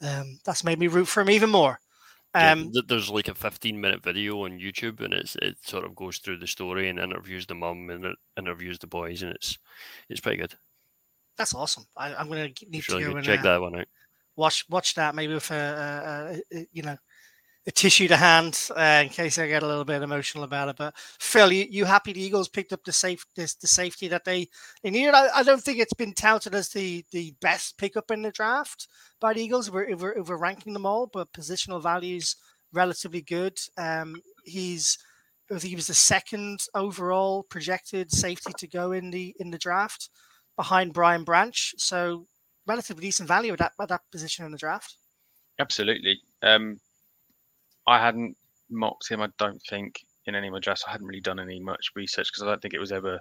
Um, 0.00 0.38
that's 0.44 0.64
made 0.64 0.78
me 0.78 0.88
root 0.88 1.08
for 1.08 1.20
him 1.20 1.30
even 1.30 1.50
more. 1.50 1.78
Um, 2.34 2.70
yeah, 2.72 2.82
there's 2.88 3.10
like 3.10 3.28
a 3.28 3.34
15 3.34 3.80
minute 3.80 4.02
video 4.02 4.44
on 4.44 4.58
YouTube, 4.58 5.00
and 5.00 5.12
it's 5.12 5.36
it 5.36 5.56
sort 5.62 5.84
of 5.84 5.94
goes 5.94 6.18
through 6.18 6.38
the 6.38 6.46
story 6.46 6.88
and 6.88 6.98
interviews 6.98 7.46
the 7.46 7.54
mum 7.54 7.90
and 7.90 8.04
it 8.04 8.16
interviews 8.38 8.78
the 8.78 8.86
boys, 8.86 9.22
and 9.22 9.32
it's 9.32 9.58
it's 10.08 10.20
pretty 10.20 10.38
good. 10.38 10.54
That's 11.36 11.54
awesome. 11.54 11.84
I, 11.96 12.14
am 12.20 12.28
going 12.28 12.52
to 12.54 12.66
need 12.68 12.88
really 12.88 13.04
to 13.04 13.10
go 13.10 13.16
and 13.16 13.24
check 13.24 13.40
uh, 13.40 13.42
that 13.42 13.60
one 13.60 13.80
out. 13.80 13.86
Watch 14.36 14.64
watch 14.70 14.94
that 14.94 15.14
maybe 15.14 15.34
with 15.34 15.50
a, 15.50 16.40
a, 16.52 16.56
a 16.58 16.66
you 16.72 16.82
know 16.82 16.96
a 17.66 17.70
tissue 17.70 18.08
to 18.08 18.16
hand 18.16 18.68
uh, 18.76 19.02
in 19.04 19.08
case 19.08 19.38
I 19.38 19.46
get 19.46 19.62
a 19.62 19.66
little 19.66 19.84
bit 19.84 20.02
emotional 20.02 20.44
about 20.44 20.68
it. 20.68 20.76
But 20.76 20.94
Phil, 20.96 21.52
you, 21.52 21.66
you 21.70 21.84
happy 21.84 22.12
the 22.12 22.22
Eagles 22.22 22.48
picked 22.48 22.72
up 22.72 22.82
the 22.84 22.92
safe 22.92 23.24
this, 23.36 23.54
the 23.54 23.68
safety 23.68 24.08
that 24.08 24.24
they, 24.24 24.48
they 24.82 24.90
needed? 24.90 25.14
I, 25.14 25.28
I, 25.34 25.42
don't 25.42 25.62
think 25.62 25.78
it's 25.78 25.94
been 25.94 26.12
touted 26.12 26.54
as 26.54 26.70
the 26.70 27.04
the 27.12 27.34
best 27.40 27.78
pickup 27.78 28.10
in 28.10 28.22
the 28.22 28.32
draft 28.32 28.88
by 29.20 29.32
the 29.32 29.42
Eagles. 29.42 29.70
We're, 29.70 29.94
we're, 29.94 30.22
we're 30.22 30.36
ranking 30.36 30.72
them 30.72 30.86
all, 30.86 31.08
but 31.12 31.32
positional 31.32 31.80
values 31.80 32.36
relatively 32.72 33.22
good. 33.22 33.58
Um, 33.76 34.20
he's 34.44 34.98
I 35.50 35.58
think 35.58 35.70
he 35.70 35.76
was 35.76 35.86
the 35.86 35.94
second 35.94 36.60
overall 36.74 37.44
projected 37.44 38.10
safety 38.10 38.52
to 38.58 38.66
go 38.66 38.92
in 38.92 39.10
the 39.10 39.34
in 39.38 39.50
the 39.50 39.58
draft 39.58 40.08
behind 40.56 40.94
Brian 40.94 41.22
Branch. 41.22 41.74
So 41.78 42.26
relatively 42.66 43.02
decent 43.02 43.28
value 43.28 43.52
at 43.52 43.58
that 43.60 43.72
at 43.80 43.88
that 43.88 44.02
position 44.10 44.44
in 44.44 44.52
the 44.52 44.58
draft. 44.58 44.96
Absolutely. 45.60 46.20
Um, 46.42 46.80
I 47.86 47.98
hadn't 47.98 48.36
mocked 48.70 49.08
him. 49.10 49.20
I 49.20 49.28
don't 49.38 49.62
think 49.68 50.00
in 50.26 50.34
any 50.34 50.48
of 50.48 50.52
my 50.52 50.60
drafts. 50.60 50.84
I 50.86 50.92
hadn't 50.92 51.06
really 51.06 51.20
done 51.20 51.40
any 51.40 51.60
much 51.60 51.90
research 51.94 52.28
because 52.32 52.42
I 52.42 52.46
don't 52.46 52.62
think 52.62 52.74
it 52.74 52.80
was 52.80 52.92
ever 52.92 53.20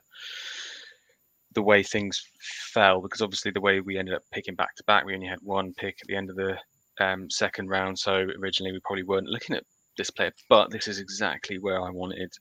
the 1.53 1.61
way 1.61 1.83
things 1.83 2.23
fell. 2.39 3.01
Because 3.01 3.21
obviously 3.21 3.51
the 3.51 3.61
way 3.61 3.79
we 3.81 3.97
ended 3.97 4.15
up 4.15 4.23
picking 4.31 4.55
back 4.55 4.75
to 4.75 4.83
back, 4.85 5.05
we 5.05 5.13
only 5.13 5.27
had 5.27 5.39
one 5.41 5.73
pick 5.73 5.97
at 6.01 6.07
the 6.07 6.15
end 6.15 6.29
of 6.29 6.35
the 6.35 6.57
um, 6.99 7.29
second 7.29 7.69
round. 7.69 7.97
So 7.97 8.27
originally 8.39 8.71
we 8.71 8.79
probably 8.79 9.03
weren't 9.03 9.27
looking 9.27 9.55
at 9.55 9.63
this 9.97 10.09
player, 10.09 10.31
but 10.49 10.71
this 10.71 10.87
is 10.87 10.99
exactly 10.99 11.57
where 11.57 11.81
I 11.81 11.89
wanted 11.89 12.31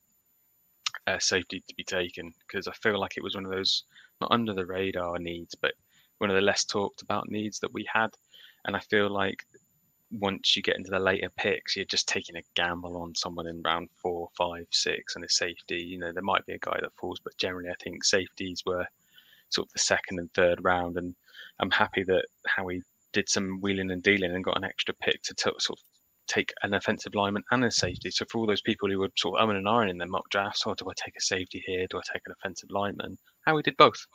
uh, 1.07 1.19
safety 1.19 1.63
to 1.67 1.75
be 1.75 1.85
taken 1.85 2.33
because 2.47 2.69
I 2.69 2.73
feel 2.73 2.99
like 2.99 3.17
it 3.17 3.23
was 3.23 3.35
one 3.35 3.45
of 3.45 3.51
those 3.51 3.85
not 4.21 4.33
under 4.33 4.53
the 4.53 4.67
radar 4.67 5.19
needs, 5.19 5.55
but 5.55 5.73
one 6.19 6.31
of 6.31 6.37
the 6.37 6.43
less 6.43 6.65
talked 6.65 7.03
about 7.03 7.31
needs 7.31 7.59
that 7.61 7.73
we 7.73 7.87
had. 7.93 8.11
And 8.67 8.77
I 8.77 8.81
feel 8.81 9.09
like 9.09 9.47
once 10.11 10.57
you 10.57 10.63
get 10.63 10.77
into 10.77 10.91
the 10.91 10.99
later 10.99 11.31
picks, 11.37 11.77
you're 11.77 11.85
just 11.85 12.09
taking 12.09 12.37
a 12.37 12.43
gamble 12.55 12.97
on 12.97 13.15
someone 13.15 13.47
in 13.47 13.63
round 13.63 13.89
four, 13.97 14.29
five, 14.37 14.67
six, 14.71 15.15
and 15.15 15.25
a 15.25 15.29
safety. 15.29 15.77
You 15.77 15.99
know, 15.99 16.13
there 16.13 16.23
might 16.23 16.45
be 16.47 16.55
a 16.55 16.59
guy 16.59 16.79
that 16.81 16.95
falls, 16.97 17.21
but 17.23 17.37
generally, 17.39 17.71
I 17.71 17.75
think 17.83 18.03
safeties 18.03 18.63
were 18.67 18.87
sort 19.51 19.69
of 19.69 19.73
the 19.73 19.79
second 19.79 20.19
and 20.19 20.33
third 20.35 20.63
round. 20.65 20.97
And 20.97 21.15
I'm 21.61 21.71
happy 21.71 22.03
that 22.05 22.27
Howie 22.47 22.83
did 23.13 23.29
some 23.29 23.61
wheeling 23.61 23.91
and 23.91 24.03
dealing 24.03 24.35
and 24.35 24.45
got 24.45 24.57
an 24.57 24.65
extra 24.65 24.95
pick 24.95 25.23
to 25.23 25.35
t- 25.35 25.51
sort 25.59 25.79
of 25.79 25.85
take 26.27 26.53
an 26.63 26.75
offensive 26.75 27.15
lineman 27.15 27.43
and 27.51 27.65
a 27.65 27.71
safety. 27.71 28.11
So 28.11 28.25
for 28.25 28.39
all 28.39 28.47
those 28.47 28.63
people 28.63 28.89
who 28.89 29.01
were 29.01 29.11
sort 29.17 29.39
of 29.39 29.49
umming 29.49 29.59
and 29.59 29.67
ahhing 29.67 29.91
in 29.91 29.99
their 29.99 30.09
mock 30.09 30.29
drafts, 30.31 30.63
oh, 30.67 30.75
do 30.75 30.89
I 30.89 30.93
take 30.97 31.17
a 31.17 31.21
safety 31.21 31.63
here? 31.67 31.87
Do 31.89 31.99
I 31.99 32.13
take 32.13 32.23
an 32.27 32.33
offensive 32.33 32.71
lineman? 32.71 33.19
Howie 33.47 33.63
did 33.63 33.77
both. 33.77 34.07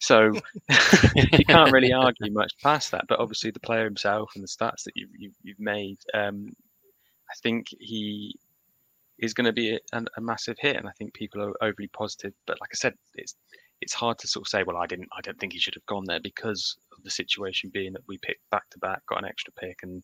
So 0.00 0.32
you 1.14 1.44
can't 1.44 1.72
really 1.72 1.92
argue 1.92 2.32
much 2.32 2.52
past 2.62 2.90
that. 2.90 3.04
But 3.08 3.20
obviously, 3.20 3.50
the 3.50 3.60
player 3.60 3.84
himself 3.84 4.32
and 4.34 4.42
the 4.42 4.48
stats 4.48 4.84
that 4.84 4.96
you've, 4.96 5.10
you've, 5.16 5.36
you've 5.42 5.60
made, 5.60 5.98
um, 6.14 6.54
I 7.30 7.34
think 7.42 7.68
he 7.78 8.34
is 9.18 9.34
going 9.34 9.44
to 9.44 9.52
be 9.52 9.78
a, 9.92 10.04
a, 10.16 10.20
massive 10.20 10.56
hit. 10.58 10.76
And 10.76 10.88
I 10.88 10.92
think 10.98 11.12
people 11.12 11.42
are 11.42 11.52
overly 11.62 11.88
positive. 11.88 12.32
But 12.46 12.60
like 12.60 12.70
I 12.72 12.76
said, 12.76 12.94
it's 13.14 13.36
it's 13.80 13.94
hard 13.94 14.18
to 14.18 14.28
sort 14.28 14.46
of 14.46 14.48
say, 14.48 14.62
well, 14.62 14.76
I 14.76 14.86
didn't, 14.86 15.08
I 15.16 15.22
don't 15.22 15.38
think 15.40 15.54
he 15.54 15.58
should 15.58 15.74
have 15.74 15.86
gone 15.86 16.04
there 16.06 16.20
because 16.20 16.76
of 16.96 17.02
the 17.02 17.10
situation 17.10 17.70
being 17.72 17.94
that 17.94 18.06
we 18.06 18.18
picked 18.18 18.48
back 18.50 18.68
to 18.70 18.78
back, 18.78 19.04
got 19.06 19.22
an 19.22 19.24
extra 19.24 19.52
pick, 19.54 19.78
and 19.82 20.02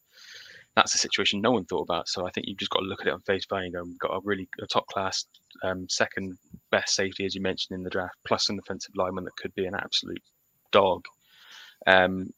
that's 0.77 0.95
a 0.95 0.99
situation 0.99 1.41
no 1.41 1.51
one 1.53 1.65
thought 1.65 1.83
about. 1.83 2.07
So 2.07 2.27
I 2.27 2.31
think 2.31 2.47
you've 2.47 2.59
just 2.59 2.71
got 2.71 2.81
to 2.81 2.87
look 2.87 3.01
at 3.01 3.07
it 3.07 3.13
on 3.15 3.23
face 3.23 3.47
value 3.49 3.65
and 3.65 3.75
go, 3.75 3.83
we've 3.83 3.99
got 3.99 4.15
a 4.15 4.21
really 4.23 4.47
a 4.61 4.67
top 4.67 4.87
class 4.89 5.25
um, 5.65 5.87
second 5.89 6.37
best 6.71 6.95
safety, 6.95 7.25
as 7.25 7.35
you 7.35 7.41
mentioned 7.41 7.77
in 7.77 7.83
the 7.83 7.91
draft, 7.91 8.15
plus 8.27 8.51
an 8.51 8.59
offensive 8.59 8.95
lineman 8.95 9.25
that 9.25 9.37
could 9.37 9.55
be 9.55 9.65
an 9.65 9.75
absolute 9.75 10.23
dog. 10.71 11.05
Um, 11.87 12.31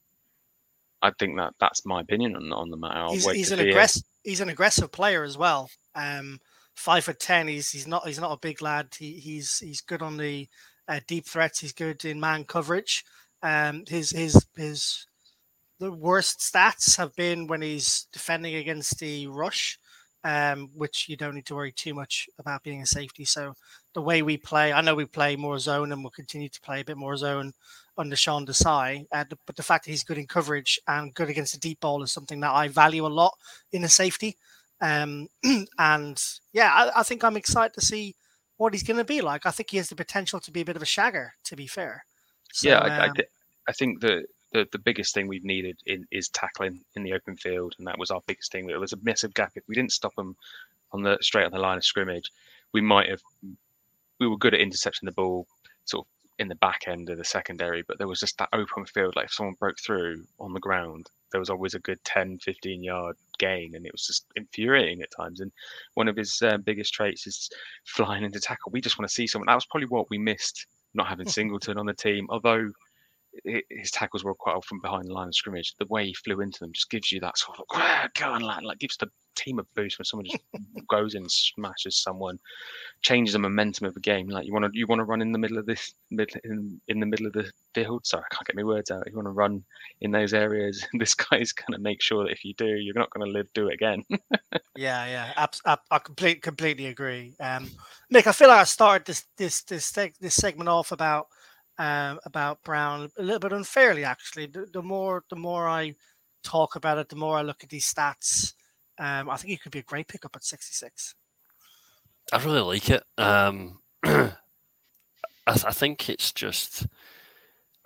I 1.03 1.11
think 1.19 1.37
that 1.37 1.55
that's 1.61 1.85
my 1.85 2.01
opinion 2.01 2.37
on, 2.37 2.53
on 2.53 2.71
the 2.71 2.77
matter. 2.77 2.99
I'll 2.99 3.13
he's, 3.13 3.29
he's 3.31 3.53
an 3.53 3.61
aggressive. 3.61 4.03
He's 4.23 4.41
an 4.41 4.49
aggressive 4.49 4.93
player 4.93 5.25
as 5.25 5.37
well. 5.37 5.69
Um, 5.95 6.39
five 6.75 7.05
foot 7.05 7.19
ten. 7.19 7.49
He's 7.49 7.71
he's 7.71 7.87
not 7.87 8.07
he's 8.07 8.21
not 8.21 8.33
a 8.33 8.39
big 8.41 8.63
lad. 8.63 8.89
He, 8.99 9.15
he's 9.15 9.59
he's 9.59 9.81
good 9.81 10.03
on 10.03 10.17
the 10.17 10.49
uh, 10.87 11.01
deep 11.09 11.27
threats. 11.27 11.61
He's 11.61 11.73
good 11.73 12.05
in 12.05 12.21
man 12.21 12.45
coverage. 12.45 13.05
Um, 13.43 13.85
his 13.89 14.11
his 14.11 14.47
his 14.57 15.07
the 15.79 15.93
worst 15.93 16.41
stats 16.41 16.97
have 16.97 17.15
been 17.15 17.47
when 17.47 17.63
he's 17.63 18.07
defending 18.13 18.57
against 18.57 18.99
the 18.99 19.27
rush, 19.29 19.79
um, 20.25 20.71
which 20.75 21.09
you 21.09 21.17
don't 21.17 21.35
need 21.35 21.47
to 21.47 21.55
worry 21.55 21.73
too 21.73 21.95
much 21.95 22.29
about 22.39 22.63
being 22.63 22.83
a 22.83 22.87
safety. 22.87 23.25
So 23.25 23.55
the 23.95 24.03
way 24.03 24.23
we 24.23 24.37
play, 24.37 24.73
I 24.73 24.81
know 24.81 24.95
we 24.95 25.05
play 25.05 25.37
more 25.37 25.59
zone 25.59 25.93
and 25.93 26.03
we'll 26.03 26.11
continue 26.11 26.49
to 26.49 26.61
play 26.61 26.81
a 26.81 26.85
bit 26.85 26.97
more 26.97 27.17
zone 27.17 27.53
under 27.97 28.17
Sean 28.17 28.47
Desai, 28.47 29.07
uh, 29.13 29.25
but 29.47 29.57
the 29.57 29.63
fact 29.63 29.85
that 29.85 29.91
he's 29.91 30.05
good 30.05 30.19
in 30.19 30.27
coverage 30.27 30.79
and 30.87 31.15
good 31.15 31.29
against 31.29 31.53
the 31.53 31.59
deep 31.59 31.81
ball 31.81 32.03
is 32.03 32.13
something 32.13 32.41
that 32.41 32.53
I 32.53 32.69
value 32.69 33.07
a 33.07 33.09
lot 33.09 33.35
in 33.73 33.85
a 33.85 33.89
safety. 33.89 34.37
Um, 34.81 35.29
and 35.79 36.23
yeah, 36.53 36.73
I, 36.73 37.01
I, 37.01 37.03
think 37.03 37.25
I'm 37.25 37.37
excited 37.37 37.75
to 37.75 37.85
see 37.85 38.15
what 38.57 38.73
he's 38.73 38.85
going 38.85 38.99
to 38.99 39.05
be 39.05 39.21
like. 39.21 39.47
I 39.47 39.51
think 39.51 39.71
he 39.71 39.77
has 39.79 39.89
the 39.89 39.97
potential 39.97 40.39
to 40.39 40.53
be 40.53 40.61
a 40.61 40.65
bit 40.65 40.77
of 40.77 40.83
a 40.83 40.87
shagger, 40.87 41.31
to 41.45 41.57
be 41.57 41.67
fair. 41.67 42.05
So, 42.53 42.69
yeah, 42.69 42.79
I, 42.79 43.07
um, 43.07 43.15
I, 43.19 43.23
I 43.69 43.73
think 43.73 44.01
that 44.03 44.27
the, 44.53 44.67
the 44.73 44.79
biggest 44.79 45.15
thing 45.15 45.29
we've 45.29 45.45
needed 45.45 45.79
in, 45.87 46.07
is 46.11 46.29
tackling 46.29 46.81
in 46.97 47.03
the 47.03 47.13
open 47.13 47.37
field, 47.37 47.75
and 47.79 47.87
that 47.87 47.99
was 47.99 48.11
our 48.11 48.23
biggest 48.27 48.53
thing. 48.53 48.67
There 48.67 48.81
was 48.81 48.93
a 48.93 49.03
massive 49.03 49.35
gap. 49.35 49.53
If 49.55 49.65
we 49.69 49.75
didn't 49.75 49.93
stop 49.93 50.15
them 50.15 50.37
on 50.93 51.03
the 51.03 51.19
straight 51.21 51.45
on 51.45 51.53
the 51.53 51.59
line 51.59 51.77
of 51.77 51.85
scrimmage, 51.85 52.31
we 52.73 52.81
might 52.81 53.09
have. 53.09 53.21
We 54.21 54.27
were 54.27 54.37
good 54.37 54.55
at 54.55 54.61
intercepting 54.61 55.07
the 55.07 55.13
ball, 55.13 55.47
sort 55.85 56.07
of 56.07 56.11
in 56.39 56.49
the 56.49 56.57
back 56.57 56.83
end 56.87 57.11
of 57.11 57.19
the 57.19 57.25
secondary, 57.25 57.83
but 57.83 57.99
there 57.99 58.09
was 58.09 58.21
just 58.21 58.39
that 58.39 58.49
open 58.53 58.85
field. 58.87 59.17
Like 59.17 59.27
if 59.27 59.33
someone 59.33 59.57
broke 59.59 59.79
through 59.79 60.25
on 60.41 60.53
the 60.53 60.61
ground, 60.61 61.11
there 61.31 61.41
was 61.41 61.51
always 61.51 61.75
a 61.75 61.81
good 61.81 62.03
10, 62.05 62.39
15 62.39 62.83
yard 62.83 63.17
gain, 63.39 63.75
and 63.75 63.87
it 63.87 63.93
was 63.93 64.07
just 64.07 64.27
infuriating 64.37 65.03
at 65.03 65.11
times. 65.11 65.41
And 65.41 65.53
one 65.95 66.09
of 66.09 66.17
his 66.17 66.41
uh, 66.43 66.59
biggest 66.59 66.95
traits 66.95 67.27
is 67.27 67.51
flying 67.85 68.25
into 68.25 68.41
tackle. 68.41 68.73
We 68.73 68.81
just 68.81 68.99
want 68.99 69.09
to 69.09 69.15
see 69.15 69.27
someone. 69.27 69.47
That 69.47 69.55
was 69.55 69.67
probably 69.67 69.89
what 69.89 70.11
we 70.11 70.19
missed 70.19 70.67
not 70.95 71.09
having 71.09 71.29
Singleton 71.29 71.79
on 71.79 71.87
the 71.87 71.95
team, 71.95 72.27
although 72.31 72.71
his 73.45 73.91
tackles 73.91 74.25
were 74.25 74.35
quite 74.35 74.57
often 74.57 74.81
behind 74.81 75.07
the 75.07 75.13
line 75.13 75.29
of 75.29 75.35
scrimmage. 75.35 75.75
The 75.79 75.87
way 75.87 76.07
he 76.07 76.15
flew 76.15 76.41
into 76.41 76.61
them 76.61 76.73
just 76.73 76.91
gives 76.91 77.13
you 77.13 77.21
that 77.21 77.39
sort 77.39 77.59
of 77.59 77.67
go 78.15 78.33
on, 78.33 78.43
lad, 78.43 78.65
like 78.65 78.79
gives 78.79 78.97
the 78.97 79.09
team 79.39 79.59
a 79.59 79.65
boost 79.77 79.99
when 79.99 80.05
someone 80.05 80.27
just 80.27 80.43
goes 80.89 81.15
in 81.15 81.23
and 81.23 81.31
smashes 81.31 81.97
someone, 81.97 82.39
changes 83.03 83.35
the 83.35 83.39
momentum 83.39 83.87
of 83.87 83.95
the 83.95 84.01
game. 84.01 84.29
Like 84.29 84.47
you 84.47 84.53
want 84.53 84.65
to 84.65 84.71
you 84.73 84.87
want 84.87 85.01
to 85.01 85.05
run 85.05 85.23
in 85.23 85.33
the 85.33 85.39
middle 85.39 85.59
of 85.59 85.67
this 85.67 85.95
middle 86.11 86.41
in, 86.45 86.81
in 86.89 87.01
the 87.01 87.07
middle 87.07 87.27
of 87.27 87.33
the 87.33 87.51
field. 87.75 88.07
Sorry, 88.07 88.25
I 88.31 88.35
can't 88.35 88.47
get 88.47 88.57
my 88.57 88.65
words 88.65 88.91
out. 88.91 89.09
You 89.09 89.17
want 89.17 89.27
to 89.27 89.33
run 89.33 89.65
in 90.01 90.11
those 90.11 90.35
areas. 90.35 90.87
This 90.99 91.15
guy's 91.15 91.53
going 91.53 91.77
to 91.77 91.79
make 91.79 92.03
sure 92.03 92.25
that 92.25 92.33
if 92.33 92.45
you 92.45 92.55
do, 92.55 92.67
you're 92.67 92.95
not 92.95 93.11
going 93.11 93.25
to 93.25 93.33
live 93.33 93.49
do 93.55 93.69
it 93.69 93.75
again. 93.75 94.03
yeah, 94.77 95.07
yeah, 95.07 95.33
abs- 95.37 95.63
I, 95.65 95.77
I 95.91 95.99
completely 96.01 96.41
completely 96.41 96.87
agree. 96.87 97.35
Um, 97.39 97.71
Nick, 98.11 98.27
I 98.27 98.33
feel 98.33 98.49
like 98.49 98.61
I 98.61 98.65
started 98.65 99.07
this 99.07 99.27
this 99.37 99.63
this 99.63 99.93
this 99.93 100.35
segment 100.35 100.69
off 100.69 100.91
about 100.91 101.29
um, 101.79 102.19
about 102.25 102.63
Brown 102.65 103.11
a 103.19 103.23
little 103.23 103.39
bit 103.39 103.53
unfairly. 103.53 104.05
Actually, 104.05 104.47
the, 104.47 104.67
the, 104.73 104.83
more 104.83 105.25
the 105.31 105.37
more 105.37 105.69
I 105.69 105.95
talk 106.43 106.77
about 106.77 106.99
it, 106.99 107.09
the 107.09 107.17
more 107.17 107.39
I 107.39 107.43
look 107.43 107.63
at 107.63 107.71
these 107.71 107.93
stats. 107.93 108.55
Um, 108.99 109.31
I 109.31 109.37
think 109.37 109.51
he 109.51 109.57
could 109.57 109.73
be 109.73 109.79
a 109.79 109.85
great 109.85 110.09
pickup 110.09 110.35
at 110.35 110.45
66. 110.45 111.15
I 112.33 112.45
really 112.45 112.61
like 112.61 112.91
it. 112.91 113.05
Um, 113.17 113.79
I, 114.05 114.33
I, 115.47 115.53
think 115.55 116.09
it's 116.09 116.33
just. 116.33 116.87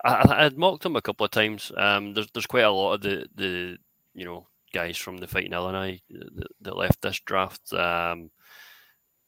I, 0.05 0.45
would 0.45 0.59
mocked 0.59 0.87
him 0.87 0.97
a 0.97 1.03
couple 1.03 1.25
of 1.25 1.31
times. 1.31 1.71
Um, 1.77 2.15
there's 2.15 2.29
there's 2.33 2.47
quite 2.47 2.65
a 2.65 2.71
lot 2.71 2.95
of 2.95 3.03
the 3.03 3.27
the 3.35 3.77
you 4.15 4.25
know 4.25 4.49
guys 4.73 4.97
from 4.97 5.19
the 5.19 5.29
Fighting 5.29 5.53
Illini 5.53 6.03
that, 6.11 6.49
that 6.63 6.77
left 6.77 7.03
this 7.03 7.21
draft, 7.21 7.73
um, 7.73 8.31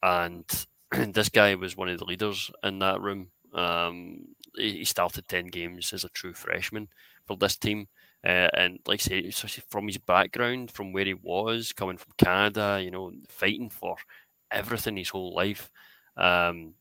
and 0.03 0.45
this 0.91 1.29
guy 1.29 1.55
was 1.55 1.77
one 1.77 1.89
of 1.89 1.99
the 1.99 2.07
leaders 2.07 2.51
in 2.65 2.81
that 2.81 3.01
room. 3.01 3.29
Um, 3.55 4.25
he 4.57 4.85
started 4.85 5.29
10 5.29 5.47
games 5.47 5.93
as 5.93 6.05
a 6.05 6.09
true 6.11 6.35
freshman 6.35 6.89
for 7.27 7.37
this 7.37 7.57
team. 7.57 7.89
Uh, 8.25 8.49
and 8.57 8.79
like 8.87 9.01
I 9.11 9.31
say, 9.31 9.61
from 9.69 9.87
his 9.87 9.99
background, 9.99 10.71
from 10.71 10.93
where 10.93 11.05
he 11.05 11.15
was, 11.15 11.73
coming 11.73 11.99
from 11.99 12.13
Canada, 12.17 12.81
you 12.83 12.91
know, 12.91 13.13
fighting 13.29 13.71
for 13.71 13.97
everything 14.51 14.97
his 14.97 15.11
whole 15.11 15.35
life. 15.35 15.71
Um, 16.17 16.75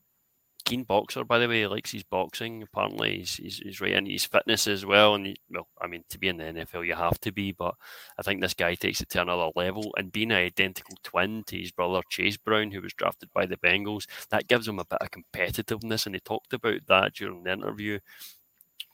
keen 0.64 0.84
boxer, 0.84 1.24
by 1.24 1.38
the 1.38 1.48
way. 1.48 1.60
He 1.60 1.66
likes 1.66 1.92
his 1.92 2.02
boxing. 2.02 2.62
Apparently, 2.62 3.18
he's, 3.18 3.36
he's, 3.36 3.58
he's 3.58 3.80
right 3.80 3.92
into 3.92 4.10
his 4.10 4.24
fitness 4.24 4.66
as 4.66 4.84
well. 4.84 5.14
And 5.14 5.26
he, 5.26 5.36
well, 5.50 5.68
I 5.80 5.86
mean, 5.86 6.04
to 6.10 6.18
be 6.18 6.28
in 6.28 6.36
the 6.36 6.44
NFL, 6.44 6.86
you 6.86 6.94
have 6.94 7.20
to 7.20 7.32
be. 7.32 7.52
But 7.52 7.74
I 8.18 8.22
think 8.22 8.40
this 8.40 8.54
guy 8.54 8.74
takes 8.74 9.00
it 9.00 9.10
to 9.10 9.22
another 9.22 9.50
level. 9.54 9.94
And 9.96 10.12
being 10.12 10.30
an 10.30 10.38
identical 10.38 10.96
twin 11.02 11.44
to 11.46 11.58
his 11.58 11.72
brother 11.72 12.02
Chase 12.08 12.36
Brown, 12.36 12.70
who 12.70 12.80
was 12.80 12.94
drafted 12.94 13.30
by 13.32 13.46
the 13.46 13.56
Bengals, 13.56 14.06
that 14.30 14.48
gives 14.48 14.66
him 14.66 14.78
a 14.78 14.84
bit 14.84 14.98
of 15.00 15.10
competitiveness. 15.10 16.06
And 16.06 16.14
he 16.14 16.20
talked 16.20 16.52
about 16.52 16.80
that 16.88 17.14
during 17.14 17.44
the 17.44 17.52
interview 17.52 17.98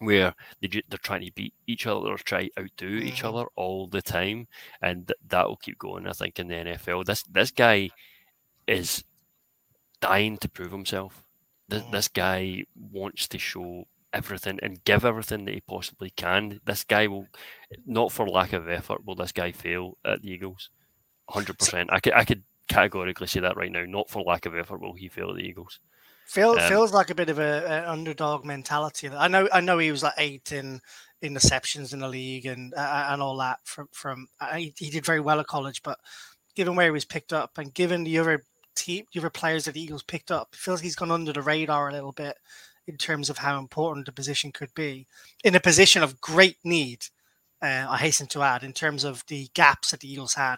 where 0.00 0.34
they, 0.60 0.68
they're 0.68 0.98
trying 1.02 1.24
to 1.24 1.32
beat 1.32 1.54
each 1.66 1.86
other 1.86 2.08
or 2.08 2.16
try 2.16 2.48
outdo 2.58 2.88
each 2.88 3.16
mm-hmm. 3.16 3.26
other 3.28 3.46
all 3.54 3.86
the 3.86 4.02
time, 4.02 4.48
and 4.82 5.06
th- 5.06 5.18
that 5.28 5.46
will 5.46 5.56
keep 5.56 5.78
going. 5.78 6.06
I 6.06 6.12
think 6.12 6.38
in 6.38 6.48
the 6.48 6.54
NFL, 6.54 7.04
this 7.04 7.22
this 7.24 7.50
guy 7.50 7.90
is 8.66 9.04
dying 10.00 10.38
to 10.38 10.48
prove 10.48 10.72
himself. 10.72 11.22
This, 11.70 11.82
mm-hmm. 11.82 11.92
this 11.92 12.08
guy 12.08 12.64
wants 12.74 13.28
to 13.28 13.38
show 13.38 13.84
everything 14.12 14.58
and 14.62 14.82
give 14.84 15.04
everything 15.04 15.44
that 15.44 15.54
he 15.54 15.60
possibly 15.60 16.10
can. 16.10 16.60
This 16.64 16.84
guy 16.84 17.06
will, 17.06 17.26
not 17.86 18.12
for 18.12 18.28
lack 18.28 18.52
of 18.52 18.68
effort, 18.68 19.06
will 19.06 19.14
this 19.14 19.32
guy 19.32 19.52
fail 19.52 19.96
at 20.04 20.22
the 20.22 20.30
Eagles? 20.30 20.70
Hundred 21.28 21.58
percent. 21.58 21.90
I 21.92 22.00
could 22.00 22.12
I 22.12 22.24
could 22.24 22.42
categorically 22.68 23.28
say 23.28 23.40
that 23.40 23.56
right 23.56 23.70
now. 23.70 23.84
Not 23.86 24.10
for 24.10 24.22
lack 24.22 24.46
of 24.46 24.56
effort 24.56 24.80
will 24.80 24.94
he 24.94 25.08
fail 25.08 25.30
at 25.30 25.36
the 25.36 25.44
Eagles. 25.44 25.78
Feel, 26.26 26.50
um, 26.52 26.68
feels 26.68 26.92
like 26.92 27.10
a 27.10 27.14
bit 27.14 27.28
of 27.28 27.38
a, 27.38 27.66
an 27.66 27.84
underdog 27.84 28.44
mentality. 28.44 29.08
I 29.08 29.28
know 29.28 29.48
I 29.52 29.60
know 29.60 29.78
he 29.78 29.92
was 29.92 30.02
like 30.02 30.14
eight 30.18 30.52
in 30.52 30.80
interceptions 31.22 31.92
in 31.92 32.00
the 32.00 32.08
league 32.08 32.46
and 32.46 32.74
uh, 32.74 33.06
and 33.10 33.22
all 33.22 33.36
that 33.38 33.58
from 33.64 33.88
from 33.92 34.26
uh, 34.40 34.54
he, 34.54 34.74
he, 34.76 34.90
did 34.90 35.04
very 35.04 35.20
well 35.20 35.40
at 35.40 35.46
college, 35.46 35.82
but 35.82 35.98
given 36.54 36.74
where 36.74 36.86
he 36.86 36.92
was 36.92 37.04
picked 37.04 37.32
up 37.32 37.58
and 37.58 37.74
given 37.74 38.04
the 38.04 38.18
other 38.18 38.44
team, 38.84 39.04
the 39.12 39.20
other 39.20 39.30
players 39.30 39.64
that 39.64 39.72
the 39.72 39.82
Eagles 39.82 40.02
picked 40.02 40.30
up, 40.30 40.54
feels 40.54 40.80
like 40.80 40.84
he's 40.84 40.96
gone 40.96 41.10
under 41.10 41.32
the 41.32 41.42
radar 41.42 41.88
a 41.88 41.92
little 41.92 42.12
bit 42.12 42.36
in 42.86 42.96
terms 42.96 43.30
of 43.30 43.38
how 43.38 43.58
important 43.58 44.06
the 44.06 44.12
position 44.12 44.52
could 44.52 44.72
be 44.74 45.06
in 45.44 45.54
a 45.54 45.60
position 45.60 46.02
of 46.02 46.20
great 46.20 46.56
need. 46.64 47.06
Uh, 47.62 47.86
I 47.88 47.98
hasten 47.98 48.26
to 48.28 48.42
add, 48.42 48.64
in 48.64 48.72
terms 48.72 49.04
of 49.04 49.22
the 49.28 49.48
gaps 49.54 49.90
that 49.90 50.00
the 50.00 50.10
Eagles 50.10 50.34
had, 50.34 50.56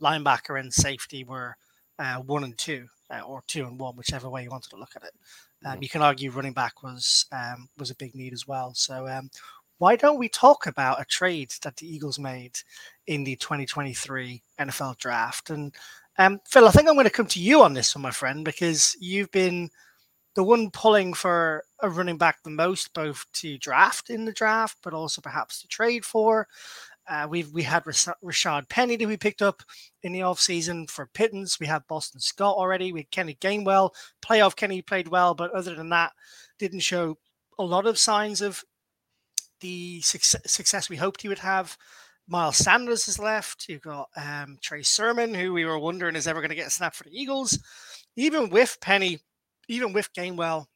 linebacker 0.00 0.58
and 0.58 0.72
safety 0.72 1.24
were 1.24 1.56
uh, 1.98 2.16
one 2.16 2.44
and 2.44 2.56
two 2.56 2.86
uh, 3.10 3.20
or 3.20 3.42
two 3.46 3.66
and 3.66 3.78
one, 3.78 3.96
whichever 3.96 4.30
way 4.30 4.44
you 4.44 4.50
wanted 4.50 4.70
to 4.70 4.76
look 4.76 4.92
at 4.94 5.02
it. 5.02 5.12
Um, 5.66 5.82
you 5.82 5.88
can 5.88 6.02
argue 6.02 6.30
running 6.30 6.52
back 6.52 6.82
was 6.82 7.26
um, 7.32 7.68
was 7.76 7.90
a 7.90 7.96
big 7.96 8.14
need 8.14 8.32
as 8.32 8.46
well. 8.46 8.72
So 8.74 9.08
um, 9.08 9.30
why 9.78 9.96
don't 9.96 10.18
we 10.18 10.28
talk 10.28 10.66
about 10.66 11.00
a 11.00 11.04
trade 11.04 11.52
that 11.62 11.76
the 11.76 11.92
Eagles 11.92 12.18
made 12.18 12.58
in 13.06 13.24
the 13.24 13.36
2023 13.36 14.42
NFL 14.58 14.98
Draft? 14.98 15.50
And 15.50 15.74
um, 16.18 16.40
Phil, 16.48 16.66
I 16.66 16.70
think 16.70 16.88
I'm 16.88 16.94
going 16.94 17.04
to 17.04 17.10
come 17.10 17.26
to 17.26 17.40
you 17.40 17.62
on 17.62 17.74
this 17.74 17.94
one, 17.94 18.02
my 18.02 18.10
friend, 18.10 18.44
because 18.44 18.96
you've 19.00 19.30
been 19.30 19.70
the 20.34 20.44
one 20.44 20.70
pulling 20.70 21.14
for 21.14 21.64
a 21.80 21.88
running 21.88 22.18
back 22.18 22.42
the 22.42 22.50
most, 22.50 22.92
both 22.92 23.24
to 23.34 23.58
draft 23.58 24.10
in 24.10 24.24
the 24.24 24.32
draft, 24.32 24.78
but 24.82 24.94
also 24.94 25.20
perhaps 25.20 25.60
to 25.60 25.68
trade 25.68 26.04
for. 26.04 26.46
Uh, 27.08 27.26
we've 27.28 27.50
we 27.52 27.62
had 27.62 27.84
Rashad 27.84 28.68
Penny 28.68 28.96
that 28.96 29.08
we 29.08 29.16
picked 29.16 29.40
up 29.40 29.62
in 30.02 30.12
the 30.12 30.22
off 30.22 30.38
season 30.38 30.86
for 30.86 31.06
Pittance. 31.14 31.58
We 31.58 31.66
had 31.66 31.86
Boston 31.88 32.20
Scott 32.20 32.56
already. 32.56 32.92
We 32.92 33.00
had 33.00 33.10
Kenny 33.10 33.38
Gainwell. 33.40 33.90
Playoff 34.20 34.56
Kenny 34.56 34.82
played 34.82 35.08
well, 35.08 35.34
but 35.34 35.50
other 35.52 35.74
than 35.74 35.88
that, 35.88 36.12
didn't 36.58 36.80
show 36.80 37.16
a 37.58 37.64
lot 37.64 37.86
of 37.86 37.98
signs 37.98 38.42
of 38.42 38.62
the 39.60 40.00
success, 40.02 40.42
success 40.46 40.88
we 40.88 40.96
hoped 40.96 41.22
he 41.22 41.28
would 41.28 41.38
have. 41.38 41.76
Miles 42.28 42.58
Sanders 42.58 43.06
has 43.06 43.18
left. 43.18 43.68
You've 43.68 43.82
got 43.82 44.10
um, 44.16 44.58
Trey 44.60 44.82
Sermon, 44.82 45.32
who 45.32 45.52
we 45.54 45.64
were 45.64 45.78
wondering 45.78 46.14
is 46.14 46.28
ever 46.28 46.40
going 46.40 46.50
to 46.50 46.56
get 46.56 46.66
a 46.66 46.70
snap 46.70 46.94
for 46.94 47.04
the 47.04 47.18
Eagles. 47.18 47.58
Even 48.16 48.50
with 48.50 48.76
Penny, 48.82 49.18
even 49.68 49.94
with 49.94 50.12
Gainwell, 50.12 50.66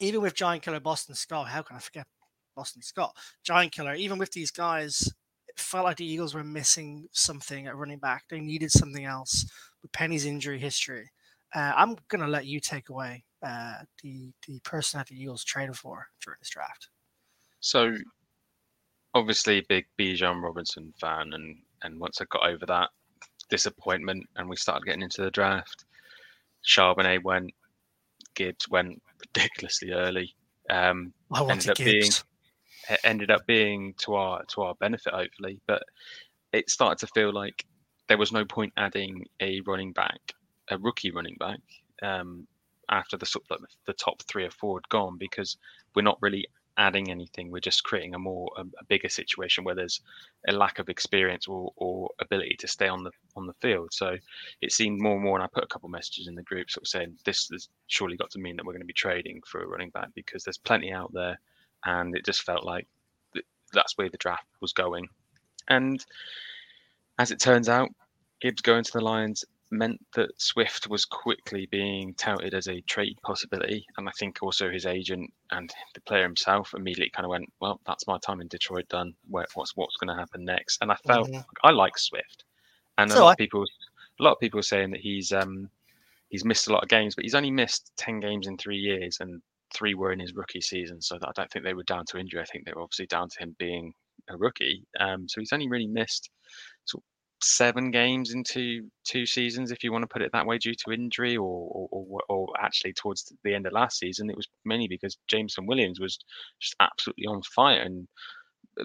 even 0.00 0.22
with 0.22 0.34
Giant 0.34 0.62
Killer 0.62 0.78
Boston 0.78 1.16
Scott, 1.16 1.48
how 1.48 1.62
can 1.62 1.76
I 1.76 1.80
forget 1.80 2.06
Boston 2.54 2.82
Scott? 2.82 3.16
Giant 3.42 3.72
Killer, 3.72 3.94
even 3.94 4.18
with 4.18 4.30
these 4.30 4.52
guys, 4.52 5.12
it 5.48 5.58
felt 5.58 5.84
like 5.84 5.96
the 5.96 6.06
Eagles 6.06 6.34
were 6.34 6.44
missing 6.44 7.08
something 7.10 7.66
at 7.66 7.76
running 7.76 7.98
back. 7.98 8.24
They 8.30 8.40
needed 8.40 8.70
something 8.70 9.04
else 9.04 9.50
with 9.82 9.90
Penny's 9.90 10.26
injury 10.26 10.60
history. 10.60 11.10
Uh, 11.54 11.72
I'm 11.76 11.96
going 12.08 12.20
to 12.20 12.28
let 12.28 12.46
you 12.46 12.60
take 12.60 12.88
away 12.88 13.24
uh, 13.44 13.78
the 14.02 14.32
the 14.46 14.60
person 14.60 14.98
that 14.98 15.08
the 15.08 15.20
Eagles 15.20 15.42
traded 15.44 15.76
for 15.76 16.06
during 16.22 16.38
this 16.40 16.50
draft. 16.50 16.88
So, 17.60 17.96
obviously, 19.14 19.64
big 19.68 19.86
Bijan 19.98 20.42
Robinson 20.42 20.92
fan, 21.00 21.32
and 21.32 21.56
and 21.82 22.00
once 22.00 22.20
I 22.20 22.24
got 22.30 22.48
over 22.48 22.66
that 22.66 22.90
disappointment 23.48 24.26
and 24.36 24.48
we 24.48 24.56
started 24.56 24.84
getting 24.84 25.02
into 25.02 25.22
the 25.22 25.30
draft, 25.30 25.84
Charbonnet 26.66 27.22
went, 27.22 27.50
Gibbs 28.34 28.68
went 28.68 29.00
ridiculously 29.34 29.92
early. 29.92 30.34
Um, 30.70 31.12
I 31.32 31.42
wanted 31.42 31.76
Gibbs. 31.76 31.84
Being, 31.84 32.12
it 32.90 33.00
ended 33.04 33.30
up 33.30 33.46
being 33.46 33.94
to 33.98 34.14
our 34.14 34.44
to 34.46 34.62
our 34.62 34.74
benefit, 34.76 35.12
hopefully. 35.12 35.60
But 35.66 35.82
it 36.52 36.70
started 36.70 36.98
to 36.98 37.12
feel 37.14 37.32
like 37.32 37.64
there 38.08 38.18
was 38.18 38.32
no 38.32 38.44
point 38.44 38.72
adding 38.76 39.24
a 39.40 39.60
running 39.66 39.92
back, 39.92 40.20
a 40.70 40.78
rookie 40.78 41.10
running 41.10 41.36
back, 41.38 41.60
um, 42.02 42.46
after 42.90 43.16
the 43.16 43.26
sort 43.26 43.44
of 43.50 43.60
the 43.86 43.92
top 43.92 44.22
three 44.22 44.44
or 44.44 44.50
four 44.50 44.78
had 44.78 44.88
gone 44.88 45.16
because 45.18 45.58
we're 45.94 46.02
not 46.02 46.18
really 46.20 46.46
adding 46.78 47.10
anything. 47.10 47.50
We're 47.50 47.60
just 47.60 47.84
creating 47.84 48.14
a 48.14 48.18
more 48.18 48.50
a, 48.56 48.62
a 48.62 48.84
bigger 48.88 49.08
situation 49.08 49.64
where 49.64 49.74
there's 49.74 50.00
a 50.48 50.52
lack 50.52 50.78
of 50.78 50.88
experience 50.88 51.48
or, 51.48 51.72
or 51.76 52.10
ability 52.20 52.56
to 52.60 52.68
stay 52.68 52.88
on 52.88 53.04
the 53.04 53.10
on 53.36 53.46
the 53.46 53.52
field. 53.54 53.92
So 53.92 54.16
it 54.62 54.72
seemed 54.72 55.00
more 55.00 55.14
and 55.14 55.22
more, 55.24 55.36
and 55.36 55.44
I 55.44 55.48
put 55.52 55.64
a 55.64 55.68
couple 55.68 55.88
messages 55.88 56.28
in 56.28 56.34
the 56.34 56.42
group 56.42 56.70
sort 56.70 56.84
of 56.84 56.88
saying 56.88 57.18
this 57.24 57.48
has 57.52 57.68
surely 57.88 58.16
got 58.16 58.30
to 58.30 58.38
mean 58.38 58.56
that 58.56 58.64
we're 58.64 58.72
going 58.72 58.80
to 58.80 58.86
be 58.86 58.92
trading 58.92 59.42
for 59.46 59.62
a 59.62 59.66
running 59.66 59.90
back 59.90 60.08
because 60.14 60.44
there's 60.44 60.58
plenty 60.58 60.92
out 60.92 61.12
there 61.12 61.38
and 61.84 62.16
it 62.16 62.24
just 62.24 62.42
felt 62.42 62.64
like 62.64 62.86
that's 63.72 63.98
where 63.98 64.08
the 64.08 64.16
draft 64.16 64.46
was 64.60 64.72
going. 64.72 65.06
And 65.68 66.04
as 67.18 67.30
it 67.30 67.40
turns 67.40 67.68
out, 67.68 67.90
Gibbs 68.40 68.62
going 68.62 68.84
to 68.84 68.92
the 68.92 69.00
Lions 69.00 69.44
meant 69.70 70.00
that 70.14 70.30
Swift 70.40 70.88
was 70.88 71.04
quickly 71.04 71.66
being 71.70 72.14
touted 72.14 72.54
as 72.54 72.68
a 72.68 72.80
trade 72.82 73.18
possibility. 73.22 73.84
And 73.96 74.08
I 74.08 74.12
think 74.12 74.38
also 74.42 74.70
his 74.70 74.86
agent 74.86 75.32
and 75.50 75.70
the 75.94 76.00
player 76.02 76.22
himself 76.22 76.72
immediately 76.74 77.10
kind 77.10 77.26
of 77.26 77.30
went, 77.30 77.52
well, 77.60 77.80
that's 77.86 78.06
my 78.06 78.18
time 78.18 78.40
in 78.40 78.48
Detroit 78.48 78.88
done. 78.88 79.14
What's 79.28 79.54
what's 79.74 79.96
going 79.96 80.14
to 80.14 80.20
happen 80.20 80.44
next? 80.44 80.78
And 80.80 80.90
I 80.90 80.96
felt 81.06 81.28
mm-hmm. 81.28 81.40
I 81.62 81.70
like 81.70 81.98
Swift, 81.98 82.44
and 82.96 83.10
a 83.10 83.20
lot 83.20 83.32
of 83.32 83.36
people, 83.36 83.64
a 84.20 84.22
lot 84.22 84.32
of 84.32 84.40
people 84.40 84.60
are 84.60 84.62
saying 84.62 84.90
that 84.92 85.00
he's 85.00 85.32
um 85.32 85.68
he's 86.28 86.44
missed 86.44 86.68
a 86.68 86.72
lot 86.72 86.82
of 86.82 86.88
games, 86.88 87.14
but 87.14 87.24
he's 87.24 87.34
only 87.34 87.50
missed 87.50 87.92
ten 87.96 88.20
games 88.20 88.46
in 88.46 88.56
three 88.56 88.78
years, 88.78 89.18
and 89.20 89.42
three 89.74 89.94
were 89.94 90.12
in 90.12 90.20
his 90.20 90.34
rookie 90.34 90.60
season, 90.60 91.00
so 91.00 91.16
I 91.22 91.30
don't 91.34 91.50
think 91.50 91.64
they 91.64 91.74
were 91.74 91.82
down 91.84 92.04
to 92.06 92.18
injury. 92.18 92.40
I 92.40 92.44
think 92.44 92.64
they 92.64 92.72
were 92.74 92.82
obviously 92.82 93.06
down 93.06 93.28
to 93.28 93.38
him 93.38 93.54
being 93.58 93.92
a 94.28 94.36
rookie. 94.36 94.84
Um, 94.98 95.28
so 95.28 95.40
he's 95.40 95.52
only 95.52 95.68
really 95.68 95.86
missed 95.86 96.30
sort 96.84 97.02
of 97.02 97.06
seven 97.40 97.90
games 97.90 98.32
into 98.32 98.88
two 99.04 99.26
seasons, 99.26 99.70
if 99.70 99.84
you 99.84 99.92
want 99.92 100.02
to 100.02 100.08
put 100.08 100.22
it 100.22 100.32
that 100.32 100.46
way, 100.46 100.58
due 100.58 100.74
to 100.74 100.92
injury, 100.92 101.36
or 101.36 101.88
or, 101.90 102.22
or, 102.28 102.48
actually 102.60 102.92
towards 102.92 103.32
the 103.44 103.54
end 103.54 103.66
of 103.66 103.72
last 103.72 103.98
season, 103.98 104.30
it 104.30 104.36
was 104.36 104.48
mainly 104.64 104.88
because 104.88 105.18
Jameson 105.28 105.66
Williams 105.66 106.00
was 106.00 106.18
just 106.60 106.74
absolutely 106.80 107.26
on 107.26 107.42
fire, 107.42 107.80
and 107.80 108.08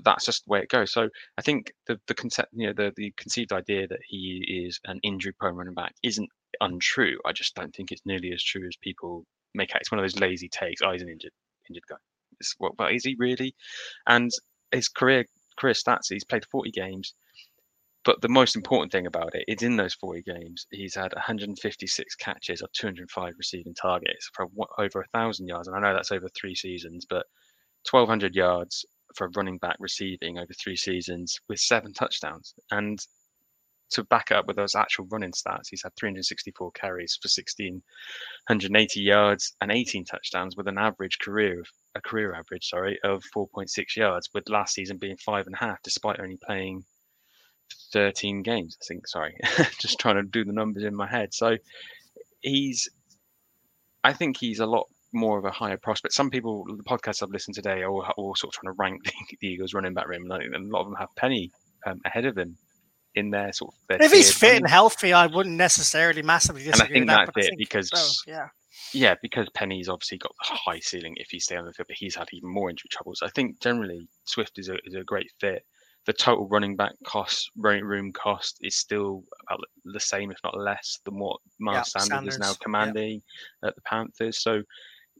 that's 0.03 0.25
just 0.25 0.45
the 0.45 0.51
way 0.51 0.59
it 0.59 0.69
goes. 0.69 0.91
So 0.91 1.09
I 1.37 1.41
think 1.41 1.73
the 1.87 1.99
the 2.07 2.13
concept, 2.13 2.49
you 2.53 2.67
know, 2.67 2.73
the 2.73 2.93
the 2.95 3.13
conceived 3.17 3.53
idea 3.53 3.87
that 3.87 3.99
he 4.07 4.65
is 4.67 4.79
an 4.85 4.99
injury 5.03 5.33
prone 5.39 5.55
running 5.55 5.73
back 5.73 5.93
isn't 6.03 6.29
untrue. 6.61 7.17
I 7.25 7.31
just 7.33 7.55
don't 7.55 7.73
think 7.73 7.91
it's 7.91 8.05
nearly 8.05 8.31
as 8.33 8.43
true 8.43 8.67
as 8.67 8.75
people 8.77 9.25
make 9.53 9.73
out. 9.75 9.81
It's 9.81 9.91
one 9.91 9.99
of 9.99 10.03
those 10.03 10.19
lazy 10.19 10.49
takes. 10.49 10.81
Oh, 10.81 10.91
he's 10.91 11.01
an 11.01 11.09
injured 11.09 11.33
injured 11.69 11.87
guy. 11.89 11.95
It's, 12.39 12.55
but 12.77 12.93
is 12.93 13.03
he 13.05 13.15
really? 13.19 13.55
And 14.07 14.31
his 14.71 14.89
career 14.89 15.25
career 15.57 15.73
stats. 15.73 16.09
He's 16.09 16.23
played 16.23 16.45
40 16.45 16.71
games. 16.71 17.13
But 18.05 18.21
the 18.21 18.29
most 18.29 18.55
important 18.55 18.91
thing 18.91 19.07
about 19.07 19.33
it 19.33 19.45
is 19.47 19.63
in 19.63 19.77
those 19.77 19.93
40 19.93 20.23
games, 20.23 20.67
he's 20.71 20.95
had 20.95 21.13
156 21.13 22.15
catches 22.15 22.61
of 22.61 22.71
205 22.73 23.33
receiving 23.37 23.73
targets 23.73 24.29
for 24.33 24.47
over 24.77 25.01
a 25.01 25.07
thousand 25.17 25.47
yards. 25.47 25.67
And 25.67 25.77
I 25.77 25.79
know 25.79 25.93
that's 25.93 26.11
over 26.11 26.27
three 26.29 26.55
seasons, 26.55 27.05
but 27.09 27.25
1,200 27.89 28.35
yards 28.35 28.85
for 29.15 29.29
running 29.35 29.57
back 29.57 29.77
receiving 29.79 30.37
over 30.37 30.53
three 30.53 30.75
seasons 30.75 31.39
with 31.47 31.59
seven 31.59 31.93
touchdowns. 31.93 32.53
And 32.71 32.99
to 33.91 34.03
back 34.03 34.31
up 34.31 34.47
with 34.47 34.57
those 34.57 34.75
actual 34.75 35.07
running 35.11 35.31
stats, 35.31 35.69
he's 35.69 35.83
had 35.83 35.95
364 35.95 36.71
carries 36.71 37.17
for 37.21 37.27
1,680 37.27 39.01
yards 39.01 39.55
and 39.61 39.71
18 39.71 40.03
touchdowns 40.05 40.57
with 40.57 40.67
an 40.67 40.77
average 40.77 41.19
career 41.19 41.61
of 41.61 41.67
a 41.95 42.01
career 42.01 42.33
average, 42.33 42.67
sorry, 42.67 42.99
of 43.03 43.23
4.6 43.35 43.95
yards, 43.95 44.29
with 44.33 44.49
last 44.49 44.73
season 44.73 44.97
being 44.97 45.17
five 45.17 45.45
and 45.45 45.55
a 45.55 45.59
half, 45.59 45.81
despite 45.83 46.19
only 46.19 46.39
playing 46.43 46.83
13 47.93 48.41
games. 48.43 48.77
I 48.81 48.85
think. 48.85 49.07
Sorry, 49.07 49.35
just 49.79 49.99
trying 49.99 50.15
to 50.15 50.23
do 50.23 50.43
the 50.43 50.51
numbers 50.51 50.83
in 50.83 50.95
my 50.95 51.07
head. 51.07 51.33
So 51.33 51.57
he's, 52.41 52.89
I 54.03 54.13
think 54.13 54.37
he's 54.37 54.59
a 54.59 54.65
lot 54.65 54.87
more 55.13 55.37
of 55.37 55.45
a 55.45 55.51
higher 55.51 55.77
prospect. 55.77 56.13
Some 56.13 56.29
people, 56.29 56.65
the 56.65 56.83
podcasts 56.83 57.23
I've 57.23 57.29
listened 57.29 57.55
today, 57.55 57.83
are 57.83 57.89
all, 57.89 58.05
all 58.17 58.35
sort 58.35 58.53
of 58.53 58.59
trying 58.59 58.73
to 58.73 58.77
rank 58.77 59.03
the, 59.05 59.37
the 59.39 59.47
Eagles 59.47 59.73
running 59.73 59.93
back 59.93 60.07
room, 60.07 60.29
and 60.29 60.55
a 60.55 60.75
lot 60.75 60.81
of 60.81 60.87
them 60.87 60.95
have 60.95 61.09
Penny 61.15 61.51
um, 61.85 62.01
ahead 62.05 62.25
of 62.25 62.37
him 62.37 62.57
in 63.15 63.29
their 63.29 63.53
sort 63.53 63.73
of. 63.73 63.79
Their 63.87 64.05
if 64.05 64.11
he's 64.11 64.35
fit 64.35 64.57
and 64.57 64.69
healthy, 64.69 65.13
I 65.13 65.27
wouldn't 65.27 65.55
necessarily 65.55 66.21
massively 66.21 66.63
disagree. 66.63 66.99
And 66.99 67.11
I 67.11 67.25
think 67.25 67.27
that, 67.27 67.35
that's 67.35 67.47
it 67.47 67.57
because 67.57 67.89
so, 67.89 68.31
yeah, 68.31 68.47
Yeah, 68.93 69.15
because 69.21 69.47
Penny's 69.53 69.89
obviously 69.89 70.17
got 70.17 70.31
the 70.39 70.55
high 70.55 70.79
ceiling 70.79 71.13
if 71.17 71.27
he 71.29 71.39
stay 71.39 71.55
on 71.55 71.65
the 71.65 71.73
field, 71.73 71.87
but 71.87 71.97
he's 71.97 72.15
had 72.15 72.27
even 72.33 72.49
more 72.49 72.69
injury 72.69 72.89
troubles. 72.91 73.21
I 73.23 73.29
think 73.29 73.61
generally 73.61 74.07
Swift 74.25 74.57
is 74.57 74.69
a 74.69 74.75
is 74.85 74.95
a 74.95 75.03
great 75.03 75.29
fit. 75.39 75.63
The 76.05 76.13
total 76.13 76.47
running 76.49 76.75
back 76.75 76.93
cost, 77.05 77.51
running 77.57 77.85
room 77.85 78.11
cost, 78.13 78.57
is 78.61 78.75
still 78.75 79.23
about 79.47 79.61
the 79.85 79.99
same, 79.99 80.31
if 80.31 80.37
not 80.43 80.57
less, 80.57 80.99
than 81.05 81.17
what 81.19 81.39
Miles 81.59 81.77
Yeah, 81.77 81.83
Sanders, 81.89 82.25
is 82.25 82.39
now 82.39 82.53
Sanders, 82.53 82.59
yeah. 82.79 82.93
commanding 82.93 83.21
at 83.63 83.75
the 83.75 83.81
Panthers. 83.81 84.41
So 84.41 84.63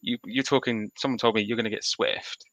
you 0.02 0.18
you're 0.26 0.44
talking. 0.44 0.92
Someone 0.98 1.18
told 1.18 1.36
me 1.36 1.42
you're 1.44 1.58
going 1.58 1.66
to 1.66 1.70
get 1.70 1.86
Swift, 1.86 2.46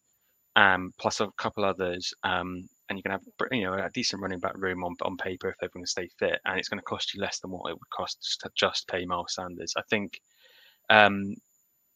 um, 0.57 0.93
plus 0.99 1.21
a 1.21 1.29
couple 1.39 1.65
others, 1.65 2.13
um, 2.25 2.69
and 2.89 2.99
you 2.99 3.03
can 3.03 3.13
have 3.13 3.23
you 3.53 3.65
know 3.65 3.75
a 3.75 3.91
decent 3.91 4.23
running 4.23 4.41
back 4.41 4.57
room 4.57 4.85
on 4.85 4.95
on 5.03 5.17
paper 5.17 5.49
if 5.51 5.57
everyone 5.63 5.83
can 5.85 5.87
stay 5.87 6.09
fit, 6.19 6.41
and 6.45 6.59
it's 6.59 6.69
going 6.69 6.81
to 6.81 6.85
cost 6.85 7.15
you 7.15 7.21
less 7.21 7.41
than 7.41 7.51
what 7.51 7.71
it 7.71 7.75
would 7.75 7.91
cost 7.97 8.23
just 8.23 8.41
to 8.41 8.51
just 8.57 8.89
pay 8.89 9.05
Miles 9.07 9.35
Sanders. 9.35 9.75
I 9.77 9.83
think 9.91 10.21
um, 10.91 11.35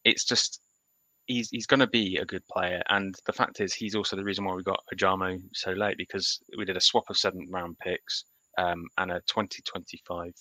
it's 0.04 0.24
just 0.24 0.60
he's 1.26 1.48
he's 1.50 1.66
going 1.66 1.80
to 1.80 1.86
be 1.88 2.16
a 2.18 2.24
good 2.24 2.46
player, 2.48 2.82
and 2.88 3.14
the 3.26 3.32
fact 3.32 3.60
is 3.60 3.74
he's 3.74 3.94
also 3.94 4.16
the 4.16 4.24
reason 4.24 4.44
why 4.44 4.54
we 4.54 4.62
got 4.62 4.84
Ojomo 4.94 5.40
so 5.54 5.72
late 5.72 5.96
because 5.98 6.40
we 6.58 6.64
did 6.64 6.76
a 6.76 6.80
swap 6.80 7.04
of 7.10 7.16
seventh 7.18 7.48
round 7.52 7.78
picks 7.78 8.24
um, 8.58 8.84
and 8.98 9.10
a 9.12 9.20
2025 9.28 10.32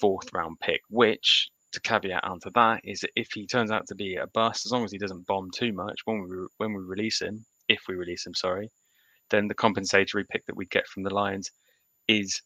fourth 0.00 0.32
round 0.32 0.58
pick, 0.60 0.80
which 0.90 1.50
to 1.72 1.80
caveat 1.80 2.24
onto 2.24 2.50
that 2.54 2.80
is 2.84 3.00
that 3.00 3.10
if 3.16 3.28
he 3.34 3.46
turns 3.46 3.70
out 3.70 3.86
to 3.88 3.94
be 3.94 4.16
a 4.16 4.26
bust, 4.28 4.66
as 4.66 4.72
long 4.72 4.84
as 4.84 4.92
he 4.92 4.98
doesn't 4.98 5.26
bomb 5.26 5.50
too 5.54 5.72
much 5.72 6.00
when 6.04 6.22
we 6.28 6.36
when 6.58 6.74
we 6.74 6.82
release 6.82 7.20
him, 7.22 7.44
if 7.68 7.82
we 7.88 7.94
release 7.94 8.26
him, 8.26 8.34
sorry, 8.34 8.70
then 9.30 9.48
the 9.48 9.54
compensatory 9.54 10.24
pick 10.30 10.46
that 10.46 10.56
we 10.56 10.66
get 10.66 10.86
from 10.88 11.02
the 11.04 11.14
Lions 11.14 11.50
is 12.08 12.42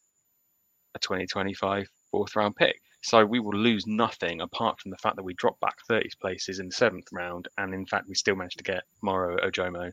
a 0.94 0.98
2025 1.00 1.86
fourth 2.10 2.36
round 2.36 2.56
pick. 2.56 2.80
So 3.06 3.24
we 3.24 3.38
will 3.38 3.56
lose 3.56 3.86
nothing 3.86 4.40
apart 4.40 4.80
from 4.80 4.90
the 4.90 4.96
fact 4.96 5.14
that 5.14 5.22
we 5.22 5.32
dropped 5.34 5.60
back 5.60 5.76
30 5.86 6.08
places 6.20 6.58
in 6.58 6.66
the 6.66 6.74
seventh 6.74 7.06
round, 7.12 7.46
and 7.56 7.72
in 7.72 7.86
fact 7.86 8.08
we 8.08 8.16
still 8.16 8.34
managed 8.34 8.58
to 8.58 8.64
get 8.64 8.82
Moro 9.00 9.36
Ojomo. 9.36 9.92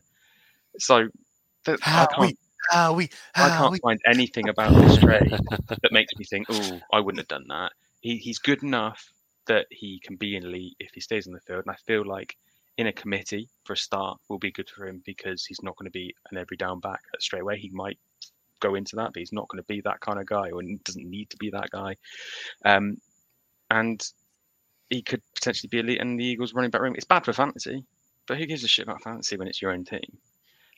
So 0.80 1.06
th- 1.64 1.78
I 1.86 2.02
ah, 2.02 2.06
can't, 2.10 2.20
we, 2.20 2.36
how 2.72 2.92
we, 2.92 3.04
I 3.36 3.50
ah, 3.50 3.56
can't 3.56 3.70
we. 3.70 3.78
find 3.78 4.00
anything 4.04 4.48
about 4.48 4.74
this 4.74 4.96
trade 4.96 5.30
that 5.30 5.92
makes 5.92 6.12
me 6.18 6.24
think, 6.24 6.48
oh, 6.50 6.80
I 6.92 6.98
wouldn't 6.98 7.20
have 7.20 7.28
done 7.28 7.46
that. 7.50 7.70
He, 8.00 8.16
he's 8.16 8.40
good 8.40 8.64
enough 8.64 9.12
that 9.46 9.66
he 9.70 10.00
can 10.00 10.16
be 10.16 10.34
in 10.34 10.42
elite 10.42 10.74
if 10.80 10.90
he 10.92 11.00
stays 11.00 11.28
on 11.28 11.34
the 11.34 11.40
field, 11.40 11.62
and 11.66 11.70
I 11.70 11.78
feel 11.86 12.04
like 12.04 12.36
in 12.78 12.88
a 12.88 12.92
committee 12.92 13.48
for 13.62 13.74
a 13.74 13.76
start 13.76 14.18
will 14.28 14.40
be 14.40 14.50
good 14.50 14.68
for 14.68 14.88
him 14.88 15.04
because 15.06 15.44
he's 15.44 15.62
not 15.62 15.76
going 15.76 15.86
to 15.86 15.92
be 15.92 16.12
an 16.32 16.36
every 16.36 16.56
down 16.56 16.80
back 16.80 17.02
straight 17.20 17.42
away. 17.42 17.58
He 17.58 17.70
might 17.70 17.98
go 18.66 18.74
into 18.74 18.96
that, 18.96 19.12
but 19.12 19.20
he's 19.20 19.32
not 19.32 19.48
going 19.48 19.62
to 19.62 19.66
be 19.66 19.80
that 19.82 20.00
kind 20.00 20.18
of 20.18 20.26
guy, 20.26 20.50
or 20.50 20.62
doesn't 20.84 21.10
need 21.10 21.30
to 21.30 21.36
be 21.36 21.50
that 21.50 21.70
guy. 21.70 21.96
Um, 22.64 22.98
and 23.70 24.02
he 24.90 25.02
could 25.02 25.22
potentially 25.34 25.68
be 25.68 25.78
elite 25.78 26.00
in 26.00 26.16
the 26.16 26.24
Eagles 26.24 26.54
running 26.54 26.70
back 26.70 26.80
room. 26.80 26.94
It's 26.94 27.04
bad 27.04 27.24
for 27.24 27.32
fantasy, 27.32 27.84
but 28.26 28.38
who 28.38 28.46
gives 28.46 28.64
a 28.64 28.68
shit 28.68 28.86
about 28.86 29.02
fantasy 29.02 29.36
when 29.36 29.48
it's 29.48 29.60
your 29.60 29.72
own 29.72 29.84
team? 29.84 30.18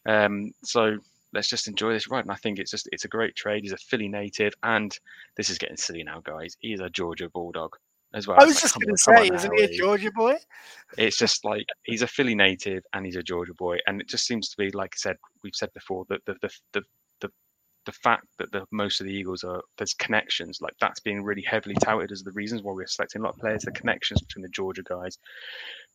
Um, 0.07 0.53
so 0.65 0.99
let's 1.33 1.49
just 1.49 1.69
enjoy 1.69 1.93
this 1.93 2.09
ride. 2.09 2.25
And 2.25 2.33
I 2.33 2.37
think 2.37 2.59
it's 2.59 2.71
just 2.71 2.89
it's 2.93 3.05
a 3.05 3.09
great 3.09 3.37
trade. 3.37 3.63
He's 3.63 3.73
a 3.73 3.77
Philly 3.77 4.09
native, 4.09 4.55
and 4.63 4.97
this 5.37 5.51
is 5.51 5.59
getting 5.59 5.77
silly 5.77 6.03
now, 6.03 6.21
guys. 6.21 6.57
He's 6.61 6.81
a 6.81 6.91
Georgia 6.91 7.29
Bulldog 7.29 7.77
as 8.15 8.27
well. 8.27 8.39
I 8.41 8.45
was 8.45 8.57
like, 8.57 8.63
just 8.63 8.75
going 8.75 8.95
to 8.95 8.97
say, 8.97 9.35
isn't 9.35 9.51
now, 9.51 9.57
he 9.57 9.65
a 9.65 9.79
Georgia 9.79 10.11
boy? 10.11 10.37
It's 10.97 11.19
just 11.19 11.45
like 11.45 11.67
he's 11.85 12.03
a 12.03 12.07
Philly 12.07 12.35
native 12.35 12.85
and 12.93 13.05
he's 13.05 13.17
a 13.17 13.23
Georgia 13.23 13.55
boy, 13.55 13.79
and 13.87 14.01
it 14.01 14.09
just 14.09 14.27
seems 14.27 14.49
to 14.51 14.57
be 14.57 14.71
like 14.71 14.95
I 14.95 14.99
said, 14.99 15.17
we've 15.43 15.55
said 15.55 15.73
before 15.75 16.05
that 16.09 16.25
the 16.25 16.37
the 16.43 16.51
the 16.73 16.83
the, 17.87 17.93
fact 17.93 18.27
that 18.39 18.53
the 18.53 18.65
most 18.71 19.01
of 19.01 19.07
the 19.07 19.13
Eagles 19.13 19.43
are 19.45 19.63
there's 19.79 19.95
connections 19.95 20.59
like 20.61 20.75
that's 20.81 21.01
being 21.01 21.23
really 21.23 21.43
heavily 21.43 21.75
touted 21.83 22.13
as 22.13 22.23
the 22.23 22.33
reasons 22.33 22.63
why 22.63 22.73
we're 22.73 22.87
selecting 22.87 23.23
a 23.23 23.25
lot 23.25 23.35
of 23.35 23.41
players. 23.41 23.63
The 23.63 23.73
connections 23.73 24.21
between 24.21 24.43
the 24.43 24.49
Georgia 24.51 24.83
guys, 24.83 25.19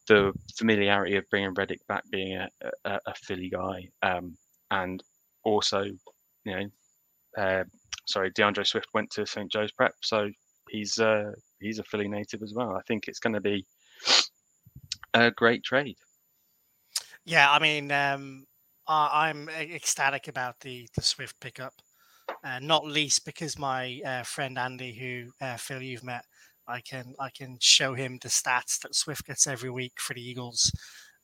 the 0.08 0.34
familiarity 0.58 1.16
of 1.18 1.30
bringing 1.30 1.54
Reddick 1.54 1.86
back 1.88 2.04
being 2.12 2.38
a 2.38 2.50
a, 2.86 3.00
a 3.06 3.14
Philly 3.16 3.50
guy, 3.50 3.90
um, 4.02 4.36
and 4.72 5.04
also 5.44 5.84
you 5.84 6.00
know, 6.46 6.66
uh, 7.38 7.64
sorry, 8.08 8.32
D'Andre 8.32 8.64
Swift 8.64 8.88
went 8.94 9.10
to 9.12 9.26
St. 9.26 9.52
Joe's 9.52 9.72
Prep, 9.72 9.94
so 10.02 10.30
he's 10.70 10.98
uh, 11.00 11.32
he's 11.60 11.80
a 11.80 11.84
Philly 11.84 12.08
native 12.08 12.42
as 12.42 12.54
well. 12.54 12.76
I 12.76 12.82
think 12.88 13.08
it's 13.08 13.20
going 13.20 13.34
to 13.34 13.42
be 13.42 13.66
a 15.14 15.32
great 15.32 15.64
trade. 15.64 15.98
Yeah, 17.26 17.52
I 17.52 17.60
mean, 17.60 17.92
um, 17.92 18.46
I, 18.92 19.30
I'm 19.30 19.48
ecstatic 19.50 20.28
about 20.28 20.60
the 20.60 20.88
the 20.96 21.02
Swift 21.02 21.40
pickup, 21.40 21.74
uh, 22.44 22.60
not 22.60 22.86
least 22.86 23.26
because 23.26 23.58
my 23.58 24.02
uh, 24.06 24.24
friend 24.24 24.58
Andy, 24.60 24.94
who 24.94 25.46
uh, 25.46 25.56
Phil 25.56 25.82
you've 25.82 26.04
met, 26.04 26.26
I 26.68 26.82
can 26.82 27.16
I 27.18 27.30
can 27.30 27.58
show 27.62 27.94
him 27.94 28.20
the 28.22 28.28
stats 28.28 28.82
that 28.82 28.96
Swift 28.96 29.26
gets 29.26 29.48
every 29.48 29.70
week 29.70 29.94
for 29.98 30.14
the 30.14 30.22
Eagles. 30.22 30.72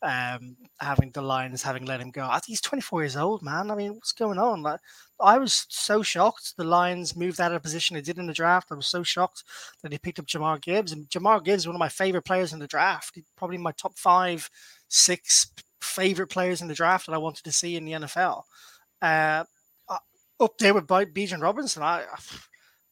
Um, 0.04 0.56
having 0.80 1.10
the 1.10 1.24
Lions 1.24 1.64
having 1.64 1.86
let 1.86 2.00
him 2.00 2.12
go, 2.12 2.32
he's 2.46 2.62
24 2.62 3.02
years 3.02 3.18
old, 3.18 3.42
man. 3.42 3.72
I 3.72 3.76
mean, 3.76 3.96
what's 3.96 4.12
going 4.12 4.38
on? 4.38 4.62
Like, 4.62 4.80
I 5.20 5.40
was 5.40 5.66
so 5.70 6.04
shocked 6.04 6.54
the 6.56 6.64
Lions 6.64 7.16
moved 7.16 7.42
out 7.42 7.52
of 7.52 7.64
position 7.64 7.96
they 7.96 8.02
did 8.02 8.20
in 8.20 8.28
the 8.28 8.34
draft. 8.34 8.72
I 8.72 8.76
was 8.76 8.86
so 8.86 9.02
shocked 9.02 9.44
that 9.82 9.90
they 9.90 9.98
picked 9.98 10.20
up 10.20 10.28
Jahmyr 10.28 10.62
Gibbs, 10.62 10.92
and 10.92 11.10
Jahmyr 11.10 11.44
Gibbs 11.44 11.66
one 11.66 11.76
of 11.76 11.80
my 11.80 11.90
favorite 11.90 12.26
players 12.26 12.54
in 12.54 12.60
the 12.60 12.68
draft. 12.68 13.18
Probably 13.36 13.58
my 13.58 13.72
top 13.72 13.98
five, 13.98 14.48
six 14.88 15.52
favorite 15.82 16.28
players 16.28 16.62
in 16.62 16.68
the 16.68 16.74
draft 16.74 17.06
that 17.06 17.14
I 17.14 17.20
wanted 17.20 17.44
to 17.44 17.52
see 17.52 17.76
in 17.76 17.86
the 17.86 17.94
NFL. 17.94 18.44
Uh, 19.02 19.44
uh, 19.90 19.98
up 20.40 20.58
there 20.58 20.74
with 20.74 20.88
Bi- 20.88 21.06
Bijan 21.06 21.42
Robinson, 21.42 21.84
I 21.84 22.06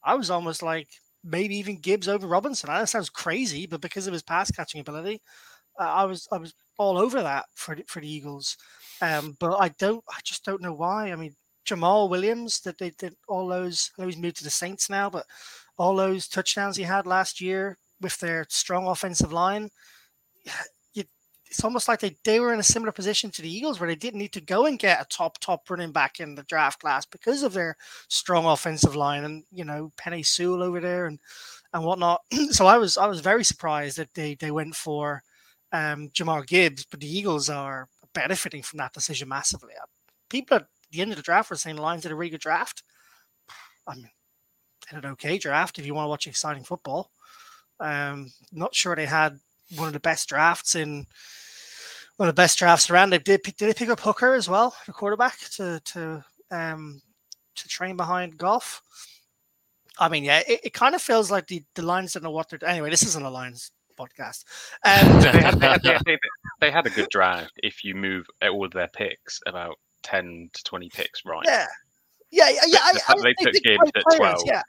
I 0.04 0.16
was 0.16 0.30
almost 0.30 0.62
like 0.62 0.88
maybe 1.24 1.56
even 1.58 1.80
Gibbs 1.80 2.08
over 2.08 2.28
Robinson. 2.28 2.70
Know 2.70 2.86
sounds 2.86 3.10
crazy, 3.10 3.66
but 3.66 3.82
because 3.82 4.08
of 4.08 4.14
his 4.14 4.24
pass 4.24 4.52
catching 4.52 4.82
ability, 4.82 5.22
uh, 5.80 5.84
I 5.84 6.06
was 6.06 6.28
I 6.32 6.38
was 6.38 6.54
all 6.78 6.98
over 6.98 7.22
that 7.22 7.46
for 7.56 7.78
for 7.88 8.00
the 8.00 8.12
Eagles. 8.12 8.58
Um, 9.02 9.36
but 9.40 9.58
I 9.60 9.70
don't, 9.70 10.04
I 10.10 10.20
just 10.24 10.46
don't 10.46 10.62
know 10.62 10.74
why. 10.74 11.12
I 11.12 11.16
mean, 11.16 11.36
Jamaal 11.68 12.10
Williams, 12.10 12.62
that 12.62 12.78
they 12.78 12.92
did 12.92 13.16
all 13.28 13.48
those. 13.48 13.92
I 13.98 14.02
know 14.02 14.08
he's 14.08 14.18
moved 14.18 14.38
to 14.38 14.44
the 14.44 14.50
Saints 14.50 14.90
now, 14.90 15.10
but 15.10 15.26
all 15.78 15.96
those 15.96 16.28
touchdowns 16.28 16.78
he 16.78 16.84
had 16.84 17.06
last 17.06 17.42
year 17.42 17.78
with 18.02 18.18
their 18.20 18.46
strong 18.50 18.88
offensive 18.88 19.34
line, 19.34 19.70
it's 21.56 21.64
almost 21.64 21.88
like 21.88 22.02
they, 22.02 22.18
they 22.26 22.42
were 22.42 22.54
in 22.54 22.60
a 22.60 22.64
similar 22.64 22.92
position 22.92 23.32
to 23.32 23.42
the 23.42 23.50
Eagles 23.50 23.80
where 23.80 23.88
they 23.88 23.96
didn't 23.96 24.20
need 24.20 24.34
to 24.34 24.42
go 24.42 24.66
and 24.66 24.78
get 24.78 25.02
a 25.02 25.06
top 25.06 25.40
top 25.40 25.70
running 25.70 25.94
back 25.94 26.20
in 26.20 26.36
the 26.36 26.44
draft 26.44 26.82
class 26.82 27.06
because 27.06 27.44
of 27.44 27.54
their 27.54 27.78
strong 28.10 28.46
offensive 28.46 28.94
line 28.94 29.24
and 29.24 29.46
you 29.54 29.64
know 29.64 29.90
Penei 29.96 30.26
Sewell 30.26 30.62
over 30.62 30.82
there 30.82 31.06
and 31.06 31.18
and 31.74 31.86
whatnot. 31.86 32.22
so 32.52 32.66
I 32.68 32.78
was 32.78 32.98
I 32.98 33.08
was 33.08 33.22
very 33.22 33.46
surprised 33.46 33.98
that 33.98 34.14
they 34.16 34.36
they 34.36 34.52
went 34.52 34.76
for 34.76 35.24
um, 35.72 36.10
Jahmyr 36.10 36.46
Gibbs, 36.46 36.86
but 36.92 37.00
the 37.00 37.08
Eagles 37.08 37.50
are 37.50 37.88
benefiting 38.14 38.62
from 38.62 38.80
that 38.80 38.94
decision 38.94 39.30
massively. 39.30 39.74
Uh, 39.82 39.86
People 40.30 40.58
at 40.58 40.68
the 40.92 41.02
end 41.02 41.12
of 41.12 41.18
the 41.18 41.24
draft 41.24 41.50
were 41.50 41.56
saying 41.56 41.78
the 41.78 41.82
Lions 41.82 42.04
did 42.04 42.12
a 42.12 42.16
really 42.16 42.32
good 42.32 42.42
draft. 42.42 42.84
I 43.88 43.96
mean, 43.96 44.10
did 44.90 45.06
an 45.06 45.12
okay 45.12 45.38
draft 45.38 45.80
if 45.80 45.86
you 45.86 45.94
want 45.94 46.06
to 46.06 46.10
watch 46.10 46.28
exciting 46.28 46.64
football. 46.64 47.12
Um, 47.80 48.34
not 48.52 48.76
sure 48.76 48.94
they 48.94 49.06
had 49.06 49.40
one 49.78 49.88
of 49.88 49.94
the 49.94 50.00
best 50.02 50.28
drafts 50.28 50.76
in 50.76 51.08
one 52.18 52.30
of 52.30 52.36
the 52.36 52.42
best 52.42 52.58
drafts 52.60 52.90
around. 52.90 53.10
They 53.10 53.20
did 53.20 53.42
did 53.44 53.56
they 53.58 53.74
pick 53.74 53.90
up 53.90 54.00
Hooker 54.00 54.34
as 54.34 54.50
well, 54.50 54.76
the 54.86 54.94
quarterback, 54.94 55.38
to 55.56 55.80
to 55.86 56.24
um 56.52 57.02
to 57.56 57.68
train 57.68 57.96
behind 57.98 58.38
Goff. 58.38 58.82
I 59.98 60.10
mean, 60.10 60.24
yeah, 60.26 60.42
it, 60.48 60.60
it 60.66 60.74
kind 60.74 60.94
of 60.94 61.02
feels 61.02 61.32
like 61.32 61.48
the, 61.48 61.64
the 61.74 61.82
Lions 61.82 62.14
don't 62.14 62.24
know 62.24 62.32
what 62.32 62.50
they're 62.50 62.64
anyway. 62.68 62.90
This 62.90 63.04
isn't 63.04 63.24
a 63.24 63.30
Lions 63.30 63.72
podcast. 63.98 64.44
Um, 64.84 65.20
they, 65.22 65.32
had, 65.42 65.60
they, 65.60 65.68
had, 65.68 65.82
they, 65.84 65.98
they- 66.06 66.20
they 66.62 66.72
had 66.72 66.86
a 66.86 66.90
good 66.90 67.10
draft 67.10 67.52
if 67.64 67.84
you 67.84 67.96
move 67.96 68.26
all 68.42 68.66
of 68.66 68.72
their 68.72 68.88
picks 68.90 69.40
about 69.46 69.76
10 70.04 70.50
to 70.54 70.64
20 70.64 70.90
picks 70.90 71.22
right. 71.26 71.44
yeah, 71.46 71.66
yeah, 72.32 72.50
yeah, 72.50 72.60
yeah. 72.68 72.80
I, 72.84 72.94
the 72.94 73.00
I, 73.00 73.02
fact 73.08 73.22
they 73.24 73.34
they 73.44 73.52
took 73.52 73.64
Gibbs 73.64 73.78
great 73.78 73.96
at 73.98 74.04
players, 74.04 74.20
12. 74.20 74.42
Yeah, 74.46 74.62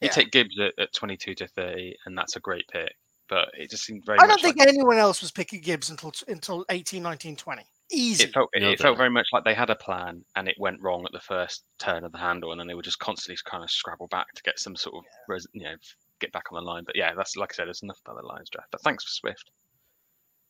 You 0.00 0.06
Yeah. 0.06 0.10
take 0.10 0.30
Gibbs 0.32 0.58
at, 0.60 0.72
at 0.78 0.92
22 0.92 1.34
to 1.36 1.46
30, 1.48 1.96
and 2.06 2.16
that's 2.18 2.36
a 2.36 2.40
great 2.40 2.66
pick. 2.68 2.92
But 3.30 3.48
it 3.56 3.70
just 3.70 3.84
seemed 3.84 4.04
very 4.04 4.18
I 4.18 4.22
don't 4.22 4.30
much 4.30 4.42
think 4.42 4.58
like 4.58 4.68
anyone 4.68 4.98
else 4.98 5.22
was 5.22 5.30
picking 5.30 5.60
Gibbs 5.60 5.88
until 5.88 6.12
until 6.28 6.64
18, 6.68 7.02
19, 7.02 7.36
20. 7.36 7.62
Easy. 7.92 8.24
it 8.24 8.32
felt 8.32 8.50
it, 8.52 8.62
No, 8.62 8.70
it 8.70 8.78
felt 8.78 8.96
very 8.96 9.10
much 9.10 9.28
like 9.32 9.44
they 9.44 9.54
had 9.54 9.70
a 9.70 9.74
plan 9.74 10.24
and 10.36 10.48
it 10.48 10.54
went 10.58 10.80
wrong 10.80 11.04
at 11.04 11.12
the 11.12 11.20
first 11.20 11.64
turn 11.78 12.04
of 12.04 12.12
the 12.12 12.18
handle, 12.18 12.50
and 12.52 12.60
then 12.60 12.66
they 12.66 12.74
would 12.74 12.84
just 12.84 12.98
constantly 12.98 13.40
kind 13.44 13.64
of 13.64 13.70
scrabble 13.70 14.08
back 14.08 14.32
to 14.34 14.42
get 14.42 14.58
some 14.58 14.76
sort 14.76 14.96
of 14.96 15.04
res, 15.28 15.46
you 15.52 15.62
know 15.62 15.74
get 16.20 16.32
back 16.32 16.44
on 16.52 16.62
the 16.62 16.70
line. 16.70 16.84
But 16.84 16.96
yeah, 16.96 17.14
that's 17.16 17.36
like 17.36 17.52
I 17.52 17.54
said, 17.54 17.66
there's 17.66 17.82
enough 17.82 18.00
about 18.04 18.20
the 18.20 18.26
Lions 18.26 18.50
draft. 18.50 18.70
But 18.70 18.82
thanks 18.82 19.04
for 19.04 19.10
Swift. 19.10 19.50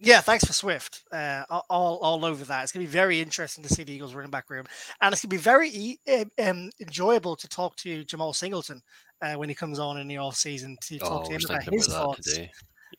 Yeah, 0.03 0.23
thanks 0.23 0.45
for 0.47 0.55
Swift. 0.55 1.03
Uh, 1.13 1.45
all 1.69 1.99
all 1.99 2.25
over 2.25 2.43
that. 2.45 2.63
It's 2.63 2.73
going 2.73 2.85
to 2.87 2.91
be 2.91 2.93
very 2.93 3.21
interesting 3.21 3.63
to 3.65 3.69
see 3.73 3.85
the 3.85 3.93
Eagles 3.93 4.15
running 4.15 4.31
back 4.31 4.49
room, 4.49 4.65
and 5.01 5.13
it's 5.13 5.23
going 5.23 5.29
to 5.31 5.37
be 5.37 5.43
very 5.43 5.69
e- 5.69 5.99
um, 6.11 6.31
um, 6.43 6.71
enjoyable 6.81 7.37
to 7.37 7.47
talk 7.49 7.77
to 7.77 8.03
Jamal 8.05 8.33
Singleton 8.33 8.81
uh, 9.21 9.35
when 9.35 9.51
he 9.51 9.55
comes 9.55 9.79
on 9.79 9.99
in 9.99 10.09
the 10.09 10.17
off 10.17 10.37
season 10.37 10.79
to 10.85 10.99
talk 10.99 11.25
Oh, 11.27 11.29
to 11.29 11.33
him 11.35 11.41
about 11.45 11.65
his 11.65 11.87
about 11.87 12.17
thoughts. 12.17 12.39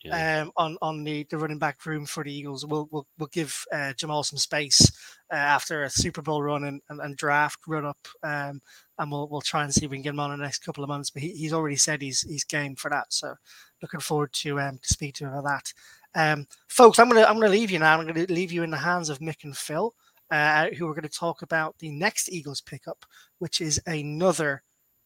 yeah. 0.04 0.42
um, 0.44 0.52
on 0.58 0.78
on 0.82 1.04
the, 1.04 1.26
the 1.32 1.40
running 1.40 1.58
back 1.58 1.84
room 1.88 2.06
for 2.06 2.24
the 2.24 2.32
Eagles. 2.32 2.68
We'll 2.68 2.88
we'll, 2.92 3.08
we'll 3.18 3.30
give 3.32 3.66
uh, 3.74 3.94
Jamal 3.94 4.24
some 4.24 4.38
space 4.38 4.92
uh, 5.34 5.36
after 5.38 5.84
a 5.84 5.90
Super 5.90 6.22
Bowl 6.22 6.44
run 6.44 6.66
and, 6.66 6.82
and, 6.90 7.00
and 7.02 7.18
draft 7.18 7.60
run 7.68 7.86
up, 7.86 8.08
um, 8.22 8.62
and 9.00 9.12
we'll 9.12 9.28
we'll 9.28 9.42
try 9.42 9.64
and 9.64 9.74
see 9.74 9.86
if 9.86 9.92
we 9.92 9.98
can 9.98 10.04
get 10.04 10.10
him 10.12 10.20
on 10.20 10.32
in 10.34 10.38
the 10.38 10.46
next 10.46 10.60
couple 10.60 10.84
of 10.84 10.88
months. 10.88 11.10
But 11.10 11.24
he, 11.24 11.32
he's 11.32 11.54
already 11.54 11.78
said 11.78 12.02
he's 12.04 12.22
he's 12.22 12.44
game 12.44 12.76
for 12.76 12.90
that. 12.92 13.12
So 13.12 13.34
looking 13.82 14.02
forward 14.02 14.34
to 14.34 14.60
um, 14.60 14.78
to 14.84 14.88
speak 14.88 15.16
to 15.16 15.24
him 15.26 15.34
about 15.34 15.46
that. 15.46 15.74
Um, 16.16 16.46
folks, 16.68 17.00
I'm 17.00 17.10
gonna 17.10 17.24
I'm 17.24 17.36
gonna 17.36 17.50
leave 17.50 17.72
you 17.72 17.80
now. 17.80 17.98
I'm 17.98 18.06
gonna 18.06 18.26
leave 18.30 18.52
you 18.52 18.64
in 18.64 18.72
the 18.72 18.78
hands 18.78 19.10
of 19.10 19.20
Mick 19.20 19.44
and 19.44 19.56
Phil, 19.56 19.94
uh, 20.32 20.70
who 20.78 20.88
are 20.88 20.94
going 20.94 21.04
to 21.04 21.10
talk 21.10 21.42
about 21.42 21.78
the 21.80 21.90
next 21.90 22.32
Eagles 22.32 22.62
pickup, 22.62 23.06
which 23.40 23.62
is 23.62 23.82
another 23.86 24.64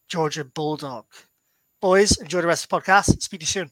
Georgia 0.08 0.46
Bulldog. 0.46 1.06
Boys, 1.82 2.18
enjoy 2.18 2.42
the 2.42 2.48
rest 2.48 2.64
of 2.64 2.70
the 2.70 2.76
podcast. 2.80 3.22
Speak 3.22 3.42
to 3.42 3.44
you 3.44 3.48
soon. 3.48 3.72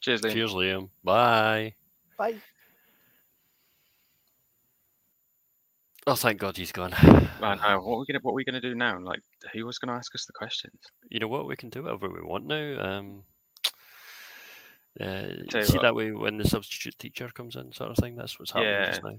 Cheers, 0.00 0.20
Liam. 0.22 0.32
Cheers, 0.32 0.52
Liam. 0.52 0.88
Bye. 1.02 1.74
Bye. 2.18 2.34
Oh, 6.06 6.14
thank 6.14 6.38
God 6.38 6.56
he's 6.56 6.72
gone. 6.72 6.90
Man, 7.40 7.58
uh, 7.60 7.78
what 7.78 7.96
are 7.96 7.98
we 8.00 8.06
gonna 8.06 8.18
what 8.20 8.32
are 8.32 8.34
we 8.34 8.44
gonna 8.44 8.60
do 8.60 8.74
now? 8.74 8.98
Like, 9.00 9.22
who 9.52 9.64
was 9.64 9.78
gonna 9.78 9.96
ask 9.96 10.14
us 10.14 10.26
the 10.26 10.34
questions? 10.34 10.78
You 11.08 11.20
know 11.20 11.28
what? 11.28 11.46
We 11.46 11.56
can 11.56 11.70
do 11.70 11.84
whatever 11.84 12.10
we 12.10 12.20
want 12.20 12.46
now. 12.46 12.78
Um, 12.78 13.22
uh, 15.00 15.44
Tell 15.50 15.62
see 15.64 15.74
what. 15.74 15.82
that 15.82 15.94
way 15.94 16.12
when 16.12 16.36
the 16.38 16.44
substitute 16.48 16.98
teacher 16.98 17.28
comes 17.34 17.56
in, 17.56 17.72
sort 17.72 17.90
of 17.90 17.96
thing. 17.96 18.16
That's 18.16 18.38
what's 18.38 18.52
happening 18.52 18.72
Yeah. 18.72 18.86
just 18.90 19.04
now. 19.04 19.16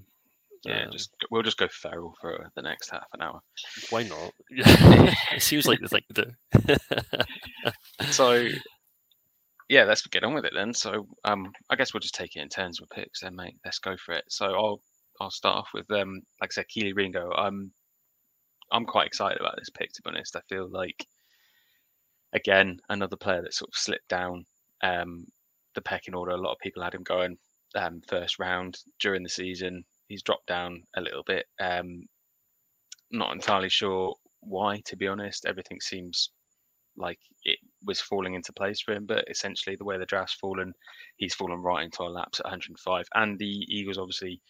Yeah, 0.63 0.85
Um, 0.85 0.91
just 0.91 1.11
we'll 1.29 1.43
just 1.43 1.57
go 1.57 1.67
feral 1.67 2.15
for 2.19 2.49
the 2.55 2.61
next 2.61 2.89
half 2.89 3.05
an 3.13 3.21
hour. 3.21 3.39
Why 3.91 4.03
not? 4.03 4.31
it 4.49 5.41
seems 5.41 5.67
like 5.67 5.79
the 5.79 5.87
thing 5.89 6.01
to 6.13 6.25
do. 6.25 6.75
So, 8.09 8.47
yeah, 9.69 9.83
let's 9.83 10.05
get 10.07 10.23
on 10.23 10.33
with 10.33 10.45
it 10.45 10.53
then. 10.55 10.73
So, 10.73 11.07
um, 11.23 11.51
I 11.69 11.75
guess 11.75 11.93
we'll 11.93 12.01
just 12.01 12.15
take 12.15 12.35
it 12.35 12.41
in 12.41 12.49
turns 12.49 12.79
with 12.79 12.89
picks 12.89 13.21
then, 13.21 13.35
mate. 13.35 13.57
Let's 13.63 13.79
go 13.79 13.95
for 13.97 14.13
it. 14.13 14.23
So, 14.29 14.45
I'll 14.47 14.81
I'll 15.21 15.31
start 15.31 15.57
off 15.57 15.69
with 15.73 15.89
um, 15.91 16.21
like 16.41 16.51
I 16.51 16.53
said, 16.53 16.65
Kelee 16.75 16.93
Ringo. 16.95 17.31
I'm 17.31 17.71
I'm 18.71 18.85
quite 18.85 19.07
excited 19.07 19.39
about 19.39 19.55
this 19.57 19.69
pick. 19.69 19.91
To 19.93 20.01
be 20.01 20.09
honest, 20.09 20.35
I 20.35 20.41
feel 20.49 20.67
like 20.69 21.05
again 22.33 22.79
another 22.89 23.15
player 23.17 23.41
that 23.41 23.53
sort 23.53 23.69
of 23.69 23.77
slipped 23.77 24.07
down 24.09 24.45
um, 24.83 25.25
the 25.75 25.81
pecking 25.81 26.15
order. 26.15 26.31
A 26.31 26.37
lot 26.37 26.53
of 26.53 26.59
people 26.59 26.83
had 26.83 26.93
him 26.93 27.03
going 27.03 27.37
um, 27.75 28.01
first 28.07 28.39
round 28.39 28.77
during 28.99 29.23
the 29.23 29.29
season. 29.29 29.83
He's 30.07 30.23
dropped 30.23 30.47
down 30.47 30.83
a 30.95 31.01
little 31.01 31.23
bit. 31.25 31.45
Um, 31.59 32.05
not 33.11 33.33
entirely 33.33 33.69
sure 33.69 34.15
why, 34.41 34.81
to 34.85 34.97
be 34.97 35.07
honest. 35.07 35.45
Everything 35.45 35.79
seems 35.81 36.31
like 36.97 37.19
it 37.43 37.59
was 37.83 37.99
falling 37.99 38.35
into 38.35 38.53
place 38.53 38.81
for 38.81 38.93
him, 38.93 39.05
but 39.05 39.25
essentially 39.29 39.75
the 39.75 39.85
way 39.85 39.97
the 39.97 40.05
draft's 40.05 40.35
fallen, 40.35 40.73
he's 41.17 41.35
fallen 41.35 41.59
right 41.59 41.83
into 41.83 42.03
our 42.03 42.09
laps 42.09 42.39
at 42.39 42.45
105. 42.45 43.05
And 43.13 43.37
the 43.37 43.45
Eagles 43.45 43.97
obviously 43.97 44.41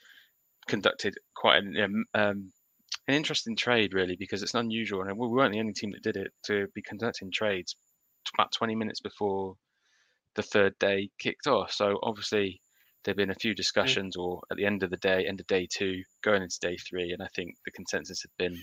conducted 0.68 1.16
quite 1.36 1.58
an 1.58 1.78
um, 1.80 2.06
um, 2.14 2.52
an 3.08 3.14
interesting 3.14 3.56
trade, 3.56 3.94
really, 3.94 4.16
because 4.18 4.42
it's 4.42 4.56
unusual, 4.56 5.02
and 5.02 5.18
we 5.18 5.28
weren't 5.28 5.54
the 5.54 5.60
only 5.60 5.74
team 5.74 5.92
that 5.92 6.02
did 6.02 6.18
it 6.18 6.32
to 6.46 6.68
be 6.74 6.82
conducting 6.82 7.32
trades 7.32 7.76
about 8.34 8.52
20 8.52 8.76
minutes 8.76 9.00
before 9.00 9.56
the 10.36 10.44
third 10.44 10.78
day 10.80 11.10
kicked 11.20 11.48
off. 11.48 11.72
So 11.72 12.00
obviously 12.04 12.62
there've 13.04 13.18
been 13.18 13.32
a 13.32 13.36
few 13.36 13.54
discussions, 13.54 14.16
or 14.16 14.42
at 14.52 14.58
the 14.58 14.66
end 14.66 14.84
of 14.84 14.90
the 14.90 14.98
day, 14.98 15.26
end 15.28 15.40
of 15.40 15.48
day 15.48 15.68
two, 15.72 16.04
going 16.24 16.42
into 16.42 16.60
day 16.60 16.78
three, 16.78 17.12
and 17.12 17.22
I 17.22 17.28
think 17.36 17.56
the 17.66 17.72
consensus 17.72 18.22
had 18.22 18.32
been 18.38 18.62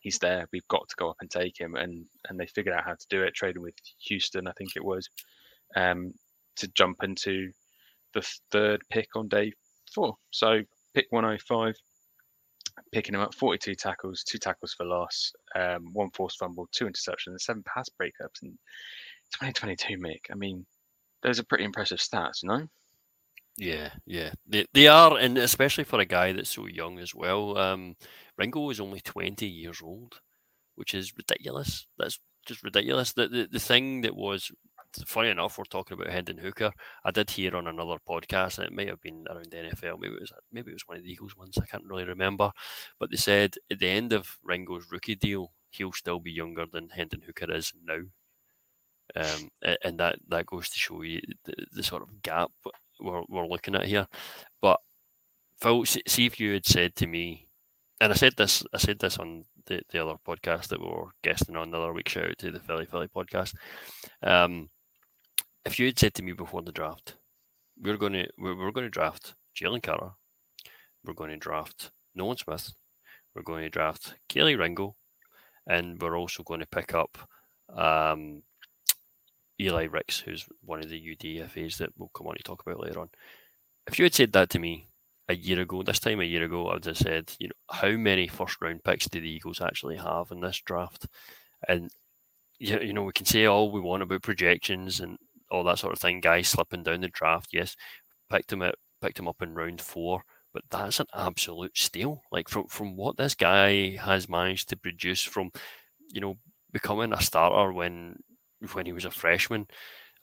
he's 0.00 0.18
there. 0.18 0.46
We've 0.52 0.66
got 0.68 0.88
to 0.88 0.96
go 0.96 1.10
up 1.10 1.16
and 1.20 1.30
take 1.30 1.60
him, 1.60 1.74
and 1.74 2.06
and 2.28 2.38
they 2.38 2.46
figured 2.46 2.74
out 2.74 2.84
how 2.84 2.94
to 2.94 3.06
do 3.08 3.22
it. 3.22 3.34
Trading 3.34 3.62
with 3.62 3.74
Houston, 4.06 4.46
I 4.46 4.52
think 4.56 4.70
it 4.76 4.84
was, 4.84 5.08
um, 5.76 6.14
to 6.56 6.68
jump 6.68 7.02
into 7.02 7.50
the 8.14 8.22
third 8.50 8.80
pick 8.90 9.08
on 9.16 9.28
day 9.28 9.52
four. 9.94 10.16
So 10.30 10.60
pick 10.94 11.06
105, 11.10 11.74
picking 12.92 13.14
him 13.14 13.20
up, 13.20 13.34
42 13.34 13.74
tackles, 13.74 14.24
two 14.24 14.38
tackles 14.38 14.74
for 14.74 14.84
loss, 14.86 15.32
um, 15.54 15.92
one 15.92 16.10
forced 16.10 16.38
fumble, 16.38 16.68
two 16.72 16.86
interceptions, 16.86 17.28
and 17.28 17.40
seven 17.40 17.64
pass 17.64 17.88
breakups 18.00 18.42
in 18.42 18.58
2022. 19.30 19.98
Mick, 19.98 20.30
I 20.30 20.34
mean, 20.34 20.66
those 21.22 21.38
are 21.38 21.44
pretty 21.44 21.64
impressive 21.64 21.98
stats, 21.98 22.42
you 22.42 22.48
know? 22.48 22.66
Yeah, 23.56 23.90
yeah, 24.06 24.32
they 24.46 24.64
they 24.72 24.86
are, 24.88 25.18
and 25.18 25.36
especially 25.36 25.84
for 25.84 26.00
a 26.00 26.06
guy 26.06 26.32
that's 26.32 26.50
so 26.50 26.66
young 26.66 26.98
as 26.98 27.14
well. 27.14 27.58
Um, 27.58 27.94
Ringo 28.38 28.70
is 28.70 28.80
only 28.80 29.00
twenty 29.00 29.48
years 29.48 29.80
old, 29.82 30.14
which 30.76 30.94
is 30.94 31.12
ridiculous. 31.16 31.86
That's 31.98 32.18
just 32.46 32.62
ridiculous. 32.62 33.12
The 33.12 33.28
the, 33.28 33.48
the 33.50 33.60
thing 33.60 34.00
that 34.02 34.16
was 34.16 34.50
funny 35.06 35.28
enough, 35.28 35.58
we're 35.58 35.64
talking 35.64 35.94
about 35.94 36.12
Hendon 36.12 36.38
Hooker. 36.38 36.72
I 37.04 37.10
did 37.10 37.30
hear 37.30 37.54
on 37.56 37.66
another 37.66 37.98
podcast, 38.08 38.58
and 38.58 38.66
it 38.66 38.72
might 38.72 38.88
have 38.88 39.00
been 39.00 39.26
around 39.28 39.50
the 39.50 39.56
NFL. 39.56 40.00
Maybe 40.00 40.14
it 40.14 40.20
was 40.20 40.32
maybe 40.52 40.70
it 40.70 40.74
was 40.74 40.86
one 40.88 40.98
of 40.98 41.04
the 41.04 41.10
Eagles 41.10 41.36
ones. 41.36 41.58
I 41.60 41.66
can't 41.66 41.84
really 41.84 42.04
remember, 42.04 42.50
but 42.98 43.10
they 43.10 43.16
said 43.16 43.56
at 43.70 43.78
the 43.78 43.88
end 43.88 44.12
of 44.12 44.38
Ringo's 44.42 44.86
rookie 44.90 45.16
deal, 45.16 45.52
he'll 45.70 45.92
still 45.92 46.20
be 46.20 46.32
younger 46.32 46.66
than 46.72 46.88
Hendon 46.88 47.22
Hooker 47.26 47.52
is 47.52 47.72
now. 47.84 48.00
Um, 49.16 49.48
and 49.84 49.98
that 49.98 50.18
that 50.28 50.46
goes 50.46 50.68
to 50.70 50.78
show 50.78 51.02
you 51.02 51.20
the, 51.44 51.54
the 51.72 51.82
sort 51.82 52.02
of 52.02 52.22
gap 52.22 52.50
we're, 53.00 53.22
we're 53.28 53.46
looking 53.46 53.74
at 53.74 53.86
here. 53.86 54.06
But 54.60 54.80
Phil, 55.60 55.84
see 55.84 56.26
if 56.26 56.40
you 56.40 56.52
had 56.52 56.66
said 56.66 56.94
to 56.96 57.06
me, 57.06 57.48
and 58.00 58.12
I 58.12 58.16
said 58.16 58.34
this, 58.36 58.64
I 58.72 58.78
said 58.78 58.98
this 58.98 59.18
on 59.18 59.44
the, 59.66 59.82
the 59.90 60.02
other 60.02 60.16
podcast 60.26 60.68
that 60.68 60.80
we 60.80 60.86
were 60.86 61.10
guesting 61.22 61.56
on 61.56 61.70
the 61.70 61.78
other 61.78 61.92
week. 61.92 62.08
Shout 62.08 62.30
out 62.30 62.38
to 62.38 62.50
the 62.50 62.60
Philly 62.60 62.86
Philly 62.86 63.08
podcast. 63.08 63.54
Um, 64.22 64.70
if 65.64 65.78
you 65.78 65.86
had 65.86 65.98
said 65.98 66.14
to 66.14 66.22
me 66.22 66.32
before 66.32 66.62
the 66.62 66.72
draft, 66.72 67.16
we're 67.80 67.96
going 67.96 68.14
to 68.14 68.26
we're, 68.38 68.56
we're 68.56 68.72
going 68.72 68.86
to 68.86 68.90
draft 68.90 69.34
Jalen 69.58 69.82
Carter, 69.82 70.10
we're 71.04 71.14
going 71.14 71.30
to 71.30 71.36
draft 71.36 71.90
Nolan 72.14 72.38
Smith, 72.38 72.72
we're 73.34 73.42
going 73.42 73.62
to 73.62 73.70
draft 73.70 74.14
Kelee 74.28 74.58
Ringo, 74.58 74.96
and 75.66 76.00
we're 76.00 76.18
also 76.18 76.42
going 76.42 76.60
to 76.60 76.66
pick 76.66 76.94
up 76.94 77.18
um, 77.76 78.42
Eli 79.60 79.84
Ricks, 79.84 80.18
who's 80.18 80.46
one 80.64 80.80
of 80.80 80.88
the 80.88 81.16
UDFAs 81.16 81.76
that 81.78 81.90
we'll 81.98 82.10
come 82.14 82.26
on 82.26 82.36
to 82.36 82.42
talk 82.42 82.62
about 82.62 82.80
later 82.80 83.00
on. 83.00 83.10
If 83.86 83.98
you 83.98 84.04
had 84.04 84.14
said 84.14 84.32
that 84.32 84.50
to 84.50 84.58
me 84.58 84.88
a 85.28 85.34
year 85.34 85.60
ago, 85.60 85.82
this 85.82 86.00
time 86.00 86.20
a 86.20 86.24
year 86.24 86.44
ago, 86.44 86.68
I 86.68 86.74
would 86.74 86.84
have 86.86 86.96
said, 86.96 87.32
you 87.38 87.48
know, 87.48 87.54
how 87.70 87.90
many 87.90 88.26
first 88.26 88.56
round 88.60 88.84
picks 88.84 89.08
do 89.08 89.20
the 89.20 89.30
Eagles 89.30 89.60
actually 89.60 89.96
have 89.96 90.30
in 90.30 90.40
this 90.40 90.60
draft? 90.60 91.06
And 91.68 91.90
you 92.58 92.78
you 92.80 92.92
know, 92.92 93.02
we 93.02 93.12
can 93.12 93.26
say 93.26 93.46
all 93.46 93.70
we 93.70 93.80
want 93.80 94.02
about 94.02 94.22
projections 94.22 95.00
and 95.00 95.18
all 95.50 95.64
that 95.64 95.78
sort 95.78 95.92
of 95.92 95.98
thing. 95.98 96.20
Guys 96.20 96.48
slipping 96.48 96.82
down 96.82 97.00
the 97.00 97.08
draft, 97.08 97.48
yes, 97.52 97.76
picked 98.30 98.52
him 98.52 98.62
at 98.62 98.76
picked 99.00 99.18
him 99.18 99.28
up 99.28 99.42
in 99.42 99.54
round 99.54 99.80
four, 99.80 100.22
but 100.52 100.62
that's 100.70 101.00
an 101.00 101.06
absolute 101.14 101.76
steal. 101.76 102.22
Like 102.30 102.48
from 102.48 102.66
from 102.68 102.96
what 102.96 103.16
this 103.16 103.34
guy 103.34 103.96
has 103.96 104.28
managed 104.28 104.68
to 104.70 104.76
produce 104.76 105.22
from, 105.22 105.50
you 106.08 106.20
know, 106.20 106.38
becoming 106.72 107.12
a 107.12 107.20
starter 107.20 107.72
when 107.72 108.16
when 108.72 108.86
he 108.86 108.92
was 108.92 109.04
a 109.04 109.10
freshman, 109.10 109.66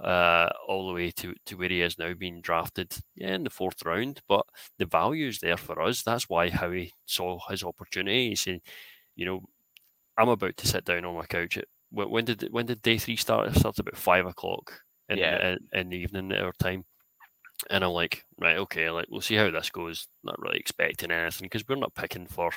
uh, 0.04 0.50
all 0.68 0.88
the 0.88 0.94
way 0.94 1.12
to, 1.12 1.34
to 1.46 1.56
where 1.56 1.70
he 1.70 1.82
is 1.82 1.98
now 1.98 2.14
being 2.14 2.42
drafted 2.42 2.96
yeah, 3.16 3.36
in 3.36 3.44
the 3.44 3.50
fourth 3.50 3.84
round. 3.86 4.22
But 4.28 4.46
the 4.78 4.86
value 4.86 5.28
is 5.28 5.40
there 5.40 5.58
for 5.58 5.82
us. 5.82 6.04
That's 6.04 6.30
why 6.30 6.50
Howie 6.50 6.94
saw 7.06 7.40
his 7.50 7.64
opportunity. 7.64 8.30
He 8.30 8.36
said, 8.36 8.62
you 9.16 9.26
know, 9.26 9.42
I'm 10.18 10.30
about 10.30 10.58
to 10.58 10.68
sit 10.68 10.86
down 10.86 11.06
on 11.06 11.16
my 11.16 11.26
couch. 11.26 11.58
At, 11.58 11.66
when, 11.90 12.10
when 12.10 12.26
did 12.26 12.48
when 12.52 12.66
did 12.66 12.82
day 12.82 12.98
three 12.98 13.16
start? 13.16 13.48
It 13.48 13.56
starts 13.56 13.80
about 13.80 13.98
five 13.98 14.26
o'clock 14.26 14.82
in, 15.10 15.18
Yeah. 15.18 15.54
in, 15.54 15.58
in 15.74 15.90
the 15.90 15.98
evening 15.98 16.32
at 16.32 16.42
our 16.42 16.54
time. 16.60 16.86
And 17.70 17.84
I'm 17.84 17.92
like, 17.92 18.24
right, 18.40 18.58
okay, 18.58 18.90
like 18.92 19.08
we'll 19.10 19.22
see 19.22 19.36
how 19.36 19.50
this 19.50 19.70
goes. 19.72 20.08
Not 20.24 20.40
really 20.40 20.60
expecting 20.60 21.12
anything 21.12 21.46
because 21.46 21.68
we're 21.68 21.76
not 21.76 21.96
picking 21.96 22.28
for 22.28 22.52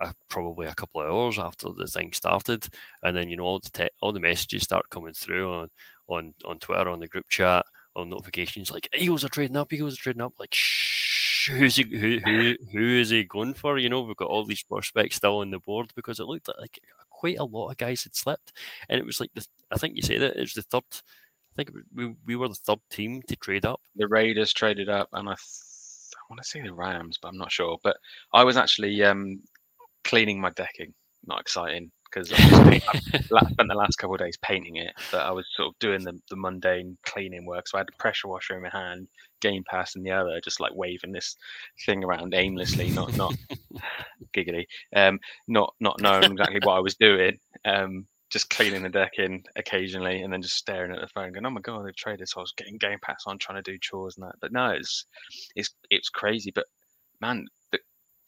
a, 0.00 0.14
probably 0.28 0.66
a 0.68 0.74
couple 0.74 1.00
of 1.00 1.10
hours 1.10 1.38
after 1.38 1.68
the 1.76 1.86
thing 1.86 2.12
started, 2.12 2.66
and 3.02 3.16
then 3.16 3.28
you 3.28 3.36
know 3.36 3.44
all 3.44 3.58
the 3.58 3.70
te- 3.70 3.90
all 4.00 4.12
the 4.12 4.20
messages 4.20 4.62
start 4.62 4.88
coming 4.90 5.14
through 5.14 5.52
on 5.52 5.68
on 6.08 6.34
on 6.44 6.58
Twitter, 6.60 6.88
on 6.88 7.00
the 7.00 7.08
group 7.08 7.28
chat, 7.28 7.66
on 7.96 8.10
notifications 8.10 8.70
like 8.70 8.88
Eagles 8.96 9.24
are 9.24 9.28
trading 9.28 9.56
up, 9.56 9.72
Eagles 9.72 9.94
are 9.94 10.02
trading 10.02 10.22
up. 10.22 10.34
Like, 10.38 10.54
shh, 10.54 11.50
who's 11.50 11.76
he, 11.76 11.84
who 11.84 12.18
who 12.24 12.54
who 12.72 13.00
is 13.00 13.10
he 13.10 13.24
going 13.24 13.54
for? 13.54 13.78
You 13.78 13.88
know, 13.88 14.02
we've 14.02 14.16
got 14.16 14.28
all 14.28 14.44
these 14.44 14.62
prospects 14.62 15.16
still 15.16 15.38
on 15.38 15.50
the 15.50 15.58
board 15.58 15.90
because 15.96 16.20
it 16.20 16.26
looked 16.26 16.48
like 16.58 16.78
quite 17.10 17.38
a 17.38 17.44
lot 17.44 17.70
of 17.70 17.76
guys 17.78 18.04
had 18.04 18.14
slipped, 18.14 18.52
and 18.88 19.00
it 19.00 19.06
was 19.06 19.18
like 19.20 19.30
the 19.34 19.44
I 19.72 19.76
think 19.78 19.96
you 19.96 20.02
said 20.02 20.22
it. 20.22 20.36
It 20.36 20.40
was 20.40 20.52
the 20.54 20.62
third. 20.62 20.84
I 21.56 21.64
think 21.64 21.76
we 21.94 22.14
we 22.26 22.36
were 22.36 22.48
the 22.48 22.54
third 22.54 22.80
team 22.90 23.22
to 23.28 23.36
trade 23.36 23.64
up. 23.64 23.80
The 23.96 24.08
Raiders 24.08 24.52
traded 24.52 24.90
up, 24.90 25.08
and 25.14 25.26
I, 25.28 25.32
th- 25.32 26.14
I 26.14 26.20
want 26.28 26.42
to 26.42 26.48
say 26.48 26.60
the 26.60 26.74
Rams, 26.74 27.18
but 27.20 27.28
I'm 27.28 27.38
not 27.38 27.50
sure. 27.50 27.78
But 27.82 27.96
I 28.34 28.44
was 28.44 28.58
actually 28.58 29.02
um, 29.02 29.40
cleaning 30.04 30.38
my 30.40 30.50
decking. 30.50 30.92
Not 31.26 31.40
exciting 31.40 31.90
because 32.04 32.30
I 32.32 32.78
spent 32.78 33.68
the 33.68 33.74
last 33.74 33.96
couple 33.96 34.14
of 34.14 34.20
days 34.20 34.36
painting 34.42 34.76
it, 34.76 34.92
but 35.10 35.22
I 35.22 35.30
was 35.30 35.46
sort 35.56 35.68
of 35.68 35.78
doing 35.80 36.04
the, 36.04 36.20
the 36.30 36.36
mundane 36.36 36.96
cleaning 37.04 37.46
work. 37.46 37.66
So 37.66 37.78
I 37.78 37.80
had 37.80 37.88
a 37.88 37.96
pressure 38.02 38.28
washer 38.28 38.54
in 38.54 38.62
my 38.62 38.68
hand, 38.68 39.08
Game 39.40 39.64
Pass 39.68 39.96
in 39.96 40.02
the 40.02 40.10
other, 40.10 40.40
just 40.44 40.60
like 40.60 40.74
waving 40.74 41.12
this 41.12 41.36
thing 41.86 42.04
around 42.04 42.34
aimlessly, 42.34 42.90
not 42.90 43.16
not 43.16 43.34
giggly, 44.34 44.68
um, 44.94 45.18
not 45.48 45.74
not 45.80 46.00
knowing 46.02 46.32
exactly 46.32 46.60
what 46.62 46.74
I 46.74 46.80
was 46.80 46.96
doing. 46.96 47.38
Um, 47.64 48.06
just 48.30 48.50
cleaning 48.50 48.82
the 48.82 48.88
deck 48.88 49.12
in 49.18 49.42
occasionally, 49.56 50.22
and 50.22 50.32
then 50.32 50.42
just 50.42 50.56
staring 50.56 50.92
at 50.92 51.00
the 51.00 51.08
phone, 51.08 51.32
going, 51.32 51.46
"Oh 51.46 51.50
my 51.50 51.60
god, 51.60 51.86
they've 51.86 51.96
traded." 51.96 52.28
So 52.28 52.40
I 52.40 52.42
was 52.42 52.54
getting 52.56 52.78
Game 52.78 52.98
Pass 53.02 53.24
on, 53.26 53.38
trying 53.38 53.62
to 53.62 53.70
do 53.70 53.78
chores 53.80 54.16
and 54.16 54.26
that. 54.26 54.36
But 54.40 54.52
no, 54.52 54.70
it's 54.70 55.06
it's 55.54 55.70
it's 55.90 56.08
crazy. 56.08 56.50
But 56.54 56.66
man, 57.20 57.46
the, 57.72 57.78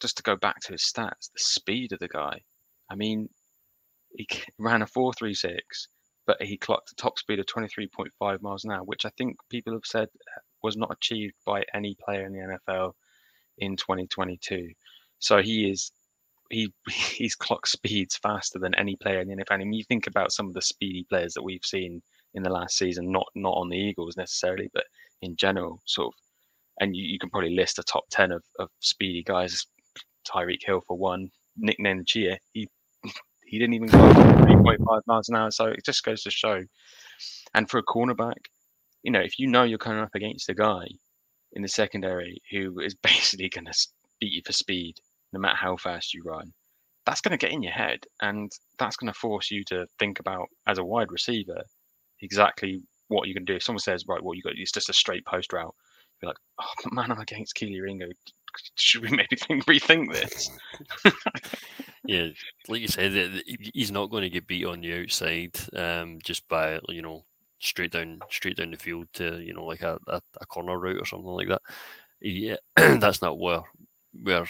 just 0.01 0.17
to 0.19 0.23
go 0.23 0.37
back 0.37 0.61
to 0.61 0.73
his 0.73 0.83
stats, 0.83 1.33
the 1.33 1.39
speed 1.39 1.93
of 1.93 1.99
the 1.99 2.09
guy. 2.09 2.41
I 2.91 2.95
mean, 2.95 3.29
he 4.11 4.27
ran 4.59 4.83
a 4.83 4.87
four 4.87 5.13
three 5.13 5.35
six, 5.35 5.89
but 6.27 6.41
he 6.43 6.57
clocked 6.57 6.93
a 6.93 6.95
top 6.97 7.19
speed 7.19 7.41
of 7.41 7.47
twenty 7.47 7.69
three 7.69 7.89
point 7.89 8.13
five 8.19 8.43
miles 8.43 8.65
an 8.65 8.73
hour, 8.73 8.85
which 8.85 9.05
I 9.05 9.11
think 9.19 9.37
people 9.51 9.73
have 9.73 9.87
said 9.87 10.09
uh, 10.37 10.41
was 10.63 10.77
not 10.77 10.93
achieved 10.93 11.35
by 11.45 11.65
any 11.75 11.97
player 12.05 12.25
in 12.27 12.33
the 12.33 12.59
NFL 12.69 12.93
in 13.59 13.77
2022. 13.77 14.73
So 15.19 15.43
he 15.43 15.71
is 15.71 15.91
he 16.51 16.73
he's 16.91 17.35
clock 17.35 17.67
speeds 17.67 18.17
faster 18.17 18.59
than 18.59 18.75
any 18.75 18.97
player 18.97 19.21
in 19.21 19.29
the 19.29 19.37
NFL. 19.37 19.63
And 19.63 19.75
you 19.75 19.85
think 19.85 20.07
about 20.07 20.33
some 20.33 20.49
of 20.49 20.55
the 20.55 20.63
speedy 20.63 21.05
players 21.09 21.35
that 21.35 21.43
we've 21.43 21.65
seen 21.65 22.03
in 22.35 22.43
the 22.43 22.51
last 22.51 22.77
season, 22.77 23.11
not 23.13 23.27
not 23.35 23.55
on 23.55 23.69
the 23.69 23.79
Eagles 23.79 24.17
necessarily, 24.17 24.71
but 24.73 24.85
in 25.23 25.37
general, 25.37 25.81
sort 25.87 26.09
of. 26.09 26.15
And 26.81 26.95
you, 26.95 27.05
you 27.05 27.19
can 27.19 27.31
probably 27.31 27.55
list 27.57 27.81
a 27.81 27.83
top 27.83 28.05
ten 28.11 28.33
of, 28.33 28.43
of 28.59 28.69
speedy 28.81 29.23
guys. 29.23 29.67
Tyreek 30.29 30.65
Hill 30.65 30.83
for 30.87 30.97
one, 30.97 31.31
Nick 31.57 31.79
Chia. 32.07 32.39
He 32.53 32.69
he 33.49 33.59
didn't 33.59 33.75
even 33.75 33.89
go 33.89 33.99
3.5 33.99 35.01
miles 35.07 35.29
an 35.29 35.37
hour. 35.37 35.51
So 35.51 35.67
it 35.67 35.85
just 35.85 36.05
goes 36.05 36.23
to 36.23 36.31
show. 36.31 36.63
And 37.55 37.69
for 37.69 37.79
a 37.79 37.83
cornerback, 37.83 38.47
you 39.03 39.11
know, 39.11 39.21
if 39.21 39.39
you 39.39 39.47
know 39.47 39.63
you're 39.63 39.79
coming 39.79 40.01
up 40.01 40.15
against 40.15 40.51
a 40.51 40.55
guy 40.55 40.87
in 41.53 41.63
the 41.63 41.69
secondary 41.69 42.43
who 42.51 42.79
is 42.81 42.95
basically 43.03 43.49
going 43.49 43.65
to 43.65 43.87
beat 44.21 44.33
you 44.33 44.43
for 44.45 44.53
speed, 44.53 44.97
no 45.33 45.41
matter 45.41 45.57
how 45.57 45.77
fast 45.77 46.15
you 46.15 46.23
run, 46.25 46.53
that's 47.07 47.21
going 47.21 47.37
to 47.37 47.39
get 47.39 47.53
in 47.53 47.63
your 47.63 47.73
head, 47.73 48.01
and 48.21 48.51
that's 48.79 48.97
going 48.97 49.13
to 49.13 49.19
force 49.19 49.51
you 49.51 49.65
to 49.65 49.87
think 49.99 50.21
about 50.21 50.47
as 50.67 50.79
a 50.79 50.85
wide 50.85 51.11
receiver 51.11 51.63
exactly 52.21 52.83
what 53.09 53.29
you 53.29 53.35
can 53.35 53.45
do. 53.45 53.57
If 53.57 53.63
someone 53.63 53.81
says, 53.81 54.05
"Right, 54.07 54.23
what 54.23 54.37
you 54.37 54.43
got? 54.43 54.55
It's 54.57 54.73
just 54.73 54.91
a 54.91 54.93
straight 54.93 55.25
post 55.25 55.53
route." 55.53 55.75
You're 56.21 56.31
like, 56.31 56.39
"Oh 56.61 56.91
man, 56.93 57.11
I'm 57.11 57.21
against 57.21 57.57
Kelee 57.57 57.81
Ringo. 57.81 58.09
Should 58.75 59.03
we 59.03 59.11
maybe 59.11 59.37
think 59.37 59.65
rethink 59.67 60.13
this?" 60.13 60.51
yeah, 62.05 62.29
like 62.69 62.81
you 62.81 62.89
said, 62.89 63.43
he's 63.73 63.91
not 63.91 64.11
going 64.11 64.23
to 64.23 64.31
get 64.31 64.47
beat 64.47 64.67
on 64.67 64.81
the 64.81 65.01
outside 65.01 65.57
um, 65.75 66.19
just 66.23 66.49
by 66.49 66.81
you 66.89 67.03
know 67.03 67.25
straight 67.61 67.93
down 67.93 68.21
straight 68.31 68.57
down 68.57 68.71
the 68.71 68.77
field 68.77 69.07
to 69.13 69.41
you 69.41 69.53
know 69.53 69.65
like 69.65 69.83
a, 69.83 69.99
a, 70.07 70.21
a 70.41 70.47
corner 70.47 70.79
route 70.79 71.01
or 71.01 71.07
something 71.07 71.27
like 71.29 71.49
that. 71.49 71.63
Yeah, 72.21 72.57
that's 72.77 73.23
not 73.23 73.39
where 73.39 73.63
where 74.23 74.47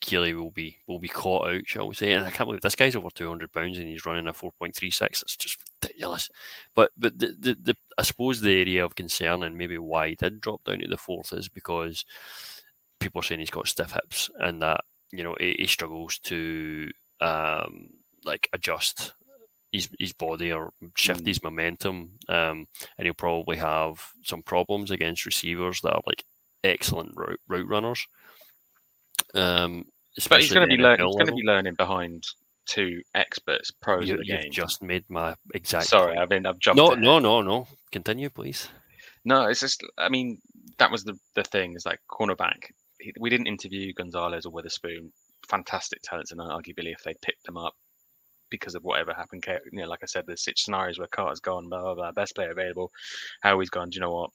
Kelee 0.00 0.34
will 0.34 0.50
be 0.50 0.78
will 0.86 0.98
be 0.98 1.08
caught 1.08 1.48
out, 1.48 1.62
shall 1.66 1.88
we 1.88 1.94
say? 1.94 2.12
And 2.12 2.26
I 2.26 2.30
can't 2.30 2.46
believe 2.48 2.60
this 2.60 2.74
guy's 2.74 2.96
over 2.96 3.08
two 3.10 3.28
hundred 3.28 3.52
pounds 3.52 3.78
and 3.78 3.88
he's 3.88 4.04
running 4.04 4.26
a 4.28 4.32
four 4.32 4.52
point 4.52 4.74
three 4.74 4.90
six. 4.90 5.22
It's 5.22 5.36
just 5.36 5.58
ridiculous. 5.82 6.28
But 6.74 6.90
but 6.96 7.18
the, 7.18 7.34
the, 7.38 7.56
the 7.60 7.76
I 7.96 8.02
suppose 8.02 8.40
the 8.40 8.60
area 8.60 8.84
of 8.84 8.94
concern 8.94 9.42
and 9.42 9.56
maybe 9.56 9.78
why 9.78 10.10
he 10.10 10.14
did 10.14 10.40
drop 10.40 10.64
down 10.64 10.80
to 10.80 10.88
the 10.88 10.96
fourth 10.96 11.32
is 11.32 11.48
because 11.48 12.04
people 13.00 13.20
are 13.20 13.22
saying 13.22 13.40
he's 13.40 13.50
got 13.50 13.68
stiff 13.68 13.92
hips 13.92 14.30
and 14.38 14.62
that 14.62 14.82
you 15.10 15.24
know 15.24 15.36
he, 15.40 15.56
he 15.58 15.66
struggles 15.66 16.18
to 16.18 16.90
um 17.20 17.90
like 18.24 18.48
adjust 18.52 19.12
his, 19.74 19.88
his 19.98 20.12
body 20.12 20.52
or 20.52 20.72
shift 20.96 21.24
mm. 21.24 21.26
his 21.26 21.42
momentum. 21.42 22.12
Um, 22.28 22.68
and 22.96 23.04
he'll 23.04 23.14
probably 23.14 23.56
have 23.56 24.12
some 24.22 24.42
problems 24.42 24.90
against 24.90 25.26
receivers 25.26 25.80
that 25.82 25.92
are 25.92 26.02
like 26.06 26.24
excellent 26.62 27.12
route, 27.16 27.40
route 27.48 27.68
runners. 27.68 28.06
Um, 29.34 29.86
but 30.28 30.40
he's 30.40 30.52
going 30.52 30.68
to 30.68 30.76
be 30.76 30.82
learning. 30.82 31.06
He's 31.06 31.16
going 31.16 31.26
to 31.26 31.32
be 31.32 31.42
learning 31.42 31.74
behind 31.74 32.24
two 32.66 33.02
experts, 33.14 33.70
pros 33.70 34.08
you, 34.08 34.14
of 34.14 34.20
the 34.20 34.26
game. 34.26 34.50
just 34.50 34.82
made 34.82 35.04
my 35.08 35.34
exact. 35.54 35.86
Sorry, 35.86 36.16
I've 36.16 36.28
been. 36.28 36.46
I've 36.46 36.58
jumped. 36.58 36.76
No, 36.76 36.92
ahead. 36.92 37.02
no, 37.02 37.18
no, 37.18 37.42
no. 37.42 37.66
Continue, 37.90 38.30
please. 38.30 38.68
No, 39.24 39.46
it's 39.46 39.60
just. 39.60 39.82
I 39.98 40.08
mean, 40.08 40.38
that 40.78 40.90
was 40.90 41.04
the 41.04 41.18
the 41.34 41.44
thing. 41.44 41.74
Is 41.74 41.86
like 41.86 42.00
cornerback. 42.10 42.70
We 43.18 43.28
didn't 43.28 43.48
interview 43.48 43.92
Gonzalez 43.92 44.46
or 44.46 44.52
Witherspoon. 44.52 45.12
Fantastic 45.48 46.00
talents, 46.02 46.32
and 46.32 46.40
arguably, 46.40 46.92
if 46.92 47.02
they 47.04 47.14
picked 47.20 47.44
them 47.44 47.58
up, 47.58 47.74
because 48.50 48.74
of 48.74 48.84
whatever 48.84 49.12
happened. 49.12 49.44
You 49.72 49.80
know, 49.80 49.88
like 49.88 50.00
I 50.02 50.06
said, 50.06 50.24
there's 50.26 50.44
six 50.44 50.64
scenarios 50.64 50.98
where 50.98 51.08
Carter's 51.08 51.40
gone, 51.40 51.68
blah, 51.68 51.82
blah, 51.82 51.94
blah, 51.94 52.12
best 52.12 52.34
player 52.34 52.50
available. 52.50 52.90
Howie's 53.42 53.70
gone, 53.70 53.90
do 53.90 53.96
you 53.96 54.00
know 54.00 54.12
what? 54.12 54.30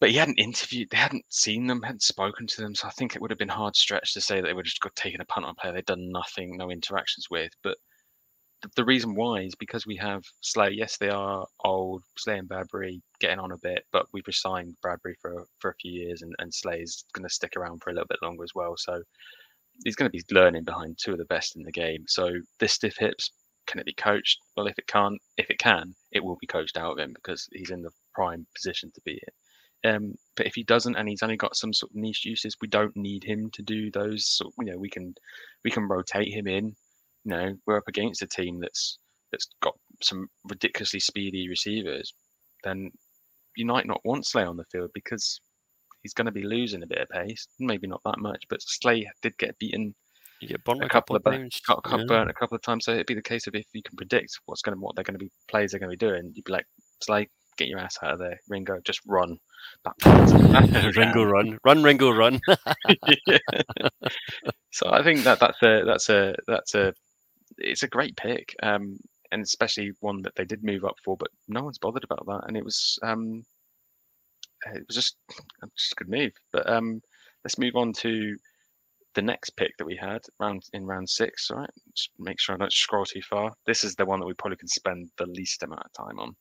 But 0.00 0.10
he 0.10 0.16
hadn't 0.16 0.38
interviewed, 0.38 0.88
they 0.90 0.96
hadn't 0.96 1.26
seen 1.28 1.66
them, 1.66 1.82
hadn't 1.82 2.02
spoken 2.02 2.46
to 2.46 2.62
them. 2.62 2.74
So 2.74 2.88
I 2.88 2.90
think 2.92 3.14
it 3.14 3.20
would 3.20 3.30
have 3.30 3.38
been 3.38 3.48
hard 3.48 3.76
stretch 3.76 4.14
to 4.14 4.20
say 4.20 4.36
that 4.36 4.42
they 4.42 4.54
have 4.54 4.64
just 4.64 4.80
got 4.80 4.96
taken 4.96 5.20
a 5.20 5.26
punt 5.26 5.44
on 5.44 5.52
a 5.52 5.54
player 5.54 5.74
they'd 5.74 5.84
done 5.84 6.10
nothing, 6.10 6.56
no 6.56 6.70
interactions 6.70 7.26
with. 7.30 7.52
But 7.62 7.76
the, 8.62 8.70
the 8.76 8.84
reason 8.84 9.14
why 9.14 9.42
is 9.42 9.54
because 9.54 9.86
we 9.86 9.96
have 9.96 10.22
Slay. 10.42 10.70
Yes, 10.70 10.96
they 10.96 11.10
are 11.10 11.46
old. 11.64 12.02
Slay 12.16 12.38
and 12.38 12.48
Bradberry 12.48 13.00
getting 13.20 13.38
on 13.38 13.52
a 13.52 13.58
bit, 13.58 13.84
but 13.92 14.06
we've 14.12 14.26
resigned 14.26 14.76
Bradberry 14.84 15.14
for 15.20 15.46
for 15.58 15.70
a 15.70 15.74
few 15.76 15.92
years, 15.92 16.22
and, 16.22 16.34
and 16.38 16.52
Slay's 16.52 17.04
going 17.14 17.26
to 17.28 17.34
stick 17.34 17.52
around 17.56 17.82
for 17.82 17.90
a 17.90 17.92
little 17.92 18.08
bit 18.08 18.22
longer 18.22 18.44
as 18.44 18.54
well. 18.54 18.74
So 18.78 19.02
he's 19.84 19.96
going 19.96 20.10
to 20.10 20.16
be 20.16 20.24
learning 20.34 20.64
behind 20.64 20.98
two 20.98 21.12
of 21.12 21.18
the 21.18 21.24
best 21.26 21.56
in 21.56 21.62
the 21.62 21.72
game. 21.72 22.04
So 22.08 22.32
this 22.58 22.74
stiff 22.74 22.96
hips, 22.98 23.32
can 23.66 23.80
it 23.80 23.86
be 23.86 23.94
coached? 23.94 24.38
Well, 24.56 24.66
if 24.66 24.78
it 24.78 24.86
can't, 24.86 25.18
if 25.36 25.50
it 25.50 25.58
can, 25.58 25.94
it 26.12 26.24
will 26.24 26.36
be 26.40 26.46
coached 26.46 26.76
out 26.76 26.92
of 26.92 26.98
him 26.98 27.12
because 27.14 27.48
he's 27.52 27.70
in 27.70 27.82
the 27.82 27.90
prime 28.14 28.46
position 28.54 28.90
to 28.94 29.00
be 29.04 29.12
in. 29.12 29.34
Um, 29.84 30.14
but 30.36 30.46
if 30.46 30.54
he 30.54 30.62
doesn't, 30.62 30.96
and 30.96 31.08
he's 31.08 31.22
only 31.22 31.36
got 31.36 31.56
some 31.56 31.72
sort 31.72 31.90
of 31.90 31.96
niche 31.96 32.24
uses, 32.24 32.56
we 32.60 32.68
don't 32.68 32.96
need 32.96 33.24
him 33.24 33.50
to 33.52 33.62
do 33.62 33.90
those. 33.90 34.26
So 34.26 34.50
you 34.58 34.66
know, 34.66 34.78
we 34.78 34.90
can 34.90 35.14
we 35.64 35.70
can 35.70 35.88
rotate 35.88 36.32
him 36.32 36.46
in. 36.46 36.74
You 37.24 37.30
know, 37.30 37.54
we're 37.66 37.78
up 37.78 37.88
against 37.88 38.22
a 38.22 38.26
team 38.26 38.60
that's 38.60 38.98
that's 39.32 39.48
got 39.62 39.74
some 40.02 40.28
ridiculously 40.48 41.00
speedy 41.00 41.48
receivers. 41.48 42.12
Then 42.64 42.90
you 43.56 43.66
might 43.66 43.86
not 43.86 44.00
want 44.04 44.26
Slay 44.26 44.44
on 44.44 44.56
the 44.56 44.64
field 44.64 44.90
because 44.94 45.40
he's 46.02 46.14
going 46.14 46.26
to 46.26 46.32
be 46.32 46.42
losing 46.42 46.82
a 46.82 46.86
bit 46.86 46.98
of 46.98 47.08
pace. 47.08 47.46
Maybe 47.58 47.86
not 47.86 48.02
that 48.04 48.18
much, 48.18 48.44
but 48.48 48.62
Slay 48.62 49.08
did 49.22 49.36
get 49.38 49.58
beaten. 49.58 49.94
You 50.40 50.48
get 50.48 50.64
burnt 50.64 50.82
a, 50.82 50.88
couple, 50.88 51.16
of 51.16 51.24
times. 51.24 51.60
Got, 51.66 51.82
got 51.82 52.00
yeah. 52.00 52.06
burnt 52.08 52.30
a 52.30 52.34
couple 52.34 52.56
of 52.56 52.62
times. 52.62 52.86
So 52.86 52.92
it'd 52.92 53.06
be 53.06 53.14
the 53.14 53.22
case 53.22 53.46
of 53.46 53.54
if 53.54 53.66
you 53.74 53.82
can 53.82 53.96
predict 53.96 54.40
what's 54.46 54.62
going 54.62 54.74
to 54.74 54.80
what 54.80 54.94
they're 54.94 55.04
going 55.04 55.18
to 55.18 55.24
be 55.24 55.30
plays 55.50 55.72
they're 55.72 55.80
going 55.80 55.90
to 55.90 55.96
be 55.96 56.06
doing, 56.06 56.32
you'd 56.34 56.46
be 56.46 56.52
like 56.52 56.66
Slay, 57.02 57.28
get 57.60 57.68
your 57.68 57.78
ass 57.78 57.96
out 58.02 58.14
of 58.14 58.18
there, 58.18 58.40
Ringo, 58.48 58.80
just 58.84 59.00
run. 59.06 59.38
Ringo 60.96 61.24
run, 61.24 61.58
run 61.64 61.82
Ringo 61.82 62.10
run. 62.10 62.40
so 64.72 64.90
I 64.90 65.02
think 65.02 65.24
that 65.24 65.38
that's 65.40 65.62
a 65.62 65.82
that's 65.84 66.08
a 66.08 66.34
that's 66.46 66.74
a 66.74 66.94
it's 67.58 67.82
a 67.82 67.88
great 67.88 68.16
pick. 68.16 68.54
Um, 68.62 68.98
and 69.32 69.42
especially 69.42 69.92
one 70.00 70.22
that 70.22 70.34
they 70.34 70.44
did 70.44 70.64
move 70.64 70.84
up 70.84 70.96
for, 71.04 71.16
but 71.16 71.28
no 71.48 71.62
one's 71.62 71.78
bothered 71.78 72.04
about 72.04 72.26
that. 72.26 72.44
And 72.48 72.56
it 72.56 72.64
was 72.64 72.98
um, 73.02 73.44
it 74.66 74.84
was 74.88 74.96
just 74.96 75.16
just 75.76 75.92
a 75.92 75.96
good 75.96 76.08
move. 76.08 76.32
But 76.52 76.68
um, 76.68 77.00
let's 77.44 77.58
move 77.58 77.76
on 77.76 77.92
to 77.94 78.36
the 79.14 79.22
next 79.22 79.50
pick 79.50 79.76
that 79.76 79.86
we 79.86 79.96
had 79.96 80.20
round 80.38 80.62
in 80.72 80.86
round 80.86 81.08
six. 81.08 81.50
All 81.50 81.58
right, 81.58 81.70
just 81.94 82.10
make 82.18 82.40
sure 82.40 82.54
I 82.54 82.58
don't 82.58 82.72
scroll 82.72 83.04
too 83.04 83.22
far. 83.28 83.52
This 83.66 83.84
is 83.84 83.94
the 83.94 84.06
one 84.06 84.20
that 84.20 84.26
we 84.26 84.34
probably 84.34 84.56
can 84.56 84.68
spend 84.68 85.10
the 85.18 85.26
least 85.26 85.62
amount 85.62 85.84
of 85.84 85.92
time 85.92 86.18
on. 86.18 86.34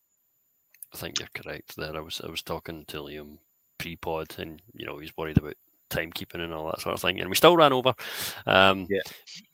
I 0.94 0.98
think 0.98 1.20
you're 1.20 1.30
correct 1.34 1.76
there. 1.76 1.96
I 1.96 2.00
was 2.00 2.22
I 2.24 2.30
was 2.30 2.42
talking 2.42 2.86
to 2.88 2.98
Liam 2.98 3.38
pre-pod, 3.78 4.36
and 4.38 4.62
you 4.74 4.86
know 4.86 4.98
he's 4.98 5.16
worried 5.18 5.38
about 5.38 5.56
timekeeping 5.90 6.42
and 6.42 6.54
all 6.54 6.68
that 6.68 6.82
sort 6.82 6.94
of 6.96 7.02
thing, 7.02 7.20
and 7.20 7.30
we 7.30 7.36
still 7.36 7.58
ran 7.58 7.74
over. 7.74 7.94
Um, 8.46 8.88
yeah. 8.90 9.02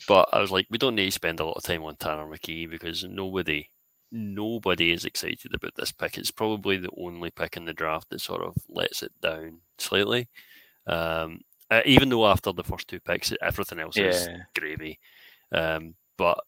But 0.07 0.29
I 0.33 0.39
was 0.39 0.51
like, 0.51 0.67
we 0.69 0.77
don't 0.77 0.95
need 0.95 1.05
to 1.05 1.11
spend 1.11 1.39
a 1.39 1.45
lot 1.45 1.57
of 1.57 1.63
time 1.63 1.83
on 1.83 1.95
Tanner 1.95 2.25
McKee 2.25 2.69
because 2.69 3.03
nobody 3.03 3.69
nobody 4.11 4.91
is 4.91 5.03
excited 5.03 5.53
about 5.53 5.75
this 5.75 5.91
pick. 5.91 6.17
It's 6.17 6.31
probably 6.31 6.77
the 6.77 6.89
only 6.97 7.31
pick 7.31 7.57
in 7.57 7.65
the 7.65 7.73
draft 7.73 8.09
that 8.09 8.21
sort 8.21 8.41
of 8.41 8.55
lets 8.69 9.03
it 9.03 9.11
down 9.21 9.59
slightly. 9.77 10.29
Um, 10.87 11.41
uh, 11.71 11.81
even 11.85 12.09
though 12.09 12.27
after 12.27 12.51
the 12.51 12.63
first 12.63 12.87
two 12.87 12.99
picks, 12.99 13.33
everything 13.41 13.79
else 13.79 13.97
yeah. 13.97 14.05
is 14.05 14.29
gravy. 14.57 14.99
Um, 15.51 15.95
but 16.17 16.39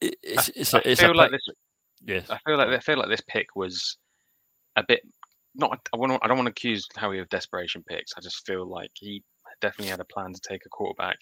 it, 0.00 0.16
it's, 0.22 0.48
it's, 0.50 0.74
I, 0.74 0.82
it's 0.84 1.02
I 1.02 1.06
feel 1.06 1.16
like 1.16 1.30
pick. 1.30 1.40
this. 1.46 1.56
Yes. 2.04 2.30
I 2.30 2.38
feel 2.46 2.56
like 2.56 2.68
I 2.68 2.78
feel 2.80 2.98
like 2.98 3.08
this 3.08 3.22
pick 3.26 3.54
was 3.54 3.98
a 4.76 4.84
bit 4.86 5.02
not. 5.54 5.88
I 5.92 5.96
want. 5.96 6.18
I 6.22 6.28
don't 6.28 6.36
want 6.36 6.46
to 6.46 6.52
accuse 6.52 6.86
Howie 6.96 7.18
of 7.18 7.28
desperation 7.28 7.84
picks. 7.88 8.12
I 8.16 8.20
just 8.20 8.46
feel 8.46 8.66
like 8.66 8.90
he 8.94 9.22
definitely 9.60 9.90
had 9.90 10.00
a 10.00 10.04
plan 10.04 10.32
to 10.32 10.40
take 10.48 10.64
a 10.66 10.70
quarterback 10.70 11.16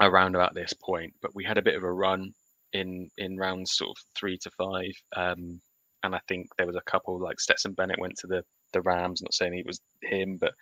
around 0.00 0.34
about 0.34 0.54
this 0.54 0.72
point, 0.72 1.12
but 1.22 1.34
we 1.34 1.44
had 1.44 1.58
a 1.58 1.62
bit 1.62 1.76
of 1.76 1.82
a 1.82 1.92
run 1.92 2.32
in 2.72 3.08
in 3.18 3.36
rounds 3.36 3.76
sort 3.76 3.90
of 3.90 3.96
three 4.14 4.38
to 4.38 4.50
five. 4.58 4.92
Um, 5.14 5.60
and 6.02 6.14
I 6.14 6.20
think 6.28 6.46
there 6.56 6.66
was 6.66 6.76
a 6.76 6.90
couple 6.90 7.20
like 7.20 7.40
Stetson 7.40 7.72
Bennett 7.72 8.00
went 8.00 8.16
to 8.18 8.26
the 8.26 8.42
the 8.72 8.82
Rams. 8.82 9.22
Not 9.22 9.34
saying 9.34 9.54
it 9.58 9.66
was 9.66 9.80
him, 10.02 10.38
but 10.40 10.52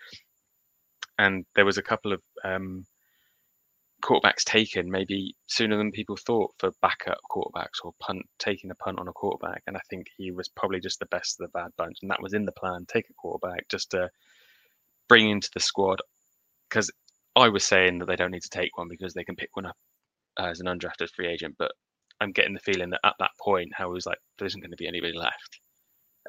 and 1.18 1.44
there 1.55 1.64
was 1.64 1.78
a 1.78 1.82
couple 1.82 2.12
of 2.12 2.20
um, 2.44 2.85
quarterbacks 4.05 4.44
taken 4.44 4.90
maybe 4.90 5.35
sooner 5.47 5.78
than 5.78 5.90
people 5.90 6.16
thought 6.16 6.52
for 6.59 6.70
backup 6.82 7.18
quarterbacks 7.31 7.82
or 7.82 7.93
punt 8.01 8.22
taking 8.39 8.70
a 8.70 8.74
punt 8.74 8.98
on 8.98 9.09
a 9.09 9.12
quarterback. 9.12 9.62
And 9.66 9.76
I 9.76 9.81
think 9.89 10.06
he 10.16 10.31
was 10.31 10.48
probably 10.48 10.81
just 10.81 10.98
the 10.98 11.06
best 11.06 11.40
of 11.40 11.47
the 11.47 11.59
bad 11.59 11.70
bunch, 11.78 11.98
and 12.02 12.10
that 12.10 12.22
was 12.22 12.35
in 12.35 12.44
the 12.44 12.52
plan. 12.52 12.85
Take 12.86 13.09
a 13.09 13.14
quarterback 13.14 13.66
just 13.68 13.90
to 13.93 14.10
bring 15.09 15.31
into 15.31 15.51
the 15.55 15.60
squad 15.60 16.01
because 16.68 16.90
I 17.36 17.48
was 17.48 17.64
saying 17.64 17.98
that 17.98 18.06
they 18.06 18.16
don't 18.16 18.31
need 18.31 18.43
to 18.43 18.51
take 18.51 18.76
one 18.76 18.89
because 18.89 19.14
they 19.14 19.24
can 19.24 19.36
pick 19.36 19.56
one 19.56 19.66
up 19.66 19.76
as 20.39 20.60
an 20.60 20.66
undrafted 20.66 21.10
free 21.10 21.28
agent, 21.28 21.55
but 21.59 21.72
I'm 22.20 22.32
getting 22.32 22.55
the 22.55 22.60
feeling 22.60 22.90
that 22.90 23.01
at 23.05 23.14
that 23.18 23.31
point, 23.40 23.72
Howie 23.74 23.94
was 23.94 24.06
like, 24.06 24.18
there 24.39 24.47
isn't 24.47 24.60
going 24.60 24.70
to 24.70 24.76
be 24.76 24.89
anybody 24.89 25.16
left 25.16 25.60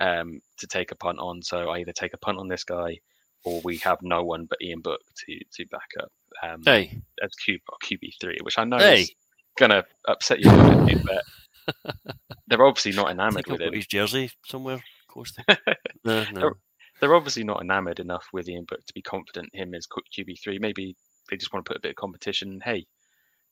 um, 0.02 0.40
to 0.58 0.68
take 0.68 0.92
a 0.92 0.96
punt 0.96 1.20
on. 1.20 1.42
So 1.42 1.70
I 1.70 1.80
either 1.80 1.94
take 1.94 2.14
a 2.14 2.20
punt 2.20 2.40
on 2.40 2.48
this 2.48 2.64
guy, 2.64 2.98
or 3.44 3.62
we 3.64 3.78
have 3.78 4.00
no 4.02 4.24
one 4.24 4.46
but 4.46 4.62
Ian 4.62 4.82
Book 4.82 5.02
to 5.26 5.40
to 5.54 5.66
back 5.68 5.90
up 6.02 6.12
um, 6.54 6.62
Hey, 6.66 7.02
as 7.24 7.32
Q, 7.44 7.60
QB 7.84 8.14
three, 8.22 8.38
which 8.44 8.58
I 8.58 8.64
know 8.64 8.78
Hey. 8.78 9.02
is 9.04 9.12
going 9.58 9.72
to 9.72 9.86
upset 10.08 10.40
you 10.40 10.52
a 10.52 10.54
little 10.54 10.86
bit, 10.86 10.98
but 11.06 11.96
they're 12.48 12.66
obviously 12.66 12.92
not 12.92 13.10
I've 13.10 13.36
with 13.48 13.62
him. 13.62 13.74
his 13.74 13.88
jersey 13.88 14.32
somewhere 14.46 14.84
close 15.08 15.32
to. 15.34 15.44
No, 16.04 16.24
no. 16.34 16.54
They're 17.02 17.16
obviously 17.16 17.44
not 17.44 17.62
enamoured 17.62 18.00
enough 18.00 18.28
with 18.32 18.48
Ian 18.48 18.66
Book 18.66 18.86
to 18.86 18.94
be 18.94 19.02
confident 19.02 19.50
him 19.54 19.74
as 19.74 19.88
QB 19.88 20.36
three. 20.44 20.60
Maybe 20.60 20.96
they 21.30 21.36
just 21.38 21.52
want 21.52 21.66
to 21.66 21.70
put 21.70 21.78
a 21.78 21.82
bit 21.82 21.90
of 21.90 21.96
competition. 21.96 22.62
Hey, 22.64 22.86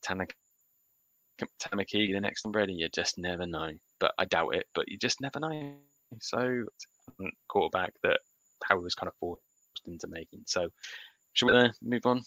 Tanner 0.02 0.26
Tamaki, 1.60 2.12
the 2.12 2.20
next 2.20 2.44
umbrella, 2.44 2.68
you 2.70 2.88
just 2.94 3.18
never 3.18 3.46
know. 3.46 3.70
But 3.98 4.12
I 4.18 4.24
doubt 4.24 4.54
it. 4.54 4.66
But 4.74 4.88
you 4.88 4.96
just 4.98 5.20
never 5.20 5.40
know. 5.40 5.74
So 6.20 6.64
quarterback 7.48 7.92
that 8.02 8.20
Howard 8.68 8.84
was 8.84 8.94
kind 8.94 9.08
of 9.08 9.14
forced 9.18 9.42
into 9.86 10.06
making. 10.08 10.42
So 10.46 10.68
should 11.32 11.46
we 11.46 11.52
uh, 11.58 11.68
move 11.82 12.06
on? 12.06 12.22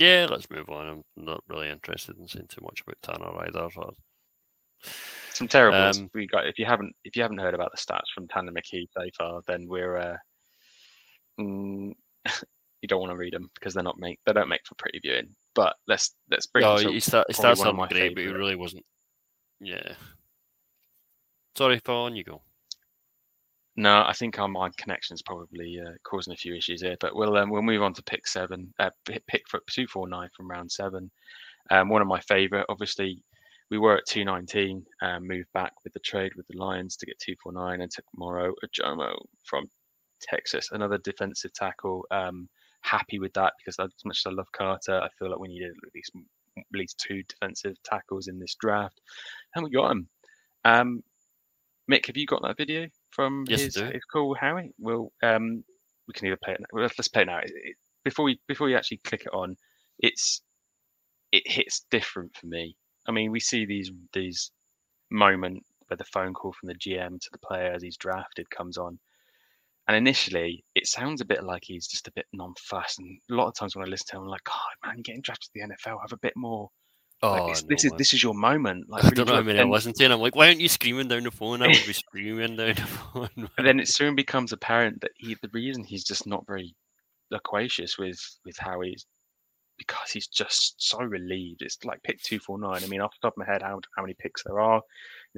Yeah, 0.00 0.26
let's 0.30 0.48
move 0.48 0.70
on. 0.70 0.88
I'm 0.88 1.02
not 1.14 1.44
really 1.46 1.68
interested 1.68 2.16
in 2.18 2.26
saying 2.26 2.46
too 2.48 2.62
much 2.62 2.80
about 2.80 2.96
Tanner 3.02 3.38
either. 3.46 3.68
or- 3.76 3.92
Some 5.34 5.46
terribles. 5.46 5.98
Um, 5.98 6.10
we 6.14 6.26
got 6.26 6.46
if 6.46 6.58
you 6.58 6.64
haven't 6.64 6.96
if 7.04 7.16
you 7.16 7.22
haven't 7.22 7.36
heard 7.38 7.52
about 7.52 7.70
the 7.70 7.76
stats 7.76 8.08
from 8.14 8.26
Tanner 8.26 8.50
McKee 8.50 8.86
so 8.96 9.02
far, 9.18 9.42
then 9.46 9.66
we're 9.68 9.98
uh, 9.98 10.16
mm, 11.38 11.92
you 12.80 12.88
don't 12.88 13.00
want 13.00 13.12
to 13.12 13.16
read 13.18 13.34
them 13.34 13.50
because 13.54 13.74
they're 13.74 13.82
not 13.82 13.98
make 13.98 14.18
they 14.24 14.32
don't 14.32 14.48
make 14.48 14.62
for 14.66 14.74
pretty 14.76 15.00
viewing. 15.00 15.36
But 15.54 15.76
let's 15.86 16.14
let's 16.30 16.46
bring 16.46 16.62
No, 16.62 16.76
he, 16.78 16.98
start, 17.00 17.26
he 17.28 17.34
starts 17.34 17.58
one 17.58 17.68
of 17.68 17.72
something 17.76 17.94
great, 17.98 18.14
but 18.14 18.22
he 18.22 18.28
really 18.28 18.56
wasn't. 18.56 18.86
Yeah. 19.60 19.92
Sorry, 21.58 21.78
Paul, 21.84 22.06
on 22.06 22.16
you 22.16 22.24
go. 22.24 22.40
No, 23.80 24.04
I 24.06 24.12
think 24.12 24.38
our 24.38 24.46
my 24.46 24.68
connection's 24.76 25.22
probably 25.22 25.80
uh, 25.80 25.92
causing 26.04 26.34
a 26.34 26.36
few 26.36 26.54
issues 26.54 26.82
here, 26.82 26.98
but 27.00 27.16
we'll 27.16 27.38
um, 27.38 27.48
we'll 27.48 27.62
move 27.62 27.82
on 27.82 27.94
to 27.94 28.02
pick 28.02 28.26
seven, 28.28 28.74
uh, 28.78 28.90
pick 29.06 29.48
for 29.48 29.60
two 29.70 29.86
four 29.86 30.06
nine 30.06 30.28
from 30.36 30.50
round 30.50 30.70
seven. 30.70 31.10
Um, 31.70 31.88
one 31.88 32.02
of 32.02 32.08
my 32.08 32.20
favourite, 32.20 32.66
obviously, 32.68 33.22
we 33.70 33.78
were 33.78 33.96
at 33.96 34.04
two 34.06 34.22
nineteen, 34.22 34.84
um, 35.00 35.26
moved 35.26 35.50
back 35.54 35.72
with 35.82 35.94
the 35.94 36.00
trade 36.00 36.32
with 36.36 36.46
the 36.48 36.58
Lions 36.58 36.94
to 36.98 37.06
get 37.06 37.18
two 37.18 37.34
four 37.42 37.52
nine, 37.52 37.80
and 37.80 37.90
took 37.90 38.04
Moro 38.14 38.52
Ojomo 38.66 39.14
from 39.46 39.64
Texas, 40.20 40.68
another 40.72 40.98
defensive 40.98 41.54
tackle. 41.54 42.04
Um, 42.10 42.50
happy 42.82 43.18
with 43.18 43.32
that 43.32 43.54
because 43.58 43.78
as 43.78 44.04
much 44.04 44.18
as 44.18 44.30
I 44.30 44.34
love 44.34 44.52
Carter, 44.52 45.00
I 45.00 45.08
feel 45.18 45.30
like 45.30 45.40
we 45.40 45.48
needed 45.48 45.70
at 45.70 45.94
least 45.94 46.12
at 46.58 46.64
least 46.74 46.98
two 46.98 47.22
defensive 47.30 47.82
tackles 47.82 48.28
in 48.28 48.38
this 48.38 48.56
draft, 48.60 49.00
and 49.54 49.64
we 49.64 49.70
got 49.70 49.90
him. 49.90 50.08
Mick, 51.90 52.04
have 52.08 52.18
you 52.18 52.26
got 52.26 52.42
that 52.42 52.58
video 52.58 52.86
from 53.10 53.44
Yes, 53.48 53.62
his, 53.62 53.74
his 53.76 54.04
call, 54.12 54.34
Howie? 54.34 54.72
Well, 54.78 55.12
um, 55.22 55.64
we 56.08 56.14
can 56.14 56.26
either 56.26 56.38
play 56.42 56.54
it. 56.54 56.60
Now. 56.60 56.66
well, 56.72 56.84
Let's 56.84 57.08
play 57.08 57.22
it 57.22 57.26
now. 57.26 57.38
It- 57.38 57.52
it- 57.54 57.76
Before 58.04 58.24
we 58.24 58.40
before 58.48 58.66
we 58.66 58.74
actually 58.74 58.98
click 59.04 59.22
it 59.26 59.32
on, 59.34 59.56
it's 59.98 60.42
it 61.32 61.42
hits 61.46 61.86
different 61.90 62.34
for 62.36 62.46
me. 62.46 62.76
I 63.06 63.12
mean, 63.12 63.30
we 63.30 63.40
see 63.40 63.66
these 63.66 63.90
these 64.12 64.50
moment 65.10 65.64
where 65.86 65.96
the 65.98 66.04
phone 66.04 66.32
call 66.32 66.52
from 66.52 66.68
the 66.68 66.74
GM 66.74 67.18
to 67.20 67.28
the 67.32 67.38
player 67.46 67.72
as 67.72 67.82
he's 67.82 67.96
drafted 67.98 68.48
comes 68.50 68.78
on, 68.78 68.98
and 69.86 69.96
initially 69.96 70.64
it 70.74 70.86
sounds 70.86 71.20
a 71.20 71.24
bit 71.26 71.42
like 71.44 71.62
he's 71.64 71.86
just 71.86 72.08
a 72.08 72.12
bit 72.12 72.26
non-fussed. 72.32 72.98
And 73.00 73.18
a 73.30 73.34
lot 73.34 73.48
of 73.48 73.54
times 73.54 73.76
when 73.76 73.84
I 73.84 73.88
listen 73.90 74.06
to 74.10 74.16
him, 74.16 74.22
I'm 74.22 74.28
like, 74.28 74.44
God, 74.44 74.74
man, 74.86 75.02
getting 75.02 75.20
drafted 75.22 75.50
to 75.52 75.52
the 75.54 75.74
NFL. 75.74 76.00
Have 76.00 76.12
a 76.12 76.16
bit 76.26 76.34
more. 76.36 76.70
Oh, 77.22 77.32
Like, 77.32 77.66
this 77.68 77.84
no, 77.84 77.88
is 77.88 77.92
this 77.98 78.14
is 78.14 78.22
your 78.22 78.34
moment. 78.34 78.88
Like, 78.88 79.04
I 79.04 79.10
don't 79.10 79.28
know 79.28 79.34
how 79.34 79.42
do 79.42 79.50
it." 79.50 79.54
many 79.54 79.60
I 79.60 79.70
listened 79.70 79.94
to, 79.96 80.04
and 80.04 80.12
I'm 80.14 80.20
like, 80.20 80.34
why 80.34 80.48
aren't 80.48 80.60
you 80.60 80.68
screaming 80.68 81.08
down 81.08 81.24
the 81.24 81.30
phone? 81.30 81.60
I 81.62 81.66
would 81.66 81.86
be 81.86 81.92
screaming 81.92 82.56
down 82.56 82.74
the 82.74 82.80
phone. 82.82 83.50
and 83.58 83.66
then 83.66 83.78
it 83.78 83.88
soon 83.88 84.14
becomes 84.14 84.52
apparent 84.52 85.00
that 85.02 85.10
he 85.16 85.36
the 85.42 85.50
reason 85.52 85.84
he's 85.84 86.04
just 86.04 86.26
not 86.26 86.46
very 86.46 86.74
loquacious 87.30 87.98
with 87.98 88.18
with 88.44 88.56
how 88.58 88.80
he's 88.80 89.06
because 89.78 90.10
he's 90.10 90.26
just 90.26 90.74
so 90.78 90.98
relieved. 90.98 91.62
It's 91.62 91.82
like 91.84 92.02
pick 92.02 92.20
two 92.22 92.38
four 92.38 92.58
nine. 92.58 92.82
I 92.82 92.86
mean, 92.86 93.00
off 93.00 93.12
the 93.20 93.26
top 93.28 93.34
of 93.34 93.38
my 93.46 93.52
head, 93.52 93.62
how 93.62 93.80
how 93.96 94.02
many 94.02 94.14
picks 94.14 94.42
there 94.44 94.60
are 94.60 94.76
in 94.76 94.82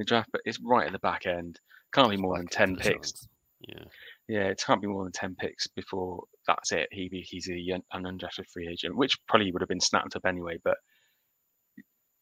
the 0.00 0.04
draft, 0.04 0.30
but 0.32 0.40
it's 0.44 0.60
right 0.60 0.86
at 0.86 0.92
the 0.92 0.98
back 1.00 1.26
end. 1.26 1.58
Can't 1.92 2.10
be 2.10 2.16
more 2.16 2.36
than 2.38 2.46
ten 2.46 2.76
picks. 2.76 3.10
seventh. 3.10 3.26
Yeah. 3.68 3.84
Yeah, 4.28 4.44
it 4.48 4.62
can't 4.64 4.80
be 4.80 4.88
more 4.88 5.04
than 5.04 5.12
ten 5.12 5.34
picks 5.34 5.66
before 5.66 6.24
that's 6.46 6.72
it. 6.72 6.88
He 6.92 7.08
be- 7.08 7.26
he's 7.28 7.48
a, 7.48 7.54
an 7.92 8.04
undrafted 8.04 8.48
free 8.52 8.68
agent, 8.68 8.96
which 8.96 9.16
probably 9.26 9.52
would 9.52 9.62
have 9.62 9.68
been 9.68 9.80
snapped 9.80 10.16
up 10.16 10.24
anyway. 10.26 10.58
But 10.64 10.78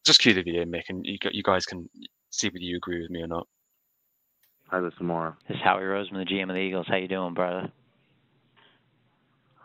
just 0.05 0.21
cue 0.21 0.33
the 0.33 0.43
video, 0.43 0.65
Mick, 0.65 0.83
and 0.89 1.05
you 1.05 1.17
you 1.31 1.43
guys 1.43 1.65
can 1.65 1.89
see 2.29 2.47
whether 2.47 2.59
you 2.59 2.77
agree 2.77 3.01
with 3.01 3.11
me 3.11 3.21
or 3.21 3.27
not. 3.27 3.47
Hi, 4.67 4.79
this 4.79 4.93
is 4.93 5.01
Mara. 5.01 5.37
This 5.47 5.55
is 5.55 5.63
Howie 5.63 5.83
Roseman, 5.83 6.25
the 6.25 6.33
GM 6.33 6.43
of 6.43 6.55
the 6.55 6.61
Eagles. 6.61 6.87
How 6.87 6.95
you 6.95 7.07
doing, 7.07 7.33
brother? 7.33 7.71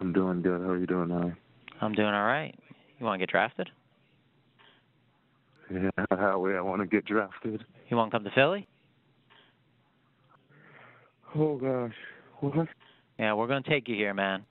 I'm 0.01 0.13
doing 0.13 0.43
good. 0.43 0.61
How 0.61 0.71
are 0.71 0.79
you 0.79 0.87
doing, 0.87 1.11
Howie? 1.11 1.35
I'm 1.81 1.93
doing 1.93 2.09
all 2.09 2.25
right. 2.25 2.55
You 2.99 3.07
want 3.07 3.21
to 3.21 3.27
get 3.27 3.31
drafted? 3.31 3.71
Yeah, 5.73 5.91
Howie, 6.11 6.55
I 6.57 6.61
want 6.61 6.83
to 6.83 6.87
get 6.87 7.05
drafted. 7.05 7.65
You 7.89 7.97
want 7.97 8.11
to 8.11 8.17
come 8.17 8.25
to 8.25 8.31
Philly? 8.31 8.67
Oh 11.35 11.57
gosh, 11.57 11.95
what? 12.41 12.69
Yeah, 13.19 13.35
we're 13.35 13.47
going 13.47 13.63
to 13.63 13.69
take 13.69 13.89
you 13.89 13.95
here, 13.95 14.15
man. 14.15 14.45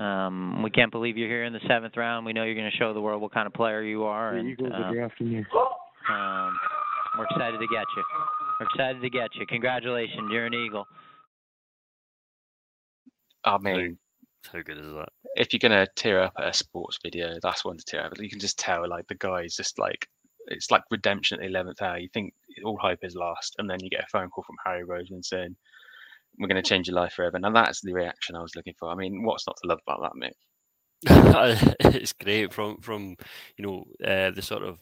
Um, 0.00 0.62
we 0.62 0.70
can't 0.70 0.92
believe 0.92 1.16
you're 1.16 1.28
here 1.28 1.44
in 1.44 1.52
the 1.52 1.60
seventh 1.66 1.96
round. 1.96 2.24
We 2.24 2.32
know 2.32 2.44
you're 2.44 2.54
going 2.54 2.70
to 2.70 2.76
show 2.76 2.94
the 2.94 3.00
world 3.00 3.20
what 3.20 3.32
kind 3.32 3.46
of 3.46 3.52
player 3.52 3.82
you 3.82 4.04
are, 4.04 4.32
The 4.34 4.38
and 4.40 4.48
Eagles 4.50 4.72
uh, 4.72 4.76
are 4.82 4.94
drafting 4.94 5.30
me. 5.32 5.44
um, 6.10 6.56
we're 7.18 7.24
excited 7.24 7.58
to 7.58 7.66
get 7.66 7.84
you. 7.96 8.04
We're 8.60 8.66
excited 8.66 9.02
to 9.02 9.10
get 9.10 9.34
you. 9.34 9.44
Congratulations, 9.46 10.30
you're 10.32 10.46
an 10.46 10.54
Eagle. 10.54 10.84
I 13.44 13.58
mean, 13.58 13.98
How 14.52 14.60
good 14.62 14.78
is 14.78 14.92
that? 14.92 15.08
if 15.36 15.52
you're 15.52 15.58
gonna 15.60 15.86
tear 15.96 16.20
up 16.22 16.32
at 16.38 16.48
a 16.48 16.52
sports 16.54 16.98
video, 17.02 17.34
that's 17.42 17.64
one 17.64 17.76
to 17.78 17.84
tear 17.84 18.04
up. 18.06 18.12
You 18.20 18.28
can 18.28 18.38
just 18.40 18.58
tell, 18.58 18.88
like 18.88 19.06
the 19.08 19.14
guy's 19.16 19.56
just 19.56 19.78
like 19.78 20.06
it's 20.48 20.70
like 20.70 20.82
redemption 20.90 21.36
at 21.38 21.42
the 21.42 21.46
eleventh 21.48 21.80
hour. 21.82 21.98
You 21.98 22.08
think 22.12 22.32
all 22.64 22.78
hope 22.80 22.98
is 23.02 23.14
lost, 23.14 23.54
and 23.58 23.68
then 23.68 23.78
you 23.82 23.90
get 23.90 24.04
a 24.04 24.06
phone 24.12 24.28
call 24.30 24.44
from 24.44 24.56
Howie 24.64 24.82
Roseman 24.82 25.24
saying, 25.24 25.54
"We're 26.38 26.48
going 26.48 26.62
to 26.62 26.68
change 26.68 26.88
your 26.88 26.96
life 26.96 27.14
forever." 27.14 27.36
And 27.36 27.56
that's 27.56 27.80
the 27.80 27.92
reaction 27.92 28.36
I 28.36 28.42
was 28.42 28.56
looking 28.56 28.74
for. 28.78 28.90
I 28.90 28.94
mean, 28.94 29.22
what's 29.24 29.46
not 29.46 29.56
to 29.62 29.68
love 29.68 29.80
about 29.86 30.02
that, 30.02 30.20
Mick? 30.20 30.32
it's 31.80 32.12
great 32.12 32.52
from 32.52 32.78
from 32.80 33.16
you 33.56 33.64
know 33.64 33.84
uh, 34.04 34.30
the 34.30 34.42
sort 34.42 34.62
of 34.64 34.78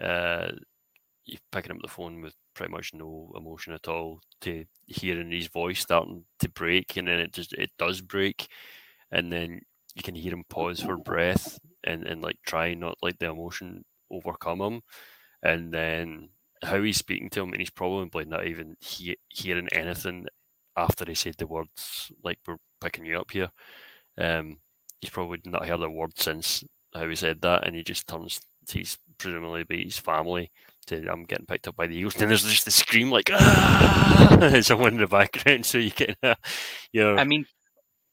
uh, 0.00 0.52
picking 1.50 1.72
up 1.72 1.78
the 1.82 1.88
phone 1.88 2.20
with 2.20 2.34
pretty 2.54 2.72
much 2.72 2.92
no 2.94 3.32
emotion 3.36 3.72
at 3.72 3.88
all 3.88 4.20
to 4.40 4.64
hearing 4.86 5.30
his 5.30 5.48
voice 5.48 5.80
starting 5.80 6.24
to 6.38 6.48
break 6.50 6.96
and 6.96 7.08
then 7.08 7.18
it 7.20 7.32
just 7.32 7.52
it 7.54 7.70
does 7.78 8.00
break 8.00 8.48
and 9.10 9.32
then 9.32 9.60
you 9.94 10.02
can 10.02 10.14
hear 10.14 10.32
him 10.32 10.44
pause 10.48 10.80
for 10.80 10.96
breath 10.96 11.58
and 11.84 12.06
and 12.06 12.22
like 12.22 12.36
try 12.46 12.74
not 12.74 12.98
let 13.02 13.18
the 13.18 13.26
emotion 13.26 13.84
overcome 14.10 14.60
him 14.60 14.80
and 15.42 15.72
then 15.72 16.28
Howie's 16.64 16.98
speaking 16.98 17.30
to 17.30 17.42
him 17.42 17.50
and 17.50 17.60
he's 17.60 17.70
probably 17.70 18.24
not 18.24 18.46
even 18.46 18.76
he- 18.80 19.18
hearing 19.28 19.68
anything 19.72 20.26
after 20.76 21.04
he 21.06 21.14
said 21.14 21.34
the 21.38 21.46
words 21.46 22.12
like 22.24 22.38
we're 22.46 22.56
picking 22.80 23.04
you 23.04 23.18
up 23.18 23.30
here 23.30 23.50
um 24.18 24.58
he's 25.00 25.10
probably 25.10 25.40
not 25.44 25.66
heard 25.66 25.82
a 25.82 25.90
word 25.90 26.12
since 26.16 26.64
Howie 26.94 27.16
said 27.16 27.40
that, 27.42 27.66
and 27.66 27.74
he 27.74 27.82
just 27.82 28.06
turns 28.06 28.40
to 28.68 28.78
his 28.78 28.98
presumably 29.18 29.64
be 29.64 29.84
his 29.84 29.98
family 29.98 30.50
to 30.86 31.08
I'm 31.10 31.24
getting 31.24 31.46
picked 31.46 31.68
up 31.68 31.76
by 31.76 31.86
the 31.86 31.96
Eagles. 31.96 32.20
And 32.20 32.30
there's 32.30 32.44
just 32.44 32.64
the 32.64 32.70
scream 32.70 33.10
like 33.10 33.30
ah, 33.32 34.58
someone 34.62 34.94
in 34.94 35.00
the 35.00 35.06
background, 35.06 35.66
so 35.66 35.78
you 35.78 35.90
get 35.90 36.16
uh, 36.22 36.34
you 36.92 37.02
know 37.02 37.16
I 37.16 37.24
mean, 37.24 37.46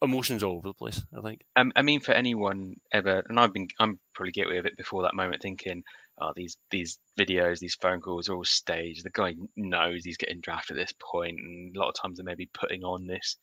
emotions 0.02 0.44
all 0.44 0.58
over 0.58 0.70
the 0.70 0.74
place. 0.74 1.02
I 1.18 1.22
think. 1.22 1.42
um, 1.56 1.72
I 1.76 1.82
mean, 1.82 2.00
for 2.00 2.14
anyone 2.14 2.76
ever, 2.92 3.24
and 3.30 3.40
I've 3.40 3.54
been, 3.54 3.68
I'm 3.80 4.00
probably 4.14 4.32
guilty 4.32 4.58
of 4.58 4.66
it 4.66 4.78
before 4.78 5.04
that 5.04 5.16
moment, 5.16 5.42
thinking, 5.42 5.84
"Oh, 6.22 6.34
these 6.36 6.58
these 6.72 7.00
videos, 7.18 7.60
these 7.60 7.76
phone 7.76 8.02
calls 8.02 8.30
are 8.30 8.36
all 8.36 8.46
staged." 8.46 9.04
The 9.06 9.12
guy 9.12 9.36
knows 9.56 10.04
he's 10.04 10.18
getting 10.18 10.42
drafted 10.42 10.78
at 10.78 10.88
this 10.88 10.96
point, 11.00 11.40
and 11.40 11.76
a 11.76 11.80
lot 11.80 11.90
of 11.90 11.96
times 11.96 12.18
they 12.18 12.24
may 12.24 12.36
be 12.36 12.50
putting 12.54 12.84
on 12.84 13.08
this. 13.08 13.38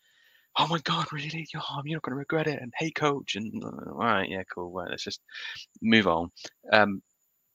Oh 0.58 0.66
my 0.68 0.78
God, 0.84 1.12
really? 1.12 1.46
You're 1.52 1.62
not 1.62 1.84
going 1.84 2.12
to 2.12 2.14
regret 2.14 2.46
it. 2.46 2.62
And 2.62 2.72
hey, 2.78 2.90
coach. 2.90 3.36
And 3.36 3.62
uh, 3.62 3.90
all 3.92 3.98
right, 3.98 4.28
yeah, 4.28 4.42
cool. 4.54 4.72
Right, 4.72 4.88
let's 4.90 5.04
just 5.04 5.20
move 5.82 6.06
on. 6.06 6.30
Um, 6.72 7.02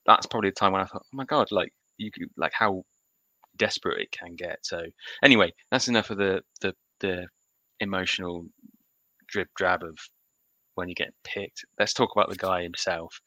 that's 0.06 0.28
probably 0.28 0.50
the 0.50 0.56
time 0.56 0.74
when 0.74 0.82
I 0.82 0.86
thought, 0.86 1.04
oh 1.06 1.18
my 1.18 1.26
God, 1.26 1.52
like 1.52 1.74
you 1.98 2.12
could, 2.12 2.30
like 2.38 2.54
how 2.54 2.84
desperate 3.58 4.02
it 4.02 4.12
can 4.12 4.36
get. 4.36 4.60
So 4.64 4.84
anyway, 5.24 5.54
that's 5.72 5.88
enough 5.88 6.10
of 6.10 6.18
the 6.18 6.42
the 6.62 6.74
the 7.00 7.28
emotional 7.80 8.46
drip 9.28 9.50
drab 9.56 9.84
of 9.84 9.98
when 10.76 10.90
you 10.90 10.96
get 10.96 11.14
picked. 11.24 11.66
Let's 11.80 11.94
talk 11.94 12.12
about 12.16 12.30
the 12.30 12.36
guy 12.36 12.64
himself. 12.64 13.20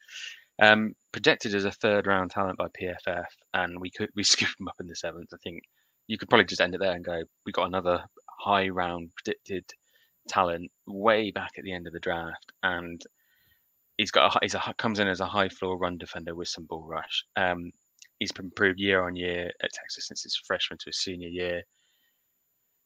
Um, 0.61 0.93
projected 1.11 1.53
as 1.53 1.65
a 1.65 1.71
third 1.71 2.07
round 2.07 2.31
talent 2.31 2.57
by 2.57 2.67
PFF, 2.67 3.25
and 3.53 3.79
we 3.79 3.89
could 3.89 4.09
we 4.15 4.23
scooped 4.23 4.59
him 4.59 4.67
up 4.67 4.75
in 4.79 4.87
the 4.87 4.95
seventh. 4.95 5.29
I 5.33 5.37
think 5.43 5.61
you 6.07 6.17
could 6.17 6.29
probably 6.29 6.45
just 6.45 6.61
end 6.61 6.75
it 6.75 6.79
there 6.79 6.93
and 6.93 7.03
go, 7.03 7.23
we 7.45 7.51
got 7.51 7.67
another 7.67 8.03
high 8.39 8.69
round 8.69 9.09
predicted 9.15 9.65
talent 10.27 10.71
way 10.87 11.31
back 11.31 11.51
at 11.57 11.63
the 11.63 11.73
end 11.73 11.87
of 11.87 11.93
the 11.93 11.99
draft, 11.99 12.51
and 12.63 13.01
he's 13.97 14.11
got 14.11 14.35
a, 14.35 14.39
he's 14.41 14.55
a 14.55 14.73
comes 14.77 14.99
in 14.99 15.07
as 15.07 15.19
a 15.19 15.25
high 15.25 15.49
floor 15.49 15.77
run 15.77 15.97
defender 15.97 16.35
with 16.35 16.47
some 16.47 16.65
ball 16.65 16.85
rush. 16.87 17.25
Um, 17.35 17.71
he's 18.19 18.31
improved 18.39 18.79
year 18.79 19.05
on 19.05 19.15
year 19.15 19.51
at 19.63 19.73
Texas 19.73 20.07
since 20.07 20.23
his 20.23 20.39
freshman 20.47 20.77
to 20.79 20.85
his 20.87 21.01
senior 21.01 21.29
year. 21.29 21.63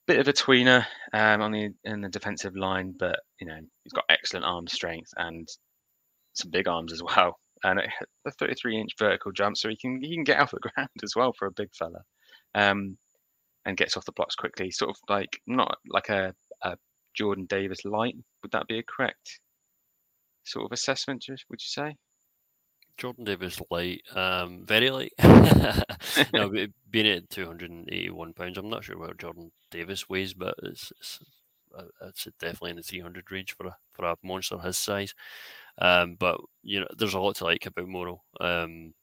Bit 0.08 0.20
of 0.20 0.28
a 0.28 0.34
tweener 0.34 0.86
um, 1.14 1.42
on 1.42 1.52
the 1.52 1.70
in 1.84 2.02
the 2.02 2.10
defensive 2.10 2.56
line, 2.56 2.96
but 2.98 3.20
you 3.40 3.48
know 3.48 3.60
he's 3.84 3.94
got 3.94 4.06
excellent 4.10 4.46
arm 4.46 4.68
strength 4.68 5.12
and 5.18 5.48
some 6.34 6.52
big 6.52 6.68
arms 6.68 6.94
as 6.94 7.04
well, 7.18 7.38
and 7.64 7.80
a 7.80 7.88
a 8.26 8.32
33 8.32 8.80
inch 8.80 8.92
vertical 8.98 9.32
jump, 9.32 9.58
so 9.58 9.70
he 9.70 9.78
can 9.78 10.02
he 10.02 10.16
can 10.16 10.24
get 10.24 10.40
off 10.40 10.52
the 10.52 10.60
ground 10.76 10.90
as 11.04 11.16
well 11.16 11.34
for 11.34 11.48
a 11.48 11.52
big 11.52 11.70
fella, 11.74 12.02
um, 12.56 12.98
and 13.66 13.78
gets 13.78 13.98
off 13.98 14.06
the 14.06 14.12
blocks 14.14 14.36
quickly. 14.36 14.72
Sort 14.72 14.92
of 14.92 14.98
like 15.10 15.42
not 15.48 15.78
like 15.90 16.10
a, 16.10 16.34
a 16.64 16.78
Jordan 17.14 17.46
Davis 17.46 17.86
light. 17.86 18.16
Would 18.42 18.52
that 18.52 18.68
be 18.68 18.80
a 18.80 18.84
correct 18.84 19.40
sort 20.44 20.66
of 20.66 20.72
assessment? 20.72 21.26
Would 21.28 21.62
you 21.62 21.68
say? 21.68 21.96
Jordan 22.98 23.24
Davis 23.24 23.62
light, 23.72 24.02
um, 24.14 24.66
very 24.66 24.90
light. 24.90 25.14
no, 26.34 26.50
being 26.92 27.08
at 27.08 27.30
281 27.30 28.34
pounds, 28.34 28.58
I'm 28.58 28.70
not 28.70 28.84
sure 28.84 28.98
what 28.98 29.18
Jordan 29.18 29.52
Davis 29.72 30.10
weighs, 30.10 30.34
but 30.34 30.56
it's, 30.64 30.92
it's 31.00 31.20
uh, 31.78 31.84
it's 32.02 32.28
definitely 32.40 32.72
in 32.72 32.76
the 32.76 32.84
300 32.84 33.32
range 33.32 33.54
for 33.54 33.68
a 33.68 33.78
for 33.94 34.06
a 34.06 34.16
monster 34.24 34.60
his 34.60 34.78
size. 34.78 35.14
Um, 35.80 36.16
but 36.16 36.40
you 36.64 36.82
know, 36.82 36.88
there's 36.98 37.14
a 37.14 37.20
lot 37.20 37.38
to 37.38 37.46
like 37.46 37.66
about 37.66 37.88
Moro. 37.88 38.24
Um, 38.40 38.94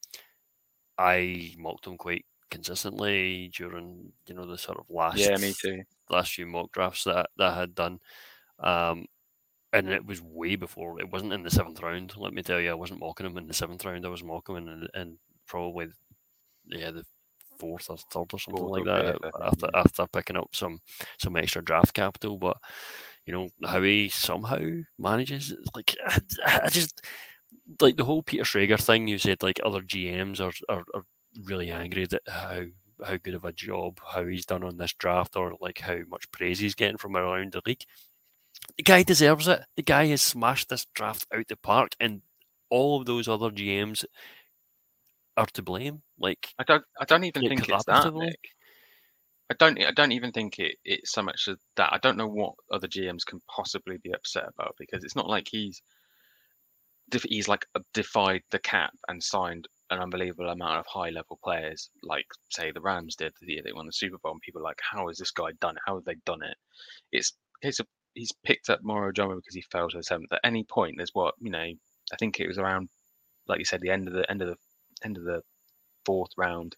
I 0.98 1.55
mocked 1.59 1.86
him 1.86 1.97
quite 1.98 2.24
consistently 2.51 3.48
during 3.48 4.12
you 4.27 4.35
know 4.35 4.47
the 4.47 4.57
sort 4.59 4.78
of 4.78 4.89
last 4.89 5.31
Yeah, 5.31 5.36
me 5.39 5.53
too. 5.53 5.82
last 6.11 6.32
few 6.35 6.47
mock 6.47 6.73
drafts 6.73 7.05
that 7.05 7.31
that 7.36 7.53
I 7.55 7.61
had 7.61 7.74
done. 7.74 8.01
Um, 8.59 9.07
and 9.73 9.90
it 9.90 10.07
was 10.07 10.23
way 10.23 10.57
before 10.57 11.01
it 11.01 11.11
wasn't 11.11 11.32
in 11.35 11.43
the 11.44 11.51
seventh 11.51 11.81
round. 11.82 12.16
Let 12.16 12.32
me 12.35 12.43
tell 12.43 12.61
you, 12.61 12.70
I 12.70 12.74
wasn't 12.74 13.01
mocking 13.01 13.27
him 13.27 13.39
in 13.39 13.48
the 13.48 13.55
seventh 13.55 13.85
round. 13.85 14.07
I 14.07 14.11
was 14.11 14.24
mocking 14.24 14.57
him 14.57 14.69
in, 14.69 14.89
in 14.94 15.19
probably 15.47 15.89
yeah 16.66 16.90
the 16.93 17.05
fourth 17.59 17.90
or 17.90 17.98
third 17.98 18.32
or 18.35 18.39
something 18.39 18.66
Fourth 18.66 18.70
like 18.70 18.85
that 18.85 19.19
think, 19.23 19.35
after 19.40 19.69
after 19.74 20.07
picking 20.09 20.36
up 20.36 20.55
some 20.55 20.81
some 21.19 21.36
extra 21.36 21.62
draft 21.65 21.94
capital. 21.94 22.39
But 22.39 22.59
you 23.27 23.32
know 23.32 23.48
Howie 23.65 24.09
somehow 24.09 24.59
manages 24.98 25.55
like 25.74 25.94
I, 26.07 26.20
I 26.65 26.69
just 26.69 27.03
like 27.81 27.97
the 27.97 28.05
whole 28.05 28.23
Peter 28.23 28.44
Schrager 28.44 28.81
thing. 28.81 29.09
You 29.09 29.19
said 29.19 29.43
like 29.43 29.61
other 29.65 29.82
GMs 29.82 30.40
are 30.40 30.53
are, 30.73 30.85
are 30.94 31.05
really 31.44 31.70
angry 31.70 32.07
that 32.07 32.23
how 32.28 32.62
how 33.05 33.16
good 33.16 33.35
of 33.35 33.44
a 33.44 33.53
job 33.53 34.01
Howie's 34.15 34.47
done 34.47 34.62
on 34.62 34.78
this 34.78 34.94
draft 34.94 35.36
or 35.36 35.55
like 35.61 35.81
how 35.81 35.98
much 36.09 36.31
praise 36.31 36.59
he's 36.59 36.74
getting 36.74 36.97
from 36.97 37.16
around 37.16 37.53
the 37.53 37.62
league. 37.66 37.85
The 38.77 38.82
guy 38.82 39.03
deserves 39.03 39.48
it. 39.48 39.62
The 39.77 39.82
guy 39.82 40.07
has 40.07 40.23
smashed 40.23 40.70
this 40.70 40.86
draft 40.94 41.27
out 41.35 41.47
the 41.48 41.57
park, 41.57 41.93
and 42.01 42.23
all 42.70 42.98
of 42.98 43.07
those 43.07 43.28
other 43.28 43.51
GMs 43.51 44.05
are 45.36 45.47
to 45.47 45.62
blame. 45.62 46.03
Like 46.19 46.48
I 46.59 46.65
don't. 46.65 46.85
I 47.01 47.05
don't 47.05 47.24
even 47.24 47.48
think 47.48 47.69
it's 47.69 47.85
that. 47.85 48.15
Nick. 48.15 48.39
I 49.51 49.55
don't. 49.59 49.81
I 49.81 49.93
don't 49.93 50.12
even 50.12 50.32
think 50.32 50.59
it. 50.59 50.77
It's 50.85 51.12
so 51.12 51.23
much 51.23 51.48
that. 51.77 51.93
I 51.93 51.98
don't 51.98 52.16
know 52.16 52.27
what 52.27 52.55
other 52.73 52.89
GMs 52.89 53.24
can 53.24 53.40
possibly 53.55 53.98
be 53.98 54.12
upset 54.12 54.48
about 54.48 54.74
because 54.78 55.05
it's 55.05 55.16
not 55.16 55.28
like 55.28 55.48
he's. 55.51 55.82
He's 57.24 57.47
like 57.47 57.66
defied 57.94 58.43
the 58.51 58.59
cap 58.59 58.93
and 59.06 59.23
signed 59.23 59.68
an 59.90 60.01
unbelievable 60.01 60.48
amount 60.48 60.81
of 60.81 60.86
high 60.86 61.10
level 61.10 61.39
players, 61.44 61.90
like 62.02 62.27
say 62.51 62.73
the 62.73 62.81
Rams 62.81 63.14
did 63.14 63.32
the 63.40 63.52
year 63.52 63.62
they 63.64 63.73
won 63.73 63.86
the 63.86 63.93
Super 63.93 64.18
Bowl. 64.18 64.32
And 64.32 64.40
people 64.40 64.60
are 64.60 64.64
like, 64.64 64.81
how 64.82 65.06
has 65.06 65.18
this 65.18 65.31
guy 65.31 65.52
done 65.60 65.77
it? 65.77 65.82
How 65.86 65.94
have 65.94 66.05
they 66.05 66.16
done 66.24 66.43
it? 66.43 66.56
It's 67.12 67.32
a 67.62 67.66
case 67.66 67.78
of 67.78 67.86
he's 68.14 68.32
picked 68.44 68.68
up 68.70 68.81
Moro 68.82 69.12
Ojomo 69.12 69.36
because 69.36 69.55
he 69.55 69.62
fell 69.70 69.89
to 69.89 69.98
the 69.98 70.02
seventh. 70.02 70.32
At 70.32 70.40
any 70.43 70.64
point, 70.64 70.94
there's 70.97 71.14
what 71.14 71.35
you 71.40 71.51
know. 71.51 71.66
I 72.12 72.16
think 72.18 72.40
it 72.40 72.48
was 72.48 72.59
around, 72.59 72.89
like 73.47 73.60
you 73.60 73.64
said, 73.64 73.81
the 73.81 73.90
end 73.90 74.09
of 74.09 74.14
the 74.14 74.28
end 74.31 74.43
of 74.43 74.48
the 74.48 74.56
end 75.05 75.16
of 75.18 75.24
the 75.24 75.43
fourth 76.05 76.31
round. 76.36 76.77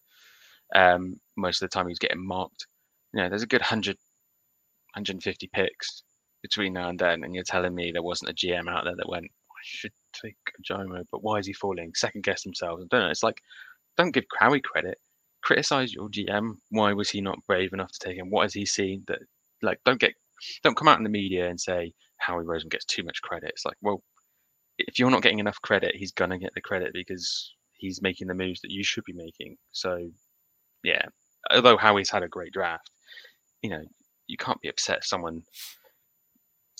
Um, 0.74 1.20
most 1.36 1.62
of 1.62 1.68
the 1.68 1.74
time 1.74 1.86
he 1.86 1.92
was 1.92 1.98
getting 1.98 2.26
marked. 2.26 2.66
You 3.12 3.22
know, 3.22 3.28
there's 3.28 3.42
a 3.42 3.46
good 3.46 3.60
100, 3.60 3.96
150 3.96 5.50
picks 5.52 6.02
between 6.42 6.72
now 6.74 6.88
and 6.88 6.98
then, 6.98 7.24
and 7.24 7.34
you're 7.34 7.44
telling 7.44 7.74
me 7.74 7.90
there 7.90 8.02
wasn't 8.02 8.30
a 8.30 8.34
GM 8.34 8.68
out 8.68 8.84
there 8.84 8.96
that 8.96 9.08
went, 9.08 9.24
I 9.24 9.60
should 9.62 9.92
take 10.12 10.36
Jomo, 10.68 11.04
but 11.10 11.22
why 11.22 11.38
is 11.38 11.46
he 11.46 11.52
falling? 11.52 11.92
Second 11.94 12.22
guess 12.22 12.42
themselves. 12.42 12.82
I 12.82 12.86
don't 12.90 13.06
know. 13.06 13.10
It's 13.10 13.22
like, 13.22 13.40
don't 13.96 14.12
give 14.12 14.28
Crowley 14.28 14.60
credit. 14.60 14.98
Criticize 15.42 15.92
your 15.92 16.08
GM. 16.08 16.54
Why 16.70 16.92
was 16.92 17.10
he 17.10 17.20
not 17.20 17.44
brave 17.46 17.72
enough 17.72 17.90
to 17.92 17.98
take 17.98 18.16
him? 18.16 18.30
What 18.30 18.42
has 18.42 18.54
he 18.54 18.66
seen 18.66 19.04
that, 19.08 19.20
like, 19.62 19.80
don't 19.84 20.00
get, 20.00 20.14
don't 20.62 20.76
come 20.76 20.88
out 20.88 20.98
in 20.98 21.04
the 21.04 21.10
media 21.10 21.48
and 21.48 21.60
say 21.60 21.92
Howie 22.18 22.44
Roseman 22.44 22.70
gets 22.70 22.84
too 22.84 23.02
much 23.02 23.22
credit. 23.22 23.50
It's 23.50 23.64
like, 23.64 23.76
well, 23.80 24.02
if 24.78 24.98
you're 24.98 25.10
not 25.10 25.22
getting 25.22 25.38
enough 25.38 25.60
credit, 25.62 25.96
he's 25.96 26.12
gonna 26.12 26.38
get 26.38 26.54
the 26.54 26.60
credit 26.60 26.92
because 26.92 27.54
he's 27.72 28.02
making 28.02 28.28
the 28.28 28.34
moves 28.34 28.60
that 28.60 28.70
you 28.70 28.84
should 28.84 29.04
be 29.04 29.12
making. 29.12 29.56
So, 29.72 30.10
yeah, 30.82 31.02
although 31.50 31.76
Howie's 31.76 32.10
had 32.10 32.22
a 32.22 32.28
great 32.28 32.52
draft, 32.52 32.90
you 33.62 33.70
know, 33.70 33.82
you 34.26 34.36
can't 34.36 34.60
be 34.60 34.68
upset 34.68 34.98
if 34.98 35.06
someone. 35.06 35.42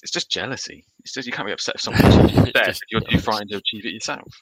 It's 0.02 0.12
just 0.12 0.30
jealousy. 0.30 0.84
It's 1.00 1.12
just 1.12 1.26
you 1.26 1.32
can't 1.32 1.46
be 1.46 1.52
upset 1.52 1.74
if 1.76 1.80
someone 1.80 2.04
achieves 2.24 2.38
It's 2.38 2.46
success 2.46 2.66
just 2.66 2.82
if 2.82 2.92
you're 2.92 3.00
too 3.00 3.18
frightened 3.18 3.50
to 3.50 3.56
achieve 3.56 3.84
it 3.84 3.94
yourself. 3.94 4.32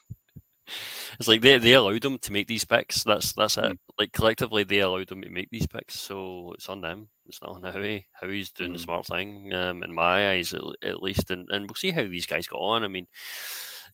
It's 1.19 1.27
like 1.27 1.41
they, 1.41 1.57
they 1.57 1.73
allowed 1.73 2.01
them 2.01 2.19
to 2.19 2.31
make 2.31 2.47
these 2.47 2.65
picks. 2.65 3.03
That's 3.03 3.33
that's 3.33 3.57
it. 3.57 3.63
Mm. 3.63 3.77
Like 3.99 4.11
collectively, 4.11 4.63
they 4.63 4.79
allowed 4.79 5.07
them 5.07 5.21
to 5.21 5.29
make 5.29 5.49
these 5.49 5.67
picks, 5.67 5.99
so 5.99 6.53
it's 6.53 6.69
on 6.69 6.81
them. 6.81 7.09
It's 7.27 7.41
not 7.41 7.51
on 7.51 7.63
Howie. 7.63 8.07
Howie's 8.13 8.51
doing 8.51 8.73
the 8.73 8.79
Mm. 8.79 8.83
smart 8.83 9.05
thing, 9.05 9.53
um, 9.53 9.83
in 9.83 9.93
my 9.93 10.31
eyes, 10.31 10.53
at, 10.53 10.61
at 10.83 11.01
least. 11.03 11.31
And, 11.31 11.47
and 11.51 11.67
we'll 11.67 11.75
see 11.75 11.91
how 11.91 12.03
these 12.03 12.25
guys 12.25 12.47
go 12.47 12.57
on. 12.57 12.83
I 12.83 12.87
mean, 12.87 13.07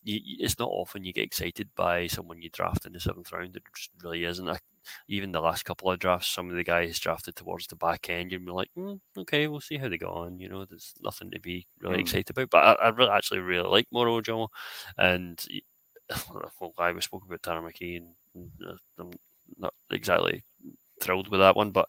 you, 0.03 0.19
it's 0.39 0.59
not 0.59 0.69
often 0.69 1.03
you 1.03 1.13
get 1.13 1.23
excited 1.23 1.69
by 1.75 2.07
someone 2.07 2.41
you 2.41 2.49
draft 2.51 2.85
in 2.85 2.93
the 2.93 2.99
seventh 2.99 3.31
round. 3.31 3.55
It 3.55 3.63
just 3.75 3.89
really 4.03 4.25
isn't. 4.25 4.47
I, 4.49 4.59
even 5.07 5.31
the 5.31 5.39
last 5.39 5.63
couple 5.63 5.89
of 5.89 5.97
drafts, 5.99 6.27
some 6.27 6.49
of 6.49 6.55
the 6.57 6.63
guys 6.63 6.99
drafted 6.99 7.35
towards 7.37 7.67
the 7.67 7.75
back 7.77 8.09
end, 8.09 8.31
you'd 8.31 8.45
be 8.45 8.51
like, 8.51 8.69
mm, 8.77 8.99
okay, 9.17 9.47
we'll 9.47 9.61
see 9.61 9.77
how 9.77 9.87
they 9.87 9.97
go 9.97 10.09
on. 10.09 10.39
You 10.39 10.49
know, 10.49 10.65
there's 10.65 10.93
nothing 11.01 11.31
to 11.31 11.39
be 11.39 11.65
really 11.79 11.97
Mm. 11.97 12.01
excited 12.01 12.29
about. 12.31 12.49
But 12.49 12.79
I, 12.79 12.85
I 12.85 12.89
really, 12.89 13.11
actually 13.11 13.39
really 13.39 13.69
like 13.69 13.87
Moro 13.91 14.21
Ojomo, 14.21 14.49
and 14.97 15.43
well, 16.59 16.73
I 16.77 16.91
was 16.91 17.05
spoken 17.05 17.27
about 17.27 17.43
Tanner 17.43 17.61
McKee, 17.61 17.97
and 17.97 18.07
and, 18.35 18.51
uh, 18.67 18.73
I'm 18.99 19.11
not 19.57 19.73
exactly 19.91 20.43
thrilled 21.01 21.29
with 21.29 21.39
that 21.39 21.55
one, 21.55 21.71
but 21.71 21.87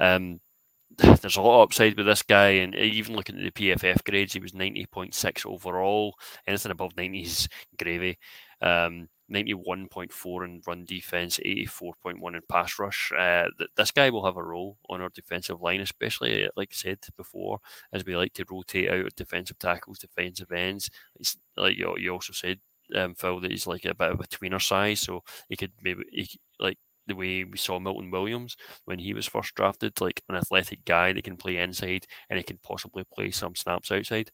um, 0.00 0.40
there's 0.98 1.36
a 1.36 1.42
lot 1.42 1.62
of 1.62 1.68
upside 1.68 1.96
with 1.96 2.06
this 2.06 2.22
guy, 2.22 2.48
and 2.50 2.74
even 2.74 3.16
looking 3.16 3.36
at 3.38 3.44
the 3.44 3.50
PFF 3.50 4.04
grades, 4.04 4.32
he 4.34 4.40
was 4.40 4.54
90.6 4.54 5.46
overall. 5.46 6.16
Anything 6.46 6.72
above 6.72 6.96
90 6.96 7.22
is 7.22 7.48
gravy. 7.78 8.18
Um, 8.62 9.08
91.4 9.28 10.44
in 10.44 10.62
run 10.66 10.84
defense, 10.84 11.40
84.1 11.44 12.36
in 12.36 12.42
pass 12.48 12.78
rush. 12.78 13.12
Uh, 13.12 13.46
th- 13.58 13.70
this 13.76 13.90
guy 13.90 14.08
will 14.10 14.24
have 14.24 14.36
a 14.36 14.42
role 14.42 14.78
on 14.88 15.00
our 15.00 15.08
defensive 15.10 15.60
line, 15.60 15.80
especially 15.80 16.48
like 16.56 16.68
I 16.72 16.74
said 16.76 16.98
before, 17.16 17.58
as 17.92 18.04
we 18.04 18.16
like 18.16 18.32
to 18.34 18.44
rotate 18.50 18.88
out 18.90 19.14
defensive 19.16 19.58
tackles, 19.58 19.98
defensive 19.98 20.52
ends. 20.52 20.90
It's 21.18 21.36
like 21.56 21.76
you, 21.76 21.94
you 21.98 22.12
also 22.12 22.32
said, 22.32 22.60
um, 22.94 23.14
Phil, 23.14 23.40
that 23.40 23.50
he's 23.50 23.66
like 23.66 23.84
a 23.84 23.94
bit 23.94 24.10
of 24.10 24.20
a 24.20 24.24
tweener 24.24 24.62
size, 24.62 25.00
so 25.00 25.22
he 25.48 25.56
could 25.56 25.72
maybe 25.82 26.04
he, 26.12 26.28
like 26.60 26.78
the 27.06 27.14
way 27.14 27.44
we 27.44 27.56
saw 27.56 27.78
Milton 27.78 28.10
Williams 28.10 28.56
when 28.84 28.98
he 28.98 29.14
was 29.14 29.26
first 29.26 29.54
drafted, 29.54 30.00
like 30.00 30.22
an 30.28 30.36
athletic 30.36 30.84
guy 30.84 31.12
that 31.12 31.24
can 31.24 31.36
play 31.36 31.58
inside 31.58 32.06
and 32.28 32.36
he 32.36 32.42
can 32.42 32.58
possibly 32.62 33.04
play 33.14 33.30
some 33.30 33.54
snaps 33.54 33.92
outside. 33.92 34.30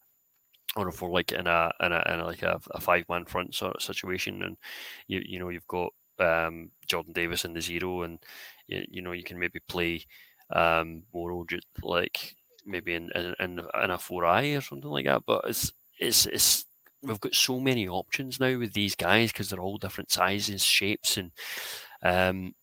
Or 0.75 0.87
if 0.89 1.01
we're 1.01 1.11
like 1.11 1.31
in 1.31 1.45
a 1.45 1.71
in 1.81 1.91
a, 1.91 2.03
in 2.11 2.19
a 2.19 2.25
like 2.25 2.41
a, 2.41 2.59
a 2.71 2.81
five 2.81 3.05
man 3.09 3.25
front 3.25 3.53
sort 3.53 3.75
of 3.75 3.81
situation, 3.81 4.41
and 4.43 4.57
you 5.07 5.21
you 5.25 5.39
know 5.39 5.49
you've 5.49 5.67
got 5.67 5.93
um, 6.19 6.71
Jordan 6.87 7.13
Davis 7.13 7.45
in 7.45 7.53
the 7.53 7.61
zero, 7.61 8.03
and 8.03 8.19
you, 8.67 8.83
you 8.89 9.01
know 9.01 9.11
you 9.11 9.23
can 9.23 9.39
maybe 9.39 9.59
play 9.67 10.03
um, 10.51 11.03
more 11.13 11.45
like 11.83 12.35
maybe 12.65 12.95
in, 12.95 13.11
in, 13.15 13.59
in 13.83 13.91
a 13.91 13.97
four 13.97 14.25
eye 14.25 14.53
or 14.55 14.61
something 14.61 14.89
like 14.89 15.05
that. 15.05 15.23
But 15.27 15.45
it's 15.47 15.71
it's 15.99 16.25
it's 16.25 16.65
we've 17.03 17.19
got 17.19 17.35
so 17.35 17.59
many 17.59 17.87
options 17.87 18.39
now 18.39 18.57
with 18.57 18.73
these 18.73 18.95
guys 18.95 19.31
because 19.31 19.49
they're 19.49 19.59
all 19.59 19.77
different 19.77 20.11
sizes, 20.11 20.63
shapes, 20.63 21.17
and 21.17 21.31
um, 22.01 22.53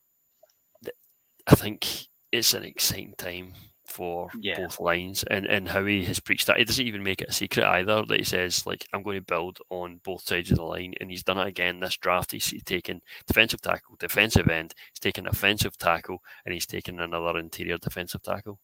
I 1.47 1.55
think 1.55 1.87
it's 2.33 2.55
an 2.55 2.65
exciting 2.65 3.15
time 3.19 3.55
for 3.87 4.29
Yeah. 4.39 4.57
both 4.61 4.79
lines 4.79 5.25
and, 5.25 5.47
and 5.47 5.69
Howie 5.69 6.05
has 6.05 6.21
preached 6.21 6.47
that. 6.47 6.59
He 6.59 6.65
doesn't 6.65 6.87
even 6.87 7.03
make 7.03 7.21
it 7.23 7.31
a 7.31 7.33
secret 7.33 7.67
either 7.67 8.05
that 8.05 8.19
he 8.19 8.25
says, 8.25 8.65
like, 8.65 8.87
I'm 8.93 9.03
going 9.03 9.17
to 9.19 9.25
build 9.25 9.59
on 9.69 10.01
both 10.05 10.23
sides 10.23 10.53
of 10.53 10.59
the 10.59 10.65
line. 10.65 10.95
And 11.01 11.11
he's 11.11 11.25
done 11.25 11.39
it 11.39 11.49
again 11.49 11.81
this 11.81 11.97
draft. 11.97 12.31
He's, 12.31 12.47
he's 12.47 12.62
taken 12.62 13.01
defensive 13.27 13.61
tackle, 13.61 13.97
defensive 13.99 14.49
end, 14.49 14.75
he's 14.93 15.01
taken 15.01 15.27
offensive 15.27 15.77
tackle, 15.77 16.23
and 16.45 16.55
he's 16.55 16.67
taken 16.67 17.01
another 17.01 17.37
interior 17.39 17.79
defensive 17.79 18.23
tackle. 18.23 18.61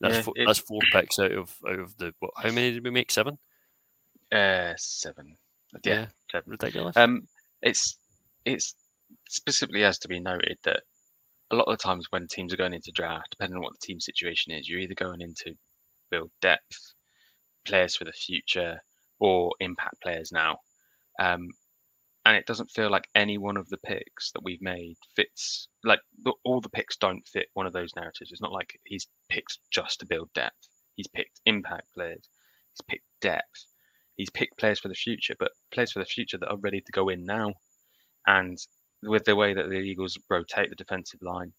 That's, 0.00 0.16
Yeah, 0.16 0.22
four, 0.22 0.34
it- 0.36 0.46
that's 0.46 0.58
four 0.58 0.80
picks 0.92 1.18
out 1.18 1.32
of 1.32 1.54
out 1.66 1.78
of 1.78 1.96
the 1.96 2.14
what, 2.18 2.32
how 2.36 2.50
many 2.50 2.72
did 2.72 2.84
we 2.84 2.90
make? 2.90 3.10
Seven? 3.10 3.38
Uh, 4.32 4.74
seven. 4.76 5.36
Yeah, 5.84 6.06
seven. 6.30 6.50
ridiculous. 6.50 6.96
Um, 6.96 7.22
it's 7.62 7.98
it's 8.44 8.74
specifically 9.28 9.82
has 9.82 9.98
to 10.00 10.08
be 10.08 10.20
noted 10.20 10.58
that 10.64 10.80
a 11.50 11.56
lot 11.56 11.64
of 11.64 11.78
the 11.78 11.82
times 11.82 12.06
when 12.10 12.26
teams 12.28 12.52
are 12.52 12.58
going 12.58 12.74
into 12.74 12.92
draft, 12.92 13.30
depending 13.30 13.56
on 13.56 13.62
what 13.62 13.72
the 13.72 13.86
team 13.86 14.00
situation 14.00 14.52
is, 14.52 14.68
you're 14.68 14.80
either 14.80 14.94
going 14.94 15.20
into 15.20 15.54
build 16.10 16.30
depth, 16.40 16.94
players 17.64 17.96
for 17.96 18.04
the 18.04 18.12
future, 18.12 18.78
or 19.18 19.52
impact 19.60 20.00
players 20.02 20.30
now. 20.32 20.58
Um, 21.18 21.48
and 22.24 22.36
it 22.36 22.46
doesn't 22.46 22.70
feel 22.70 22.90
like 22.90 23.08
any 23.14 23.38
one 23.38 23.56
of 23.56 23.68
the 23.68 23.78
picks 23.78 24.32
that 24.32 24.44
we've 24.44 24.60
made 24.60 24.96
fits. 25.16 25.68
Like 25.84 26.00
the, 26.24 26.34
all 26.44 26.60
the 26.60 26.68
picks 26.68 26.96
don't 26.96 27.26
fit 27.26 27.46
one 27.54 27.66
of 27.66 27.72
those 27.72 27.96
narratives. 27.96 28.30
It's 28.30 28.42
not 28.42 28.52
like 28.52 28.78
he's 28.84 29.08
picked 29.30 29.58
just 29.70 30.00
to 30.00 30.06
build 30.06 30.28
depth. 30.34 30.68
He's 30.96 31.06
picked 31.08 31.40
impact 31.46 31.86
players. 31.94 32.28
He's 32.74 32.84
picked 32.86 33.06
depth. 33.22 33.64
He's 34.18 34.30
picked 34.30 34.58
players 34.58 34.80
for 34.80 34.88
the 34.88 34.94
future, 34.94 35.34
but 35.38 35.52
players 35.72 35.92
for 35.92 36.00
the 36.00 36.04
future 36.04 36.38
that 36.38 36.50
are 36.50 36.58
ready 36.58 36.80
to 36.80 36.92
go 36.92 37.08
in 37.08 37.24
now. 37.24 37.54
And 38.26 38.58
with 39.02 39.24
the 39.24 39.36
way 39.36 39.54
that 39.54 39.70
the 39.70 39.76
Eagles 39.76 40.18
rotate 40.28 40.68
the 40.68 40.76
defensive 40.76 41.20
line, 41.22 41.52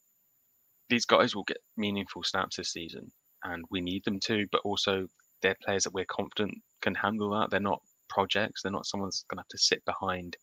these 0.90 1.06
guys 1.06 1.36
will 1.36 1.46
get 1.46 1.58
meaningful 1.78 2.22
snaps 2.24 2.58
this 2.58 2.74
season, 2.74 3.12
and 3.44 3.64
we 3.72 3.80
need 3.82 4.04
them 4.04 4.20
to. 4.26 4.46
But 4.52 4.62
also, 4.66 5.08
they're 5.42 5.56
players 5.64 5.84
that 5.86 5.94
we're 5.94 6.06
confident 6.06 6.54
can 6.82 6.96
handle 6.96 7.30
that. 7.32 7.50
They're 7.50 7.60
not 7.62 7.82
projects. 8.10 8.62
They're 8.62 8.72
not 8.72 8.86
someone 8.86 9.08
that's 9.08 9.24
going 9.30 9.38
to 9.38 9.42
have 9.42 9.48
to 9.48 9.58
sit 9.58 9.84
behind 9.86 10.36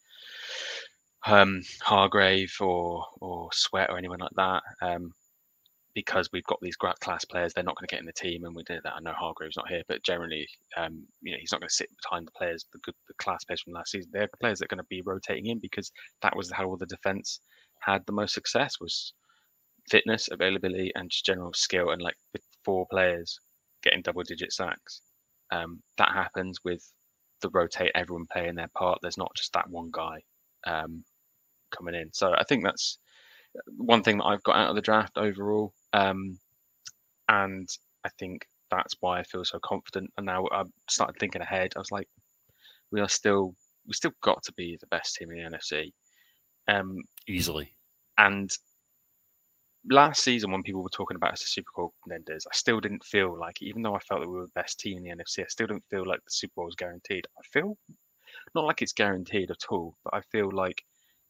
um, 1.27 1.61
Hargrave 1.83 2.55
or 2.61 3.05
or 3.21 3.51
Sweat 3.53 3.91
or 3.91 3.99
anyone 3.99 4.21
like 4.21 4.31
that. 4.37 4.63
Um, 4.81 5.13
because 5.97 6.29
we've 6.31 6.45
got 6.45 6.59
these 6.61 6.77
great 6.77 7.01
class 7.01 7.25
players, 7.25 7.55
they're 7.55 7.65
not 7.65 7.75
going 7.75 7.89
to 7.89 7.93
get 7.93 8.01
in 8.01 8.07
the 8.07 8.13
team, 8.13 8.45
and 8.45 8.55
we 8.55 8.63
did 8.65 8.83
that. 8.85 8.93
I 8.97 9.01
know 9.01 9.15
Hargrave's 9.15 9.57
not 9.57 9.71
here, 9.71 9.83
but 9.89 10.05
generally, 10.05 10.47
um, 10.77 11.07
you 11.23 11.33
know, 11.33 11.39
he's 11.41 11.51
not 11.53 11.61
going 11.63 11.71
to 11.71 11.75
sit 11.75 11.89
behind 12.05 12.27
the 12.27 12.33
players, 12.39 12.67
the 12.75 12.79
good, 12.85 12.95
the 13.09 13.15
class 13.15 13.43
players 13.45 13.63
from 13.63 13.73
last 13.73 13.93
season. 13.93 14.11
They're 14.13 14.29
the 14.31 14.37
players 14.37 14.59
that 14.59 14.67
are 14.67 14.77
going 14.77 14.85
to 14.85 14.89
be 14.91 15.01
rotating 15.07 15.47
in 15.47 15.59
because 15.59 15.91
that 16.21 16.37
was 16.37 16.53
how 16.53 16.67
all 16.67 16.77
the 16.77 16.85
defense 16.85 17.41
had 17.81 18.03
the 18.07 18.13
most 18.13 18.35
success 18.35 18.75
was 18.79 19.15
fitness, 19.91 20.29
availability, 20.31 20.93
and 20.95 21.11
just 21.11 21.25
general 21.25 21.55
skill. 21.55 21.91
And 21.91 22.03
like 22.03 22.17
four 22.63 22.87
players 22.91 23.41
getting 23.83 24.03
double-digit 24.03 24.53
sacks, 24.53 25.01
um, 25.51 25.81
that 25.97 26.11
happens 26.13 26.59
with 26.63 26.83
the 27.41 27.49
rotate, 27.55 27.93
everyone 27.95 28.27
playing 28.31 28.57
their 28.57 28.71
part. 28.77 28.99
There's 29.01 29.19
not 29.19 29.33
just 29.35 29.55
that 29.55 29.71
one 29.71 29.91
guy 29.93 30.19
um, 30.67 31.05
coming 31.75 31.95
in. 31.95 32.11
So 32.13 32.35
I 32.37 32.45
think 32.45 32.65
that's 32.65 32.99
one 33.77 34.03
thing 34.03 34.19
that 34.19 34.25
I've 34.25 34.43
got 34.43 34.57
out 34.57 34.71
of 34.71 34.77
the 34.77 34.83
draft 34.83 35.17
overall. 35.17 35.73
Um, 35.97 36.39
and 37.29 37.69
I 38.05 38.11
think 38.19 38.47
that's 38.71 38.95
why 39.01 39.19
I 39.19 39.23
feel 39.23 39.45
so 39.45 39.59
confident. 39.65 40.11
And 40.17 40.27
now 40.27 40.47
I 40.53 40.65
started 40.91 41.19
thinking 41.19 41.41
ahead. 41.41 41.73
I 41.75 41.79
was 41.79 41.91
like, 41.91 42.09
we 42.93 43.01
are 43.01 43.09
still, 43.09 43.55
we 43.87 43.95
still 43.95 44.13
got 44.23 44.43
to 44.45 44.53
be 44.53 44.77
the 44.79 44.87
best 44.89 45.17
team 45.17 45.31
in 45.31 45.39
the 45.39 45.57
NFC. 45.57 45.93
Um, 46.69 47.03
Easily. 47.27 47.73
And 48.19 48.51
last 49.91 50.23
season, 50.23 50.51
when 50.51 50.63
people 50.63 50.83
were 50.83 50.91
talking 50.91 51.17
about 51.17 51.33
us 51.33 51.43
as 51.43 51.49
Super 51.49 51.71
Bowl 51.75 51.95
contenders, 52.03 52.47
I 52.47 52.55
still 52.55 52.81
didn't 52.81 53.05
feel 53.05 53.39
like, 53.39 53.63
even 53.63 53.83
though 53.83 53.95
I 53.95 54.01
felt 54.01 54.21
that 54.21 54.29
we 54.29 54.39
were 54.39 54.47
the 54.47 54.61
best 54.61 54.79
team 54.79 54.99
in 54.99 55.05
the 55.05 55.11
NFC, 55.11 55.41
I 55.41 55.49
still 55.49 55.67
didn't 55.67 55.89
feel 55.91 56.07
like 56.07 56.21
the 56.25 56.31
Super 56.31 56.53
Bowl 56.57 56.67
was 56.67 56.75
guaranteed. 56.75 57.27
I 57.39 57.43
feel 57.51 57.77
not 58.55 58.65
like 58.65 58.83
it's 58.83 58.93
guaranteed 58.93 59.51
at 59.51 59.65
all, 59.71 59.97
but 60.05 60.15
I 60.15 60.21
feel 60.21 60.51
like 60.53 60.85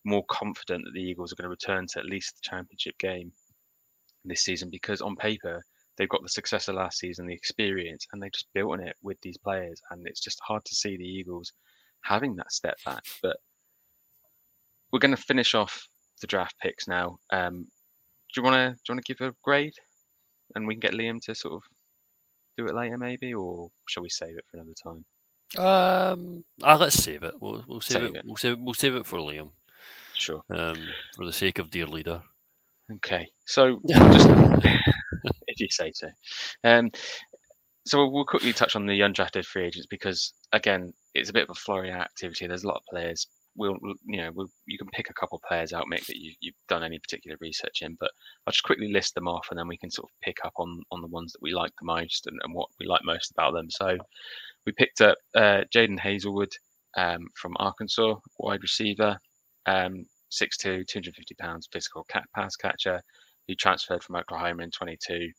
more 0.05 0.25
confident 0.29 0.85
that 0.85 0.93
the 0.95 1.03
Eagles 1.03 1.33
are 1.33 1.37
going 1.37 1.45
to 1.45 1.51
return 1.51 1.87
to 1.89 1.99
at 2.01 2.07
least 2.07 2.35
the 2.37 2.49
championship 2.49 2.97
game 2.99 3.33
this 4.29 4.43
season 4.43 4.69
because 4.71 5.01
on 5.01 5.17
paper 5.17 5.63
they've 5.97 6.09
got 6.09 6.23
the 6.23 6.29
success 6.29 6.69
of 6.69 6.75
last 6.75 6.99
season, 6.99 7.27
the 7.27 7.35
experience, 7.35 8.07
and 8.13 8.23
they 8.23 8.29
just 8.31 8.49
built 8.55 8.73
on 8.73 8.81
it 8.81 8.97
with 9.03 9.19
these 9.23 9.39
players. 9.39 9.81
And 9.91 10.07
it's 10.07 10.21
just 10.21 10.39
hard 10.47 10.65
to 10.65 10.75
see 10.75 10.97
the 10.97 11.05
Eagles 11.05 11.53
having 12.03 12.37
that 12.37 12.53
step 12.53 12.77
back. 12.85 13.03
But 13.23 13.39
we're 14.93 14.99
going 14.99 15.17
to 15.17 15.23
finish 15.23 15.55
off 15.55 15.89
the 16.21 16.27
draft 16.27 16.55
picks 16.61 16.87
now. 16.87 17.19
Um, 17.33 17.67
do 18.35 18.41
you 18.41 18.43
want 18.43 18.55
to 18.57 18.71
do 18.71 18.81
you 18.89 18.95
want 18.95 19.05
to 19.05 19.15
give 19.15 19.27
a 19.27 19.35
grade, 19.43 19.75
and 20.55 20.67
we 20.67 20.75
can 20.75 20.81
get 20.81 20.93
Liam 20.93 21.21
to 21.23 21.35
sort 21.35 21.55
of 21.55 21.63
do 22.59 22.67
it 22.67 22.75
later, 22.75 22.99
maybe, 22.99 23.33
or 23.35 23.71
shall 23.89 24.03
we 24.03 24.09
save 24.11 24.37
it 24.37 24.45
for 24.51 24.59
another 24.59 24.75
time? 24.83 25.05
Um, 25.57 26.45
ah, 26.63 26.77
let's 26.77 27.03
save 27.03 27.23
it. 27.23 27.35
We'll 27.41 27.65
we'll 27.67 27.81
save, 27.81 28.03
Save 28.03 28.11
it. 28.11 28.17
it. 28.17 28.23
We'll 28.27 28.37
save 28.37 28.59
we'll 28.59 28.75
save 28.75 28.95
it 28.97 29.07
for 29.07 29.19
Liam. 29.19 29.51
Sure. 30.15 30.43
Um, 30.51 30.77
for 31.15 31.25
the 31.27 31.33
sake 31.33 31.59
of 31.59 31.71
dear 31.71 31.87
leader. 31.87 32.23
Okay. 32.95 33.27
So 33.47 33.81
just 33.89 34.29
if 35.49 35.61
you 35.61 35.69
say 35.71 35.93
so. 35.95 36.09
Um, 36.65 36.91
so 37.87 38.09
we'll- 38.09 38.25
quickly 38.25 38.53
touch 38.53 38.77
on 38.77 38.87
the 38.87 39.01
undrafted 39.01 39.45
free 39.45 39.67
agents 39.67 39.87
because 39.89 40.33
again, 40.53 40.93
it's 41.15 41.31
a 41.31 41.33
bit 41.33 41.45
of 41.45 41.51
a 41.51 41.55
flurry 41.55 41.91
of 41.91 41.97
activity. 41.97 42.47
There's 42.47 42.65
a 42.65 42.69
lot 42.69 42.77
of 42.79 42.83
players. 42.91 43.27
We'll, 43.57 43.79
you 44.05 44.19
know, 44.19 44.31
we'll, 44.35 44.51
you 44.67 44.77
can 44.77 44.89
pick 44.89 45.09
a 45.09 45.15
couple 45.15 45.37
of 45.39 45.49
players 45.49 45.73
out, 45.73 45.87
Mick, 45.91 46.05
that 46.07 46.17
you, 46.17 46.33
you've 46.41 46.55
done 46.69 46.83
any 46.83 46.99
particular 46.99 47.39
research 47.41 47.79
in. 47.81 47.97
But 47.99 48.11
I'll 48.47 48.53
just 48.53 48.65
quickly 48.65 48.93
list 48.93 49.15
them 49.15 49.29
off, 49.29 49.47
and 49.51 49.59
then 49.59 49.67
we 49.69 49.79
can 49.79 49.91
sort 49.91 50.09
of 50.11 50.21
pick 50.23 50.37
up 50.45 50.53
on 50.57 50.83
on 50.93 51.01
the 51.01 51.07
ones 51.09 51.33
that 51.33 51.41
we 51.43 51.53
like 51.55 51.73
the 51.81 51.87
most 51.87 52.27
and, 52.27 52.39
and 52.43 52.53
what 52.55 52.69
we 52.79 52.87
like 52.87 53.01
most 53.05 53.31
about 53.31 53.55
them. 53.55 53.71
So 53.71 53.97
we 54.67 54.73
picked 54.73 55.01
up 55.01 55.17
uh, 55.35 55.63
Jadon 55.75 55.99
Haselwood 55.99 56.53
um, 56.99 57.29
from 57.35 57.55
Arkansas, 57.59 58.17
wide 58.39 58.63
receiver, 58.63 59.19
um, 59.67 60.05
6'2", 60.41 60.87
250 60.87 61.35
pounds, 61.37 61.69
physical 61.73 62.05
cat 62.05 62.25
pass 62.35 62.57
catcher, 62.57 63.01
who 63.49 63.55
transferred 63.55 64.03
from 64.03 64.17
Oklahoma 64.17 64.65
in 64.65 64.71
22. 64.71 65.31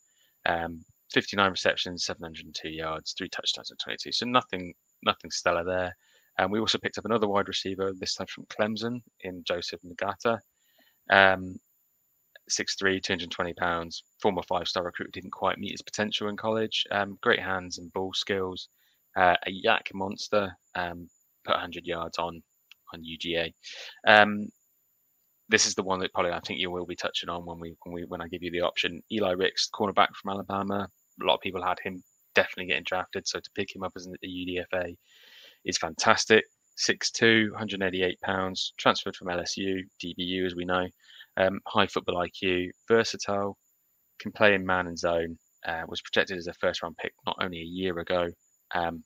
Um, 0.46 0.84
59 1.14 1.52
receptions, 1.52 2.06
702 2.06 2.70
yards, 2.70 3.14
three 3.18 3.30
touchdowns 3.30 3.72
at 3.72 3.80
22. 3.80 4.12
So 4.12 4.26
nothing, 4.26 4.74
nothing 5.04 5.32
stellar 5.32 5.64
there. 5.64 5.96
And 6.38 6.52
we 6.52 6.60
also 6.60 6.78
picked 6.78 6.98
up 6.98 7.06
another 7.06 7.28
wide 7.28 7.48
receiver, 7.48 7.92
this 7.98 8.16
time 8.16 8.28
from 8.28 8.46
Clemson, 8.46 9.02
in 9.22 9.44
Joseph 9.46 9.80
Ngata. 9.84 10.40
Um, 11.10 11.58
6'3", 12.50 13.02
220 13.02 13.54
pounds, 13.54 14.04
former 14.22 14.42
five-star 14.44 14.84
recruit, 14.84 15.12
didn't 15.12 15.32
quite 15.32 15.58
meet 15.58 15.72
his 15.72 15.82
potential 15.82 16.30
in 16.30 16.38
college. 16.38 16.86
Um, 16.92 17.18
great 17.22 17.42
hands 17.42 17.78
and 17.78 17.92
ball 17.94 18.14
skills. 18.14 18.70
Uh, 19.16 19.36
a 19.46 19.52
YAC 19.66 19.94
monster, 19.94 20.52
um, 20.76 21.10
put 21.46 21.54
100 21.56 21.86
yards 21.86 22.18
on 22.18 22.42
on 22.94 23.04
UGA. 23.04 23.52
Um, 24.08 24.48
this 25.50 25.66
is 25.66 25.76
the 25.76 25.84
one 25.84 26.00
that 26.00 26.14
probably 26.14 26.32
I 26.32 26.40
think 26.40 26.60
you 26.60 26.72
will 26.72 26.86
be 26.86 26.96
touching 26.96 27.30
on 27.30 27.46
when 27.46 27.60
we 27.60 27.76
when 27.84 27.94
we 27.94 28.06
when 28.06 28.22
I 28.22 28.28
give 28.28 28.44
you 28.44 28.52
the 28.52 28.62
option. 28.62 29.02
Eli 29.12 29.32
Ricks, 29.32 29.70
cornerback 29.74 30.10
from 30.16 30.32
Alabama. 30.32 30.90
A 31.22 31.26
lot 31.26 31.36
of 31.36 31.42
people 31.42 31.64
had 31.64 31.80
him 31.80 32.04
definitely 32.36 32.68
getting 32.68 32.84
drafted, 32.84 33.28
so 33.28 33.40
to 33.40 33.50
pick 33.56 33.76
him 33.76 33.84
up 33.84 33.94
as 33.96 34.08
a 34.08 34.28
UDFA 34.28 34.96
is 35.66 35.78
fantastic. 35.78 36.46
6'2", 36.78 37.50
188 37.52 38.22
pounds, 38.22 38.74
transferred 38.78 39.16
from 39.16 39.30
LSU, 39.30 39.80
DBU 40.04 40.46
as 40.46 40.56
we 40.56 40.64
know. 40.64 40.86
Um, 41.38 41.60
high 41.66 41.88
football 41.88 42.24
IQ, 42.24 42.70
versatile, 42.88 43.58
can 44.20 44.32
play 44.32 44.54
in 44.54 44.66
man 44.66 44.86
and 44.86 44.98
zone. 44.98 45.40
Uh, 45.66 45.82
was 45.88 46.02
projected 46.02 46.38
as 46.38 46.46
a 46.46 46.54
first 46.54 46.84
round 46.84 46.96
pick 46.98 47.14
not 47.26 47.36
only 47.42 47.60
a 47.60 47.64
year 47.64 47.98
ago. 47.98 48.28
Um, 48.76 49.04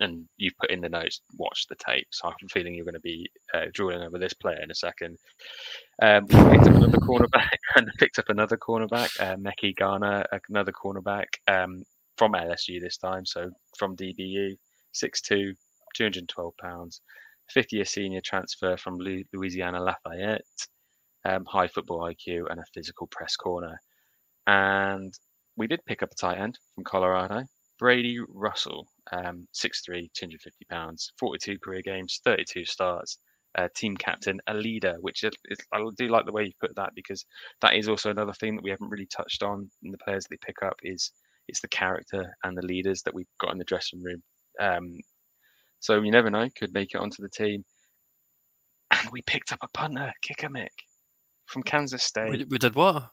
and 0.00 0.24
you've 0.36 0.56
put 0.60 0.70
in 0.70 0.80
the 0.80 0.88
notes, 0.88 1.20
watch 1.36 1.66
the 1.68 1.76
tape. 1.76 2.06
So 2.10 2.26
I 2.26 2.30
have 2.30 2.36
a 2.44 2.48
feeling 2.48 2.74
you're 2.74 2.84
going 2.84 2.94
to 2.94 3.00
be 3.00 3.30
uh, 3.52 3.66
drooling 3.72 4.02
over 4.02 4.18
this 4.18 4.34
player 4.34 4.60
in 4.62 4.70
a 4.70 4.74
second. 4.74 5.18
Um, 6.02 6.26
we 6.26 6.50
picked 6.50 6.66
up 6.66 6.74
another 6.74 6.98
cornerback 6.98 7.56
and 7.76 7.90
picked 7.98 8.18
up 8.18 8.28
another 8.28 8.56
cornerback, 8.56 9.20
uh, 9.20 9.36
Mekhi 9.36 9.74
Garner, 9.76 10.24
another 10.48 10.72
cornerback 10.72 11.26
um, 11.48 11.84
from 12.16 12.32
LSU 12.32 12.80
this 12.80 12.96
time. 12.96 13.24
So 13.24 13.50
from 13.78 13.96
DBU, 13.96 14.56
6'2", 14.94 15.54
212 15.94 16.56
pounds, 16.56 17.00
50 17.50 17.76
year 17.76 17.84
senior 17.84 18.20
transfer 18.20 18.76
from 18.76 18.98
Louisiana 19.32 19.80
Lafayette, 19.80 20.42
um, 21.24 21.44
high 21.46 21.68
football 21.68 22.00
IQ 22.00 22.50
and 22.50 22.60
a 22.60 22.64
physical 22.74 23.06
press 23.08 23.36
corner. 23.36 23.80
And 24.46 25.14
we 25.56 25.66
did 25.66 25.84
pick 25.86 26.02
up 26.02 26.10
a 26.12 26.14
tight 26.16 26.38
end 26.38 26.58
from 26.74 26.84
Colorado, 26.84 27.44
Brady 27.78 28.18
Russell, 28.28 28.88
um, 29.14 29.46
6'3", 29.54 30.10
250 30.12 30.64
pounds, 30.70 31.12
42 31.18 31.58
career 31.58 31.82
games, 31.82 32.20
32 32.24 32.64
starts, 32.64 33.18
uh, 33.56 33.68
team 33.76 33.96
captain, 33.96 34.40
a 34.48 34.54
leader, 34.54 34.96
which 35.00 35.22
is, 35.22 35.32
is, 35.46 35.58
I 35.72 35.84
do 35.96 36.08
like 36.08 36.26
the 36.26 36.32
way 36.32 36.44
you 36.44 36.52
put 36.60 36.74
that 36.76 36.94
because 36.94 37.24
that 37.60 37.74
is 37.74 37.88
also 37.88 38.10
another 38.10 38.32
thing 38.32 38.56
that 38.56 38.64
we 38.64 38.70
haven't 38.70 38.90
really 38.90 39.06
touched 39.06 39.42
on 39.42 39.70
in 39.82 39.90
the 39.90 39.98
players 39.98 40.24
that 40.24 40.30
they 40.30 40.46
pick 40.46 40.62
up 40.62 40.74
is 40.82 41.12
it's 41.48 41.60
the 41.60 41.68
character 41.68 42.34
and 42.42 42.56
the 42.56 42.66
leaders 42.66 43.02
that 43.02 43.14
we've 43.14 43.26
got 43.40 43.52
in 43.52 43.58
the 43.58 43.64
dressing 43.64 44.02
room. 44.02 44.22
Um, 44.60 44.98
so 45.80 46.00
you 46.00 46.10
never 46.10 46.30
know, 46.30 46.48
could 46.56 46.72
make 46.72 46.94
it 46.94 47.00
onto 47.00 47.22
the 47.22 47.28
team. 47.28 47.64
And 48.90 49.10
we 49.10 49.22
picked 49.22 49.52
up 49.52 49.58
a 49.62 49.68
punter, 49.68 50.12
Kicker 50.22 50.48
Mick, 50.48 50.68
from 51.46 51.62
Kansas 51.62 52.02
State 52.02 52.30
We, 52.30 52.44
we 52.50 52.58
did 52.58 52.74
what? 52.74 53.10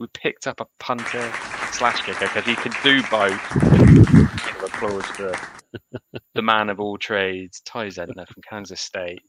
we 0.00 0.06
picked 0.08 0.46
up 0.46 0.60
a 0.60 0.66
punter 0.80 1.32
slash 1.74 2.02
kicker 2.02 2.20
because 2.20 2.44
he 2.44 2.54
could 2.54 2.74
do 2.84 3.02
both. 3.10 3.40
Applause 4.64 5.04
for 5.06 5.32
the 6.34 6.42
man 6.42 6.70
of 6.70 6.78
all 6.78 6.96
trades, 6.96 7.60
Ty 7.64 7.88
Zentner 7.88 8.26
from 8.28 8.42
Kansas 8.48 8.80
State. 8.80 9.20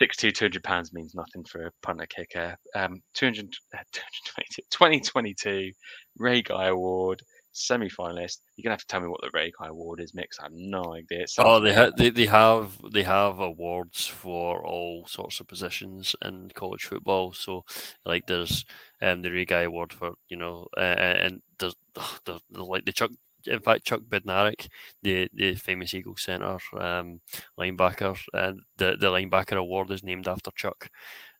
6'2", 0.00 0.32
200 0.34 0.62
pounds 0.62 0.92
means 0.92 1.14
nothing 1.14 1.44
for 1.44 1.66
a 1.66 1.70
punter 1.82 2.06
kicker. 2.06 2.56
Um, 2.74 3.00
200, 3.14 3.54
uh, 3.74 3.78
222, 3.92 4.62
2022 4.70 5.72
Ray 6.18 6.42
Guy 6.42 6.68
Award 6.68 7.22
semi-finalist. 7.52 8.38
You're 8.56 8.64
gonna 8.64 8.74
have 8.74 8.80
to 8.80 8.86
tell 8.86 9.00
me 9.00 9.08
what 9.08 9.20
the 9.20 9.30
Ray 9.32 9.52
Guy 9.58 9.68
Award 9.68 10.00
is, 10.00 10.14
Mix. 10.14 10.38
I 10.38 10.44
have 10.44 10.52
no 10.52 10.94
idea. 10.94 11.26
Oh, 11.38 11.60
they, 11.60 11.74
ha- 11.74 11.92
they 11.96 12.10
they 12.10 12.26
have 12.26 12.72
they 12.92 13.02
have 13.02 13.40
awards 13.40 14.06
for 14.06 14.64
all 14.64 15.06
sorts 15.06 15.40
of 15.40 15.48
positions 15.48 16.14
in 16.24 16.50
college 16.54 16.84
football. 16.84 17.32
So, 17.32 17.64
like, 18.04 18.26
there's 18.26 18.64
um, 19.02 19.22
the 19.22 19.30
Ray 19.30 19.44
Guy 19.44 19.62
Award 19.62 19.92
for 19.92 20.12
you 20.28 20.36
know, 20.36 20.66
uh, 20.76 20.80
and 20.80 21.42
there's, 21.58 21.74
there's, 21.94 22.40
there's 22.50 22.68
like 22.68 22.84
the 22.84 22.92
Chuck 22.92 23.10
in 23.46 23.60
fact, 23.60 23.84
Chuck 23.84 24.02
Bednarik, 24.08 24.68
the, 25.02 25.28
the 25.32 25.54
famous 25.54 25.94
Eagles 25.94 26.22
center 26.22 26.58
um, 26.78 27.20
linebacker, 27.58 28.18
uh, 28.34 28.52
the 28.76 28.96
the 28.98 29.06
linebacker 29.06 29.56
award 29.56 29.90
is 29.90 30.02
named 30.02 30.28
after 30.28 30.50
Chuck. 30.54 30.88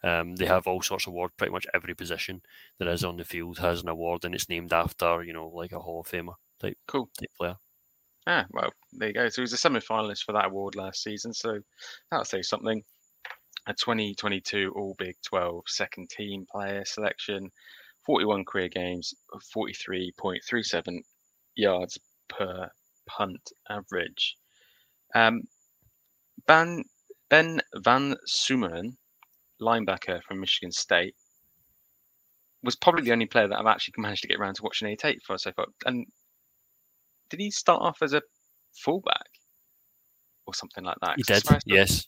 Um, 0.02 0.36
they 0.36 0.46
have 0.46 0.66
all 0.66 0.80
sorts 0.82 1.06
of 1.06 1.12
awards. 1.12 1.34
Pretty 1.36 1.52
much 1.52 1.66
every 1.74 1.94
position 1.94 2.40
that 2.78 2.88
is 2.88 3.04
on 3.04 3.16
the 3.16 3.24
field 3.24 3.58
has 3.58 3.82
an 3.82 3.88
award, 3.88 4.24
and 4.24 4.34
it's 4.34 4.48
named 4.48 4.72
after 4.72 5.22
you 5.22 5.32
know 5.32 5.48
like 5.48 5.72
a 5.72 5.78
Hall 5.80 6.00
of 6.00 6.08
Famer 6.08 6.34
type 6.60 6.78
Cool. 6.86 7.08
type 7.18 7.30
player. 7.36 7.56
Ah, 8.26 8.46
well, 8.50 8.70
there 8.92 9.08
you 9.08 9.14
go. 9.14 9.28
So 9.28 9.36
he 9.36 9.42
was 9.42 9.52
a 9.54 9.56
semi-finalist 9.56 10.24
for 10.24 10.32
that 10.32 10.46
award 10.46 10.76
last 10.76 11.02
season. 11.02 11.32
So 11.32 11.58
that'll 12.10 12.24
say 12.24 12.42
something. 12.42 12.82
A 13.66 13.74
2022 13.74 14.72
All 14.76 14.94
Big 14.98 15.16
12 15.26 15.64
second 15.66 16.08
team 16.10 16.46
player 16.50 16.84
selection, 16.84 17.50
41 18.06 18.44
career 18.44 18.68
games, 18.68 19.12
43.37 19.54 21.00
yards 21.56 21.98
per 22.28 22.70
punt 23.06 23.40
average. 23.68 24.36
Um, 25.14 25.42
Ban, 26.46 26.84
ben 27.28 27.60
Van 27.76 28.16
Sumeren, 28.28 28.96
linebacker 29.60 30.22
from 30.22 30.40
Michigan 30.40 30.72
State, 30.72 31.14
was 32.62 32.76
probably 32.76 33.02
the 33.02 33.12
only 33.12 33.26
player 33.26 33.48
that 33.48 33.58
I've 33.58 33.66
actually 33.66 33.94
managed 33.98 34.22
to 34.22 34.28
get 34.28 34.38
around 34.38 34.54
to 34.54 34.62
watching 34.62 34.86
any 34.86 34.96
tape 34.96 35.20
for 35.26 35.38
so 35.38 35.52
far. 35.52 35.66
And 35.86 36.06
did 37.30 37.40
he 37.40 37.50
start 37.50 37.82
off 37.82 37.98
as 38.02 38.12
a 38.12 38.22
fullback 38.74 39.28
or 40.46 40.54
something 40.54 40.84
like 40.84 40.98
that? 41.00 41.14
He 41.16 41.22
did, 41.22 41.42
swear 41.42 41.56
I 41.56 41.58
saw- 41.60 41.74
yes. 41.74 42.06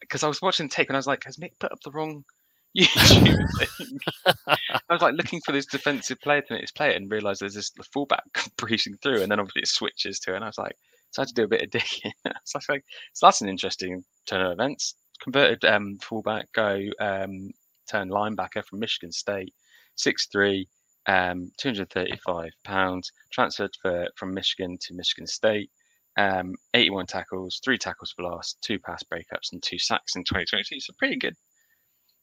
because 0.00 0.22
I 0.22 0.28
was 0.28 0.42
watching 0.42 0.68
tape 0.68 0.88
and 0.88 0.96
I 0.96 0.98
was 0.98 1.06
like, 1.06 1.24
has 1.24 1.36
Mick 1.36 1.52
put 1.58 1.72
up 1.72 1.78
the 1.84 1.92
wrong 1.92 2.24
YouTube 2.78 3.46
thing? 3.58 3.98
I 4.46 4.80
was 4.90 5.00
like 5.00 5.14
looking 5.14 5.40
for 5.46 5.52
this 5.52 5.66
defensive 5.66 6.20
player 6.20 6.42
to 6.42 6.52
make 6.52 6.62
this 6.62 6.72
play 6.72 6.94
and 6.94 7.10
realised 7.10 7.40
there's 7.40 7.54
this 7.54 7.70
fullback 7.92 8.24
breezing 8.56 8.96
through, 9.02 9.22
and 9.22 9.30
then 9.30 9.40
obviously 9.40 9.62
it 9.62 9.68
switches 9.68 10.18
to, 10.20 10.32
it, 10.32 10.36
and 10.36 10.44
I 10.44 10.48
was 10.48 10.58
like, 10.58 10.76
so 11.10 11.22
I 11.22 11.22
had 11.22 11.28
to 11.28 11.34
do 11.34 11.44
a 11.44 11.48
bit 11.48 11.62
of 11.62 11.70
digging. 11.70 12.12
so 12.44 12.56
I 12.56 12.58
was 12.58 12.68
like, 12.68 12.84
so 13.12 13.26
that's 13.26 13.40
an 13.40 13.48
interesting 13.48 14.04
turn 14.26 14.44
of 14.44 14.52
events. 14.52 14.96
Converted 15.22 15.64
um, 15.64 15.98
fullback, 15.98 16.50
go 16.52 16.80
um, 17.00 17.50
turn 17.88 18.08
linebacker 18.08 18.64
from 18.64 18.80
Michigan 18.80 19.12
State, 19.12 19.54
6'3", 19.96 20.66
um, 21.06 21.50
235 21.58 22.50
pounds, 22.64 23.12
transferred 23.32 23.70
for, 23.80 24.08
from 24.16 24.34
Michigan 24.34 24.76
to 24.80 24.94
Michigan 24.94 25.26
State. 25.26 25.70
Um, 26.16 26.54
81 26.74 27.06
tackles, 27.06 27.60
three 27.64 27.78
tackles 27.78 28.12
for 28.12 28.22
loss, 28.22 28.54
two 28.60 28.78
pass 28.78 29.02
breakups, 29.02 29.52
and 29.52 29.62
two 29.62 29.78
sacks 29.78 30.14
in 30.14 30.22
2022. 30.22 30.78
So 30.80 30.92
pretty 30.96 31.16
good, 31.16 31.34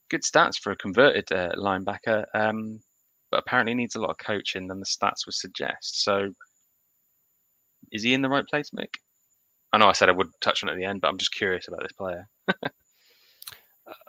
good 0.09 0.22
stats 0.22 0.57
for 0.57 0.72
a 0.72 0.77
converted 0.77 1.30
uh, 1.31 1.51
linebacker. 1.57 2.26
Um, 2.34 2.80
but 3.31 3.39
apparently 3.39 3.73
needs 3.73 3.95
a 3.95 4.01
lot 4.01 4.11
of 4.11 4.18
coaching 4.18 4.68
than 4.68 4.80
the 4.80 4.85
stats 4.85 5.26
would 5.26 5.34
suggest. 5.34 6.03
So, 6.03 6.30
is 7.91 8.03
he 8.03 8.13
in 8.13 8.22
the 8.22 8.30
right 8.30 8.45
place, 8.45 8.69
Mick? 8.72 8.95
I 9.73 9.77
know 9.77 9.88
I 9.88 9.93
said 9.93 10.09
I 10.09 10.13
would 10.13 10.27
touch 10.41 10.63
on 10.63 10.69
it 10.69 10.73
at 10.73 10.77
the 10.77 10.84
end, 10.84 11.01
but 11.01 11.07
I'm 11.07 11.18
just 11.18 11.34
curious 11.34 11.68
about 11.68 11.81
this 11.81 11.93
player. 11.93 12.27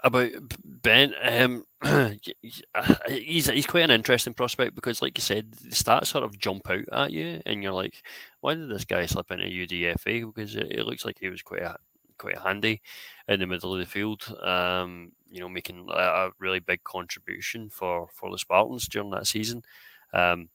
About 0.05 0.31
Ben, 0.65 1.15
um, 1.23 1.65
uh, 1.83 2.11
he's 3.09 3.49
he's 3.49 3.67
quite 3.67 3.85
an 3.85 3.91
interesting 3.91 4.35
prospect 4.35 4.75
because, 4.75 5.01
like 5.01 5.17
you 5.17 5.23
said, 5.23 5.53
the 5.53 5.71
stats 5.71 6.07
sort 6.07 6.25
of 6.25 6.39
jump 6.39 6.69
out 6.69 6.85
at 6.93 7.13
you, 7.13 7.41
and 7.47 7.63
you're 7.63 7.73
like, 7.73 8.03
why 8.41 8.55
did 8.55 8.69
this 8.69 8.85
guy 8.85 9.07
slip 9.07 9.31
into 9.31 9.45
UDFA? 9.47 10.27
Because 10.27 10.57
it, 10.57 10.73
it 10.73 10.87
looks 10.87 11.05
like 11.05 11.19
he 11.21 11.29
was 11.29 11.43
quite 11.43 11.63
a, 11.63 11.77
quite 12.19 12.39
handy 12.39 12.81
in 13.29 13.41
the 13.41 13.47
middle 13.47 13.73
of 13.73 13.81
the 13.81 13.87
field. 13.87 14.23
Um, 14.43 15.13
you 15.31 15.41
know, 15.41 15.49
making 15.49 15.87
a, 15.91 15.99
a 15.99 16.31
really 16.39 16.61
big 16.61 16.83
contribution 16.85 17.71
for 17.71 18.09
for 18.13 18.31
the 18.31 18.39
Spartans 18.39 18.89
during 18.89 19.11
that 19.11 19.27
season. 19.27 19.63
Um, 20.13 20.49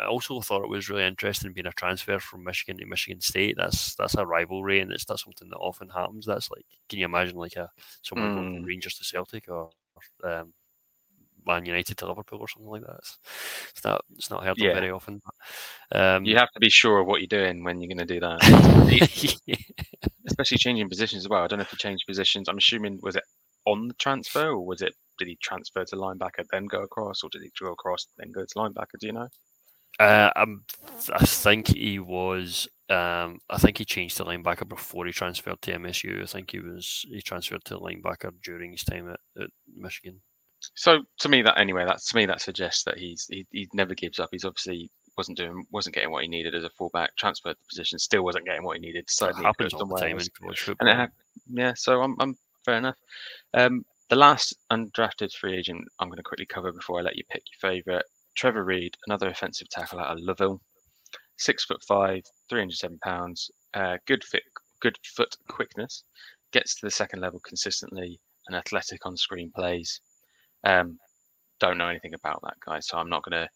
I 0.00 0.06
also 0.06 0.40
thought 0.40 0.64
it 0.64 0.68
was 0.68 0.88
really 0.88 1.04
interesting 1.04 1.52
being 1.52 1.66
a 1.66 1.72
transfer 1.72 2.18
from 2.18 2.42
Michigan 2.44 2.76
to 2.78 2.86
Michigan 2.86 3.20
State. 3.20 3.56
That's 3.56 3.94
that's 3.94 4.14
a 4.16 4.26
rivalry, 4.26 4.80
and 4.80 4.90
it's 4.92 5.08
not 5.08 5.20
something 5.20 5.48
that 5.50 5.56
often 5.56 5.88
happens. 5.88 6.26
That's 6.26 6.50
like, 6.50 6.64
can 6.88 6.98
you 6.98 7.04
imagine 7.04 7.36
like 7.36 7.56
a 7.56 7.70
someone 8.02 8.34
going 8.34 8.54
from 8.56 8.64
Mm. 8.64 8.66
Rangers 8.66 8.98
to 8.98 9.04
Celtic 9.04 9.48
or 9.48 9.70
um, 10.24 10.52
Man 11.46 11.64
United 11.66 11.96
to 11.98 12.06
Liverpool 12.08 12.40
or 12.40 12.48
something 12.48 12.70
like 12.70 12.82
that? 12.82 12.96
It's, 12.98 13.18
it's 13.70 13.84
not 13.84 14.04
it's 14.16 14.30
not 14.30 14.42
heard 14.44 14.58
Yeah. 14.58 14.70
of 14.70 14.76
very 14.78 14.90
often. 14.90 15.22
but, 15.90 15.96
Um, 16.00 16.24
You 16.24 16.36
have 16.38 16.50
to 16.52 16.60
be 16.60 16.70
sure 16.70 16.98
of 17.00 17.06
what 17.06 17.20
you're 17.20 17.28
doing 17.28 17.62
when 17.62 17.80
you're 17.80 17.94
going 17.94 18.06
to 18.06 18.14
do 18.14 18.20
that, 18.20 19.40
yeah. 19.46 19.56
especially 20.26 20.58
changing 20.58 20.88
positions 20.88 21.24
as 21.24 21.28
well. 21.28 21.44
I 21.44 21.46
don't 21.46 21.58
know 21.60 21.64
if 21.64 21.70
he 21.70 21.76
changed 21.76 22.04
positions. 22.08 22.48
I'm 22.48 22.58
assuming 22.58 22.98
was 23.02 23.14
it 23.16 23.24
on 23.66 23.86
the 23.88 23.94
transfer 23.94 24.48
or 24.50 24.66
was 24.66 24.82
it 24.82 24.94
did 25.18 25.28
he 25.28 25.36
transfer 25.40 25.84
to 25.84 25.96
linebacker 25.96 26.44
then 26.50 26.66
go 26.66 26.82
across, 26.82 27.22
or 27.22 27.30
did 27.30 27.42
he 27.42 27.52
go 27.60 27.70
across 27.72 28.08
then 28.18 28.32
go 28.32 28.42
to 28.44 28.54
linebacker? 28.56 28.98
Do 29.00 29.06
you 29.06 29.12
know? 29.12 29.28
Uh, 29.98 30.30
I'm, 30.36 30.64
I 31.12 31.24
think 31.24 31.68
he 31.68 31.98
was. 31.98 32.68
Um, 32.90 33.38
I 33.48 33.56
think 33.58 33.78
he 33.78 33.84
changed 33.84 34.18
to 34.18 34.24
linebacker 34.24 34.68
before 34.68 35.06
he 35.06 35.12
transferred 35.12 35.62
to 35.62 35.72
MSU. 35.72 36.22
I 36.22 36.26
think 36.26 36.50
he 36.50 36.60
was. 36.60 37.06
He 37.08 37.22
transferred 37.22 37.64
to 37.66 37.78
linebacker 37.78 38.32
during 38.42 38.72
his 38.72 38.84
time 38.84 39.10
at, 39.10 39.20
at 39.42 39.50
Michigan. 39.74 40.20
So 40.74 41.02
to 41.18 41.28
me, 41.28 41.42
that 41.42 41.58
anyway, 41.58 41.84
that 41.84 42.00
to 42.00 42.16
me 42.16 42.26
that 42.26 42.40
suggests 42.40 42.84
that 42.84 42.98
he's 42.98 43.26
he, 43.30 43.46
he 43.50 43.68
never 43.72 43.94
gives 43.94 44.18
up. 44.18 44.30
He's 44.32 44.44
obviously 44.44 44.90
wasn't 45.16 45.38
doing 45.38 45.64
wasn't 45.70 45.94
getting 45.94 46.10
what 46.10 46.22
he 46.22 46.28
needed 46.28 46.54
as 46.54 46.64
a 46.64 46.70
fullback. 46.70 47.14
Transferred 47.16 47.56
the 47.56 47.68
position, 47.68 47.98
still 47.98 48.24
wasn't 48.24 48.46
getting 48.46 48.64
what 48.64 48.76
he 48.76 48.82
needed. 48.82 49.08
It 49.30 49.36
happens 49.44 49.74
all 49.74 49.86
the 49.86 49.94
time 50.00 50.18
in 50.18 50.26
college 50.40 50.68
And 50.80 50.88
it 50.88 50.96
hap- 50.96 51.12
yeah, 51.48 51.72
so 51.76 52.02
I'm 52.02 52.16
I'm 52.20 52.36
fair 52.64 52.76
enough. 52.76 52.96
Um, 53.52 53.84
the 54.10 54.16
last 54.16 54.54
undrafted 54.70 55.32
free 55.32 55.56
agent 55.56 55.86
I'm 55.98 56.08
going 56.08 56.18
to 56.18 56.22
quickly 56.22 56.46
cover 56.46 56.72
before 56.72 56.98
I 56.98 57.02
let 57.02 57.16
you 57.16 57.24
pick 57.30 57.42
your 57.50 57.70
favourite. 57.70 58.04
Trevor 58.34 58.64
Reid, 58.64 58.96
another 59.06 59.28
offensive 59.28 59.68
tackle 59.68 60.00
out 60.00 60.12
of 60.12 60.20
Louisville, 60.20 60.60
six 61.36 61.64
foot 61.64 61.82
five, 61.82 62.22
307 62.48 62.98
pounds, 62.98 63.50
uh, 63.74 63.96
good 64.06 64.24
fit, 64.24 64.42
good 64.80 64.96
foot 65.04 65.36
quickness, 65.48 66.04
gets 66.52 66.74
to 66.76 66.86
the 66.86 66.90
second 66.90 67.20
level 67.20 67.40
consistently, 67.40 68.20
and 68.46 68.56
athletic 68.56 69.06
on 69.06 69.16
screen 69.16 69.50
plays. 69.54 70.00
Um, 70.64 70.98
don't 71.60 71.78
know 71.78 71.88
anything 71.88 72.14
about 72.14 72.40
that 72.42 72.56
guy, 72.64 72.80
so 72.80 72.98
I'm 72.98 73.08
not 73.08 73.22
going 73.22 73.42
to 73.42 73.48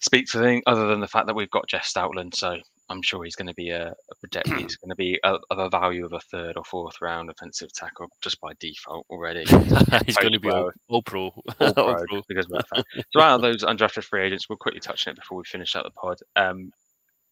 speak 0.00 0.28
for 0.28 0.42
anything 0.42 0.62
other 0.66 0.86
than 0.86 1.00
the 1.00 1.08
fact 1.08 1.26
that 1.26 1.36
we've 1.36 1.50
got 1.50 1.68
Jeff 1.68 1.84
Stoutland. 1.84 2.34
So 2.34 2.56
I'm 2.90 3.02
sure 3.02 3.22
he's 3.22 3.36
going 3.36 3.46
to 3.46 3.54
be 3.54 3.70
a, 3.70 3.92
a 3.92 4.42
he's 4.58 4.76
going 4.76 4.90
to 4.90 4.96
be 4.96 5.18
of 5.22 5.40
a 5.50 5.70
value 5.70 6.04
of 6.04 6.12
a 6.12 6.20
third 6.20 6.56
or 6.56 6.64
fourth 6.64 7.00
round 7.00 7.30
offensive 7.30 7.72
tackle 7.72 8.08
just 8.20 8.40
by 8.40 8.52
default 8.58 9.06
already. 9.08 9.44
He's 10.06 10.16
going 10.16 10.32
to 10.32 10.40
be 10.40 10.50
all, 10.50 10.72
all 10.88 11.02
pro. 11.02 11.26
All 11.26 11.34
All 11.60 11.72
pro, 11.72 12.04
pro. 12.06 12.22
because 12.28 12.46
of 12.46 12.64
that. 12.72 12.84
So 13.12 13.20
out 13.20 13.36
of 13.36 13.42
those 13.42 13.62
undrafted 13.62 14.04
free 14.04 14.24
agents, 14.24 14.48
we'll 14.48 14.58
quickly 14.58 14.80
touch 14.80 15.06
on 15.06 15.12
it 15.12 15.16
before 15.16 15.38
we 15.38 15.44
finish 15.44 15.76
out 15.76 15.84
the 15.84 15.90
pod. 15.90 16.18
Um, 16.36 16.72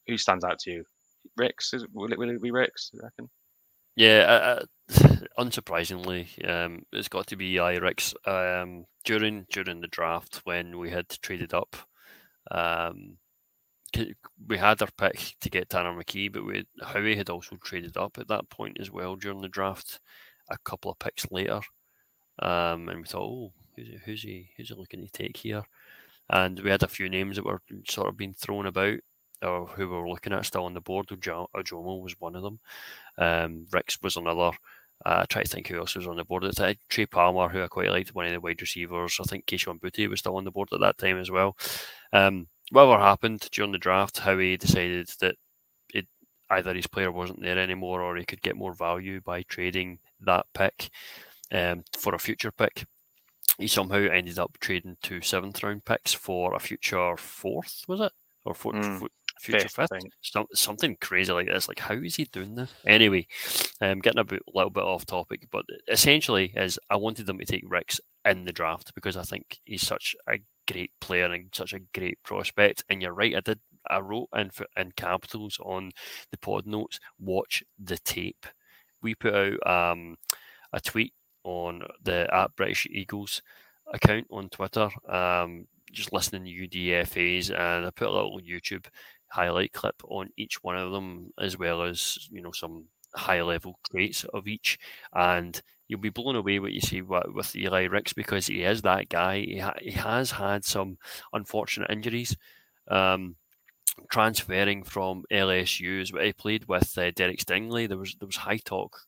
who 0.06 0.16
stands 0.16 0.44
out 0.44 0.60
to 0.60 0.70
you? 0.70 0.84
Ricks? 1.36 1.74
Is 1.74 1.84
will, 1.92 2.12
it, 2.12 2.18
will 2.18 2.30
it 2.30 2.40
be 2.40 2.52
Ricks? 2.52 2.90
You 2.94 3.00
reckon? 3.02 3.28
Yeah, 3.96 4.18
uh, 4.28 4.62
uh, 4.94 5.16
unsurprisingly, 5.42 6.48
um, 6.48 6.82
it's 6.92 7.08
got 7.08 7.26
to 7.28 7.36
be 7.36 7.54
Irix. 7.54 8.14
Um, 8.26 8.84
during 9.04 9.44
during 9.50 9.80
the 9.80 9.88
draft 9.88 10.42
when 10.44 10.78
we 10.78 10.90
had 10.90 11.08
traded 11.20 11.52
up, 11.52 11.74
um, 12.52 13.16
we 14.46 14.58
had 14.58 14.82
our 14.82 14.88
pick 14.96 15.34
to 15.40 15.50
get 15.50 15.68
Tanner 15.68 15.92
McKee, 15.92 16.32
but 16.32 16.44
we 16.44 16.66
Howie 16.82 17.16
had 17.16 17.30
also 17.30 17.56
traded 17.56 17.96
up 17.96 18.18
at 18.18 18.28
that 18.28 18.48
point 18.50 18.78
as 18.80 18.90
well 18.90 19.16
during 19.16 19.40
the 19.40 19.48
draft, 19.48 20.00
a 20.50 20.58
couple 20.58 20.90
of 20.90 20.98
picks 20.98 21.30
later, 21.30 21.60
um, 22.40 22.88
and 22.88 22.98
we 22.98 23.04
thought, 23.04 23.22
oh, 23.22 23.52
who's 23.76 23.86
he, 23.86 23.98
who's 24.04 24.22
he 24.22 24.50
who's 24.56 24.68
he 24.68 24.74
looking 24.74 25.04
to 25.04 25.10
take 25.10 25.36
here? 25.36 25.62
And 26.30 26.60
we 26.60 26.70
had 26.70 26.82
a 26.82 26.88
few 26.88 27.08
names 27.08 27.36
that 27.36 27.44
were 27.44 27.62
sort 27.86 28.08
of 28.08 28.16
being 28.16 28.34
thrown 28.34 28.66
about, 28.66 28.98
or 29.42 29.66
who 29.66 29.88
we 29.88 29.96
were 29.96 30.08
looking 30.08 30.32
at 30.32 30.44
still 30.44 30.64
on 30.64 30.74
the 30.74 30.80
board. 30.80 31.06
Ojo- 31.10 31.48
Ojomo 31.56 32.02
was 32.02 32.14
one 32.18 32.36
of 32.36 32.42
them. 32.42 32.60
Um, 33.16 33.66
Ricks 33.72 33.98
was 34.02 34.16
another. 34.16 34.50
Uh, 35.06 35.20
I 35.22 35.24
try 35.26 35.44
to 35.44 35.48
think 35.48 35.68
who 35.68 35.78
else 35.78 35.94
was 35.94 36.08
on 36.08 36.16
the 36.16 36.24
board 36.24 36.44
at 36.44 36.56
the. 36.56 36.76
Trey 36.88 37.06
Palmer, 37.06 37.48
who 37.48 37.62
I 37.62 37.68
quite 37.68 37.90
liked, 37.90 38.14
one 38.14 38.26
of 38.26 38.32
the 38.32 38.40
wide 38.40 38.60
receivers. 38.60 39.18
I 39.20 39.24
think 39.24 39.46
Kayshon 39.46 39.80
Boutte 39.80 40.10
was 40.10 40.18
still 40.20 40.36
on 40.36 40.44
the 40.44 40.50
board 40.50 40.68
at 40.72 40.80
that 40.80 40.98
time 40.98 41.18
as 41.18 41.30
well. 41.30 41.56
Um, 42.12 42.48
whatever 42.70 42.98
happened 42.98 43.48
during 43.52 43.72
the 43.72 43.78
draft, 43.78 44.18
Howie 44.18 44.56
decided 44.56 45.08
that 45.20 45.36
it 45.94 46.06
either 46.50 46.74
his 46.74 46.86
player 46.86 47.10
wasn't 47.12 47.42
there 47.42 47.58
anymore 47.58 48.02
or 48.02 48.16
he 48.16 48.24
could 48.24 48.42
get 48.42 48.56
more 48.56 48.74
value 48.74 49.20
by 49.20 49.42
trading 49.42 49.98
that 50.20 50.46
pick 50.54 50.90
um, 51.52 51.84
for 51.98 52.14
a 52.14 52.18
future 52.18 52.52
pick. 52.52 52.84
He 53.58 53.66
somehow 53.66 54.08
ended 54.10 54.38
up 54.38 54.56
trading 54.60 54.96
two 55.02 55.20
seventh 55.20 55.62
round 55.62 55.84
picks 55.84 56.12
for 56.14 56.54
a 56.54 56.60
future 56.60 57.16
fourth, 57.16 57.84
was 57.88 58.00
it? 58.00 58.12
Or 58.44 58.54
fourth, 58.54 58.76
Mm, 58.76 58.98
fu- 59.00 59.08
future 59.40 59.68
fifth, 59.68 59.90
fifth? 59.90 59.90
something 60.54 60.96
crazy 61.00 61.32
like 61.32 61.46
this. 61.46 61.68
Like, 61.68 61.78
how 61.80 61.94
is 61.94 62.16
he 62.16 62.24
doing 62.24 62.54
this? 62.54 62.72
Anyway, 62.86 63.26
um, 63.80 63.98
getting 64.00 64.20
a 64.20 64.24
bit, 64.24 64.42
little 64.54 64.70
bit 64.70 64.84
off 64.84 65.06
topic, 65.06 65.48
but 65.50 65.64
essentially, 65.88 66.52
is 66.56 66.78
I 66.90 66.96
wanted 66.96 67.26
them 67.26 67.38
to 67.38 67.44
take 67.44 67.64
Ricks 67.66 68.00
in 68.28 68.44
the 68.44 68.52
draft 68.52 68.94
because 68.94 69.16
I 69.16 69.22
think 69.22 69.58
he's 69.64 69.86
such 69.86 70.14
a 70.28 70.38
great 70.70 70.92
player 71.00 71.26
and 71.26 71.48
such 71.52 71.72
a 71.72 71.80
great 71.94 72.22
prospect. 72.22 72.84
And 72.88 73.02
you're 73.02 73.14
right, 73.14 73.36
I 73.36 73.40
did. 73.40 73.60
I 73.90 74.00
wrote 74.00 74.28
in 74.36 74.50
in 74.76 74.92
capitals 74.96 75.58
on 75.62 75.92
the 76.30 76.38
pod 76.38 76.66
notes. 76.66 77.00
Watch 77.18 77.62
the 77.82 77.98
tape. 77.98 78.46
We 79.02 79.14
put 79.14 79.34
out 79.34 79.92
um, 79.92 80.16
a 80.72 80.80
tweet 80.80 81.14
on 81.44 81.82
the 82.02 82.28
at 82.32 82.54
British 82.56 82.86
Eagles 82.90 83.42
account 83.92 84.26
on 84.30 84.48
Twitter. 84.50 84.90
Um, 85.08 85.66
just 85.92 86.12
listening 86.12 86.44
to 86.44 86.68
UDFAs, 86.68 87.50
and 87.50 87.86
I 87.86 87.90
put 87.90 88.08
a 88.08 88.12
little 88.12 88.40
YouTube 88.40 88.86
highlight 89.28 89.72
clip 89.72 89.96
on 90.04 90.28
each 90.36 90.62
one 90.62 90.76
of 90.76 90.92
them, 90.92 91.30
as 91.40 91.58
well 91.58 91.82
as 91.82 92.28
you 92.30 92.42
know 92.42 92.52
some 92.52 92.84
high 93.14 93.42
level 93.42 93.78
traits 93.90 94.24
of 94.34 94.46
each, 94.46 94.78
and 95.14 95.60
you'll 95.88 96.00
be 96.00 96.10
blown 96.10 96.36
away 96.36 96.58
what 96.58 96.72
you 96.72 96.80
see 96.80 97.02
with 97.02 97.56
Eli 97.56 97.84
Ricks 97.84 98.12
because 98.12 98.46
he 98.46 98.62
is 98.62 98.82
that 98.82 99.08
guy. 99.08 99.40
He, 99.40 99.58
ha- 99.58 99.74
he 99.80 99.90
has 99.92 100.30
had 100.30 100.64
some 100.64 100.98
unfortunate 101.32 101.90
injuries. 101.90 102.36
Um, 102.88 103.36
transferring 104.10 104.84
from 104.84 105.24
LSU 105.32 106.00
is 106.00 106.12
what 106.12 106.24
he 106.24 106.32
played 106.32 106.66
with 106.68 106.96
uh, 106.96 107.10
Derek 107.12 107.40
Stingley. 107.40 107.88
There 107.88 107.98
was 107.98 108.14
there 108.20 108.26
was 108.26 108.36
high 108.36 108.58
talk. 108.58 109.00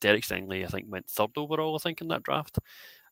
Derek 0.00 0.24
Stingley, 0.24 0.64
I 0.64 0.68
think, 0.68 0.86
went 0.88 1.08
third 1.08 1.30
overall. 1.36 1.74
I 1.74 1.78
think 1.78 2.00
in 2.00 2.08
that 2.08 2.22
draft, 2.22 2.58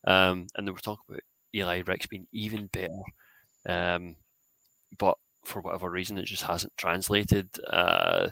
um, 0.06 0.46
and 0.56 0.66
they 0.66 0.72
were 0.72 0.78
talking 0.78 1.04
about 1.08 1.20
Eli 1.54 1.82
Ricks 1.86 2.06
being 2.06 2.26
even 2.32 2.68
better. 2.68 3.02
Um, 3.66 4.16
but 4.96 5.16
for 5.44 5.60
whatever 5.60 5.90
reason, 5.90 6.18
it 6.18 6.24
just 6.24 6.44
hasn't 6.44 6.76
translated. 6.76 7.48
Uh, 7.68 8.28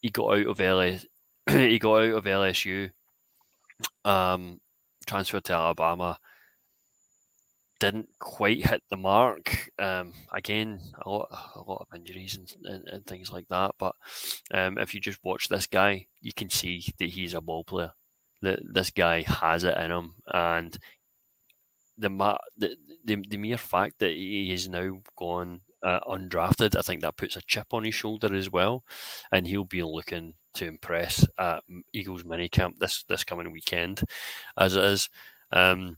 he 0.00 0.10
got 0.10 0.38
out 0.38 0.46
of 0.46 1.06
he 1.50 1.78
got 1.78 2.02
out 2.02 2.14
of 2.14 2.24
LSU, 2.24 2.90
um, 4.04 4.60
transferred 5.06 5.44
to 5.44 5.54
Alabama. 5.54 6.18
Didn't 7.78 8.10
quite 8.18 8.66
hit 8.66 8.82
the 8.90 8.96
mark. 8.96 9.70
Um, 9.78 10.12
again, 10.32 10.80
a 11.02 11.08
lot, 11.08 11.28
a 11.56 11.62
lot 11.62 11.86
of 11.88 11.96
injuries 11.98 12.36
and, 12.36 12.66
and, 12.66 12.88
and 12.88 13.06
things 13.06 13.32
like 13.32 13.46
that. 13.48 13.74
But 13.78 13.94
um, 14.52 14.76
if 14.76 14.92
you 14.94 15.00
just 15.00 15.24
watch 15.24 15.48
this 15.48 15.66
guy, 15.66 16.06
you 16.20 16.32
can 16.34 16.50
see 16.50 16.84
that 16.98 17.08
he's 17.08 17.32
a 17.32 17.40
ball 17.40 17.64
player. 17.64 17.92
That 18.42 18.60
this 18.72 18.90
guy 18.90 19.22
has 19.22 19.64
it 19.64 19.76
in 19.76 19.90
him, 19.90 20.14
and 20.26 20.78
the, 21.98 22.08
the 22.56 22.76
the, 23.04 23.24
the 23.28 23.36
mere 23.36 23.58
fact 23.58 23.98
that 23.98 24.12
he 24.12 24.50
is 24.50 24.66
now 24.68 25.00
gone 25.16 25.60
uh, 25.82 26.00
undrafted, 26.08 26.76
I 26.76 26.80
think 26.80 27.02
that 27.02 27.16
puts 27.16 27.36
a 27.36 27.42
chip 27.42 27.66
on 27.72 27.84
his 27.84 27.94
shoulder 27.94 28.34
as 28.34 28.50
well, 28.50 28.84
and 29.30 29.46
he'll 29.46 29.64
be 29.64 29.82
looking 29.82 30.34
to 30.54 30.66
impress 30.66 31.26
at 31.38 31.62
Eagles 31.92 32.22
minicamp 32.24 32.78
this 32.78 33.04
this 33.08 33.24
coming 33.24 33.50
weekend, 33.52 34.02
as 34.58 34.76
it 34.76 34.84
is. 34.84 35.08
Um, 35.52 35.96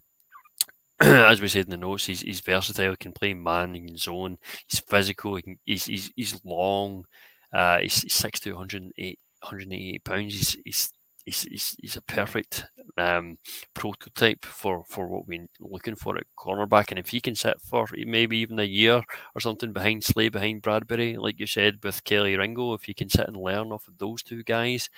as 1.01 1.41
we 1.41 1.49
said 1.49 1.65
in 1.65 1.71
the 1.71 1.77
notes, 1.77 2.07
he's, 2.07 2.21
he's 2.21 2.41
versatile. 2.41 2.93
He 2.93 2.97
can 2.97 3.13
play 3.13 3.35
man, 3.35 3.75
he 3.75 3.81
can 3.81 3.97
zone. 3.97 4.39
He's 4.69 4.81
physical. 4.81 5.37
He 5.37 5.43
can, 5.43 5.59
he's, 5.65 5.87
he's 5.87 6.13
he's 6.15 6.41
long. 6.45 7.05
Uh, 7.53 7.79
he's, 7.81 8.03
he's 8.03 8.15
six 8.15 8.41
to 8.41 8.53
108, 8.53 9.19
188 9.41 10.05
pounds. 10.05 10.35
He's, 10.35 10.57
he's 10.65 10.93
he's, 11.25 11.43
he's, 11.43 11.77
he's 11.81 11.97
a 11.97 12.03
perfect 12.03 12.65
um, 12.97 13.39
prototype 13.75 14.45
for, 14.45 14.85
for 14.89 15.07
what 15.07 15.27
we're 15.27 15.47
looking 15.61 15.95
for 15.95 16.17
at 16.17 16.27
cornerback. 16.39 16.91
And 16.91 16.99
if 16.99 17.09
he 17.09 17.21
can 17.21 17.35
sit 17.35 17.61
for 17.61 17.87
maybe 18.07 18.39
even 18.39 18.59
a 18.59 18.65
year 18.65 19.03
or 19.35 19.41
something 19.41 19.73
behind 19.73 20.05
Slay, 20.05 20.29
behind 20.29 20.63
Bradberry, 20.63 21.17
like 21.19 21.39
you 21.39 21.47
said 21.47 21.79
with 21.83 22.05
Kelee 22.05 22.39
Ringo, 22.39 22.75
if 22.75 22.85
he 22.85 22.95
can 22.95 23.09
sit 23.09 23.29
and 23.29 23.37
learn 23.37 23.73
off 23.73 23.89
of 23.89 23.99
those 23.99 24.23
two 24.23 24.43
guys, 24.43 24.89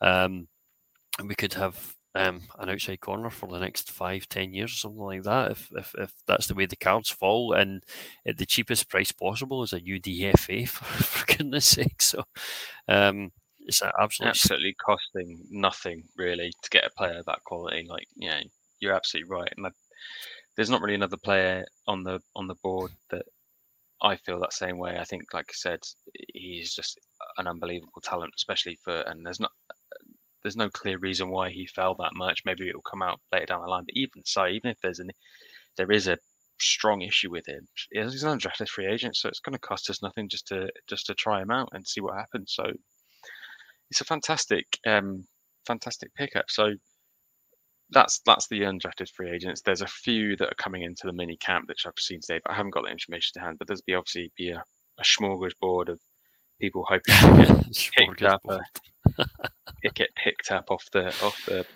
um, 0.00 0.48
we 1.24 1.34
could 1.34 1.54
have 1.54 1.94
um, 2.14 2.42
an 2.58 2.68
outside 2.68 3.00
corner 3.00 3.30
for 3.30 3.48
the 3.48 3.58
next 3.58 3.90
five, 3.90 4.28
ten 4.28 4.52
years 4.52 4.72
or 4.72 4.76
something 4.76 5.00
like 5.00 5.22
that. 5.22 5.52
If, 5.52 5.72
if, 5.76 5.94
if 5.98 6.12
that's 6.26 6.46
the 6.46 6.54
way 6.54 6.66
the 6.66 6.76
cards 6.76 7.08
fall, 7.08 7.52
and 7.52 7.82
at 8.26 8.36
the 8.36 8.46
cheapest 8.46 8.88
price 8.88 9.12
possible 9.12 9.62
is 9.62 9.72
a 9.72 9.80
UDFA 9.80 10.68
for, 10.68 10.84
for 10.84 11.36
goodness 11.36 11.64
sake. 11.64 12.02
So, 12.02 12.24
um, 12.88 13.32
it's 13.66 13.82
absolutely 13.82 14.30
absolutely 14.30 14.76
costing 14.84 15.38
nothing 15.50 16.04
really 16.16 16.52
to 16.62 16.70
get 16.70 16.84
a 16.84 16.90
player 16.90 17.18
of 17.18 17.26
that 17.26 17.44
quality. 17.44 17.86
Like, 17.88 18.06
yeah, 18.16 18.40
you're 18.80 18.94
absolutely 18.94 19.30
right. 19.30 19.52
And 19.56 19.66
there's 20.56 20.70
not 20.70 20.82
really 20.82 20.94
another 20.94 21.16
player 21.16 21.64
on 21.86 22.02
the 22.02 22.20
on 22.36 22.46
the 22.46 22.56
board 22.62 22.90
that 23.10 23.24
I 24.02 24.16
feel 24.16 24.40
that 24.40 24.52
same 24.52 24.78
way. 24.78 24.98
I 24.98 25.04
think, 25.04 25.32
like 25.32 25.46
I 25.48 25.54
said, 25.54 25.80
he's 26.34 26.74
just 26.74 26.98
an 27.38 27.46
unbelievable 27.46 28.02
talent, 28.02 28.32
especially 28.36 28.78
for. 28.84 29.00
And 29.02 29.24
there's 29.24 29.40
not 29.40 29.52
there's 30.42 30.56
no 30.56 30.68
clear 30.70 30.98
reason 30.98 31.30
why 31.30 31.50
he 31.50 31.66
fell 31.66 31.94
that 31.98 32.14
much. 32.14 32.42
Maybe 32.44 32.68
it 32.68 32.74
will 32.74 32.82
come 32.82 33.02
out 33.02 33.20
later 33.32 33.46
down 33.46 33.62
the 33.62 33.68
line. 33.68 33.84
But 33.84 33.94
even 33.94 34.22
so, 34.24 34.46
even 34.46 34.70
if 34.70 34.78
there's 34.82 34.98
an 34.98 35.10
there 35.76 35.92
is 35.92 36.08
a 36.08 36.18
strong 36.60 37.02
issue 37.02 37.30
with 37.30 37.46
him, 37.46 37.66
he's 37.92 38.22
an 38.22 38.38
undrafted 38.38 38.68
free 38.68 38.86
agent, 38.86 39.16
so 39.16 39.28
it's 39.28 39.40
going 39.40 39.54
to 39.54 39.58
cost 39.58 39.88
us 39.90 40.02
nothing 40.02 40.28
just 40.28 40.46
to 40.48 40.68
just 40.88 41.06
to 41.06 41.14
try 41.14 41.40
him 41.40 41.50
out 41.50 41.68
and 41.72 41.86
see 41.86 42.00
what 42.00 42.16
happens. 42.16 42.52
So 42.54 42.64
it's 43.92 44.00
a 44.00 44.04
fantastic, 44.04 44.64
um, 44.86 45.22
fantastic 45.66 46.14
pickup. 46.14 46.46
So 46.48 46.72
that's 47.90 48.22
that's 48.24 48.48
the 48.48 48.62
undrafted 48.62 49.10
free 49.14 49.30
agents. 49.30 49.60
There's 49.60 49.82
a 49.82 49.86
few 49.86 50.34
that 50.36 50.48
are 50.48 50.54
coming 50.56 50.82
into 50.82 51.02
the 51.04 51.12
mini 51.12 51.36
camp 51.36 51.68
that 51.68 51.76
I've 51.84 51.92
seen 51.98 52.20
today, 52.22 52.40
but 52.42 52.52
I 52.52 52.56
haven't 52.56 52.72
got 52.72 52.84
the 52.84 52.90
information 52.90 53.32
to 53.34 53.40
hand. 53.40 53.58
But 53.58 53.68
there's 53.68 53.82
be 53.82 53.94
obviously 53.94 54.32
be 54.34 54.48
a, 54.48 54.64
a 54.98 55.02
smorgasbord 55.02 55.90
of 55.90 56.00
people 56.58 56.86
hoping 56.88 57.14
to 57.14 57.64
get 57.66 57.90
picked 57.98 58.22
up, 58.22 58.40
uh, 58.48 58.60
get 59.94 60.08
picked 60.16 60.50
up 60.50 60.70
off 60.70 60.86
the 60.94 61.08
off 61.22 61.44
the 61.46 61.66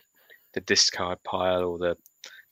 the 0.54 0.62
discard 0.62 1.18
pile 1.22 1.64
or 1.64 1.76
the 1.76 1.96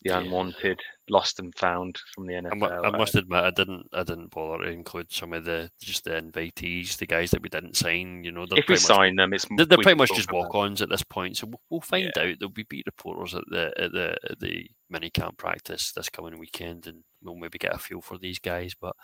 the 0.05 0.19
unwanted, 0.19 0.81
lost 1.09 1.39
and 1.39 1.55
found 1.57 1.99
from 2.15 2.27
the 2.27 2.35
NFL. 2.35 2.85
I, 2.85 2.89
I 2.89 2.91
must 2.91 3.15
admit, 3.15 3.43
I 3.43 3.51
didn't, 3.51 3.89
I 3.93 4.03
didn't 4.03 4.31
bother 4.31 4.65
to 4.65 4.71
include 4.71 5.11
some 5.11 5.33
of 5.33 5.45
the 5.45 5.71
just 5.81 6.05
the 6.05 6.11
invitees, 6.11 6.99
the 6.99 7.07
guys 7.07 7.31
that 7.31 7.43
we 7.43 7.49
didn't 7.49 7.77
sign. 7.77 8.23
You 8.23 8.33
know, 8.33 8.47
if 8.51 8.69
we 8.69 8.77
sign 8.77 9.17
them, 9.17 9.33
it's 9.33 9.47
they're, 9.57 9.65
they're 9.65 9.79
pretty 9.79 9.97
much 9.97 10.13
just 10.15 10.31
walk-ons 10.31 10.83
at 10.83 10.91
this 10.91 11.03
point. 11.03 11.39
So 11.39 11.47
we'll, 11.47 11.61
we'll 11.71 11.81
find 11.81 12.13
yeah. 12.17 12.23
out. 12.23 12.37
There'll 12.39 12.53
be 12.53 12.67
beat 12.69 12.87
reporters 12.87 13.35
at 13.35 13.45
the 13.49 13.73
at 13.79 13.93
the 13.93 14.17
at 14.31 14.41
the 14.41 14.71
mini 14.91 15.09
camp 15.09 15.39
practice 15.39 15.93
this 15.93 16.11
coming 16.11 16.39
weekend, 16.39 16.87
and 16.87 17.03
we'll 17.23 17.37
maybe 17.37 17.59
get 17.59 17.75
a 17.75 17.79
feel 17.79 18.03
for 18.03 18.19
these 18.19 18.39
guys. 18.39 18.75
But 18.79 18.95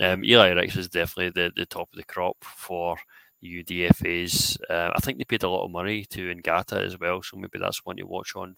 um, 0.00 0.24
Eli 0.24 0.48
Ricks 0.50 0.76
is 0.76 0.88
definitely 0.88 1.30
the 1.30 1.52
the 1.54 1.66
top 1.66 1.88
of 1.92 1.96
the 1.96 2.04
crop 2.04 2.36
for. 2.42 2.98
UDFA's. 3.40 4.58
Uh, 4.68 4.90
I 4.92 4.98
think 4.98 5.16
they 5.16 5.24
paid 5.24 5.44
a 5.44 5.48
lot 5.48 5.64
of 5.64 5.70
money 5.70 6.04
to 6.06 6.34
Ngata 6.34 6.84
as 6.84 6.98
well, 6.98 7.22
so 7.22 7.36
maybe 7.36 7.60
that's 7.60 7.86
one 7.86 7.94
to 7.98 8.02
watch 8.02 8.34
on 8.34 8.56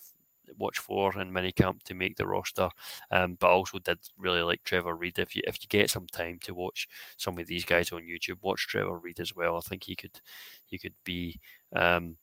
watch 0.58 0.78
for 0.78 1.18
in 1.20 1.32
minicamp 1.32 1.82
to 1.84 1.94
make 1.94 2.16
the 2.16 2.26
roster. 2.26 2.68
Um, 3.10 3.36
but 3.38 3.48
I 3.48 3.50
also 3.50 3.78
did 3.78 3.98
really 4.18 4.42
like 4.42 4.62
Trevor 4.64 4.94
Reid. 4.94 5.18
If 5.18 5.36
you 5.36 5.42
if 5.46 5.58
you 5.62 5.68
get 5.68 5.90
some 5.90 6.06
time 6.06 6.38
to 6.44 6.54
watch 6.54 6.88
some 7.16 7.38
of 7.38 7.46
these 7.46 7.64
guys 7.64 7.92
on 7.92 8.02
YouTube, 8.02 8.42
watch 8.42 8.66
Trevor 8.68 8.98
Reid 8.98 9.20
as 9.20 9.34
well. 9.34 9.56
I 9.56 9.60
think 9.60 9.84
he 9.84 9.96
could 9.96 10.20
he 10.66 10.78
could 10.78 10.94
be 11.04 11.40
um, 11.74 12.16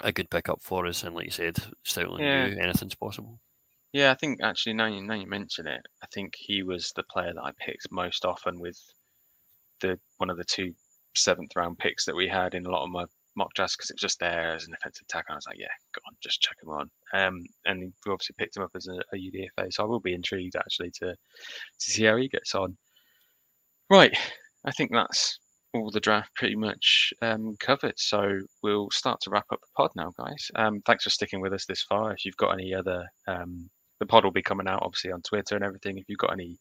a 0.00 0.12
good 0.12 0.30
pickup 0.30 0.60
for 0.62 0.86
us. 0.86 1.02
And 1.02 1.14
like 1.14 1.26
you 1.26 1.30
said, 1.30 1.56
Stoutland 1.84 2.20
yeah. 2.20 2.48
new, 2.48 2.58
anything's 2.58 2.94
possible. 2.94 3.40
Yeah, 3.92 4.10
I 4.10 4.14
think 4.14 4.40
actually 4.42 4.74
now 4.74 4.86
you 4.86 5.02
now 5.02 5.14
you 5.14 5.26
mention 5.26 5.66
it, 5.66 5.80
I 6.02 6.06
think 6.12 6.34
he 6.36 6.62
was 6.62 6.92
the 6.94 7.04
player 7.04 7.32
that 7.32 7.42
I 7.42 7.52
picked 7.58 7.90
most 7.90 8.24
often 8.24 8.60
with 8.60 8.78
the 9.80 9.98
one 10.18 10.30
of 10.30 10.36
the 10.36 10.44
two 10.44 10.74
seventh 11.14 11.52
round 11.56 11.78
picks 11.78 12.04
that 12.04 12.16
we 12.16 12.28
had 12.28 12.54
in 12.54 12.66
a 12.66 12.70
lot 12.70 12.84
of 12.84 12.90
my 12.90 13.04
mock 13.36 13.52
drafts 13.54 13.76
because 13.76 13.90
it 13.90 13.94
was 13.94 14.00
just 14.00 14.20
there 14.20 14.54
as 14.54 14.66
an 14.66 14.74
offensive 14.74 15.06
tackle. 15.08 15.26
And 15.30 15.34
I 15.34 15.38
was 15.38 15.46
like, 15.46 15.58
yeah, 15.58 15.66
go 15.94 16.00
on, 16.06 16.16
just 16.22 16.40
check 16.40 16.56
him 16.62 16.70
on. 16.70 16.90
Um, 17.14 17.42
and 17.64 17.92
we 18.04 18.12
obviously 18.12 18.34
picked 18.38 18.56
him 18.56 18.62
up 18.62 18.70
as 18.74 18.86
a, 18.88 18.98
a, 19.12 19.16
UDFA, 19.16 19.72
so 19.72 19.82
I 19.82 19.86
will 19.86 20.00
be 20.00 20.14
intrigued 20.14 20.56
actually 20.56 20.90
to 21.02 21.12
to 21.12 21.16
see 21.78 22.04
how 22.04 22.16
he 22.16 22.28
gets 22.28 22.54
on. 22.54 22.76
Right, 23.90 24.16
I 24.64 24.72
think 24.72 24.90
that's 24.92 25.38
all 25.74 25.90
the 25.90 26.00
draft 26.00 26.34
pretty 26.34 26.56
much 26.56 27.12
um, 27.22 27.54
covered. 27.60 27.98
So 27.98 28.40
we'll 28.62 28.90
start 28.90 29.20
to 29.22 29.30
wrap 29.30 29.46
up 29.52 29.60
the 29.60 29.66
pod 29.76 29.90
now, 29.94 30.12
guys. 30.18 30.50
Um, 30.54 30.80
thanks 30.86 31.04
for 31.04 31.10
sticking 31.10 31.40
with 31.40 31.52
us 31.52 31.66
this 31.66 31.82
far. 31.82 32.12
If 32.12 32.24
you've 32.24 32.36
got 32.36 32.52
any 32.52 32.74
other, 32.74 33.04
um, 33.28 33.68
the 34.00 34.06
pod 34.06 34.24
will 34.24 34.32
be 34.32 34.42
coming 34.42 34.66
out 34.66 34.82
obviously 34.82 35.12
on 35.12 35.22
Twitter 35.22 35.54
and 35.54 35.64
everything. 35.64 35.98
If 35.98 36.08
you've 36.08 36.18
got 36.18 36.32
any 36.32 36.58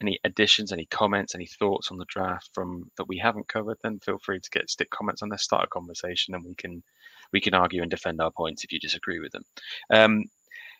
any 0.00 0.18
additions, 0.24 0.72
any 0.72 0.86
comments, 0.86 1.34
any 1.34 1.46
thoughts 1.46 1.90
on 1.90 1.98
the 1.98 2.06
draft 2.06 2.50
from 2.52 2.90
that 2.96 3.08
we 3.08 3.18
haven't 3.18 3.48
covered, 3.48 3.76
then 3.82 4.00
feel 4.00 4.18
free 4.18 4.40
to 4.40 4.50
get 4.50 4.70
stick 4.70 4.90
comments 4.90 5.22
on 5.22 5.28
this, 5.28 5.42
start 5.42 5.64
a 5.64 5.68
conversation, 5.68 6.34
and 6.34 6.44
we 6.44 6.54
can 6.54 6.82
we 7.32 7.40
can 7.40 7.54
argue 7.54 7.82
and 7.82 7.90
defend 7.90 8.20
our 8.20 8.30
points 8.30 8.64
if 8.64 8.72
you 8.72 8.78
disagree 8.80 9.20
with 9.20 9.32
them. 9.32 9.44
Um, 9.90 10.24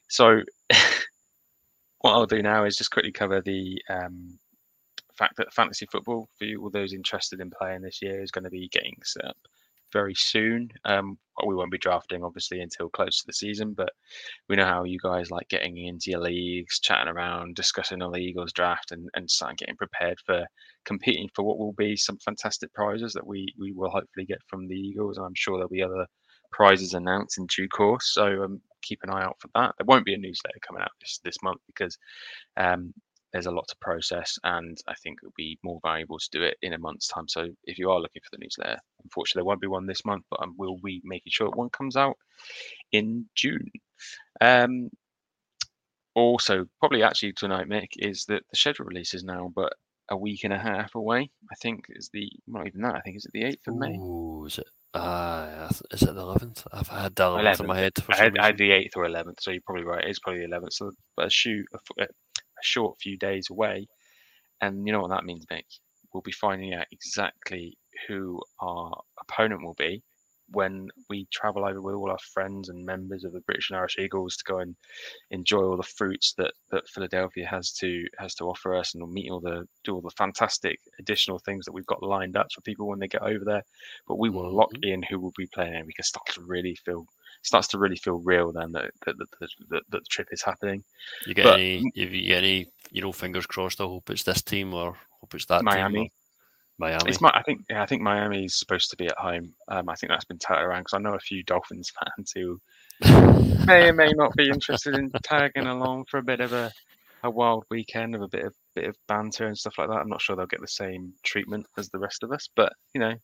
so 0.08 0.42
what 2.00 2.12
I'll 2.12 2.26
do 2.26 2.42
now 2.42 2.64
is 2.64 2.76
just 2.76 2.90
quickly 2.90 3.12
cover 3.12 3.40
the 3.40 3.80
um, 3.88 4.38
fact 5.14 5.36
that 5.36 5.52
fantasy 5.52 5.86
football 5.86 6.28
for 6.38 6.44
you, 6.44 6.62
all 6.62 6.70
those 6.70 6.92
interested 6.92 7.40
in 7.40 7.50
playing 7.50 7.82
this 7.82 8.02
year 8.02 8.22
is 8.22 8.30
going 8.30 8.44
to 8.44 8.50
be 8.50 8.68
getting 8.68 8.96
set 9.04 9.26
up 9.26 9.36
very 9.92 10.14
soon. 10.14 10.68
Um, 10.84 11.18
we 11.46 11.54
won't 11.54 11.70
be 11.70 11.78
drafting 11.78 12.22
obviously 12.22 12.60
until 12.60 12.90
close 12.90 13.18
to 13.18 13.26
the 13.26 13.32
season, 13.32 13.72
but 13.72 13.90
we 14.48 14.56
know 14.56 14.66
how 14.66 14.84
you 14.84 14.98
guys 15.02 15.30
like 15.30 15.48
getting 15.48 15.76
into 15.78 16.10
your 16.10 16.20
leagues, 16.20 16.80
chatting 16.80 17.12
around, 17.12 17.56
discussing 17.56 18.00
the 18.00 18.12
Eagles 18.16 18.52
draft, 18.52 18.92
and 18.92 19.08
and 19.14 19.30
starting 19.30 19.56
getting 19.56 19.76
prepared 19.76 20.18
for 20.26 20.44
competing 20.84 21.28
for 21.34 21.44
what 21.44 21.58
will 21.58 21.72
be 21.72 21.96
some 21.96 22.18
fantastic 22.18 22.72
prizes 22.74 23.12
that 23.14 23.26
we 23.26 23.52
we 23.58 23.72
will 23.72 23.90
hopefully 23.90 24.26
get 24.26 24.38
from 24.48 24.66
the 24.66 24.74
Eagles. 24.74 25.18
I'm 25.18 25.34
sure 25.34 25.56
there'll 25.56 25.68
be 25.68 25.82
other 25.82 26.06
prizes 26.52 26.94
announced 26.94 27.38
in 27.38 27.46
due 27.46 27.68
course. 27.68 28.12
So 28.12 28.42
um, 28.44 28.60
keep 28.82 29.00
an 29.02 29.10
eye 29.10 29.22
out 29.22 29.36
for 29.40 29.48
that. 29.54 29.74
There 29.78 29.86
won't 29.86 30.04
be 30.04 30.14
a 30.14 30.18
newsletter 30.18 30.58
coming 30.66 30.82
out 30.82 30.90
this 31.00 31.20
this 31.24 31.36
month 31.42 31.60
because 31.66 31.96
um, 32.56 32.92
there's 33.32 33.46
a 33.46 33.50
lot 33.50 33.68
to 33.68 33.76
process, 33.80 34.38
and 34.44 34.76
I 34.88 34.94
think 34.94 35.18
it 35.22 35.26
would 35.26 35.34
be 35.36 35.58
more 35.62 35.80
valuable 35.82 36.18
to 36.18 36.28
do 36.30 36.42
it 36.42 36.56
in 36.62 36.72
a 36.72 36.78
month's 36.78 37.08
time. 37.08 37.28
So 37.28 37.48
if 37.64 37.78
you 37.78 37.90
are 37.90 38.00
looking 38.00 38.22
for 38.22 38.36
the 38.36 38.42
newsletter, 38.42 38.78
unfortunately 39.04 39.40
there 39.40 39.46
won't 39.46 39.60
be 39.60 39.66
one 39.66 39.86
this 39.86 40.04
month, 40.04 40.24
but 40.30 40.40
I 40.40 40.46
will 40.56 40.78
be 40.82 41.00
making 41.04 41.30
sure 41.30 41.48
one 41.50 41.70
comes 41.70 41.96
out 41.96 42.16
in 42.92 43.26
June. 43.34 43.70
Um, 44.40 44.90
also, 46.14 46.66
probably 46.80 47.02
actually 47.02 47.32
tonight, 47.32 47.68
Mik, 47.68 47.92
is 47.98 48.24
that 48.26 48.42
the 48.50 48.56
schedule 48.56 48.86
releases 48.86 49.22
now, 49.22 49.52
but 49.54 49.72
a 50.10 50.16
week 50.16 50.42
and 50.44 50.52
a 50.52 50.58
half 50.58 50.94
away. 50.94 51.30
I 51.50 51.54
think 51.62 51.84
is 51.90 52.10
the 52.12 52.28
not 52.48 52.66
even 52.66 52.82
that. 52.82 52.96
I 52.96 53.00
think 53.00 53.16
is 53.16 53.26
it 53.26 53.32
the 53.32 53.44
eighth 53.44 53.66
of 53.68 53.76
May. 53.76 53.96
Ooh, 53.96 54.44
is 54.46 54.58
it? 54.58 54.66
Uh, 54.92 55.68
is 55.92 56.02
it 56.02 56.14
the 56.14 56.20
eleventh? 56.20 56.66
I've 56.72 56.88
had 56.88 57.14
the 57.14 57.26
eleventh 57.26 57.60
in 57.60 57.66
my 57.68 57.78
head. 57.78 57.92
For 58.02 58.12
I 58.12 58.16
had, 58.16 58.38
I 58.38 58.46
had 58.46 58.58
the 58.58 58.72
eighth 58.72 58.96
or 58.96 59.04
eleventh, 59.04 59.40
so 59.40 59.52
you're 59.52 59.60
probably 59.64 59.84
right. 59.84 60.04
It's 60.04 60.18
probably 60.18 60.40
the 60.40 60.48
eleventh. 60.48 60.72
So, 60.72 60.90
a 61.18 61.30
shoot 61.30 61.64
a, 61.98 62.08
a 62.60 62.64
short 62.64 62.98
few 63.00 63.16
days 63.16 63.48
away, 63.50 63.88
and 64.60 64.86
you 64.86 64.92
know 64.92 65.00
what 65.00 65.10
that 65.10 65.24
means, 65.24 65.46
Mik. 65.50 65.66
We'll 66.12 66.22
be 66.22 66.32
finding 66.32 66.74
out 66.74 66.86
exactly 66.90 67.78
who 68.08 68.40
our 68.60 69.00
opponent 69.20 69.62
will 69.62 69.74
be 69.74 70.02
when 70.52 70.88
we 71.08 71.26
travel 71.32 71.64
over 71.64 71.80
with 71.80 71.94
all 71.94 72.10
our 72.10 72.18
friends 72.18 72.68
and 72.68 72.84
members 72.84 73.24
of 73.24 73.32
the 73.32 73.40
British 73.42 73.70
and 73.70 73.78
Irish 73.78 73.96
Eagles 73.98 74.36
to 74.36 74.44
go 74.44 74.58
and 74.58 74.74
enjoy 75.30 75.62
all 75.62 75.76
the 75.76 75.82
fruits 75.82 76.34
that, 76.38 76.52
that 76.70 76.88
Philadelphia 76.88 77.46
has 77.46 77.72
to 77.74 78.04
has 78.18 78.34
to 78.36 78.44
offer 78.44 78.74
us, 78.74 78.94
and 78.94 79.02
we'll 79.02 79.12
meet 79.12 79.30
all 79.30 79.40
the 79.40 79.66
do 79.84 79.94
all 79.94 80.00
the 80.00 80.10
fantastic 80.10 80.78
additional 80.98 81.38
things 81.38 81.64
that 81.64 81.72
we've 81.72 81.86
got 81.86 82.02
lined 82.02 82.36
up 82.36 82.48
for 82.52 82.60
people 82.62 82.88
when 82.88 82.98
they 82.98 83.08
get 83.08 83.22
over 83.22 83.44
there. 83.44 83.62
But 84.06 84.18
we 84.18 84.30
will 84.30 84.52
lock 84.52 84.72
mm-hmm. 84.72 84.92
in 84.92 85.02
who 85.02 85.20
will 85.20 85.32
be 85.36 85.46
playing, 85.46 85.76
and 85.76 85.86
we 85.86 85.92
can 85.92 86.04
start 86.04 86.26
to 86.34 86.42
really 86.42 86.76
feel 86.84 87.06
starts 87.42 87.68
to 87.68 87.78
really 87.78 87.96
feel 87.96 88.20
real 88.20 88.52
then 88.52 88.72
that 88.72 88.90
that, 89.06 89.16
that, 89.18 89.28
that, 89.40 89.48
that 89.70 89.82
the 89.90 90.00
trip 90.10 90.28
is 90.30 90.42
happening. 90.42 90.82
You 91.26 91.34
get 91.34 91.44
but- 91.44 91.54
any? 91.54 91.90
If 91.94 92.12
you 92.12 92.26
get 92.26 92.38
any, 92.38 92.66
you 92.90 93.02
know, 93.02 93.12
fingers 93.12 93.46
crossed. 93.46 93.80
I 93.80 93.84
hope 93.84 94.10
it's 94.10 94.22
this 94.22 94.42
team 94.42 94.74
or 94.74 94.96
hope 95.20 95.34
it's 95.34 95.46
that. 95.46 95.64
Miami. 95.64 96.12
Miami. 96.78 97.10
It's 97.10 97.20
my, 97.20 97.30
I 97.34 97.42
think 97.42 97.62
yeah, 97.68 97.82
I 97.82 97.86
think 97.86 98.00
Miami's 98.00 98.56
supposed 98.56 98.90
to 98.90 98.96
be 98.96 99.06
at 99.06 99.18
home. 99.18 99.52
Um, 99.68 99.88
I 99.90 99.94
think 99.94 100.10
that's 100.10 100.24
been 100.24 100.38
touted 100.38 100.64
around 100.64 100.80
because 100.80 100.94
I 100.94 100.98
know 100.98 101.14
a 101.14 101.20
few 101.20 101.42
Dolphins 101.42 101.92
fans 102.16 102.32
who 102.34 102.58
may 103.66 103.88
or 103.88 103.92
may 103.92 104.12
not 104.12 104.34
be 104.34 104.48
interested 104.48 104.94
in 104.94 105.10
tagging 105.22 105.66
along 105.66 106.06
for 106.06 106.18
a 106.18 106.22
bit 106.22 106.40
of 106.40 106.54
a, 106.54 106.72
a 107.22 107.30
wild 107.30 107.64
weekend 107.70 108.14
of 108.14 108.22
a 108.22 108.28
bit 108.28 108.46
of 108.46 108.54
bit 108.74 108.88
of 108.88 108.96
banter 109.08 109.46
and 109.46 109.56
stuff 109.56 109.74
like 109.78 109.88
that. 109.88 109.98
I'm 109.98 110.08
not 110.08 110.20
sure 110.20 110.36
they'll 110.36 110.46
get 110.46 110.60
the 110.60 110.68
same 110.68 111.12
treatment 111.24 111.66
as 111.78 111.88
the 111.88 111.98
rest 111.98 112.22
of 112.22 112.32
us, 112.32 112.48
but 112.54 112.72
you 112.94 113.00
know, 113.00 113.14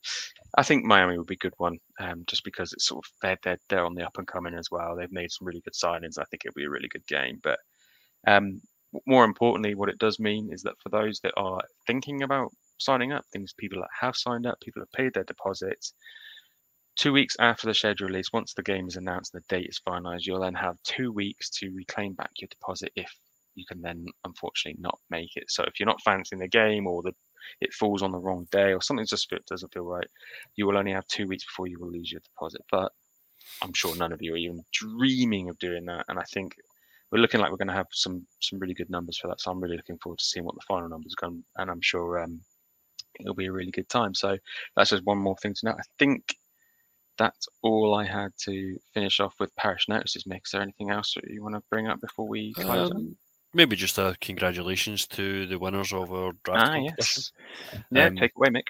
I 0.57 0.63
think 0.63 0.85
Miami 0.85 1.19
would 1.19 1.27
be 1.27 1.35
a 1.35 1.39
good 1.39 1.55
one, 1.59 1.79
um, 2.01 2.25
just 2.27 2.45
because 2.45 2.73
it's 2.73 2.87
sort 2.87 3.05
of 3.05 3.11
they're 3.23 3.39
they're, 3.43 3.59
they're 3.69 3.87
on 3.87 3.95
the 3.95 4.07
up 4.07 4.19
and 4.19 4.27
coming 4.27 4.55
as 4.55 4.71
well. 4.71 4.97
They've 4.97 5.11
made 5.13 5.31
some 5.31 5.47
really 5.47 5.61
good 5.61 5.75
signings. 5.75 6.19
I 6.19 6.25
think 6.25 6.43
it'll 6.45 6.55
be 6.55 6.65
a 6.65 6.71
really 6.71 6.89
good 6.89 7.07
game. 7.07 7.41
But 7.43 7.59
um, 8.27 8.61
more 9.07 9.25
importantly, 9.25 9.75
what 9.75 9.89
it 9.89 9.99
does 9.99 10.19
mean 10.19 10.51
is 10.53 10.63
that 10.63 10.81
for 10.83 10.89
those 10.89 11.21
that 11.21 11.35
are 11.37 11.61
thinking 11.87 12.23
about 12.23 12.51
signing 12.79 13.13
up, 13.13 13.25
things 13.33 13.55
people 13.57 13.81
that 13.81 13.91
have 14.01 14.17
signed 14.17 14.47
up, 14.47 14.61
people 14.61 14.83
have 14.83 14.93
paid 14.93 15.15
their 15.15 15.25
deposits. 15.25 15.93
Two 16.97 17.13
weeks 17.13 17.37
after 17.39 17.67
the 17.67 17.75
schedule 17.75 18.09
release, 18.09 18.33
once 18.33 18.55
the 18.55 18.63
game 18.63 18.89
is 18.89 18.97
announced, 18.97 19.35
and 19.35 19.43
the 19.43 19.55
date 19.55 19.69
is 19.69 19.81
finalised, 19.87 20.25
you'll 20.25 20.41
then 20.41 20.55
have 20.55 20.83
two 20.83 21.13
weeks 21.13 21.51
to 21.51 21.71
reclaim 21.75 22.15
back 22.15 22.31
your 22.39 22.49
deposit 22.49 22.91
if 22.97 23.13
you 23.57 23.65
can 23.67 23.83
then 23.83 24.07
unfortunately 24.25 24.81
not 24.81 24.99
make 25.11 25.31
it. 25.37 25.45
So 25.49 25.65
if 25.65 25.81
you're 25.81 25.87
not 25.87 26.03
fancying 26.03 26.41
the 26.41 26.49
game 26.49 26.87
or 26.87 27.03
the 27.03 27.13
it 27.61 27.73
falls 27.73 28.03
on 28.03 28.13
the 28.13 28.19
wrong 28.19 28.47
day 28.51 28.73
or 28.73 28.83
something 28.83 29.07
just 29.07 29.33
doesn't 29.49 29.73
feel 29.73 29.85
right, 29.85 30.07
you 30.57 30.67
will 30.67 30.77
only 30.77 30.93
have 30.93 31.07
two 31.07 31.27
weeks 31.27 31.45
before 31.45 31.69
you 31.69 31.79
will 31.79 31.91
lose 31.91 32.11
your 32.11 32.21
deposit. 32.21 32.61
But 32.71 32.93
I'm 33.63 33.73
sure 33.73 33.95
none 33.97 34.13
of 34.13 34.23
you 34.23 34.35
are 34.35 34.39
even 34.39 34.65
dreaming 34.73 35.49
of 35.49 35.59
doing 35.59 35.85
that. 35.87 36.05
And 36.09 36.19
I 36.19 36.25
think 36.33 36.57
we're 37.11 37.21
looking 37.21 37.41
like 37.41 37.51
we're 37.51 37.57
going 37.57 37.69
to 37.69 37.75
have 37.75 37.87
some 37.93 38.27
some 38.41 38.59
really 38.59 38.75
good 38.75 38.91
numbers 38.91 39.19
for 39.19 39.29
that. 39.29 39.41
So 39.41 39.51
I'm 39.51 39.61
really 39.61 39.77
looking 39.77 39.99
forward 39.99 40.19
to 40.19 40.25
seeing 40.25 40.45
what 40.45 40.55
the 40.55 40.65
final 40.67 40.89
numbers 40.89 41.15
are 41.19 41.29
going. 41.29 41.45
And 41.57 41.71
I'm 41.71 41.81
sure 41.83 42.23
um, 42.23 42.41
it'll 43.21 43.35
be 43.35 43.47
a 43.47 43.53
really 43.53 43.71
good 43.71 43.89
time. 43.89 44.15
So 44.15 44.37
that's 44.77 44.91
just 44.91 45.05
one 45.05 45.19
more 45.19 45.37
thing 45.37 45.55
to 45.55 45.67
note. 45.67 45.77
I 45.79 45.85
think 45.99 46.35
that's 47.19 47.49
all 47.63 47.95
I 47.95 48.05
had 48.05 48.33
to 48.45 48.77
finish 48.93 49.21
off 49.21 49.35
with 49.41 49.55
parish 49.57 49.89
notices. 49.89 50.27
Mik, 50.27 50.43
is 50.45 50.51
there 50.53 50.63
anything 50.63 50.91
else 50.91 51.15
that 51.15 51.31
you 51.31 51.43
want 51.43 51.55
to 51.55 51.63
bring 51.71 51.87
up 51.87 52.01
before 52.01 52.29
we 52.29 52.53
close? 52.55 52.91
Um, 52.91 53.17
maybe 53.57 53.77
just 53.77 53.99
a 53.99 54.17
congratulations 54.21 55.07
to 55.09 55.47
the 55.47 55.59
winners 55.59 55.93
of 55.93 56.13
our 56.13 56.33
draft 56.45 56.69
ah, 56.69 56.75
competition. 56.75 57.23
yes. 57.23 57.33
Yeah, 57.91 58.09
Um, 58.09 58.17
take 58.17 58.33
away, 58.37 58.51
Mik. 58.51 58.67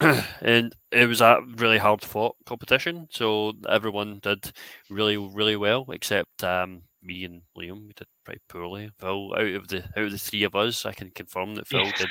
and 0.42 0.74
it 0.92 1.08
was 1.08 1.20
a 1.20 1.40
really 1.56 1.78
hard 1.78 2.02
fought 2.02 2.36
competition. 2.46 3.08
So 3.10 3.54
everyone 3.68 4.20
did 4.22 4.52
really, 4.90 5.16
really 5.16 5.56
well, 5.56 5.86
except 5.90 6.44
um, 6.44 6.82
me 7.02 7.24
and 7.24 7.42
Liam. 7.58 7.86
We 7.86 7.94
did 7.94 8.06
pretty 8.26 8.40
poorly. 8.48 8.90
Phill, 8.98 9.32
out 9.34 9.46
of 9.46 9.68
the 9.68 9.84
out 9.96 10.04
of 10.04 10.10
the 10.12 10.18
three 10.18 10.42
of 10.42 10.54
us, 10.54 10.84
I 10.84 10.92
can 10.92 11.10
confirm 11.10 11.54
that 11.54 11.66
Phill 11.68 11.84
Yeah. 11.86 11.92
did 11.96 12.10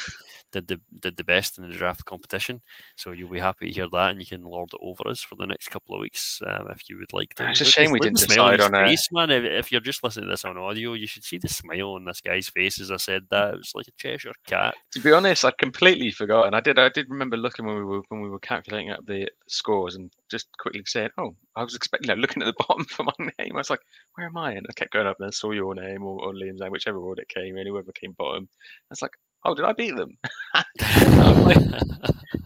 did 0.52 0.68
the 0.68 0.82
did 1.02 1.18
the 1.18 1.24
best 1.26 1.58
in 1.58 1.68
the 1.70 1.76
draft 1.76 2.06
competition. 2.06 2.62
So 2.96 3.12
you'll 3.12 3.30
be 3.30 3.40
happy 3.40 3.68
to 3.68 3.74
hear 3.74 3.88
that, 3.92 4.12
and 4.12 4.20
you 4.22 4.26
can 4.26 4.42
lord 4.44 4.70
it 4.74 4.80
over 4.82 5.08
us 5.10 5.22
for 5.22 5.36
the 5.36 5.46
next 5.46 5.68
couple 5.68 5.94
of 5.94 6.00
weeks 6.02 6.40
um, 6.48 6.68
if 6.72 6.90
you 6.90 6.98
would 6.98 7.12
like 7.14 7.34
to. 7.36 7.50
It's 7.50 7.62
a 7.62 7.66
shame 7.66 7.92
we 7.92 8.00
didn't 8.00 8.20
smile 8.20 8.52
decide 8.58 8.62
on 8.62 8.82
a- 8.84 8.88
face, 8.88 9.08
man. 9.12 9.30
If, 9.30 9.44
if 9.44 9.72
you're 9.72 9.82
just 9.82 10.04
listening 10.04 10.26
to 10.28 10.32
this 10.32 10.46
on 10.46 10.58
audio, 10.58 10.94
you 10.94 11.06
should 11.08 11.24
see 11.26 11.38
the 11.38 11.50
smile 11.50 11.92
on 11.92 12.06
this 12.06 12.22
guy's 12.22 12.48
face 12.48 12.80
as 12.80 12.90
I 12.92 12.98
said 12.98 13.24
that. 13.32 13.54
It 13.56 13.58
was 13.58 13.72
like 13.76 13.88
a 13.88 13.92
Cheshire 13.98 14.32
cat. 14.48 14.76
To 14.94 15.00
be 15.02 15.12
honest, 15.12 15.44
I'd 15.44 15.58
completely 15.58 16.12
forgotten. 16.12 16.54
I 16.54 16.62
did. 16.62 16.80
I 16.80 16.90
did 16.90 17.10
remember 17.10 17.36
looking 17.36 17.66
when 17.66 17.76
we 17.76 17.84
were 17.84 18.02
when 18.10 18.22
we 18.22 18.30
were 18.30 18.40
calculating 18.40 18.92
up 18.92 19.06
the 19.06 19.28
scores 19.50 19.96
and 19.96 20.10
just 20.32 20.48
quickly 20.58 20.82
saying, 20.86 21.10
"Oh, 21.18 21.36
I 21.58 21.64
was 21.64 21.76
expecting." 21.76 22.10
You 22.10 22.16
know, 22.16 22.22
looking 22.22 22.42
at 22.42 22.46
the 22.46 22.64
bottom 22.68 22.86
for 22.86 23.04
my 23.04 23.12
name, 23.40 23.52
I 23.56 23.58
was 23.58 23.70
like, 23.70 23.82
"Where 24.14 24.28
am 24.28 24.38
I?" 24.38 24.54
And 24.54 24.66
I 24.70 24.74
kept 24.74 24.94
going 24.94 25.08
up 25.08 25.18
and 25.20 25.28
I 25.28 25.32
saw 25.32 25.52
your 25.52 25.76
name 25.76 26.05
or, 26.08 26.24
or 26.24 26.34
Liam's 26.34 26.62
name, 26.62 26.72
whichever 26.72 26.98
order 27.00 27.22
it 27.24 27.30
came 27.30 27.58
in, 27.58 27.68
whoever 27.68 27.92
came 27.92 28.14
bottom. 28.14 28.48
I 28.54 28.88
was 28.92 29.02
like, 29.02 29.12
"Oh, 29.44 29.54
did 29.56 29.66
I 29.66 29.74
beat 29.74 29.96
them?" 29.96 30.18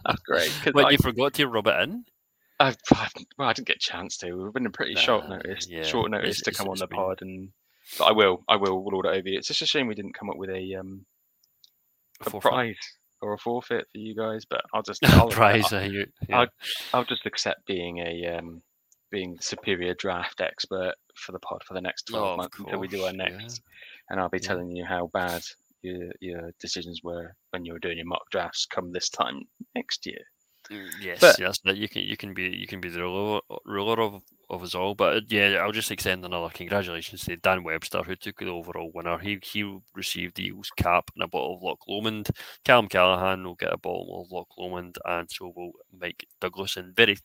That's 0.04 0.20
great. 0.26 0.52
But 0.72 0.86
I- 0.86 0.90
you 0.90 0.98
forgot 0.98 1.34
to 1.34 1.46
rub 1.46 1.66
it 1.66 1.80
in. 1.82 2.04
I've, 2.58 2.76
I've, 2.94 3.12
well, 3.38 3.48
I 3.48 3.54
didn't 3.54 3.68
get 3.68 3.76
a 3.76 3.80
chance 3.80 4.18
to. 4.18 4.32
We've 4.34 4.52
been 4.52 4.66
in 4.66 4.72
pretty 4.72 4.94
short 4.94 5.26
notice, 5.30 5.66
yeah, 5.68 5.82
short 5.82 6.08
it's- 6.08 6.22
notice 6.22 6.40
to 6.42 6.52
come 6.52 6.68
on 6.68 6.76
the 6.78 6.86
been- 6.86 6.96
pod, 6.98 7.18
and 7.22 7.48
but 7.98 8.04
I 8.04 8.12
will, 8.12 8.44
I 8.48 8.56
will 8.56 8.84
lord 8.84 9.06
it 9.06 9.10
over 9.16 9.28
you. 9.28 9.38
It's 9.38 9.48
just 9.48 9.62
a 9.62 9.66
shame 9.66 9.86
we 9.86 9.94
didn't 9.94 10.12
come 10.14 10.28
up 10.30 10.36
with 10.36 10.50
a 10.50 10.74
um 10.74 11.06
a 12.24 12.28
Forfeit. 12.30 12.50
prize 12.50 12.76
or 13.22 13.32
a 13.32 13.38
forfeit 13.38 13.86
for 13.90 13.98
you 13.98 14.14
guys, 14.14 14.44
but 14.48 14.60
I'll 14.74 14.82
just 14.82 15.02
I'll, 15.06 15.28
prize. 15.28 15.72
uh, 15.72 15.88
you, 15.90 16.06
yeah. 16.28 16.40
I'll, 16.40 16.46
I'll 16.92 17.04
just 17.04 17.24
accept 17.26 17.66
being 17.66 17.98
a 17.98 18.26
um 18.38 18.60
being 19.10 19.34
the 19.36 19.42
superior 19.42 19.94
draft 19.94 20.40
expert 20.40 20.94
for 21.16 21.32
the 21.32 21.38
pod 21.40 21.62
for 21.64 21.74
the 21.74 21.80
next 21.80 22.04
twelve 22.04 22.26
Oh, 22.26 22.30
of 22.32 22.36
months 22.38 22.58
until 22.58 22.78
we 22.80 22.88
do 22.88 23.02
our 23.04 23.12
course, 23.12 23.16
yeah. 23.30 23.36
next, 23.38 23.62
and 24.08 24.20
I'll 24.20 24.28
be 24.28 24.38
Yeah. 24.38 24.48
telling 24.48 24.70
you 24.70 24.84
how 24.84 25.08
bad 25.12 25.42
your 25.82 26.10
your 26.20 26.50
decisions 26.60 27.02
were 27.02 27.34
when 27.50 27.64
you 27.64 27.72
were 27.72 27.78
doing 27.78 27.96
your 27.98 28.06
mock 28.06 28.28
drafts 28.30 28.66
come 28.66 28.92
this 28.92 29.08
time 29.08 29.42
next 29.74 30.06
year. 30.06 30.22
Mm, 30.70 30.88
Yes, 31.00 31.20
But- 31.20 31.38
yes, 31.38 31.58
you 31.64 31.88
can 31.88 32.02
you 32.02 32.16
can 32.16 32.34
be 32.34 32.44
you 32.50 32.66
can 32.66 32.80
be 32.80 32.88
the 32.90 33.00
ruler, 33.00 33.40
ruler 33.64 34.00
of 34.00 34.22
of 34.50 34.62
us 34.62 34.74
all. 34.74 34.94
But 34.94 35.30
yeah, 35.30 35.58
I'll 35.62 35.72
just 35.72 35.90
extend 35.90 36.24
another 36.24 36.50
congratulations 36.52 37.24
to 37.24 37.36
Dan 37.36 37.62
Webster 37.62 38.02
who 38.02 38.16
took 38.16 38.38
the 38.38 38.48
overall 38.48 38.90
winner. 38.92 39.18
He 39.18 39.38
he 39.42 39.78
received 39.94 40.36
the 40.36 40.46
Eagles 40.46 40.70
cap 40.76 41.10
and 41.14 41.22
a 41.22 41.28
bottle 41.28 41.56
of 41.56 41.62
Loch 41.62 41.80
Lomond. 41.88 42.30
Callum 42.64 42.88
Callahan 42.88 43.44
will 43.44 43.54
get 43.54 43.72
a 43.72 43.78
bottle 43.78 44.22
of 44.24 44.32
Loch 44.32 44.48
Lomond, 44.58 44.98
and 45.04 45.30
so 45.30 45.52
will 45.56 45.72
Mike 45.98 46.26
Douglas. 46.40 46.76
And 46.76 46.94
very, 46.94 47.16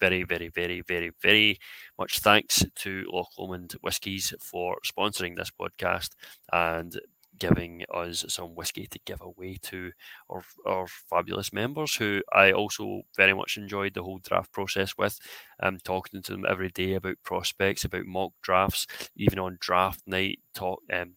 very, 0.00 0.24
very, 0.24 0.48
very, 0.48 0.80
very, 0.80 1.12
very 1.22 1.58
much 1.98 2.20
thanks 2.20 2.64
to 2.76 3.04
Loch 3.12 3.30
Lomond 3.38 3.72
Whiskies 3.82 4.34
for 4.40 4.78
sponsoring 4.84 5.36
this 5.36 5.50
podcast 5.50 6.10
and 6.52 6.98
giving 7.38 7.84
us 7.92 8.24
some 8.28 8.54
whiskey 8.54 8.86
to 8.86 8.98
give 9.04 9.20
away 9.20 9.58
to 9.62 9.92
our, 10.30 10.42
our 10.66 10.86
fabulous 10.86 11.52
members 11.52 11.94
who 11.94 12.22
I 12.32 12.52
also 12.52 13.02
very 13.16 13.34
much 13.34 13.56
enjoyed 13.56 13.94
the 13.94 14.02
whole 14.02 14.18
draft 14.18 14.52
process 14.52 14.94
with. 14.96 15.18
Um, 15.62 15.78
talking 15.82 16.22
to 16.22 16.32
them 16.32 16.44
every 16.48 16.70
day 16.70 16.94
about 16.94 17.16
prospects, 17.24 17.84
about 17.84 18.06
mock 18.06 18.32
drafts, 18.42 18.86
even 19.16 19.38
on 19.38 19.58
draft 19.60 20.02
night, 20.06 20.40
talk 20.54 20.80
um, 20.92 21.14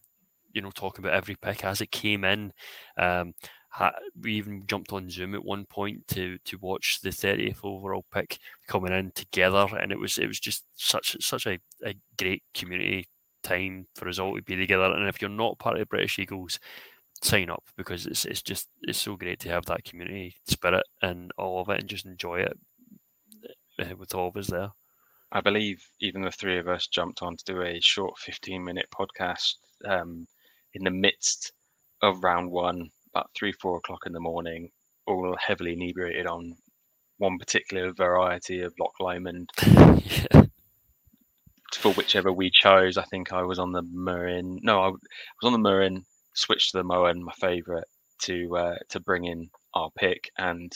you 0.52 0.62
know, 0.62 0.70
talking 0.70 1.04
about 1.04 1.14
every 1.16 1.36
pick 1.36 1.64
as 1.64 1.80
it 1.80 1.90
came 1.92 2.24
in. 2.24 2.52
Um, 2.96 3.34
we 4.20 4.34
even 4.34 4.66
jumped 4.66 4.92
on 4.92 5.10
Zoom 5.10 5.34
at 5.34 5.44
one 5.44 5.66
point 5.66 6.06
to 6.08 6.38
to 6.44 6.58
watch 6.58 7.00
the 7.02 7.12
30th 7.12 7.60
overall 7.64 8.04
pick 8.12 8.38
coming 8.66 8.92
in 8.92 9.12
together, 9.12 9.66
and 9.80 9.92
it 9.92 9.98
was 9.98 10.18
it 10.18 10.26
was 10.26 10.40
just 10.40 10.64
such 10.74 11.16
such 11.20 11.46
a, 11.46 11.58
a 11.84 11.94
great 12.18 12.42
community 12.54 13.06
time 13.48 13.86
for 13.94 14.08
us 14.08 14.18
all 14.18 14.36
to 14.36 14.42
be 14.42 14.56
together. 14.56 14.84
And 14.84 15.08
if 15.08 15.20
you're 15.20 15.30
not 15.30 15.58
part 15.58 15.76
of 15.76 15.80
the 15.80 15.86
British 15.86 16.18
Eagles, 16.18 16.58
sign 17.22 17.50
up 17.50 17.64
because 17.76 18.06
it's 18.06 18.24
it's 18.24 18.42
just 18.42 18.68
it's 18.82 18.98
so 18.98 19.16
great 19.16 19.40
to 19.40 19.48
have 19.48 19.66
that 19.66 19.84
community 19.84 20.36
spirit 20.46 20.84
and 21.02 21.30
all 21.38 21.60
of 21.60 21.68
it, 21.68 21.80
and 21.80 21.88
just 21.88 22.06
enjoy 22.06 22.40
it 22.40 22.58
uh, 23.80 23.96
with 23.96 24.14
all 24.14 24.28
of 24.28 24.36
us 24.36 24.48
there. 24.48 24.70
I 25.30 25.40
believe 25.40 25.82
even 26.00 26.22
the 26.22 26.30
three 26.30 26.58
of 26.58 26.68
us 26.68 26.86
jumped 26.86 27.22
on 27.22 27.36
to 27.36 27.44
do 27.44 27.62
a 27.62 27.80
short 27.80 28.18
15 28.18 28.64
minute 28.64 28.86
podcast 28.94 29.54
um, 29.84 30.26
in 30.74 30.84
the 30.84 30.90
midst 30.90 31.52
of 32.02 32.22
round 32.22 32.50
one, 32.50 32.90
about 33.12 33.30
three, 33.36 33.52
four 33.52 33.76
o'clock 33.76 34.06
in 34.06 34.12
the 34.12 34.20
morning, 34.20 34.70
all 35.06 35.36
heavily 35.38 35.74
inebriated 35.74 36.26
on 36.26 36.56
one 37.18 37.36
particular 37.36 37.92
variety 37.92 38.62
of 38.62 38.72
Loch 38.80 38.94
Lomond 39.00 39.50
yeah. 39.66 40.37
For 41.78 41.92
whichever 41.92 42.32
we 42.32 42.50
chose. 42.50 42.96
I 42.96 43.04
think 43.04 43.32
I 43.32 43.42
was 43.42 43.58
on 43.58 43.72
the 43.72 43.82
Murin. 43.82 44.58
No, 44.62 44.80
I 44.80 44.88
was 44.88 44.98
on 45.44 45.52
the 45.52 45.68
Murin, 45.68 46.02
switched 46.34 46.72
to 46.72 46.78
the 46.78 46.84
Moen, 46.84 47.22
my 47.22 47.32
favourite, 47.40 47.86
to 48.22 48.56
uh, 48.56 48.76
to 48.90 49.00
bring 49.00 49.24
in 49.24 49.48
our 49.74 49.90
pick. 49.96 50.30
And 50.38 50.72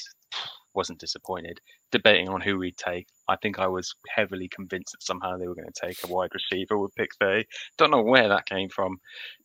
wasn't 0.75 0.99
disappointed. 1.01 1.61
Debating 1.91 2.29
on 2.29 2.41
who 2.41 2.59
we'd 2.59 2.77
take, 2.77 3.07
I 3.29 3.37
think 3.37 3.59
I 3.59 3.67
was 3.67 3.95
heavily 4.09 4.49
convinced 4.49 4.93
that 4.93 5.03
somehow 5.03 5.37
they 5.37 5.47
were 5.47 5.55
going 5.55 5.71
to 5.73 5.87
take 5.87 5.99
a 6.05 6.07
wide 6.13 6.31
receiver 6.35 6.79
with 6.79 6.95
pick 6.95 7.11
30. 7.21 7.45
Don't 7.79 7.91
know 7.91 8.03
where 8.03 8.29
that 8.29 8.47
came 8.47 8.69
from, 8.69 8.97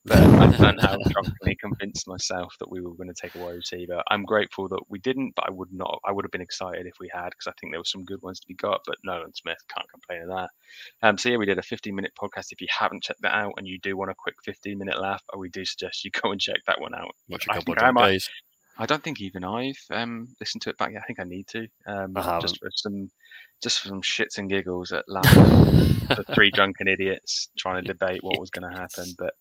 but 0.06 0.18
I 0.18 0.52
somehow 0.56 0.98
drunkenly 1.10 1.56
convinced 1.60 2.08
myself 2.08 2.54
that 2.60 2.72
we 2.72 2.82
were 2.82 2.94
going 2.96 3.14
to 3.14 3.22
take 3.22 3.36
a 3.36 3.40
wide 3.40 3.56
receiver. 3.56 4.02
I'm 4.10 4.24
grateful 4.24 4.68
that 4.70 4.82
we 4.90 5.00
didn't, 5.00 5.34
but 5.36 5.46
I 5.48 5.52
would 5.52 5.72
not. 5.74 6.00
I 6.06 6.12
would 6.12 6.24
have 6.26 6.32
been 6.32 6.42
excited 6.42 6.86
if 6.86 6.94
we 7.00 7.10
had 7.14 7.30
because 7.30 7.48
I 7.48 7.54
think 7.60 7.74
there 7.74 7.80
were 7.80 7.86
some 7.86 8.06
good 8.06 8.22
ones 8.22 8.40
to 8.40 8.48
be 8.48 8.56
got. 8.56 8.82
But 8.86 8.98
Nolan 9.04 9.34
Smith 9.34 9.58
can't 9.74 9.90
complain 9.92 10.22
of 10.24 10.30
that. 10.30 10.50
Um, 11.02 11.18
so 11.18 11.30
yeah, 11.30 11.38
we 11.38 11.46
did 11.46 11.60
a 11.60 11.64
15 11.64 11.94
minute 11.94 12.14
podcast. 12.20 12.52
If 12.52 12.62
you 12.62 12.68
haven't 12.70 13.04
checked 13.04 13.22
that 13.22 13.36
out 13.36 13.54
and 13.58 13.68
you 13.68 13.78
do 13.80 13.98
want 13.98 14.12
a 14.12 14.16
quick 14.16 14.36
15 14.46 14.78
minute 14.78 15.00
laugh, 15.02 15.22
we 15.38 15.50
do 15.50 15.66
suggest 15.66 16.06
you 16.06 16.12
go 16.24 16.32
and 16.32 16.40
check 16.42 16.60
that 16.68 16.80
one 16.80 16.96
out. 16.96 17.12
Watch 17.30 17.48
a 17.48 17.52
I 17.52 17.56
couple 17.56 17.74
of 17.74 17.84
I 17.84 17.92
might- 17.92 18.02
guys. 18.12 18.30
I 18.78 18.86
don't 18.86 19.04
think 19.04 19.22
even 19.22 19.44
I've 19.44 19.80
um, 19.92 20.28
listened 20.40 20.62
to 20.64 20.70
it 20.70 20.78
back 20.78 20.92
yet. 20.92 21.02
I 21.04 21.06
think 21.06 21.20
I 21.20 21.24
need 21.24 21.48
to. 21.48 21.68
Um, 21.86 22.14
I 22.16 22.40
just 22.40 22.60
for 22.60 22.70
some, 22.76 23.10
just 23.62 23.80
for 23.80 23.88
some 23.90 24.02
shits 24.02 24.38
and 24.38 24.50
giggles 24.50 24.92
at 24.92 25.06
laughing 25.08 25.98
the 26.10 26.26
three 26.34 26.52
drunken 26.52 26.88
idiots 26.88 27.50
trying 27.58 27.84
to 27.84 27.88
debate 27.94 28.24
what 28.24 28.40
was 28.40 28.50
going 28.50 28.72
to 28.72 28.78
happen. 28.78 29.06
But 29.18 29.34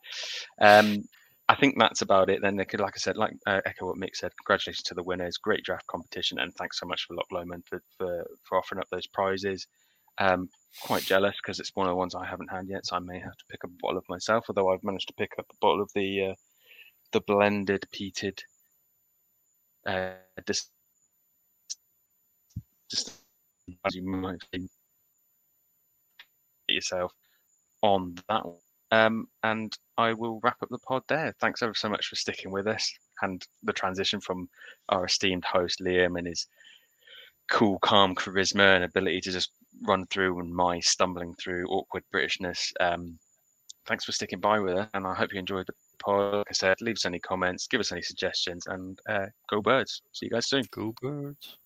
um, 0.60 1.04
I 1.48 1.54
think 1.54 1.76
that's 1.78 2.02
about 2.02 2.30
it. 2.30 2.40
Then 2.42 2.56
they 2.56 2.64
could, 2.64 2.80
like 2.80 2.94
I 2.96 2.98
said, 2.98 3.16
like 3.16 3.32
uh, 3.46 3.60
echo 3.64 3.86
what 3.86 3.98
Mik 3.98 4.16
said. 4.16 4.32
Congratulations 4.38 4.82
to 4.84 4.94
the 4.94 5.02
winners. 5.02 5.36
Great 5.36 5.64
draft 5.64 5.86
competition, 5.86 6.38
and 6.38 6.54
thanks 6.54 6.80
so 6.80 6.86
much 6.86 7.06
for 7.06 7.14
Loch 7.14 7.30
Lomond 7.30 7.64
for, 7.68 7.82
for 7.98 8.24
for 8.42 8.58
offering 8.58 8.80
up 8.80 8.88
those 8.90 9.06
prizes. 9.06 9.66
Um, 10.18 10.48
quite 10.80 11.02
jealous 11.02 11.36
because 11.42 11.60
it's 11.60 11.74
one 11.74 11.86
of 11.86 11.90
the 11.90 11.96
ones 11.96 12.14
I 12.14 12.24
haven't 12.24 12.50
had 12.50 12.68
yet, 12.68 12.86
so 12.86 12.96
I 12.96 13.00
may 13.00 13.18
have 13.18 13.36
to 13.36 13.44
pick 13.50 13.62
up 13.64 13.70
a 13.70 13.80
bottle 13.80 13.98
of 13.98 14.08
myself. 14.08 14.46
Although 14.48 14.72
I've 14.72 14.82
managed 14.82 15.08
to 15.08 15.14
pick 15.14 15.32
up 15.38 15.46
a 15.50 15.56
bottle 15.60 15.82
of 15.82 15.90
the 15.94 16.30
uh, 16.30 16.34
the 17.12 17.20
blended 17.20 17.84
peated. 17.94 18.40
Uh, 19.86 20.10
dis- 20.44 20.70
just 22.90 23.12
as 23.84 23.94
you 23.94 24.02
might 24.02 24.42
think 24.52 24.68
yourself 26.68 27.12
on 27.82 28.16
that 28.28 28.44
one. 28.44 28.56
Um, 28.92 29.28
and 29.42 29.76
I 29.98 30.12
will 30.12 30.40
wrap 30.42 30.62
up 30.62 30.68
the 30.70 30.78
pod 30.78 31.02
there. 31.08 31.34
Thanks 31.40 31.62
ever 31.62 31.74
so 31.74 31.88
much 31.88 32.06
for 32.06 32.16
sticking 32.16 32.50
with 32.50 32.66
us 32.66 32.92
and 33.22 33.44
the 33.62 33.72
transition 33.72 34.20
from 34.20 34.48
our 34.88 35.06
esteemed 35.06 35.44
host 35.44 35.80
Liam 35.80 36.18
and 36.18 36.26
his 36.26 36.46
cool, 37.48 37.78
calm 37.80 38.14
charisma 38.14 38.74
and 38.74 38.84
ability 38.84 39.20
to 39.22 39.32
just 39.32 39.50
run 39.86 40.06
through 40.06 40.38
and 40.40 40.54
my 40.54 40.80
stumbling 40.80 41.34
through 41.34 41.66
awkward 41.68 42.04
Britishness. 42.14 42.72
Um, 42.80 43.18
thanks 43.86 44.04
for 44.04 44.12
sticking 44.12 44.40
by 44.40 44.58
with 44.60 44.76
us, 44.76 44.88
and 44.94 45.06
I 45.06 45.14
hope 45.14 45.32
you 45.32 45.38
enjoyed 45.38 45.66
the 45.66 45.74
pod. 45.98 46.34
Like 46.34 46.46
I 46.50 46.52
said, 46.52 46.76
leave 46.80 46.96
us 46.96 47.06
any 47.06 47.18
comments, 47.18 47.66
give 47.66 47.80
us 47.80 47.92
any 47.92 48.02
suggestions, 48.02 48.66
and 48.66 48.98
uh, 49.08 49.26
go 49.48 49.60
birds. 49.60 50.02
See 50.12 50.26
you 50.26 50.30
guys 50.30 50.48
soon. 50.48 50.64
Go 50.72 50.94
birds. 51.00 51.58